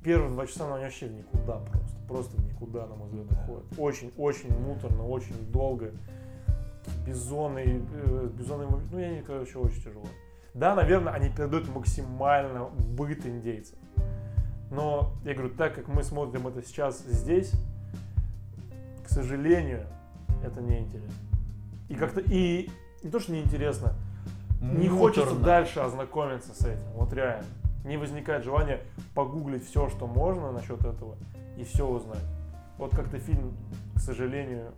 первые 0.03 0.31
два 0.31 0.45
часа 0.45 0.65
она 0.65 0.77
вообще 0.77 1.07
в 1.07 1.13
никуда 1.13 1.57
просто. 1.57 1.97
Просто 2.07 2.37
в 2.37 2.45
никуда, 2.45 2.85
на 2.85 2.95
мой 2.95 3.07
взгляд, 3.07 3.31
уходит. 3.31 3.63
Очень-очень 3.77 4.57
муторно, 4.59 5.07
очень 5.07 5.35
долго. 5.51 5.91
Бизоны, 7.05 7.81
э, 7.93 8.29
бизоны, 8.37 8.67
ну, 8.91 8.99
я 8.99 9.09
не, 9.09 9.21
короче, 9.21 9.57
очень 9.57 9.81
тяжело. 9.81 10.05
Да, 10.53 10.75
наверное, 10.75 11.13
они 11.13 11.30
передают 11.30 11.67
максимально 11.67 12.65
быт 12.65 13.25
индейцев. 13.25 13.77
Но, 14.69 15.13
я 15.23 15.34
говорю, 15.34 15.53
так 15.55 15.75
как 15.75 15.88
мы 15.88 16.03
смотрим 16.03 16.47
это 16.47 16.61
сейчас 16.61 16.99
здесь, 16.99 17.51
к 19.03 19.09
сожалению, 19.09 19.88
это 20.43 20.61
неинтересно. 20.61 21.13
И 21.89 21.95
как-то, 21.95 22.21
и 22.21 22.69
не 23.03 23.09
то, 23.09 23.19
что 23.19 23.31
неинтересно, 23.31 23.93
не 24.61 24.88
хочется 24.88 25.25
Муторно. 25.25 25.45
дальше 25.45 25.80
ознакомиться 25.80 26.53
с 26.53 26.65
этим. 26.65 26.85
Вот 26.95 27.13
реально. 27.13 27.45
Не 27.84 27.97
возникает 27.97 28.45
желания 28.45 28.80
погуглить 29.13 29.67
все, 29.67 29.89
что 29.89 30.07
можно 30.07 30.51
насчет 30.51 30.80
этого, 30.85 31.17
и 31.57 31.63
все 31.65 31.85
узнать. 31.85 32.23
Вот 32.77 32.95
как-то 32.95 33.19
фильм, 33.19 33.57
к 33.95 33.99
сожалению, 33.99 34.71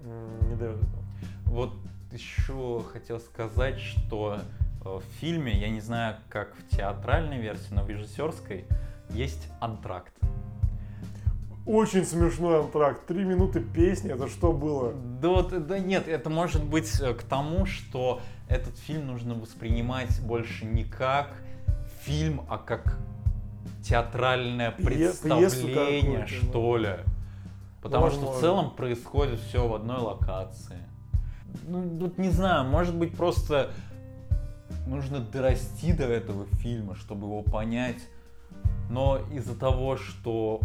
не 0.00 0.54
дает 0.56 0.78
этого. 0.78 1.04
Вот 1.44 1.72
еще 2.10 2.82
хотел 2.90 3.20
сказать, 3.20 3.78
что 3.78 4.38
в 4.86 5.02
фильме, 5.20 5.52
я 5.52 5.68
не 5.68 5.80
знаю, 5.80 6.16
как 6.28 6.54
в 6.54 6.76
театральной 6.76 7.38
версии, 7.38 7.72
но 7.72 7.82
в 7.82 7.88
режиссерской, 7.88 8.64
есть 9.10 9.48
антракт. 9.60 10.12
Очень 11.66 12.04
смешной 12.04 12.60
антракт. 12.60 13.06
Три 13.06 13.24
минуты 13.24 13.60
песни, 13.60 14.12
это 14.12 14.28
что 14.28 14.52
было? 14.52 14.92
Да 15.20 15.28
вот, 15.30 15.66
да 15.66 15.78
нет, 15.80 16.06
это 16.06 16.30
может 16.30 16.62
быть 16.62 17.00
э, 17.00 17.12
к 17.12 17.22
тому, 17.22 17.66
что 17.66 18.20
этот 18.48 18.78
фильм 18.78 19.08
нужно 19.08 19.34
воспринимать 19.34 20.20
больше 20.22 20.64
не 20.64 20.84
как 20.84 21.32
фильм, 22.02 22.42
а 22.48 22.58
как 22.58 22.96
театральное 23.82 24.70
представление, 24.70 26.26
что 26.26 26.76
ли. 26.76 26.98
Потому 27.82 28.10
что 28.10 28.32
в 28.32 28.40
целом 28.40 28.70
происходит 28.70 29.40
все 29.40 29.66
в 29.66 29.74
одной 29.74 29.98
локации. 29.98 30.78
Ну, 31.66 31.98
тут 31.98 32.18
не 32.18 32.30
знаю, 32.30 32.64
может 32.64 32.94
быть 32.94 33.16
просто 33.16 33.70
нужно 34.86 35.20
дорасти 35.20 35.92
до 35.92 36.04
этого 36.04 36.46
фильма, 36.58 36.94
чтобы 36.94 37.26
его 37.26 37.42
понять. 37.42 38.02
Но 38.90 39.18
из-за 39.32 39.58
того, 39.58 39.96
что 39.96 40.60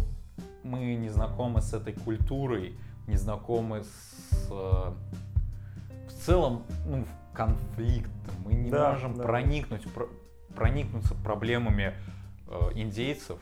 мы 0.62 0.94
не 0.94 1.08
знакомы 1.08 1.60
с 1.60 1.72
этой 1.72 1.92
культурой, 1.92 2.74
не 3.08 3.16
знакомы 3.16 3.82
с 3.82 4.48
э, 4.50 4.92
в 6.08 6.24
целом 6.24 6.62
ну, 6.86 7.04
конфликтом, 7.32 8.34
мы 8.44 8.54
не 8.54 8.70
Да, 8.70 8.92
можем 8.92 9.14
да. 9.16 9.24
проникнуть, 9.24 9.82
про- 9.92 10.08
проникнуться 10.54 11.14
проблемами 11.16 11.94
э, 12.48 12.58
индейцев 12.76 13.38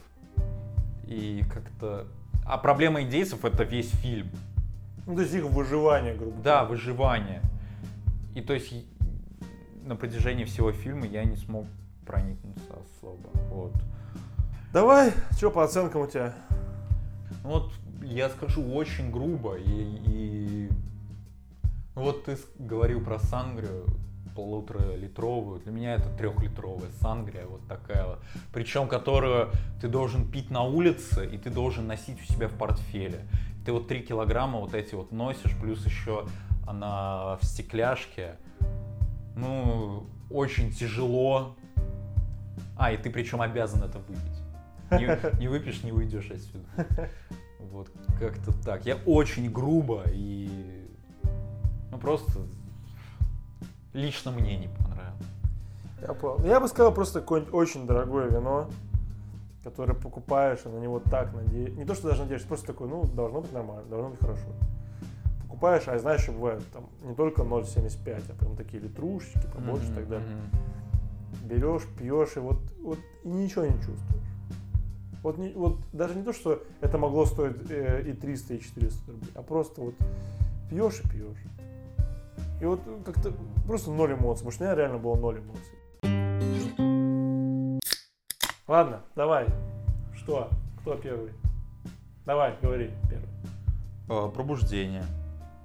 и 1.07 1.45
как-то. 1.53 2.07
А 2.47 2.57
проблема 2.57 3.03
индейцев 3.03 3.45
это 3.45 3.65
весь 3.65 3.91
фильм. 3.91 4.29
Ну, 5.07 5.15
то 5.15 5.23
есть 5.23 5.35
их 5.35 5.45
выживание, 5.45 6.15
грубо 6.15 6.37
Да, 6.43 6.61
говоря. 6.61 6.69
выживание. 6.71 7.43
И 8.35 8.41
то 8.41 8.55
есть 8.55 8.73
на 9.85 9.97
протяжении 9.97 10.45
всего 10.45 10.73
фильма 10.73 11.07
я 11.07 11.25
не 11.25 11.37
смог 11.37 11.67
проникнуться 12.07 12.75
особо. 12.75 13.29
Вот. 13.51 13.73
Давай, 14.73 15.13
что 15.37 15.51
по 15.51 15.65
оценкам 15.65 16.03
у 16.03 16.07
тебя? 16.07 16.35
Ну 17.43 17.51
Вот 17.51 17.73
я 18.03 18.29
скажу 18.31 18.63
очень 18.73 19.11
грубо 19.11 19.57
и, 19.57 19.63
и- 20.07 20.71
ну 21.95 22.03
вот 22.03 22.25
ты 22.25 22.39
говорил 22.59 23.03
про 23.05 23.19
сангрию 23.19 23.87
полуторалитровую. 24.35 25.61
Для 25.61 25.73
меня 25.73 25.95
это 25.95 26.09
трехлитровая 26.17 26.91
сангрия, 27.01 27.47
вот 27.47 27.67
такая 27.67 28.07
вот. 28.07 28.21
Причем 28.53 28.89
которую 28.89 29.51
ты 29.81 29.89
должен 29.89 30.31
пить 30.31 30.51
на 30.51 30.63
улице 30.63 31.27
и 31.27 31.37
ты 31.37 31.51
должен 31.51 31.87
носить 31.87 32.21
у 32.21 32.33
себя 32.33 32.49
в 32.49 32.53
портфеле. 32.55 33.27
Ты 33.67 33.73
вот 33.73 33.89
3 33.89 34.01
килограмма 34.03 34.61
вот 34.61 34.75
эти 34.75 34.95
вот 34.95 35.13
носишь, 35.13 35.55
плюс 35.61 35.85
еще 35.85 36.27
она 36.67 37.37
в 37.37 37.45
стекляшке. 37.45 38.37
Ну, 39.41 40.07
очень 40.31 40.71
тяжело. 40.71 41.57
А, 42.77 42.93
и 42.93 42.97
ты 42.97 43.11
причем 43.11 43.41
обязан 43.41 43.83
это 43.83 43.99
выпить. 43.99 44.41
Не, 44.91 45.39
не 45.41 45.49
выпьешь, 45.49 45.83
не 45.83 45.93
выйдешь 45.93 46.31
отсюда. 46.31 46.65
Вот 47.71 47.89
как-то 48.19 48.53
так. 48.65 48.87
Я 48.87 48.97
очень 49.07 49.51
грубо 49.51 50.03
и 50.13 50.71
ну 51.91 51.99
просто 51.99 52.41
лично 53.93 54.31
мне 54.31 54.57
не 54.57 54.69
понравилось. 54.69 55.27
Я 56.01 56.15
понял. 56.15 56.45
Я 56.45 56.61
бы 56.61 56.69
сказал 56.69 56.95
просто 56.95 57.21
какое-нибудь 57.21 57.53
очень 57.53 57.87
дорогое 57.87 58.29
вино, 58.29 58.71
которое 59.63 59.95
покупаешь, 59.95 60.61
и 60.65 60.69
на 60.69 60.79
него 60.79 61.01
так 61.01 61.35
надеешься. 61.35 61.77
Не 61.77 61.85
то, 61.85 61.95
что 61.95 62.09
даже 62.09 62.23
надеешься, 62.23 62.49
просто 62.49 62.69
такой, 62.69 62.89
ну, 62.89 63.05
должно 63.05 63.43
быть 63.43 63.53
нормально, 63.53 63.85
должно 63.91 64.11
быть 64.11 64.21
хорошо. 64.21 64.47
Покупаешь, 65.51 65.89
а 65.89 65.99
знаешь, 65.99 66.21
что 66.21 66.31
бывает 66.31 66.63
там 66.73 66.89
не 67.03 67.13
только 67.13 67.43
0,75, 67.43 68.23
а 68.31 68.35
прям 68.39 68.57
такие 68.57 68.81
литрушечки, 68.81 69.49
побольше 69.53 69.91
и 69.91 69.95
так 69.95 70.09
далее. 70.09 70.29
Берешь, 71.43 71.83
пьешь, 71.99 72.37
и 72.37 72.39
вот, 72.39 72.59
вот 72.81 73.01
и 73.25 73.29
ничего 73.29 73.67
не 73.67 73.75
чувствуешь. 73.75 74.31
Вот, 75.25 75.39
не, 75.39 75.53
вот 75.53 75.79
даже 75.93 76.15
не 76.15 76.23
то, 76.23 76.33
что 76.33 76.63
это 76.81 76.99
могло 76.99 77.27
стоить 77.27 77.57
э, 77.69 78.05
и 78.07 78.13
300, 78.13 78.55
и 78.55 78.61
400 78.61 79.11
рублей, 79.11 79.31
а 79.35 79.43
просто 79.43 79.81
вот 79.81 79.95
пьешь 80.71 81.01
и 81.05 81.09
пьешь. 81.09 81.43
И 82.61 82.65
вот 82.65 82.81
как-то 83.05 83.33
просто 83.67 83.91
ноль 83.91 84.13
эмоций, 84.13 84.45
потому 84.45 84.53
что 84.53 84.63
у 84.63 84.67
меня 84.67 84.77
реально 84.77 84.99
было 84.99 85.17
ноль 85.17 85.41
эмоций. 85.41 85.75
Ладно, 88.69 89.01
давай. 89.17 89.47
Что? 90.15 90.49
Кто 90.81 90.95
первый? 90.95 91.33
Давай, 92.25 92.55
говори 92.63 92.93
первый. 93.11 93.29
Э, 94.09 94.31
Пробуждение. 94.31 95.05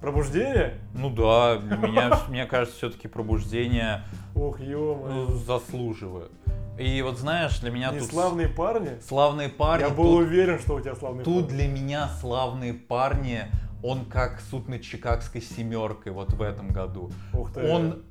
Пробуждение? 0.06 0.74
Ну 0.94 1.10
да, 1.10 1.58
меня, 1.58 2.20
мне 2.28 2.46
кажется, 2.46 2.76
все-таки 2.76 3.08
пробуждение 3.08 4.04
Ох, 4.36 4.60
ну, 4.60 5.26
заслуживает. 5.34 6.30
И 6.78 7.02
вот 7.02 7.18
знаешь, 7.18 7.58
для 7.58 7.72
меня 7.72 7.90
Не 7.90 7.98
тут 7.98 8.10
славные 8.10 8.48
парни? 8.48 9.00
славные 9.04 9.48
парни. 9.48 9.82
Я 9.82 9.90
был 9.90 10.04
тут, 10.04 10.26
уверен, 10.28 10.60
что 10.60 10.76
у 10.76 10.80
тебя 10.80 10.94
славные 10.94 11.24
тут 11.24 11.46
парни. 11.46 11.56
для 11.56 11.66
меня 11.66 12.08
славные 12.20 12.72
парни, 12.72 13.46
он 13.82 14.04
как 14.04 14.40
суд 14.48 14.68
над 14.68 14.82
Чикагской 14.82 15.42
семеркой 15.42 16.12
вот 16.12 16.32
в 16.34 16.40
этом 16.40 16.68
году. 16.68 17.10
Ух 17.32 17.52
ты. 17.52 17.68
Он 17.68 18.04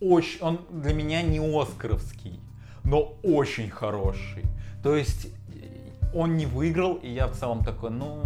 очень, 0.00 0.40
он 0.42 0.60
для 0.70 0.94
меня 0.94 1.20
не 1.22 1.40
Оскаровский, 1.40 2.38
но 2.84 3.16
очень 3.24 3.70
хороший. 3.70 4.44
То 4.84 4.94
есть 4.94 5.26
э, 5.52 6.14
он 6.14 6.36
не 6.36 6.46
выиграл, 6.46 6.94
и 6.94 7.10
я 7.10 7.26
в 7.26 7.36
целом 7.36 7.64
такой, 7.64 7.90
ну, 7.90 8.22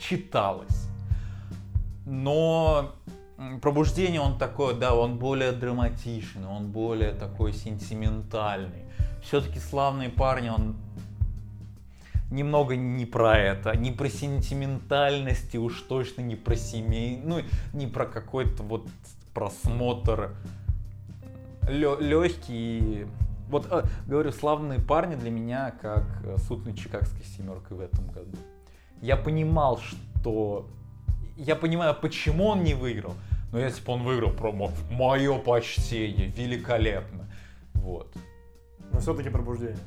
читалось. 0.00 0.88
Но 2.06 2.94
пробуждение 3.62 4.20
он 4.20 4.38
такой, 4.38 4.78
да, 4.78 4.94
он 4.94 5.18
более 5.18 5.52
драматичный, 5.52 6.46
он 6.46 6.70
более 6.70 7.12
такой 7.12 7.52
сентиментальный. 7.52 8.84
Все-таки 9.22 9.58
славные 9.58 10.10
парни, 10.10 10.50
он 10.50 10.76
немного 12.30 12.76
не 12.76 13.06
про 13.06 13.38
это, 13.38 13.76
не 13.76 13.90
про 13.90 14.08
сентиментальность 14.08 15.54
и 15.54 15.58
уж 15.58 15.80
точно 15.82 16.22
не 16.22 16.36
про 16.36 16.56
семей, 16.56 17.20
ну 17.22 17.40
не 17.72 17.86
про 17.86 18.06
какой-то 18.06 18.62
вот 18.62 18.86
просмотр 19.32 20.34
легкий. 21.68 23.06
Вот 23.48 23.66
э, 23.70 23.84
говорю, 24.06 24.32
славные 24.32 24.80
парни 24.80 25.16
для 25.16 25.30
меня 25.30 25.72
как 25.80 26.04
э, 26.24 26.36
суд 26.38 26.64
Чикагской 26.76 27.24
семеркой 27.24 27.76
в 27.76 27.80
этом 27.80 28.06
году. 28.08 28.36
Я 29.00 29.16
понимал, 29.16 29.78
что 29.78 30.66
я 31.36 31.56
понимаю, 31.56 31.94
почему 32.00 32.46
он 32.46 32.64
не 32.64 32.74
выиграл. 32.74 33.14
Но 33.52 33.58
если 33.58 33.84
бы 33.84 33.92
он 33.92 34.02
выиграл, 34.02 34.30
промо, 34.30 34.72
мое 34.90 35.38
почтение, 35.38 36.28
великолепно. 36.28 37.26
Вот. 37.74 38.12
Но 38.92 39.00
все-таки 39.00 39.28
пробуждение. 39.30 39.78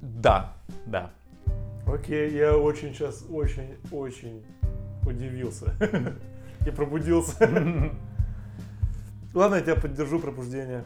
Да, 0.00 0.52
да. 0.86 1.10
Окей, 1.86 2.30
я 2.32 2.56
очень 2.56 2.94
сейчас, 2.94 3.24
очень, 3.30 3.76
очень 3.90 4.44
удивился. 5.06 5.74
И 6.66 6.70
пробудился. 6.70 7.38
Ладно, 9.34 9.54
я 9.56 9.62
тебя 9.62 9.76
поддержу, 9.76 10.20
пробуждение. 10.20 10.84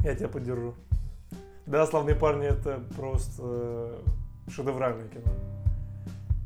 Я 0.00 0.14
тебя 0.14 0.28
поддержу. 0.28 0.74
Да, 1.66 1.86
славные 1.86 2.16
парни 2.16 2.46
это 2.46 2.82
просто 2.96 3.42
э, 3.42 4.00
шедевральное 4.50 5.08
кино. 5.08 5.32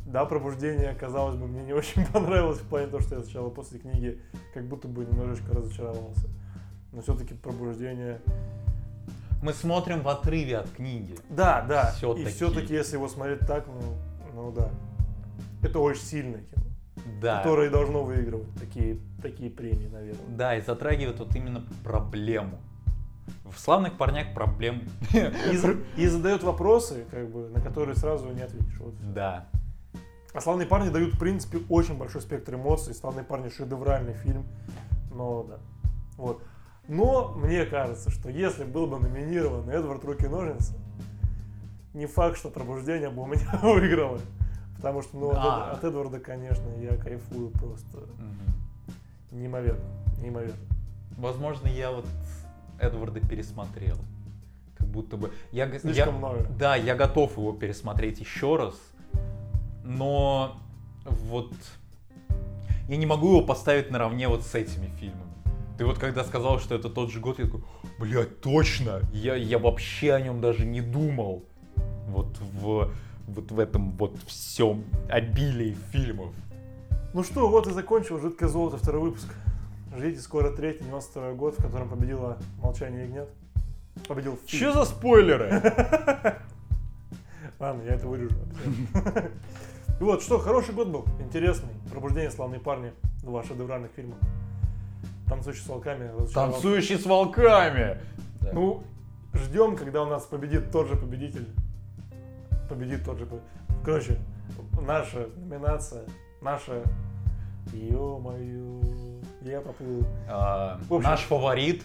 Да, 0.06 0.24
пробуждение, 0.24 0.94
казалось 0.94 1.36
бы, 1.36 1.46
мне 1.48 1.62
не 1.62 1.72
очень 1.72 2.06
понравилось 2.12 2.58
в 2.58 2.68
плане 2.68 2.86
того, 2.86 3.00
что 3.02 3.16
я 3.16 3.22
сначала 3.22 3.50
после 3.50 3.78
книги 3.80 4.20
как 4.54 4.64
будто 4.66 4.88
бы 4.88 5.04
немножечко 5.04 5.52
разочаровался. 5.52 6.28
Но 6.92 7.02
все-таки 7.02 7.34
пробуждение. 7.34 8.20
Мы 9.42 9.52
смотрим 9.52 10.00
в 10.02 10.08
отрыве 10.08 10.58
от 10.58 10.70
книги. 10.70 11.14
Да, 11.28 11.64
да. 11.68 11.92
Всё-таки. 11.96 12.28
И 12.28 12.32
все-таки, 12.32 12.72
если 12.74 12.94
его 12.96 13.08
смотреть 13.08 13.40
так, 13.40 13.66
ну, 13.66 13.82
ну 14.34 14.52
да. 14.52 14.70
Это 15.62 15.78
очень 15.80 16.02
сильное 16.02 16.40
кино. 16.40 16.64
Да. 17.20 17.38
Которое 17.38 17.68
должно 17.70 18.02
выигрывать 18.02 18.48
такие, 18.58 18.98
такие 19.22 19.50
премии, 19.50 19.88
наверное. 19.88 20.26
Да, 20.28 20.56
и 20.56 20.62
затрагивает 20.62 21.18
вот 21.18 21.34
именно 21.36 21.64
проблему. 21.84 22.58
В 23.44 23.58
славных 23.58 23.96
парнях 23.98 24.32
проблем. 24.34 24.82
И, 25.12 25.56
за- 25.56 25.76
и 25.96 26.06
задает 26.06 26.42
вопросы, 26.42 27.04
как 27.10 27.28
бы, 27.28 27.48
на 27.48 27.60
которые 27.60 27.96
сразу 27.96 28.28
не 28.30 28.40
ответишь. 28.42 28.78
Вот. 28.78 28.94
Да. 29.12 29.48
А 30.34 30.40
славные 30.40 30.66
парни 30.66 30.90
дают, 30.90 31.14
в 31.14 31.18
принципе, 31.18 31.58
очень 31.68 31.96
большой 31.96 32.20
спектр 32.20 32.54
эмоций. 32.54 32.94
Славные 32.94 33.24
парни 33.24 33.48
шедевральный 33.48 34.12
фильм. 34.14 34.44
Но 35.12 35.44
да. 35.44 35.58
Вот. 36.16 36.42
Но 36.88 37.32
мне 37.36 37.64
кажется, 37.64 38.10
что 38.10 38.28
если 38.30 38.64
был 38.64 38.86
бы 38.86 38.98
номинирован 38.98 39.68
Эдвард 39.70 40.04
Руки-ножницы, 40.04 40.74
не 41.94 42.06
факт, 42.06 42.36
что 42.38 42.50
пробуждение 42.50 43.08
бы 43.10 43.22
у 43.22 43.26
меня 43.26 43.48
выиграло. 43.62 44.20
Потому 44.76 45.00
что, 45.02 45.16
ну, 45.16 45.30
от, 45.30 45.36
А. 45.38 45.70
От 45.72 45.84
Эдварда, 45.84 46.20
конечно, 46.20 46.68
я 46.80 46.96
кайфую 46.96 47.48
просто 47.50 47.96
Мгм. 47.98 49.38
неимоверно. 49.40 49.84
Неимоверно. 50.20 50.54
Возможно, 51.16 51.66
я 51.68 51.90
вот 51.90 52.04
Эдварда 52.78 53.20
пересмотрел. 53.20 53.96
Как 54.76 54.86
будто 54.86 55.16
бы... 55.16 55.32
Я, 55.50 55.66
Слишком 55.78 55.92
я- 55.94 56.10
много. 56.18 56.46
Да, 56.58 56.76
я 56.76 56.94
готов 56.94 57.38
его 57.38 57.54
пересмотреть 57.54 58.20
еще 58.20 58.56
раз. 58.56 58.74
Но 59.86 60.56
вот... 61.04 61.52
Я 62.88 62.96
не 62.96 63.06
могу 63.06 63.28
его 63.30 63.42
поставить 63.42 63.90
наравне 63.90 64.28
вот 64.28 64.42
с 64.42 64.54
этими 64.54 64.88
фильмами. 64.98 65.22
Ты 65.78 65.84
вот 65.84 65.98
когда 65.98 66.24
сказал, 66.24 66.58
что 66.58 66.74
это 66.74 66.88
тот 66.88 67.10
же 67.10 67.20
год, 67.20 67.38
я 67.38 67.44
такой, 67.46 67.62
блядь, 67.98 68.40
точно! 68.40 69.00
Я, 69.12 69.34
я 69.36 69.58
вообще 69.58 70.12
о 70.12 70.20
нем 70.20 70.40
даже 70.40 70.64
не 70.64 70.80
думал. 70.80 71.44
Вот 72.08 72.38
в, 72.38 72.90
вот 73.26 73.50
в 73.50 73.58
этом 73.58 73.92
вот 73.92 74.16
всем 74.26 74.84
обилии 75.08 75.76
фильмов. 75.92 76.34
Ну 77.12 77.22
что, 77.22 77.48
вот 77.48 77.66
и 77.66 77.72
закончил 77.72 78.20
«Жидкое 78.20 78.48
золото» 78.48 78.78
второй 78.78 79.02
выпуск. 79.02 79.28
Ждите, 79.96 80.20
скоро 80.20 80.50
третий, 80.50 80.84
92 80.84 81.32
год, 81.32 81.58
в 81.58 81.62
котором 81.62 81.88
победила 81.88 82.38
«Молчание 82.62 83.02
ягнят». 83.04 83.28
Победил 84.08 84.38
фильм. 84.46 84.60
Че 84.60 84.72
за 84.72 84.84
спойлеры? 84.84 85.50
Ладно, 87.58 87.82
я 87.82 87.94
это 87.94 88.06
вырежу. 88.06 88.36
И 90.00 90.04
вот, 90.04 90.22
что, 90.22 90.38
хороший 90.38 90.74
год 90.74 90.88
был, 90.88 91.04
интересный. 91.20 91.70
«Пробуждение, 91.90 92.30
славные 92.30 92.60
парни», 92.60 92.92
два 93.22 93.42
шедевральных 93.42 93.90
фильма. 93.92 94.16
«Танцующий 95.28 95.62
с 95.62 95.66
волками». 95.68 96.10
Танцующий 96.34 96.98
с 96.98 97.06
волками! 97.06 97.98
Да. 98.42 98.50
Ну, 98.52 98.82
ждем, 99.34 99.76
когда 99.76 100.02
у 100.02 100.06
нас 100.06 100.24
победит 100.24 100.70
тот 100.70 100.88
же 100.88 100.96
победитель. 100.96 101.48
Победит 102.68 103.04
тот 103.04 103.18
же... 103.18 103.26
по- 103.26 103.40
Короче, 103.84 104.18
наша 104.80 105.28
номинация, 105.36 106.04
наша... 106.42 106.82
Ё-моё, 107.72 108.80
я 109.42 109.60
поплыл. 109.60 110.04
А, 110.28 110.78
общем- 110.88 111.02
Наш 111.10 111.20
фаворит 111.22 111.82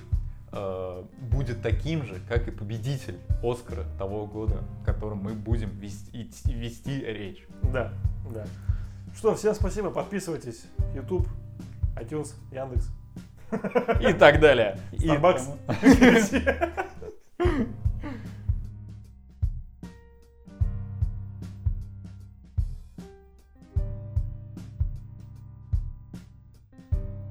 э, 0.52 1.04
будет 1.32 1.62
таким 1.62 2.04
же, 2.04 2.20
как 2.28 2.48
и 2.48 2.52
победитель 2.52 3.18
Оскара 3.44 3.86
того 3.98 4.26
года, 4.26 4.64
о 4.82 4.86
котором 4.86 5.20
мы 5.20 5.34
будем 5.34 5.70
вести, 5.80 6.54
вести 6.54 7.04
речь. 7.06 7.46
Да, 7.64 7.94
да. 8.34 8.46
Что, 9.16 9.36
всем 9.36 9.54
спасибо, 9.56 9.92
подписывайтесь. 9.92 10.64
YouTube, 10.96 11.28
iTunes, 11.96 12.34
Яндекс, 12.52 12.90
И 14.02 14.14
так 14.14 14.40
далее. 14.40 14.80
И 14.94 15.08
Starbucks. 15.08 15.58
прямо- 17.38 17.68